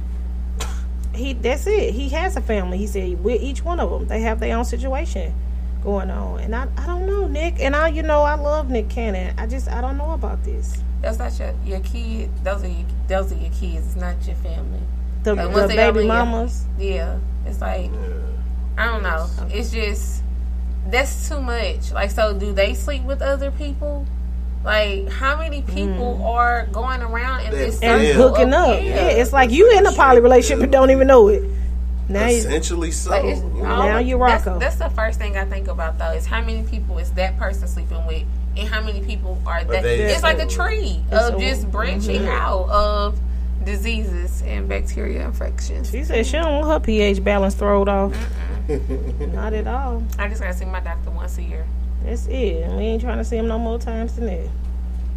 He 1.15 1.33
that's 1.33 1.67
it. 1.67 1.95
He 1.95 2.09
has 2.11 2.37
a 2.37 2.41
family. 2.41 2.77
He 2.79 2.87
said 2.89 3.23
with 3.23 3.41
each 3.41 3.63
one 3.65 3.79
of 3.79 3.91
them, 3.91 4.09
they 4.09 4.21
have 4.23 4.41
their 4.41 4.57
own 4.57 4.65
situation 4.65 5.33
going 5.85 6.11
on. 6.11 6.41
And 6.41 6.57
I 6.57 6.67
I 6.77 6.87
don't 6.87 7.07
know 7.07 7.29
Nick, 7.29 7.61
and 7.61 7.77
I 7.77 7.89
you 7.89 8.03
know 8.03 8.23
I 8.23 8.35
love 8.35 8.69
Nick 8.69 8.89
Cannon. 8.89 9.35
I 9.39 9.47
just 9.47 9.69
I 9.69 9.81
don't 9.81 9.97
know 9.97 10.11
about 10.13 10.43
this. 10.43 10.83
That's 11.03 11.19
not 11.19 11.39
your 11.39 11.55
your 11.65 11.81
kid. 11.81 12.31
Those 12.43 12.65
are 12.65 12.69
your, 12.69 12.87
those 13.07 13.33
are 13.33 13.37
your 13.37 13.53
kids. 13.53 13.87
It's 13.87 13.97
not 13.97 14.17
your 14.27 14.37
family. 14.37 14.81
The- 15.23 15.35
Like, 15.35 15.47
the 15.47 15.53
once 15.55 15.69
they 15.69 15.77
baby 15.77 15.89
over 15.89 16.01
your- 16.01 16.09
mamas? 16.09 16.65
yeah, 16.79 17.19
it's 17.47 17.61
like 17.61 17.91
I 18.77 18.87
don't 18.87 19.03
know. 19.05 19.29
It's 19.51 19.71
just 19.71 20.23
that's 20.89 21.29
too 21.29 21.41
much. 21.41 21.93
Like, 21.93 22.11
so 22.11 22.35
do 22.37 22.53
they 22.53 22.75
sleep 22.75 23.05
with 23.05 23.23
other 23.23 23.53
people? 23.53 24.05
Like, 24.65 25.11
how 25.11 25.37
many 25.39 25.61
people 25.63 26.25
are 26.25 26.67
going 26.73 27.03
around 27.03 27.45
in 27.45 27.51
this 27.51 27.81
and 27.83 28.03
circle 28.03 28.31
hooking 28.31 28.49
of- 28.55 28.71
up. 28.71 28.83
Yeah, 28.83 29.09
it's 29.09 29.33
like 29.33 29.51
you 29.51 29.71
in 29.77 29.87
a 29.87 29.93
poly 29.93 30.21
relationship 30.21 30.63
and 30.63 30.73
don't 30.73 30.91
even 30.91 31.07
know 31.07 31.29
it. 31.29 31.43
Now 32.09 32.27
you, 32.29 32.37
Essentially 32.39 32.91
so. 32.91 33.11
Like, 33.11 33.25
you 33.25 33.43
know? 33.43 33.63
now 33.63 33.99
you 33.99 34.19
that's, 34.19 34.47
Rocco. 34.47 34.59
that's 34.59 34.77
the 34.77 34.91
first 34.91 35.19
thing 35.19 35.37
I 35.39 35.45
think 35.47 35.69
about 35.69 35.99
though 35.99 36.11
is 36.13 36.27
how 36.27 36.41
many 36.43 36.63
people 36.63 36.99
is 36.99 37.11
that 37.13 37.39
person 37.39 37.67
sleeping 37.69 38.07
with, 38.07 38.25
and 38.57 38.69
how 38.69 38.83
many 38.83 39.01
people 39.03 39.39
are 39.47 39.65
that? 39.65 39.83
they- 39.83 40.01
it's 40.13 40.23
like 40.23 40.39
a 40.39 40.47
tree 40.47 41.01
It's 41.11 41.29
of 41.29 41.35
a- 41.35 41.39
just 41.39 41.71
branching 41.71 42.23
Mhm. 42.23 42.29
out 42.41 42.69
of 42.69 43.19
diseases 43.65 44.43
and 44.47 44.69
bacteria 44.69 45.25
infections. 45.25 45.91
She 45.91 46.05
said 46.05 46.27
she 46.27 46.33
don't 46.37 46.53
want 46.61 46.67
her 46.69 46.81
pH 46.81 47.25
balance 47.25 47.55
thrown 47.55 47.89
off. 47.89 48.13
Not 49.33 49.53
at 49.55 49.67
all. 49.67 50.03
I 50.19 50.29
just 50.29 50.41
gotta 50.43 50.55
see 50.55 50.65
my 50.67 50.81
doctor 50.81 51.11
once 51.11 51.39
a 51.39 51.43
year. 51.43 51.65
That's 52.05 52.27
it. 52.27 52.69
We 52.71 52.83
ain't 52.85 53.03
trying 53.03 53.19
to 53.19 53.25
see 53.25 53.37
him 53.37 53.49
no 53.49 53.59
more 53.59 53.79
times 53.79 54.15
than 54.17 54.27
that. 54.27 54.49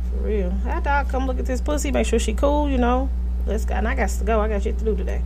For 0.10 0.18
real. 0.24 0.50
Hi, 0.64 0.80
doc. 0.80 1.10
Come 1.10 1.28
look 1.28 1.40
at 1.40 1.46
this 1.46 1.62
pussy. 1.62 1.92
Make 1.92 2.08
sure 2.08 2.20
she 2.20 2.34
cool. 2.34 2.70
You 2.70 2.78
know. 2.78 3.10
Let's 3.46 3.66
go. 3.66 3.76
And 3.76 3.88
I 3.88 3.96
got 3.96 4.10
to 4.10 4.24
go. 4.24 4.40
I 4.40 4.48
got 4.48 4.64
shit 4.64 4.78
to 4.80 4.86
do 4.86 4.96
today. 4.96 5.22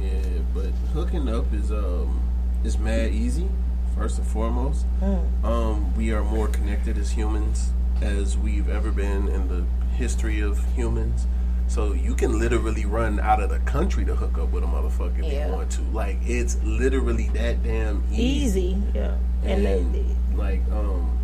Yeah, 0.00 0.10
but 0.54 0.66
hooking 0.94 1.28
up 1.28 1.52
is 1.52 1.70
um 1.70 2.20
is 2.64 2.78
mad 2.78 3.12
easy. 3.12 3.48
First 3.96 4.18
and 4.18 4.26
foremost, 4.28 4.86
Mm. 5.02 5.44
um, 5.44 5.96
we 5.96 6.12
are 6.12 6.22
more 6.22 6.46
connected 6.46 6.96
as 6.98 7.10
humans 7.10 7.70
as 8.00 8.38
we've 8.38 8.68
ever 8.68 8.92
been 8.92 9.26
in 9.28 9.48
the 9.48 9.64
history 9.96 10.40
of 10.40 10.64
humans. 10.76 11.26
So 11.68 11.92
you 11.92 12.14
can 12.14 12.38
literally 12.38 12.86
run 12.86 13.20
out 13.20 13.40
of 13.42 13.50
the 13.50 13.58
country 13.60 14.04
to 14.06 14.14
hook 14.14 14.38
up 14.38 14.50
with 14.52 14.64
a 14.64 14.66
motherfucker 14.66 15.18
if 15.20 15.32
Yeah. 15.32 15.48
you 15.48 15.52
want 15.52 15.70
to. 15.72 15.82
Like 15.92 16.16
it's 16.24 16.56
literally 16.64 17.28
that 17.34 17.62
damn 17.62 18.02
easy. 18.10 18.22
Easy. 18.22 18.82
Yeah. 18.94 19.16
And, 19.44 19.66
And, 19.66 19.94
they, 19.94 20.04
like 20.36 20.62
um 20.72 21.14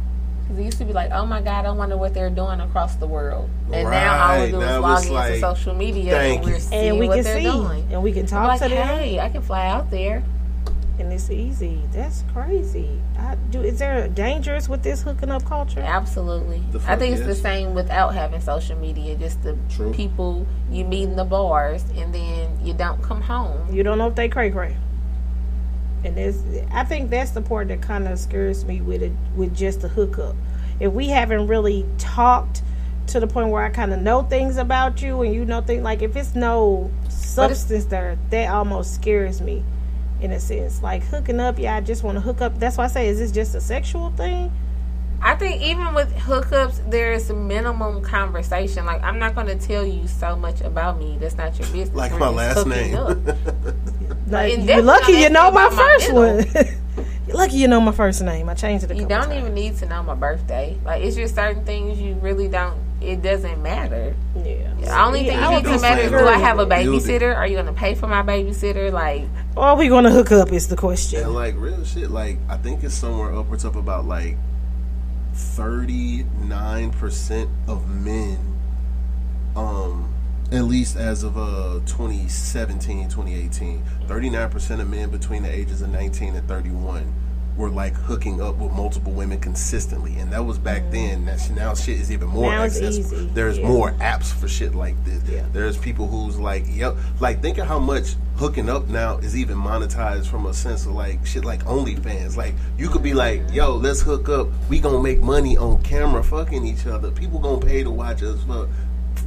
'Cause 0.47 0.59
it 0.59 0.63
used 0.65 0.77
to 0.79 0.85
be 0.85 0.93
like, 0.93 1.11
oh 1.11 1.25
my 1.25 1.41
god, 1.41 1.65
I 1.65 1.71
wonder 1.71 1.97
what 1.97 2.13
they're 2.13 2.29
doing 2.29 2.61
across 2.61 2.97
the 2.97 3.07
world. 3.07 3.49
And 3.73 3.89
now 3.89 4.23
all 4.33 4.37
we 4.37 4.43
Right, 4.43 4.51
do 4.51 4.61
is 4.61 4.67
now 4.69 4.81
log 4.81 4.97
it's 4.99 5.07
into 5.07 5.15
like, 5.15 5.41
social 5.41 5.75
media 5.75 6.21
and 6.21 6.45
we're 6.45 6.59
seeing 6.61 6.89
and 6.91 6.99
we 6.99 7.09
what 7.09 7.15
can 7.15 7.25
they're 7.25 7.37
see. 7.39 7.51
doing. 7.51 7.89
And 7.91 8.03
we 8.03 8.13
can 8.13 8.23
I'm 8.23 8.27
talk 8.27 8.49
like, 8.49 8.61
to 8.61 8.69
them. 8.69 8.87
hey, 8.99 9.19
I 9.21 9.31
can 9.31 9.41
fly 9.41 9.67
out 9.69 9.91
there. 9.91 10.23
And 10.99 11.13
it's 11.13 11.29
easy. 11.29 11.83
That's 11.93 12.23
crazy. 12.33 13.01
I 13.19 13.35
do. 13.51 13.63
Is 13.63 13.81
there 13.81 14.07
dangerous 14.07 14.69
with 14.69 14.85
this 14.85 15.03
hooking 15.03 15.31
up 15.31 15.45
culture? 15.45 15.81
Absolutely. 15.81 16.63
I 16.69 16.79
fuck 16.79 16.99
think 17.01 17.17
it's 17.17 17.27
the 17.27 17.35
same 17.35 17.75
without 17.75 18.15
having 18.15 18.41
social 18.41 18.77
media. 18.79 19.17
Just 19.17 19.43
the 19.43 19.59
True. 19.69 19.93
people 19.93 20.47
you 20.71 20.85
meet 20.85 21.05
in 21.05 21.17
the 21.17 21.25
bars 21.25 21.85
and 21.97 22.15
then 22.15 22.59
you 22.63 22.75
don't 22.75 23.03
come 23.03 23.21
home. 23.21 23.75
You 23.75 23.83
don't 23.83 23.99
know 23.99 24.07
if 24.07 24.15
they 24.15 24.29
cray 24.29 24.51
cray. 24.51 24.77
And 26.05 26.17
this, 26.17 26.41
I 26.71 26.85
think 26.85 27.11
that's 27.11 27.31
the 27.31 27.41
part 27.41 27.69
that 27.69 27.81
kind 27.81 28.07
of 28.07 28.19
scares 28.19 28.65
me 28.65 28.81
with 28.81 29.03
it, 29.03 29.13
with 29.35 29.57
just 29.57 29.81
the 29.81 29.89
hookup. 29.89 30.37
If 30.79 30.93
we 30.93 31.09
haven't 31.09 31.47
really 31.47 31.87
talked 31.99 32.63
to 33.09 33.21
the 33.21 33.27
point 33.27 33.49
where 33.49 33.65
I 33.65 33.71
kind 33.71 33.93
of 33.93 34.01
know 34.01 34.23
things 34.23 34.59
about 34.59 35.03
you, 35.03 35.23
and 35.23 35.35
you 35.35 35.45
know 35.45 35.63
things 35.63 35.83
like 35.83 36.03
if 36.03 36.15
it's 36.15 36.35
no 36.35 36.91
substance 37.09 37.87
there, 37.87 38.19
that 38.31 38.51
almost 38.51 38.95
scares 38.95 39.41
me, 39.41 39.65
in 40.25 40.33
a 40.33 40.41
sense. 40.41 40.83
Like 40.83 41.03
hooking 41.05 41.39
up, 41.39 41.59
yeah, 41.59 41.77
I 41.77 41.81
just 41.81 42.03
want 42.03 42.17
to 42.17 42.21
hook 42.21 42.41
up. 42.41 42.59
That's 42.59 42.77
why 42.79 42.85
I 42.85 42.89
say, 42.89 43.09
is 43.09 43.19
this 43.19 43.31
just 43.31 43.55
a 43.55 43.61
sexual 43.61 44.11
thing? 44.13 44.51
I 45.23 45.35
think 45.37 45.63
even 45.63 45.95
with 45.95 46.13
hookups, 46.17 46.91
there 46.91 47.13
is 47.13 47.31
minimum 47.31 48.03
conversation. 48.03 48.85
Like 48.85 49.03
I'm 49.03 49.19
not 49.19 49.35
going 49.35 49.47
to 49.47 49.57
tell 49.57 49.87
you 49.87 50.07
so 50.09 50.35
much 50.37 50.61
about 50.61 50.99
me. 50.99 51.17
That's 51.21 51.37
not 51.37 51.59
your 51.59 51.69
business. 51.69 51.95
like 51.95 52.13
We're 52.13 52.19
my 52.19 52.29
last 52.31 52.67
name. 52.67 52.95
up. 52.97 53.19
Like, 54.27 54.57
you're 54.67 54.81
lucky 54.81 55.13
you 55.13 55.29
know 55.29 55.51
my 55.51 55.67
about 55.67 55.77
my 55.77 55.83
first 55.99 56.13
one. 56.15 56.67
you're 57.29 57.37
lucky 57.37 57.57
you 57.57 57.69
know 57.69 57.79
my 57.79 57.93
first 57.93 58.23
name. 58.23 58.49
I 58.49 58.55
changed 58.55 58.85
it 58.85 58.91
a 58.91 58.95
You 58.95 59.03
couple 59.03 59.17
don't 59.19 59.29
times. 59.29 59.41
even 59.43 59.55
need 59.55 59.77
to 59.77 59.87
know 59.87 60.03
my 60.03 60.15
birthday. 60.15 60.79
Like 60.83 61.03
it's 61.05 61.15
just 61.15 61.35
certain 61.35 61.63
things 61.67 62.01
you 62.01 62.15
really 62.15 62.49
don't. 62.49 62.79
It 63.05 63.23
doesn't 63.23 63.63
matter. 63.63 64.15
Yeah. 64.37 64.75
The 64.81 65.03
only 65.03 65.25
thing 65.25 65.39
I 65.39 65.49
you 65.49 65.55
would 65.57 65.65
need 65.65 65.73
to 65.73 65.77
be 65.77 65.83
matter 65.83 66.03
is 66.03 66.11
do 66.11 66.27
I 66.27 66.39
have 66.39 66.59
a 66.59 66.67
babysitter? 66.67 67.35
Are 67.37 67.47
you 67.47 67.55
going 67.55 67.67
to 67.67 67.73
pay 67.73 67.95
for 67.95 68.07
my 68.07 68.23
babysitter? 68.23 68.93
Like 68.93 69.25
Are 69.57 69.77
we 69.77 69.89
gonna 69.89 70.11
hook 70.11 70.33
up? 70.33 70.53
Is 70.53 70.69
the 70.69 70.77
question. 70.77 71.23
And 71.23 71.35
like 71.35 71.55
real 71.57 71.85
shit, 71.85 72.11
like 72.11 72.39
I 72.49 72.57
think 72.57 72.83
it's 72.83 72.95
somewhere 72.95 73.35
upwards 73.35 73.65
of 73.65 73.77
about 73.77 74.07
like 74.07 74.37
thirty 75.35 76.25
nine 76.43 76.91
percent 76.91 77.51
of 77.69 77.89
men, 77.89 78.39
um, 79.57 80.15
at 80.53 80.65
least 80.65 80.97
as 80.97 81.23
of 81.23 81.37
uh 81.37 81.81
2017, 81.87 83.09
2018, 83.09 83.83
39 84.07 84.51
percent 84.51 84.81
of 84.81 84.89
men 84.89 85.11
between 85.11 85.43
the 85.43 85.51
ages 85.51 85.83
of 85.83 85.91
nineteen 85.91 86.35
and 86.35 86.47
thirty 86.49 86.71
one 86.71 87.15
were 87.57 87.71
like 87.71 87.93
hooking 87.95 88.41
up 88.41 88.57
with 88.57 88.73
multiple 88.73 89.13
women 89.13 89.39
consistently, 89.41 90.17
and 90.19 90.33
that 90.33 90.45
was 90.45 90.59
back 90.59 90.83
then. 90.91 91.25
That's 91.25 91.51
now 91.51 91.75
shit 91.75 92.01
is 92.01 92.11
even 92.11 92.29
more 92.29 92.51
Now 92.51 92.65
it's 92.65 92.77
accessible. 92.77 93.17
easy, 93.19 93.27
There's 93.35 93.59
yeah. 93.59 93.69
more 93.69 93.93
apps 93.93 94.33
for 94.33 94.49
shit 94.49 94.75
like 94.75 95.03
this. 95.05 95.23
Yeah. 95.29 95.47
There's 95.53 95.77
people 95.77 96.07
who's 96.07 96.39
like, 96.39 96.65
yep, 96.69 96.97
like 97.21 97.41
think 97.43 97.59
of 97.59 97.67
how 97.67 97.79
much 97.79 98.17
hooking 98.37 98.69
up 98.69 98.89
now 98.89 99.19
is 99.19 99.37
even 99.37 99.57
monetized 99.57 100.27
from 100.27 100.47
a 100.47 100.55
sense 100.55 100.87
of 100.87 100.93
like 100.93 101.25
shit 101.25 101.45
like 101.45 101.65
OnlyFans. 101.65 102.37
Like 102.37 102.55
you 102.77 102.89
could 102.89 103.03
be 103.03 103.15
like, 103.15 103.43
yo, 103.53 103.77
let's 103.77 104.01
hook 104.01 104.29
up. 104.29 104.49
We 104.69 104.81
gonna 104.81 105.03
make 105.03 105.21
money 105.21 105.57
on 105.57 105.83
camera 105.83 106.25
fucking 106.25 106.67
each 106.67 106.87
other. 106.87 107.11
People 107.13 107.39
gonna 107.39 107.65
pay 107.65 107.85
to 107.85 107.91
watch 107.91 108.23
us 108.23 108.43
fuck 108.45 108.69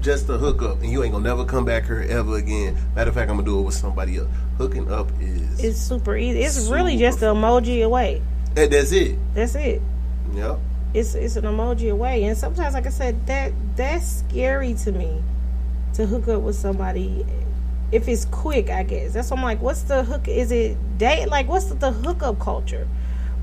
just 0.01 0.27
to 0.27 0.37
hook 0.37 0.61
up, 0.61 0.81
and 0.81 0.91
you 0.91 1.03
ain't 1.03 1.11
gonna 1.13 1.27
never 1.27 1.45
come 1.45 1.65
back 1.65 1.85
here 1.85 2.05
ever 2.09 2.37
again. 2.37 2.77
Matter 2.95 3.09
of 3.09 3.15
fact, 3.15 3.29
I'm 3.29 3.37
gonna 3.37 3.45
do 3.45 3.59
it 3.59 3.63
with 3.63 3.75
somebody 3.75 4.17
else. 4.17 4.29
Hooking 4.57 4.91
up 4.91 5.09
is 5.19 5.63
It's 5.63 5.79
super 5.79 6.15
easy. 6.17 6.41
It's 6.41 6.67
really 6.67 6.97
just 6.97 7.21
an 7.21 7.35
emoji 7.35 7.83
away. 7.85 8.21
that, 8.55 8.71
that's 8.71 8.91
it. 8.91 9.17
That's 9.33 9.55
it. 9.55 9.81
Yep. 10.33 10.59
It's 10.93 11.15
it's 11.15 11.35
an 11.35 11.43
emoji 11.45 11.91
away. 11.91 12.23
And 12.23 12.37
sometimes, 12.37 12.73
like 12.73 12.85
I 12.87 12.89
said, 12.89 13.25
that 13.27 13.51
that's 13.75 14.19
scary 14.19 14.73
to 14.75 14.91
me 14.91 15.21
to 15.93 16.05
hook 16.05 16.27
up 16.27 16.41
with 16.41 16.55
somebody. 16.55 17.25
If 17.91 18.07
it's 18.07 18.25
quick, 18.25 18.69
I 18.69 18.83
guess 18.83 19.13
that's 19.13 19.31
why 19.31 19.37
I'm 19.37 19.43
like, 19.43 19.61
what's 19.61 19.83
the 19.83 20.03
hook? 20.03 20.27
Is 20.27 20.51
it 20.51 20.77
date? 20.97 21.27
Like, 21.27 21.47
what's 21.47 21.65
the, 21.65 21.75
the 21.75 21.91
hookup 21.91 22.39
culture? 22.39 22.87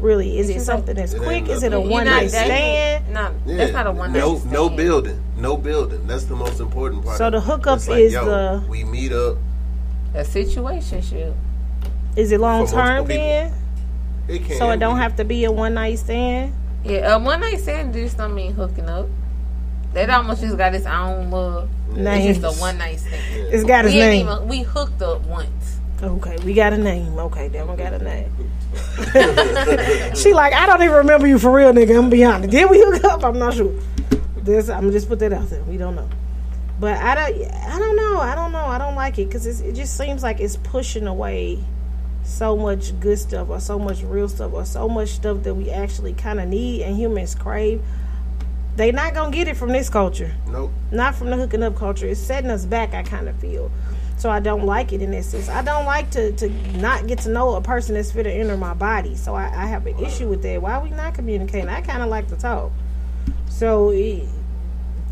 Really, 0.00 0.38
is 0.38 0.50
it 0.50 0.54
just 0.54 0.68
like- 0.68 0.76
something 0.78 0.96
that's 0.96 1.14
It 1.14 1.22
quick? 1.22 1.48
Is 1.48 1.62
it 1.62 1.72
a 1.72 1.80
one 1.80 2.04
night 2.04 2.30
dating. 2.30 2.46
stand? 2.46 3.04
No, 3.12 3.30
Yeah. 3.46 3.56
that's 3.56 3.72
not 3.72 3.86
a 3.86 3.92
one 3.92 4.12
night 4.12 4.18
no, 4.18 4.36
stand. 4.38 4.52
no 4.52 4.68
building, 4.68 5.18
no 5.36 5.56
building. 5.56 6.06
That's 6.06 6.24
the 6.24 6.36
most 6.36 6.60
important 6.60 7.04
part. 7.04 7.16
So 7.18 7.30
the 7.30 7.38
of 7.38 7.44
it. 7.44 7.46
hookup 7.46 7.88
like, 7.88 7.98
is 8.00 8.12
yo, 8.12 8.24
the- 8.24 8.62
we 8.68 8.84
meet 8.84 9.12
up. 9.12 9.36
A 10.14 10.24
situation 10.24 11.00
shoot. 11.00 11.32
Is 12.16 12.32
it 12.32 12.40
long 12.40 12.66
term 12.66 13.06
then? 13.06 13.52
It 14.28 14.44
can 14.44 14.56
So 14.58 14.70
it 14.70 14.78
don't 14.78 14.96
be. 14.96 15.02
have 15.02 15.16
to 15.16 15.24
be 15.24 15.44
a 15.44 15.52
one 15.52 15.74
night 15.74 15.98
stand. 15.98 16.52
Yeah, 16.84 17.14
a 17.14 17.18
one 17.18 17.40
night 17.40 17.60
stand 17.60 17.92
just 17.94 18.16
don't 18.18 18.34
mean 18.34 18.52
hooking 18.54 18.88
up. 18.88 19.06
That 19.94 20.10
almost 20.10 20.40
just 20.42 20.56
got 20.56 20.74
its 20.74 20.86
own 20.86 21.30
little. 21.30 21.68
Name. 21.94 22.30
It's 22.30 22.38
just 22.40 22.58
a 22.58 22.60
one 22.60 22.78
night 22.78 22.98
stand. 23.00 23.22
It's 23.52 23.64
got 23.64 23.84
his 23.84 23.94
we 23.94 24.00
name. 24.00 24.26
Even, 24.28 24.48
we 24.48 24.62
hooked 24.62 25.00
up 25.02 25.24
once. 25.26 25.78
Okay, 26.02 26.36
we 26.44 26.52
got 26.52 26.72
a 26.72 26.78
name. 26.78 27.16
Okay, 27.18 27.48
that 27.48 27.66
one 27.66 27.76
got 27.76 27.92
a 27.94 27.98
name. 27.98 28.30
she 30.16 30.32
like, 30.34 30.52
I 30.52 30.66
don't 30.66 30.82
even 30.82 30.96
remember 30.96 31.26
you 31.26 31.38
for 31.38 31.52
real, 31.52 31.72
nigga. 31.72 31.90
I'm 31.90 31.94
gonna 31.96 32.08
be 32.10 32.24
honest. 32.24 32.50
Did 32.50 32.70
we 32.70 32.80
hook 32.80 33.04
up? 33.04 33.24
I'm 33.24 33.38
not 33.38 33.54
sure. 33.54 33.72
This, 34.36 34.68
I'm 34.68 34.90
just 34.92 35.08
put 35.08 35.18
that 35.20 35.32
out 35.32 35.48
there. 35.50 35.62
We 35.64 35.76
don't 35.76 35.94
know. 35.94 36.08
But 36.80 36.98
I 36.98 37.14
don't, 37.14 37.50
I 37.52 37.78
don't 37.78 37.96
know. 37.96 38.18
I 38.18 38.34
don't 38.34 38.52
know. 38.52 38.64
I 38.66 38.78
don't 38.78 38.94
like 38.94 39.18
it 39.18 39.26
because 39.26 39.46
it 39.60 39.72
just 39.74 39.96
seems 39.96 40.22
like 40.22 40.40
it's 40.40 40.56
pushing 40.56 41.06
away 41.06 41.62
so 42.24 42.56
much 42.56 42.98
good 43.00 43.18
stuff 43.18 43.48
or 43.50 43.60
so 43.60 43.78
much 43.78 44.02
real 44.02 44.28
stuff 44.28 44.52
or 44.52 44.64
so 44.64 44.88
much 44.88 45.10
stuff 45.10 45.42
that 45.44 45.54
we 45.54 45.70
actually 45.70 46.14
kind 46.14 46.40
of 46.40 46.48
need 46.48 46.82
and 46.82 46.96
humans 46.96 47.34
crave. 47.34 47.82
They 48.76 48.90
not 48.90 49.14
gonna 49.14 49.30
get 49.30 49.46
it 49.46 49.56
from 49.56 49.68
this 49.70 49.88
culture 49.88 50.34
Nope. 50.48 50.72
not 50.90 51.14
from 51.14 51.30
the 51.30 51.36
hooking 51.36 51.62
up 51.62 51.76
culture. 51.76 52.06
It's 52.08 52.18
setting 52.20 52.50
us 52.50 52.64
back. 52.66 52.92
I 52.92 53.02
kind 53.04 53.28
of 53.28 53.36
feel, 53.38 53.70
so 54.24 54.30
I 54.30 54.40
don't 54.40 54.64
like 54.64 54.90
it 54.94 55.02
in 55.02 55.10
that 55.10 55.22
sense. 55.26 55.50
I 55.50 55.60
don't 55.60 55.84
like 55.84 56.10
to 56.12 56.32
to 56.32 56.48
not 56.78 57.06
get 57.06 57.18
to 57.20 57.28
know 57.28 57.56
a 57.56 57.60
person 57.60 57.94
that's 57.94 58.10
fit 58.10 58.22
to 58.22 58.32
enter 58.32 58.56
my 58.56 58.72
body. 58.72 59.16
So 59.16 59.34
I, 59.34 59.52
I 59.54 59.66
have 59.66 59.86
an 59.86 59.98
issue 59.98 60.28
with 60.28 60.40
that. 60.44 60.62
Why 60.62 60.78
we 60.78 60.88
not 60.88 61.12
communicating? 61.12 61.68
I 61.68 61.82
kind 61.82 62.02
of 62.02 62.08
like 62.08 62.28
to 62.28 62.36
talk. 62.36 62.72
So 63.50 63.90
it, 63.90 64.26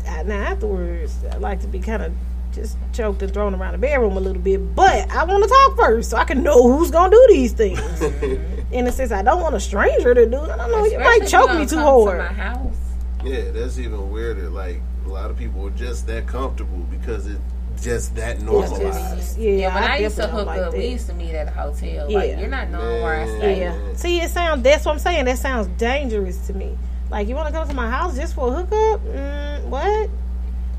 I- 0.09 0.23
now 0.23 0.41
afterwards, 0.41 1.15
I 1.31 1.37
like 1.37 1.61
to 1.61 1.67
be 1.67 1.77
kind 1.77 2.01
of 2.01 2.11
just 2.53 2.75
choked 2.91 3.21
and 3.21 3.31
thrown 3.31 3.53
around 3.53 3.73
the 3.73 3.77
bedroom 3.77 4.17
a 4.17 4.19
little 4.19 4.41
bit. 4.41 4.73
But 4.75 5.11
I 5.11 5.25
want 5.25 5.43
to 5.43 5.47
talk 5.49 5.77
first, 5.77 6.09
so 6.09 6.17
I 6.17 6.23
can 6.23 6.41
know 6.41 6.63
who's 6.75 6.89
gonna 6.89 7.11
do 7.11 7.25
these 7.29 7.53
things. 7.53 7.79
Mm-hmm. 7.79 8.73
in 8.73 8.87
a 8.87 8.91
sense, 8.91 9.11
I 9.11 9.21
don't 9.21 9.43
want 9.43 9.53
a 9.53 9.59
stranger 9.59 10.15
to 10.15 10.25
do. 10.25 10.37
it. 10.43 10.49
I 10.49 10.57
don't 10.57 10.71
know. 10.71 10.85
You 10.85 10.97
might 10.97 11.27
choke 11.27 11.49
gonna 11.49 11.59
me 11.59 11.65
too 11.67 11.77
hard. 11.77 12.17
To 12.19 12.25
my 12.25 12.33
house. 12.33 12.75
Yeah, 13.23 13.51
that's 13.51 13.77
even 13.77 14.09
weirder. 14.09 14.49
Like 14.49 14.81
a 15.05 15.09
lot 15.09 15.29
of 15.29 15.37
people 15.37 15.67
are 15.67 15.77
just 15.77 16.07
that 16.07 16.25
comfortable 16.25 16.79
because 16.89 17.27
it's 17.27 17.39
just 17.81 18.15
that 18.15 18.39
normalized. 18.41 19.37
Yeah, 19.37 19.49
Yeah, 19.51 19.75
when 19.75 19.83
I, 19.83 19.97
used 19.97 20.15
to 20.17 20.23
hook 20.27 20.31
don't 20.37 20.45
like 20.47 20.59
up, 20.61 20.71
that. 20.71 20.77
we 20.77 20.87
used 20.87 21.07
to 21.07 21.13
meet 21.13 21.33
at 21.33 21.47
a 21.47 21.51
hotel. 21.51 22.09
Yeah. 22.09 22.17
Like 22.17 22.37
you're 22.39 22.47
not 22.47 22.69
knowing 22.69 23.01
where 23.03 23.21
I 23.21 23.25
stay. 23.37 23.59
Yeah. 23.61 23.93
See, 23.95 24.19
it 24.21 24.29
sounds. 24.31 24.63
That's 24.63 24.85
what 24.85 24.93
I'm 24.93 24.99
saying. 24.99 25.25
That 25.25 25.37
sounds 25.39 25.67
dangerous 25.77 26.45
to 26.47 26.53
me. 26.53 26.77
Like 27.09 27.27
you 27.27 27.35
want 27.35 27.47
to 27.47 27.53
come 27.53 27.67
to 27.67 27.73
my 27.73 27.89
house 27.89 28.15
just 28.15 28.35
for 28.35 28.47
a 28.47 28.51
hookup? 28.51 29.01
Mm, 29.05 29.65
what? 29.65 30.09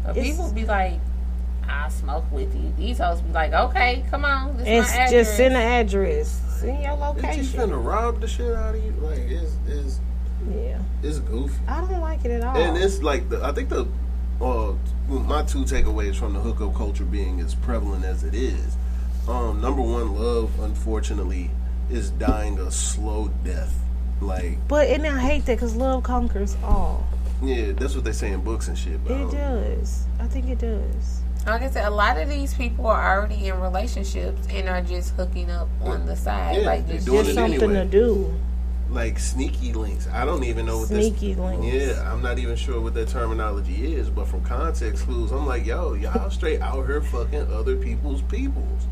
But 0.05 0.17
It's- 0.17 0.27
people 0.27 0.51
be 0.53 0.65
like, 0.67 0.99
"I 1.69 1.89
smoke 1.89 2.25
with 2.33 2.55
you." 2.55 2.73
These 2.77 2.99
hoes 2.99 3.21
be 3.21 3.33
like, 3.33 3.53
"Okay, 3.53 4.05
come 4.11 4.25
on, 4.25 4.57
this 4.57 4.67
It's 4.67 4.89
my 4.91 4.97
address." 4.97 5.11
just 5.11 5.37
send 5.37 5.55
the 5.55 5.61
address. 5.61 6.41
Send 6.61 6.83
your 6.83 6.97
They 6.97 7.37
just 7.37 7.55
location. 7.55 7.71
finna 7.71 7.85
rob 7.85 8.21
the 8.21 8.27
shit 8.29 8.55
out 8.55 8.75
of 8.75 8.85
you. 8.85 8.93
Like 9.01 9.19
it's 9.21 9.53
it's 9.67 10.01
Yeah. 10.51 10.79
it's 11.03 11.19
goofy. 11.21 11.55
I 11.69 11.81
don't 11.81 12.01
like 12.01 12.25
it 12.25 12.31
at 12.33 12.45
all. 12.45 12.57
And 12.57 12.77
it's 12.77 13.03
like 13.03 13.29
the 13.31 13.45
I 13.45 13.53
think 13.53 13.69
the 13.69 13.87
uh 14.41 14.73
my 15.09 15.43
two 15.43 15.65
takeaways 15.65 16.17
from 16.17 16.33
the 16.33 16.41
hookup 16.41 16.75
culture 16.75 17.05
being 17.05 17.41
as 17.41 17.55
prevalent 17.55 18.05
as 18.05 18.25
it 18.25 18.35
is. 18.35 18.77
Um, 19.29 19.61
number 19.61 19.81
one, 19.83 20.15
love 20.15 20.51
unfortunately 20.61 21.51
is 21.91 22.11
dying 22.11 22.59
a 22.59 22.71
slow 22.71 23.29
death. 23.45 23.75
Like 24.21 24.59
but 24.69 24.89
and 24.89 25.07
I 25.07 25.19
hate 25.21 25.45
that 25.47 25.57
because 25.57 25.77
love 25.77 26.03
conquers 26.05 26.57
all. 26.65 27.07
yeah, 27.43 27.73
that's 27.73 27.95
what 27.95 28.05
they 28.05 28.13
say 28.13 28.31
in 28.33 28.43
books 28.43 28.69
and 28.69 28.79
shit. 28.79 29.03
But, 29.05 29.13
It 29.13 29.23
um, 29.25 29.31
does. 29.31 30.05
I 30.21 30.27
think 30.27 30.49
it 30.49 30.59
does. 30.59 31.21
Like 31.47 31.61
I 31.63 31.71
said, 31.71 31.85
a 31.87 31.91
lot 31.91 32.19
of 32.19 32.29
these 32.31 32.55
people 32.55 32.87
are 32.87 33.19
already 33.19 33.49
in 33.49 33.61
relationships 33.61 34.47
and 34.51 34.67
are 34.69 34.81
just 34.81 35.15
hooking 35.15 35.51
up 35.51 35.69
on 35.83 36.07
the 36.07 36.17
side. 36.17 36.57
Yeah, 36.57 36.67
like 36.67 36.89
just, 36.89 37.05
doing 37.05 37.19
Just 37.19 37.31
it 37.31 37.35
something 37.35 37.63
anyway. 37.63 37.85
to 37.85 37.91
do. 37.91 38.35
Like 38.95 39.19
sneaky 39.19 39.73
links. 39.73 40.09
I 40.13 40.25
don't 40.25 40.45
even 40.45 40.67
know 40.67 40.79
what 40.79 40.89
Sneaky 40.89 41.35
this, 41.35 41.39
links. 41.39 41.67
Yeah, 41.67 42.13
I'm 42.13 42.23
not 42.23 42.39
even 42.39 42.57
sure 42.57 42.81
what 42.81 42.95
that 42.95 43.09
terminology 43.09 43.95
is, 43.95 44.09
but 44.09 44.27
from 44.29 44.43
context 44.45 45.05
clues, 45.05 45.33
I'm 45.33 45.47
like, 45.47 45.67
yo, 45.67 45.95
y'all 45.95 46.31
straight 46.31 46.61
out 46.61 46.87
here 46.87 47.01
fucking 47.03 47.53
other 47.53 47.77
people's 47.77 48.23
peoples. 48.23 48.87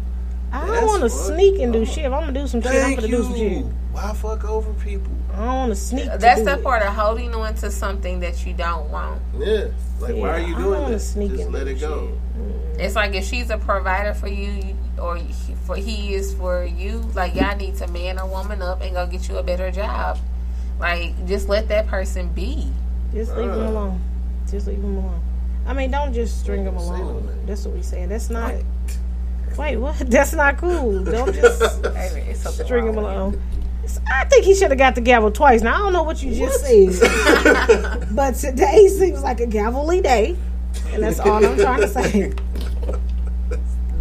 I 0.53 0.67
That's 0.67 0.81
don't 0.81 0.87
want 0.89 1.03
to 1.05 1.09
sneak 1.09 1.61
and 1.61 1.73
do 1.73 1.83
up. 1.83 1.89
shit. 1.89 2.05
If 2.05 2.13
I'm 2.13 2.21
gonna 2.27 2.33
do 2.39 2.47
some 2.47 2.61
shit, 2.61 2.73
I'm 2.75 2.95
gonna 2.95 3.07
you. 3.07 3.17
do 3.17 3.23
some 3.23 3.37
shit. 3.37 3.65
Why 3.93 4.13
fuck 4.13 4.45
over 4.45 4.73
people? 4.75 5.13
I 5.33 5.37
don't 5.37 5.47
want 5.47 5.71
to 5.71 5.77
sneak. 5.77 6.05
that's 6.19 6.41
do 6.41 6.45
the 6.45 6.55
it. 6.59 6.63
part 6.63 6.83
of 6.83 6.93
holding 6.93 7.35
on 7.35 7.55
to 7.57 7.71
something 7.71 8.21
that 8.21 8.45
you 8.45 8.53
don't 8.53 8.91
want. 8.91 9.23
Yeah, 9.39 9.69
like 9.99 10.15
why 10.15 10.29
are 10.29 10.39
Yeah, 10.41 10.47
you 10.49 10.55
I 10.55 10.59
doing 10.59 10.73
don't 10.73 10.83
wanna 10.83 10.99
sneak 10.99 11.31
Just 11.37 11.51
let 11.51 11.69
it 11.69 11.81
go. 11.81 12.13
Mm. 12.39 12.79
It's 12.81 12.95
like 12.97 13.15
if 13.15 13.25
she's 13.25 13.49
a 13.49 13.57
provider 13.57 14.13
for 14.13 14.29
you, 14.29 14.51
you- 14.51 14.77
or 15.01 15.17
he- 15.17 15.55
for 15.67 15.77
he 15.77 16.15
is 16.15 16.35
for 16.35 16.65
you. 16.65 16.99
Like 17.15 17.35
y'all 17.35 17.57
need 17.57 17.77
to 17.77 17.87
man 17.89 18.19
or 18.19 18.27
woman 18.27 18.63
up 18.63 18.81
and 18.83 18.95
go 18.95 19.07
get 19.07 19.29
you 19.29 19.39
a 19.39 19.43
better 19.43 19.71
job. 19.71 20.19
Like 20.79 21.27
just 21.27 21.49
let 21.49 21.69
that 21.69 21.87
person 21.87 22.29
be. 22.33 22.69
Just 23.13 23.37
leave 23.37 23.51
him 23.51 23.61
alone. 23.61 24.01
Just 24.51 24.67
leave 24.67 24.79
him 24.79 24.97
alone. 24.97 25.21
I 25.67 25.75
mean, 25.75 25.91
don't 25.91 26.13
just 26.13 26.41
string 26.41 26.65
him 26.65 26.77
along. 26.77 27.45
That's 27.47 27.65
what 27.65 27.75
we 27.75 27.83
saying. 27.83 28.09
That's 28.09 28.31
not. 28.31 28.55
Wait, 29.57 29.77
what? 29.77 29.99
That's 30.11 30.33
not 30.33 30.57
cool. 30.57 31.05
Don't 31.05 31.35
just 31.35 31.83
Baby, 31.83 32.21
it's 32.31 32.55
string 32.55 32.87
wrong 32.87 32.95
him 32.95 32.99
along. 32.99 33.43
I 34.11 34.25
think 34.25 34.45
he 34.45 34.55
should 34.55 34.71
have 34.71 34.79
got 34.79 34.95
the 34.95 35.01
gavel 35.01 35.31
twice. 35.31 35.61
Now 35.61 35.75
I 35.75 35.79
don't 35.81 35.93
know 35.93 36.05
what 36.05 36.23
you 36.23 36.35
just 36.35 36.65
said, 36.65 38.09
but 38.13 38.37
today 38.37 38.89
seems 38.89 39.23
like 39.23 39.41
a 39.41 39.47
gavelly 39.47 40.03
day, 40.03 40.37
and 40.93 41.03
that's 41.03 41.19
all 41.21 41.45
I'm 41.45 41.59
trying 41.59 41.81
to 41.81 41.89
say. 41.89 42.33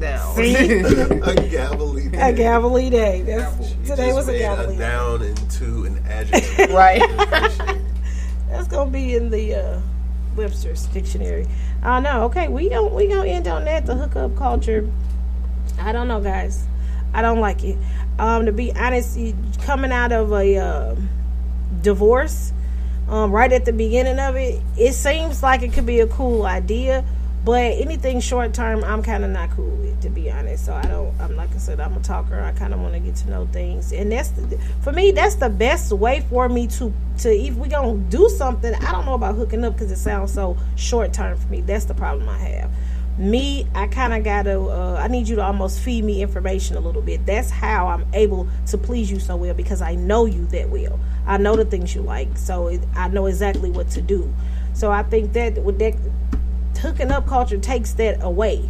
No. 0.01 0.33
See, 0.35 0.55
a 0.55 0.65
gavelly 1.35 2.11
day. 2.11 2.17
a 2.29 2.33
gavelly 2.33 2.89
day. 2.89 3.21
That's, 3.21 3.69
You 3.71 3.75
today 3.85 4.07
just 4.07 4.15
was 4.15 4.27
a 4.29 4.31
made 4.31 4.41
gavelly. 4.41 4.65
a 4.65 4.67
day. 4.71 4.77
noun 4.77 5.21
into 5.21 5.83
an 5.85 6.03
adjective. 6.09 6.71
right. 6.71 7.01
That's 8.49 8.67
gonna 8.67 8.89
be 8.89 9.15
in 9.15 9.29
the 9.29 9.55
uh, 9.55 9.81
Webster's 10.35 10.87
dictionary. 10.87 11.45
I 11.83 11.99
know. 11.99 12.23
Okay, 12.25 12.47
we 12.47 12.67
don't 12.67 12.93
we 12.93 13.07
gonna 13.07 13.29
end 13.29 13.47
on 13.47 13.65
that. 13.65 13.85
The 13.85 13.95
hookup 13.95 14.35
culture. 14.35 14.89
I 15.79 15.91
don't 15.91 16.07
know, 16.07 16.19
guys. 16.19 16.65
I 17.13 17.21
don't 17.21 17.39
like 17.39 17.63
it. 17.63 17.77
Um, 18.17 18.45
to 18.47 18.51
be 18.51 18.73
honest, 18.73 19.17
coming 19.61 19.91
out 19.91 20.11
of 20.11 20.31
a 20.33 20.57
uh, 20.57 20.95
divorce, 21.81 22.53
um, 23.09 23.31
right 23.31 23.51
at 23.51 23.65
the 23.65 23.73
beginning 23.73 24.19
of 24.19 24.35
it, 24.35 24.61
it 24.77 24.93
seems 24.93 25.43
like 25.43 25.61
it 25.61 25.73
could 25.73 25.85
be 25.85 25.99
a 25.99 26.07
cool 26.07 26.45
idea. 26.45 27.05
But 27.43 27.73
anything 27.79 28.19
short 28.19 28.53
term, 28.53 28.83
I'm 28.83 29.01
kind 29.01 29.25
of 29.25 29.31
not 29.31 29.49
cool 29.51 29.71
with, 29.71 29.99
to 30.01 30.09
be 30.09 30.29
honest. 30.29 30.65
So 30.65 30.73
I 30.73 30.83
don't. 30.83 31.19
I'm 31.19 31.35
like 31.35 31.53
I 31.55 31.57
said, 31.57 31.79
I'm 31.79 31.97
a 31.97 31.99
talker. 31.99 32.39
I 32.39 32.51
kind 32.51 32.73
of 32.73 32.79
want 32.79 32.93
to 32.93 32.99
get 32.99 33.15
to 33.17 33.29
know 33.29 33.47
things, 33.47 33.91
and 33.91 34.11
that's 34.11 34.29
the, 34.29 34.59
for 34.81 34.91
me. 34.91 35.11
That's 35.11 35.35
the 35.35 35.49
best 35.49 35.91
way 35.91 36.21
for 36.29 36.47
me 36.47 36.67
to 36.67 36.93
to 37.19 37.29
if 37.29 37.55
we 37.55 37.67
gonna 37.67 37.97
do 37.97 38.29
something. 38.29 38.75
I 38.75 38.91
don't 38.91 39.05
know 39.05 39.15
about 39.15 39.35
hooking 39.35 39.65
up 39.65 39.73
because 39.73 39.91
it 39.91 39.97
sounds 39.97 40.31
so 40.31 40.55
short 40.75 41.13
term 41.13 41.35
for 41.37 41.47
me. 41.47 41.61
That's 41.61 41.85
the 41.85 41.95
problem 41.95 42.29
I 42.29 42.37
have. 42.37 42.69
Me, 43.17 43.67
I 43.73 43.87
kind 43.87 44.13
of 44.13 44.23
gotta. 44.23 44.59
Uh, 44.59 44.99
I 45.01 45.07
need 45.07 45.27
you 45.27 45.35
to 45.37 45.43
almost 45.43 45.79
feed 45.79 46.03
me 46.03 46.21
information 46.21 46.77
a 46.77 46.79
little 46.79 47.01
bit. 47.01 47.25
That's 47.25 47.49
how 47.49 47.87
I'm 47.87 48.05
able 48.13 48.47
to 48.67 48.77
please 48.77 49.09
you 49.09 49.19
so 49.19 49.35
well 49.35 49.55
because 49.55 49.81
I 49.81 49.95
know 49.95 50.25
you 50.25 50.45
that 50.47 50.69
well. 50.69 50.99
I 51.25 51.37
know 51.37 51.55
the 51.55 51.65
things 51.65 51.95
you 51.95 52.01
like, 52.01 52.37
so 52.37 52.67
it, 52.67 52.81
I 52.95 53.07
know 53.07 53.25
exactly 53.25 53.71
what 53.71 53.89
to 53.91 54.01
do. 54.01 54.31
So 54.73 54.91
I 54.91 55.03
think 55.03 55.33
that 55.33 55.61
with 55.63 55.79
that 55.79 55.95
hooking 56.81 57.11
up 57.11 57.27
culture 57.27 57.57
takes 57.57 57.93
that 57.93 58.21
away. 58.21 58.69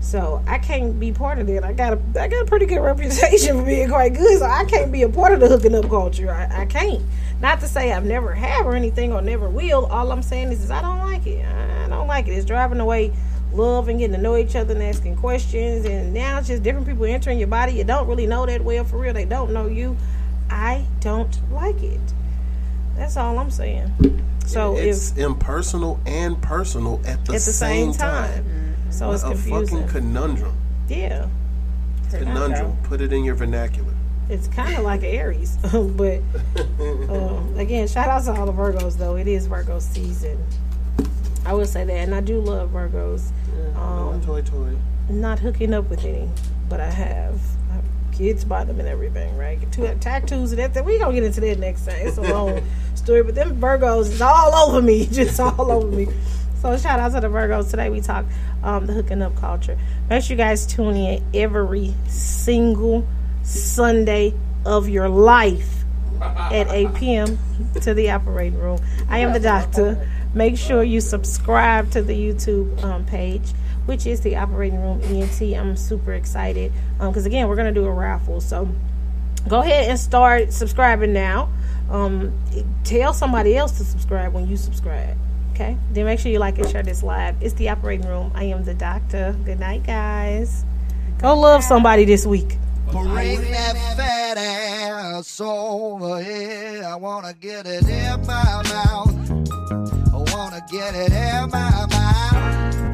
So 0.00 0.42
I 0.46 0.58
can't 0.58 0.98
be 0.98 1.12
part 1.12 1.38
of 1.38 1.46
that. 1.48 1.62
I 1.62 1.72
got 1.72 1.92
a 1.92 2.00
I 2.20 2.26
got 2.28 2.42
a 2.42 2.46
pretty 2.46 2.66
good 2.66 2.80
reputation 2.80 3.58
for 3.58 3.64
being 3.64 3.88
quite 3.88 4.14
good. 4.14 4.38
So 4.38 4.46
I 4.46 4.64
can't 4.64 4.90
be 4.90 5.02
a 5.02 5.08
part 5.08 5.32
of 5.32 5.40
the 5.40 5.48
hooking 5.48 5.74
up 5.74 5.88
culture. 5.88 6.30
I, 6.30 6.62
I 6.62 6.66
can't. 6.66 7.02
Not 7.40 7.60
to 7.60 7.68
say 7.68 7.92
I've 7.92 8.04
never 8.04 8.34
have 8.34 8.66
or 8.66 8.74
anything 8.74 9.12
or 9.12 9.20
never 9.20 9.48
will. 9.48 9.86
All 9.86 10.10
I'm 10.10 10.22
saying 10.22 10.52
is, 10.52 10.64
is 10.64 10.70
I 10.70 10.80
don't 10.80 10.98
like 10.98 11.26
it. 11.26 11.44
I 11.44 11.88
don't 11.88 12.06
like 12.06 12.28
it. 12.28 12.32
It's 12.32 12.46
driving 12.46 12.80
away 12.80 13.12
love 13.52 13.88
and 13.88 13.98
getting 13.98 14.16
to 14.16 14.22
know 14.22 14.36
each 14.36 14.56
other 14.56 14.74
and 14.74 14.82
asking 14.82 15.16
questions. 15.16 15.84
And 15.84 16.14
now 16.14 16.38
it's 16.38 16.48
just 16.48 16.62
different 16.62 16.86
people 16.86 17.04
entering 17.04 17.38
your 17.38 17.48
body. 17.48 17.72
You 17.72 17.84
don't 17.84 18.08
really 18.08 18.26
know 18.26 18.46
that 18.46 18.62
well 18.62 18.84
for 18.84 18.98
real. 18.98 19.12
They 19.12 19.24
don't 19.26 19.52
know 19.52 19.66
you. 19.66 19.96
I 20.48 20.86
don't 21.00 21.38
like 21.52 21.82
it. 21.82 22.00
That's 22.96 23.16
all 23.16 23.38
I'm 23.38 23.50
saying. 23.50 24.24
So 24.46 24.76
if 24.76 24.84
it's 24.84 25.16
impersonal 25.16 26.00
and 26.06 26.40
personal 26.42 27.00
at 27.06 27.24
the, 27.24 27.32
at 27.34 27.40
the 27.42 27.52
same, 27.52 27.92
time. 27.92 28.74
So 28.90 29.08
What 29.08 29.14
it's 29.14 29.22
a 29.24 29.28
confusing. 29.28 29.78
fucking 29.82 29.88
conundrum. 29.88 30.56
yeah, 30.88 31.28
Conundrum. 32.10 32.76
Put 32.82 33.00
it 33.00 33.12
in 33.12 33.22
your 33.24 33.36
vernacular. 33.36 33.94
it's 34.28 34.48
kind 34.48 34.76
of 34.76 34.82
like 34.84 35.02
Aries, 35.04 35.56
but 35.72 36.20
um, 37.08 37.54
again, 37.56 37.86
shout 37.86 38.08
out 38.08 38.24
to 38.24 38.32
all 38.32 38.46
the 38.46 38.52
Virgos 38.52 38.96
though. 38.98 39.16
It 39.16 39.28
is 39.28 39.46
Virgo 39.46 39.78
season. 39.78 40.44
I 41.46 41.54
would 41.54 41.68
say 41.68 41.84
that, 41.84 41.92
and 41.94 42.14
I 42.14 42.20
do 42.20 42.40
love 42.40 42.70
Virgos. 42.70 43.30
Um, 43.76 44.20
toy, 44.22 44.42
toy. 44.42 44.76
not 45.08 45.38
hooking 45.38 45.72
up 45.72 45.88
with 45.88 46.04
any, 46.04 46.28
but 46.68 46.80
I 46.80 46.90
have. 46.90 47.40
I 47.70 47.74
have 47.74 47.84
kids 48.12 48.44
by 48.44 48.64
them 48.64 48.78
and 48.80 48.88
everything, 48.88 49.36
right? 49.36 49.58
Two 49.72 49.86
tattoos 50.00 50.52
and 50.52 50.74
that. 50.74 50.84
We 50.84 50.98
gonna 50.98 51.14
get 51.14 51.22
into 51.24 51.40
that 51.42 51.58
next 51.58 51.86
time. 51.86 51.96
It's 52.00 52.18
a 52.18 52.22
long 52.22 52.60
but 53.10 53.34
them 53.34 53.60
Virgos 53.60 54.12
is 54.12 54.22
all 54.22 54.54
over 54.54 54.80
me, 54.80 55.06
just 55.12 55.40
all 55.40 55.70
over 55.70 55.88
me. 55.88 56.06
So 56.60 56.76
shout 56.76 57.00
out 57.00 57.12
to 57.12 57.20
the 57.20 57.28
Virgos. 57.28 57.70
Today 57.70 57.90
we 57.90 58.00
talk 58.00 58.24
um, 58.62 58.86
the 58.86 58.92
hooking 58.92 59.22
up 59.22 59.34
culture. 59.36 59.78
Make 60.08 60.22
sure 60.22 60.34
you 60.34 60.38
guys 60.38 60.66
tune 60.66 60.94
in 60.94 61.24
every 61.34 61.94
single 62.06 63.06
Sunday 63.42 64.34
of 64.64 64.88
your 64.88 65.08
life 65.08 65.84
at 66.20 66.70
8 66.70 66.94
p.m. 66.94 67.38
to 67.82 67.94
the 67.94 68.10
operating 68.10 68.58
room. 68.58 68.78
I 69.08 69.18
am 69.18 69.32
the 69.32 69.40
doctor. 69.40 70.08
Make 70.34 70.56
sure 70.56 70.82
you 70.82 71.00
subscribe 71.00 71.90
to 71.92 72.02
the 72.02 72.14
YouTube 72.14 72.84
um, 72.84 73.04
page, 73.06 73.48
which 73.86 74.06
is 74.06 74.20
the 74.20 74.36
operating 74.36 74.80
room 74.80 75.00
ENT. 75.02 75.40
I'm 75.58 75.76
super 75.76 76.12
excited 76.12 76.72
because 76.98 77.26
again, 77.26 77.48
we're 77.48 77.56
gonna 77.56 77.72
do 77.72 77.86
a 77.86 77.92
raffle. 77.92 78.40
So 78.40 78.68
go 79.48 79.60
ahead 79.60 79.88
and 79.88 79.98
start 79.98 80.52
subscribing 80.52 81.12
now. 81.12 81.48
Um, 81.90 82.32
tell 82.84 83.12
somebody 83.12 83.56
else 83.56 83.78
to 83.78 83.84
subscribe 83.84 84.32
when 84.32 84.48
you 84.48 84.56
subscribe. 84.56 85.16
Okay. 85.52 85.76
Then 85.92 86.06
make 86.06 86.20
sure 86.20 86.32
you 86.32 86.38
like 86.38 86.58
and 86.58 86.68
share 86.70 86.82
this 86.82 87.02
live. 87.02 87.36
It's 87.42 87.54
the 87.54 87.68
operating 87.68 88.08
room. 88.08 88.32
I 88.34 88.44
am 88.44 88.64
the 88.64 88.74
doctor. 88.74 89.36
Good 89.44 89.60
night, 89.60 89.84
guys. 89.84 90.64
Go 91.18 91.38
love 91.38 91.62
somebody 91.62 92.04
this 92.04 92.24
week. 92.24 92.56
Bring 92.90 93.42
that 93.50 93.76
fat 93.96 94.38
ass 94.38 95.40
over 95.40 96.22
here. 96.22 96.82
I 96.84 96.96
wanna 96.96 97.34
get 97.34 97.66
it 97.66 97.82
in 97.86 98.26
my 98.26 98.62
mouth. 98.72 99.30
I 100.12 100.34
wanna 100.34 100.64
get 100.70 100.94
it 100.94 101.12
in 101.12 101.50
my 101.50 101.86
mouth. 101.86 102.89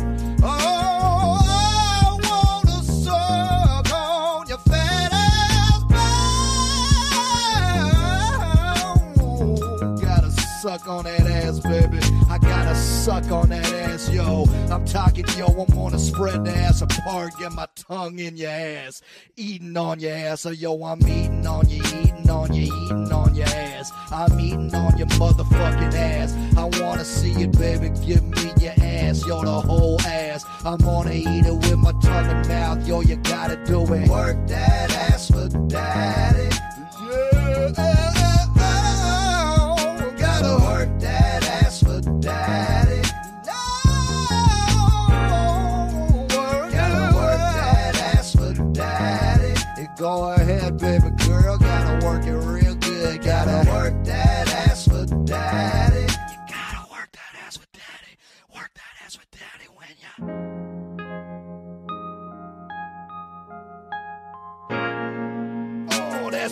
Suck 10.67 10.89
on 10.89 11.05
that 11.05 11.21
ass, 11.21 11.61
baby. 11.61 12.01
I 12.29 12.39
gotta 12.39 12.75
suck 12.75 13.31
on 13.31 13.51
that 13.51 13.73
ass, 13.73 14.11
yo. 14.11 14.47
I'm 14.69 14.85
talking, 14.85 15.25
yo. 15.37 15.47
I'm 15.47 15.73
gonna 15.73 15.97
spread 15.99 16.45
the 16.45 16.51
ass 16.51 16.83
apart, 16.83 17.35
get 17.39 17.53
my 17.53 17.69
tongue 17.77 18.19
in 18.19 18.37
your 18.37 18.51
ass, 18.51 19.01
eating 19.37 19.77
on 19.77 20.01
your 20.01 20.13
ass. 20.13 20.41
So, 20.41 20.51
yo, 20.51 20.83
I'm 20.83 21.01
eating 21.07 21.47
on 21.47 21.69
you, 21.69 21.81
eating 22.03 22.29
on 22.29 22.53
you, 22.53 22.65
eating 22.65 23.13
on 23.13 23.33
your 23.37 23.47
ass. 23.47 23.93
I'm 24.11 24.41
eating 24.41 24.75
on 24.75 24.99
your 24.99 25.07
motherfucking 25.07 25.95
ass. 25.95 26.35
I 26.57 26.65
wanna 26.81 27.05
see 27.05 27.41
it, 27.45 27.57
baby. 27.57 27.91
Give 28.05 28.25
me 28.25 28.53
your 28.61 28.75
ass, 28.83 29.25
yo, 29.25 29.43
the 29.45 29.61
whole 29.61 30.01
ass. 30.01 30.45
I'm 30.65 30.79
gonna 30.79 31.13
eat 31.13 31.47
it 31.47 31.55
with 31.55 31.79
my 31.79 31.93
tongue 32.03 32.27
and 32.27 32.49
mouth, 32.49 32.89
yo. 32.89 33.03
You 33.03 33.15
gotta 33.17 33.55
do 33.67 33.83
it. 33.95 34.09
Work 34.09 34.49
that 34.49 34.91
ass 34.91 35.31
for 35.31 35.49
daddy. 35.69 36.56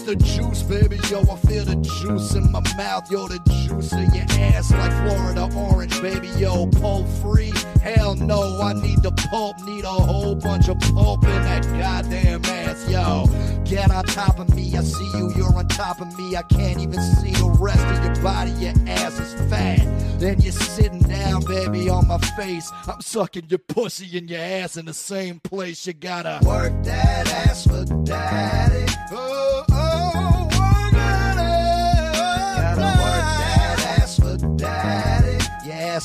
The 0.05 0.17
juice, 0.17 0.63
baby, 0.63 0.99
yo, 1.11 1.21
I 1.23 1.37
feel 1.47 1.65
the 1.65 1.77
juice 1.77 2.35
in 2.35 2.51
my 2.53 2.61
mouth, 2.77 3.11
yo, 3.11 3.27
the 3.27 3.39
juice 3.67 3.93
in 3.93 4.13
your 4.15 4.27
ass 4.53 4.71
like 4.71 4.93
Florida 5.03 5.49
orange, 5.57 6.01
baby, 6.03 6.29
yo, 6.39 6.67
pulp 6.67 7.09
free. 7.23 7.53
Hell 7.83 8.15
no, 8.15 8.61
I 8.61 8.75
need 8.75 9.03
the 9.03 9.13
pulp, 9.31 9.59
need 9.63 9.85
a 9.85 9.89
whole 9.89 10.35
bunch 10.35 10.69
of 10.69 10.79
pulp 10.95 11.25
in 11.25 11.31
that 11.31 11.63
goddamn 11.79 12.45
ass, 12.45 12.89
yo. 12.91 13.27
Get 13.65 13.91
on 13.91 14.05
top 14.05 14.39
of 14.39 14.55
me, 14.55 14.77
I 14.77 14.83
see 14.83 15.11
you, 15.15 15.33
you're 15.37 15.55
on 15.57 15.69
top 15.69 16.01
of 16.01 16.19
me, 16.19 16.37
I 16.37 16.43
can't 16.43 16.81
even 16.81 17.01
see 17.01 17.33
the 17.33 17.57
rest 17.59 17.85
of 17.87 18.05
your 18.05 18.23
body, 18.23 18.51
your 18.53 18.75
ass 18.87 19.19
is 19.19 19.51
fat. 19.51 19.81
Then 20.21 20.41
you're 20.41 20.53
sitting 20.53 21.01
down, 21.01 21.45
baby, 21.45 21.89
on 21.89 22.07
my 22.09 22.19
face. 22.19 22.71
I'm 22.87 23.01
sucking 23.01 23.47
your 23.49 23.59
pussy 23.59 24.17
and 24.19 24.29
your 24.29 24.41
ass 24.41 24.77
in 24.77 24.87
the 24.87 24.95
same 24.95 25.41
place. 25.41 25.87
You 25.87 25.93
gotta 25.93 26.41
work 26.47 26.73
that 26.85 27.27
ass 27.29 27.67
for 27.67 27.85
daddy. 28.05 28.87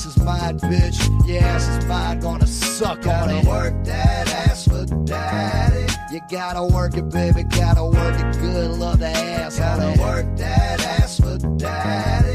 Ass 0.00 0.16
is 0.16 0.22
mine, 0.22 0.58
bitch. 0.60 1.26
Your 1.26 1.42
ass 1.42 1.68
is 1.68 1.84
mine. 1.86 2.20
Gonna 2.20 2.46
suck 2.46 3.06
on 3.06 3.30
it. 3.30 3.44
Gotta 3.44 3.48
work 3.48 3.84
that 3.84 4.28
ass 4.48 4.64
for 4.66 4.86
daddy. 5.04 5.92
You 6.12 6.20
gotta 6.30 6.64
work 6.64 6.96
it, 6.96 7.08
baby. 7.10 7.42
Gotta 7.44 7.84
work 7.84 8.18
it 8.18 8.38
good. 8.40 8.70
Love 8.78 9.00
the 9.00 9.08
ass. 9.08 9.58
Gotta 9.58 10.00
work 10.00 10.36
that 10.36 10.80
ass 10.80 11.20
for 11.20 11.38
daddy. 11.56 12.29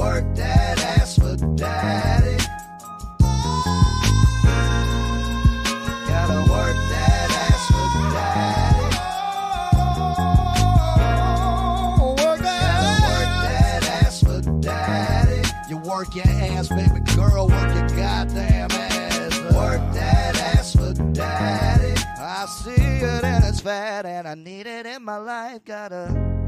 Work 0.00 0.34
that 0.36 0.82
ass 0.82 1.16
for 1.16 1.36
daddy. 1.56 2.38
Gotta 6.08 6.40
work 6.50 6.76
that 6.88 7.28
ass 7.44 7.66
for 7.66 7.86
daddy. 8.14 8.96
Oh, 12.00 12.16
work 12.16 12.40
that 12.40 13.82
ass 14.02 14.22
for 14.22 14.40
daddy. 14.62 15.42
You 15.68 15.76
work 15.76 16.14
your 16.14 16.26
ass, 16.26 16.68
baby 16.70 17.00
girl. 17.14 17.48
Work 17.48 17.74
your 17.74 17.88
goddamn 17.90 18.70
ass. 18.70 19.38
Work 19.54 19.82
that 19.92 20.40
ass 20.56 20.72
for 20.76 20.94
daddy. 21.12 21.92
I 22.18 22.46
see 22.46 22.70
it 22.70 23.22
and 23.22 23.44
it's 23.44 23.60
fat 23.60 24.06
and 24.06 24.26
I 24.26 24.34
need 24.34 24.66
it 24.66 24.86
in 24.86 25.04
my 25.04 25.18
life. 25.18 25.62
Gotta. 25.66 26.39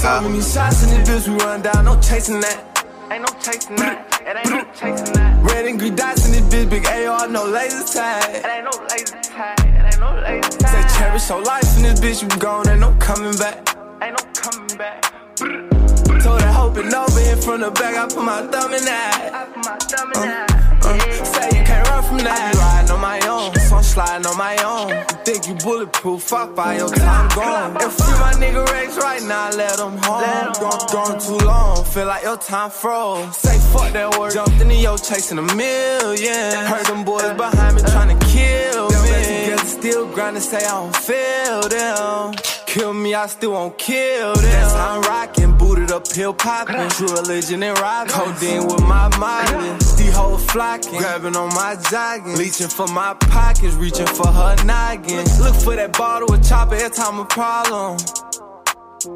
So 0.00 0.06
cop. 0.08 0.22
many 0.22 0.40
shots 0.40 0.82
in 0.82 1.04
this 1.04 1.10
bitch, 1.10 1.28
we 1.28 1.44
run 1.44 1.60
down, 1.60 1.84
no 1.84 2.00
chasing 2.00 2.40
that. 2.40 2.86
Ain't 3.12 3.20
no 3.20 3.28
chasing 3.38 3.76
that. 3.76 4.08
It 4.24 4.34
ain't 4.34 4.48
no 4.48 4.64
chasing 4.72 5.12
that. 5.12 5.44
Red 5.44 5.66
and 5.66 5.78
green 5.78 5.94
dots 5.94 6.24
in 6.24 6.32
this 6.32 6.46
bitch, 6.48 6.70
big 6.70 6.86
AR, 6.86 7.28
no 7.28 7.44
laser 7.44 7.84
tag. 7.84 8.34
It 8.34 8.46
ain't 8.48 8.64
no 8.64 8.72
laser 8.88 9.20
tag. 9.20 9.60
It 9.60 9.84
ain't 9.84 10.00
no 10.00 10.16
laser 10.24 10.56
tag. 10.56 10.88
Say 10.88 10.98
cherish 10.98 11.28
your 11.28 11.42
life 11.42 11.76
in 11.76 11.82
this 11.82 12.00
bitch, 12.00 12.22
you 12.22 12.38
gone, 12.38 12.66
ain't 12.70 12.80
no 12.80 12.96
coming 12.98 13.36
back. 13.36 13.76
Ain't 14.00 14.16
no 14.16 14.24
coming 14.32 14.78
back. 14.78 15.04
Told 15.36 16.40
that 16.40 16.54
hope 16.54 16.78
and 16.78 16.94
over 16.94 17.20
in 17.20 17.36
from 17.36 17.60
the 17.60 17.70
back, 17.70 17.94
I 17.94 18.08
put 18.08 18.24
my 18.24 18.40
thumb 18.46 18.72
in 18.72 18.82
that. 18.86 19.30
I 19.34 19.44
put 19.52 19.64
my 19.66 19.76
thumb 19.84 20.12
in 20.16 20.20
that. 20.22 20.60
Uh, 20.82 21.24
say 21.24 21.59
you 22.00 22.08
run 22.08 22.18
from 22.18 22.24
that. 22.24 22.54
Riding 22.54 22.90
on 22.90 23.00
my 23.00 23.20
own, 23.28 23.54
so 23.60 23.76
I'm 23.76 23.82
sliding 23.82 24.26
on 24.26 24.36
my 24.36 24.56
own. 24.62 24.88
You 24.90 25.24
think 25.24 25.48
you 25.48 25.54
bulletproof, 25.54 26.22
fuck 26.22 26.54
by 26.54 26.76
your 26.76 26.88
time 26.88 27.28
gone. 27.34 27.76
If 27.76 27.92
free 27.92 28.18
my 28.20 28.32
nigga 28.34 28.66
Rex 28.66 28.96
right 28.98 29.22
now, 29.22 29.50
let 29.50 29.78
him 29.78 29.96
home. 29.98 30.52
Gone, 30.60 30.86
gone 30.92 31.20
too 31.20 31.44
long, 31.46 31.84
feel 31.84 32.06
like 32.06 32.22
your 32.22 32.36
time 32.36 32.70
froze. 32.70 33.36
Say 33.36 33.58
fuck 33.72 33.92
that 33.92 34.18
word, 34.18 34.32
jumped 34.32 34.60
into 34.60 34.74
yo 34.74 34.96
chasing 34.96 35.38
a 35.38 35.42
million. 35.42 36.66
Heard 36.66 36.86
them 36.86 37.04
boys 37.04 37.32
behind 37.36 37.76
me 37.76 37.82
trying 37.82 38.18
to 38.18 38.26
kill 38.26 38.90
me. 38.90 39.56
Still 39.64 40.06
grinding, 40.12 40.42
say 40.42 40.58
I 40.58 40.70
don't 40.70 40.96
feel 40.96 41.68
them. 41.68 42.49
Kill 42.70 42.94
me, 42.94 43.14
I 43.14 43.26
still 43.26 43.50
won't 43.50 43.76
kill 43.78 44.32
them. 44.32 44.44
That's 44.44 44.72
how 44.74 44.94
I'm 44.94 45.02
rocking, 45.02 45.58
booted 45.58 45.90
up, 45.90 46.08
pill 46.08 46.32
popping. 46.32 46.88
True 46.90 47.08
religion 47.08 47.64
and 47.64 47.76
robbing. 47.80 48.12
Codeine 48.12 48.64
with 48.64 48.82
my 48.82 49.08
Molly. 49.18 49.72
These 49.98 50.14
hoes 50.14 50.44
flocking, 50.44 50.98
grabbing 50.98 51.34
on 51.34 51.48
my 51.48 51.76
jogging. 51.90 52.36
Leeching 52.36 52.68
for 52.68 52.86
my 52.86 53.14
pockets, 53.14 53.74
reaching 53.74 54.06
for 54.06 54.28
her 54.28 54.54
noggin. 54.64 55.24
Look 55.42 55.56
for 55.56 55.74
that 55.74 55.98
bottle 55.98 56.32
of 56.32 56.48
chopper 56.48 56.76
every 56.76 56.90
time 56.90 57.18
a 57.18 57.24
problem. 57.24 57.98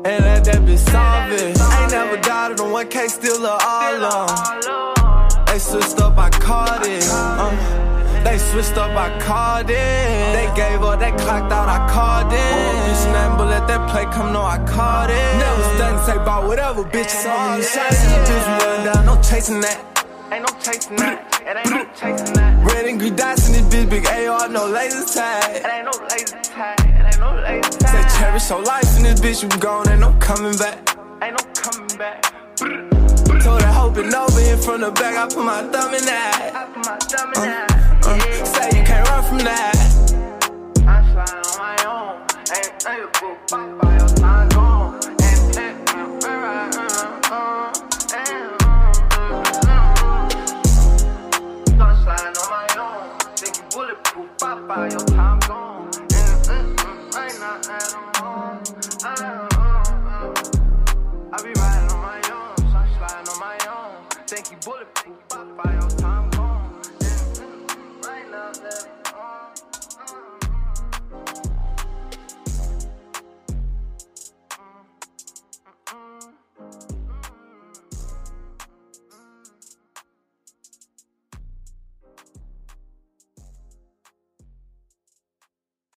And 0.05 0.25
let 0.25 0.45
that 0.47 0.63
bitch 0.67 0.91
solve 0.91 1.31
it. 1.31 1.57
Ain't 1.57 1.93
never 1.93 2.17
doubted 2.23 2.59
on 2.59 2.73
one 2.73 2.89
case, 2.89 3.15
still 3.15 3.47
a 3.47 3.57
all 3.63 4.05
on. 4.05 5.47
They 5.47 5.61
switched 5.61 6.01
up, 6.01 6.19
I 6.19 6.29
caught 6.31 6.85
it. 6.85 7.05
Uh, 7.09 7.94
they 8.35 8.41
switched 8.51 8.77
up, 8.77 8.91
I 8.91 9.17
called 9.21 9.71
it. 9.71 10.27
They 10.35 10.51
gave 10.57 10.83
up, 10.83 10.99
they 10.99 11.13
clocked 11.13 11.53
out, 11.53 11.69
I 11.69 11.79
called 11.87 12.33
it. 12.33 12.53
Bitch, 12.83 13.13
nothing 13.15 13.39
but 13.39 13.47
let 13.47 13.69
that 13.69 13.89
play 13.89 14.07
come, 14.07 14.33
no, 14.33 14.43
I 14.43 14.59
called 14.67 15.11
it. 15.11 15.31
Never 15.39 15.63
stunned, 15.75 16.01
say 16.03 16.17
about 16.17 16.49
whatever, 16.49 16.83
bitch. 16.83 17.11
So 17.11 17.31
many 17.31 17.63
shots 17.63 18.03
in 18.03 18.11
the 18.11 18.19
bitch, 18.27 18.47
we 18.51 18.55
run 18.67 18.81
down, 18.87 19.07
no 19.07 19.15
chasing 19.23 19.61
that. 19.61 19.79
Ain't 20.33 20.43
no 20.43 20.53
chasing 20.59 20.97
that. 20.97 21.17
It 21.47 21.57
ain't 21.63 21.71
no 21.71 21.87
chasing 21.95 22.35
that. 22.35 22.53
Red 22.67 22.87
and 22.87 22.99
green 22.99 23.15
dots 23.15 23.47
in 23.47 23.53
this 23.55 23.67
bitch, 23.71 23.89
big 23.89 24.07
AR, 24.07 24.49
no 24.49 24.67
laser 24.67 25.07
tag. 25.07 25.55
It 25.55 25.71
ain't 25.71 25.85
no 25.87 25.95
laser 26.11 26.43
tag. 26.43 26.81
It 26.81 27.07
ain't 27.07 27.21
no 27.21 27.31
laser 27.39 27.71
Say 27.87 28.03
tag. 28.03 28.19
cherish 28.19 28.51
your 28.51 28.63
life 28.63 28.91
in 28.97 29.05
this 29.05 29.21
bitch, 29.21 29.43
you 29.45 29.49
gone, 29.61 29.89
ain't 29.89 30.01
no 30.01 30.11
coming 30.19 30.57
back. 30.59 30.79
Ain't 31.23 31.39
no 31.39 31.45
coming 31.55 31.97
back. 31.99 32.19
Told 33.47 33.61
that 33.61 33.75
hope 33.75 33.97
and 33.97 34.13
over 34.13 34.41
in 34.41 34.59
from 34.59 34.81
the 34.81 34.91
back, 34.91 35.15
I 35.23 35.27
put 35.33 35.45
my 35.45 35.63
thumb 35.71 35.95
in 35.95 36.05
that. 36.07 36.51
I 36.55 36.67
put 36.67 36.85
my 36.85 36.97
thumb 36.99 37.31
in 37.31 37.39
um, 37.39 37.47
that. 37.47 37.84
Uh, 38.07 38.21
say 38.45 38.67
you 38.79 38.85
can't 38.85 39.09
run 39.09 39.25
from 39.25 39.39
that. 39.39 39.75
I'm 40.87 41.05
sliding 41.11 41.45
on 41.49 41.57
my 41.59 41.77
own. 41.89 42.21
Ain't 42.55 42.87
ain't 42.87 43.03
a 43.03 43.09
book 43.19 43.39
fight 43.49 43.71
by 43.81 43.97
your 43.97 44.09
time 44.09 44.49
gone. 44.51 44.95
Uh, 44.95 45.57
uh, 45.57 46.05
uh, 47.33 47.73
and, 48.15 48.63
uh, 48.63 48.85
uh, 49.17 49.33
uh. 51.81 52.03
sliding 52.05 52.37
on 52.37 52.49
my 52.51 52.67
own. 52.79 53.19
Think 53.37 53.57
you 53.57 53.63
bulletproof, 53.73 54.29
fight 54.39 54.61
by 54.69 54.89
your 54.91 55.07
time 55.07 55.39
gone. 55.41 55.91
Uh, 56.13 56.53
uh, 56.53 57.21
ain't 57.23 57.41
not 57.41 57.69
at 57.71 57.93
home. 58.19 58.63
Uh, 59.03 59.49
uh, 59.49 59.54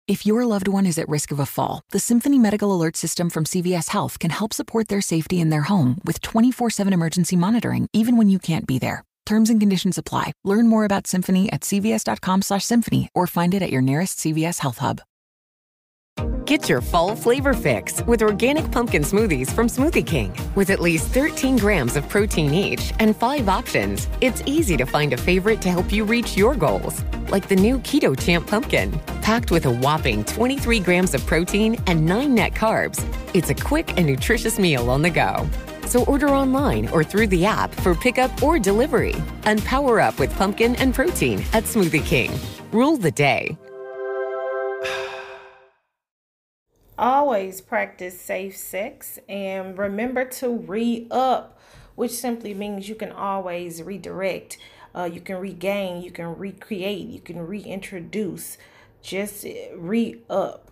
If 0.08 0.26
your 0.26 0.46
loved 0.46 0.70
one 0.70 0.86
is 0.86 0.98
at 0.98 1.10
risk 1.10 1.32
of 1.32 1.40
a 1.40 1.46
fall, 1.46 1.82
the 1.92 2.00
Symphony 2.00 2.40
Medical 2.40 2.74
Alert 2.74 2.96
System 2.96 3.30
from 3.30 3.44
CVS 3.44 3.90
Health 3.90 4.20
can 4.20 4.32
help 4.32 4.54
support 4.54 4.88
their 4.88 5.02
safety 5.02 5.42
in 5.42 5.50
their 5.50 5.64
home 5.64 5.98
with 6.06 6.22
24 6.22 6.70
7 6.70 6.94
emergency 6.94 7.36
monitoring, 7.36 7.90
even 7.92 8.16
when 8.16 8.30
you 8.30 8.40
can't 8.40 8.66
be 8.66 8.80
there. 8.80 9.04
Terms 9.26 9.50
and 9.50 9.60
conditions 9.60 9.98
apply. 9.98 10.32
Learn 10.46 10.70
more 10.70 10.86
about 10.86 11.08
Symphony 11.08 11.52
at 11.52 11.60
cvs.com/symphony 11.60 13.10
or 13.14 13.28
find 13.28 13.54
it 13.54 13.62
at 13.62 13.70
your 13.70 13.82
nearest 13.82 14.20
CVS 14.20 14.60
Health 14.60 14.78
Hub. 14.78 15.02
Get 16.48 16.70
your 16.70 16.80
fall 16.80 17.14
flavor 17.14 17.54
fix 17.54 18.02
with 18.04 18.22
organic 18.22 18.72
pumpkin 18.72 19.02
smoothies 19.02 19.52
from 19.52 19.68
Smoothie 19.68 20.08
King. 20.08 20.34
With 20.56 20.70
at 20.70 20.80
least 20.80 21.08
13 21.08 21.58
grams 21.58 21.98
of 21.98 22.08
protein 22.08 22.54
each 22.54 22.94
and 23.00 23.14
five 23.14 23.50
options, 23.50 24.08
it's 24.22 24.42
easy 24.46 24.78
to 24.78 24.86
find 24.86 25.12
a 25.12 25.18
favorite 25.18 25.62
to 25.64 25.70
help 25.70 25.92
you 25.92 26.06
reach 26.06 26.38
your 26.38 26.56
goals. 26.56 27.04
Like 27.30 27.50
the 27.50 27.58
new 27.58 27.80
Keto 27.80 28.18
Champ 28.18 28.48
Pumpkin, 28.48 28.98
packed 29.22 29.52
with 29.52 29.66
a 29.66 29.70
whopping 29.70 30.24
23 30.24 30.80
grams 30.80 31.14
of 31.14 31.26
protein 31.26 31.76
and 31.86 32.06
9 32.06 32.34
net 32.34 32.54
carbs. 32.54 33.04
It's 33.36 33.50
a 33.50 33.56
quick 33.70 33.98
and 33.98 34.08
nutritious 34.08 34.58
meal 34.58 34.90
on 34.90 35.02
the 35.02 35.10
go. 35.10 35.46
So 35.86 36.06
order 36.06 36.30
online 36.30 36.88
or 36.94 37.04
through 37.04 37.28
the 37.28 37.46
app 37.46 37.76
for 37.76 37.94
pickup 37.94 38.42
or 38.42 38.58
delivery. 38.58 39.16
And 39.44 39.62
power 39.66 40.00
up 40.00 40.18
with 40.18 40.34
pumpkin 40.38 40.78
and 40.78 40.96
protein 40.96 41.40
at 41.52 41.66
Smoothie 41.66 42.06
King. 42.06 42.32
Rule 42.72 42.96
the 42.96 43.12
day. 43.12 43.58
always 46.98 47.62
practice 47.62 48.20
safe 48.20 48.58
sex 48.58 49.20
and 49.30 49.78
remember 49.78 50.26
to 50.26 50.50
re 50.50 51.08
up, 51.12 51.60
which 51.96 52.12
simply 52.12 52.54
means 52.54 52.90
you 52.90 52.96
can 52.96 53.12
always 53.12 53.82
redirect, 53.84 54.58
uh, 54.96 55.10
you 55.12 55.22
can 55.22 55.38
regain, 55.38 56.02
you 56.02 56.12
can 56.12 56.38
recreate, 56.38 57.08
you 57.08 57.20
can 57.20 57.46
reintroduce. 57.46 58.58
Just 59.02 59.46
re 59.76 60.22
up. 60.30 60.67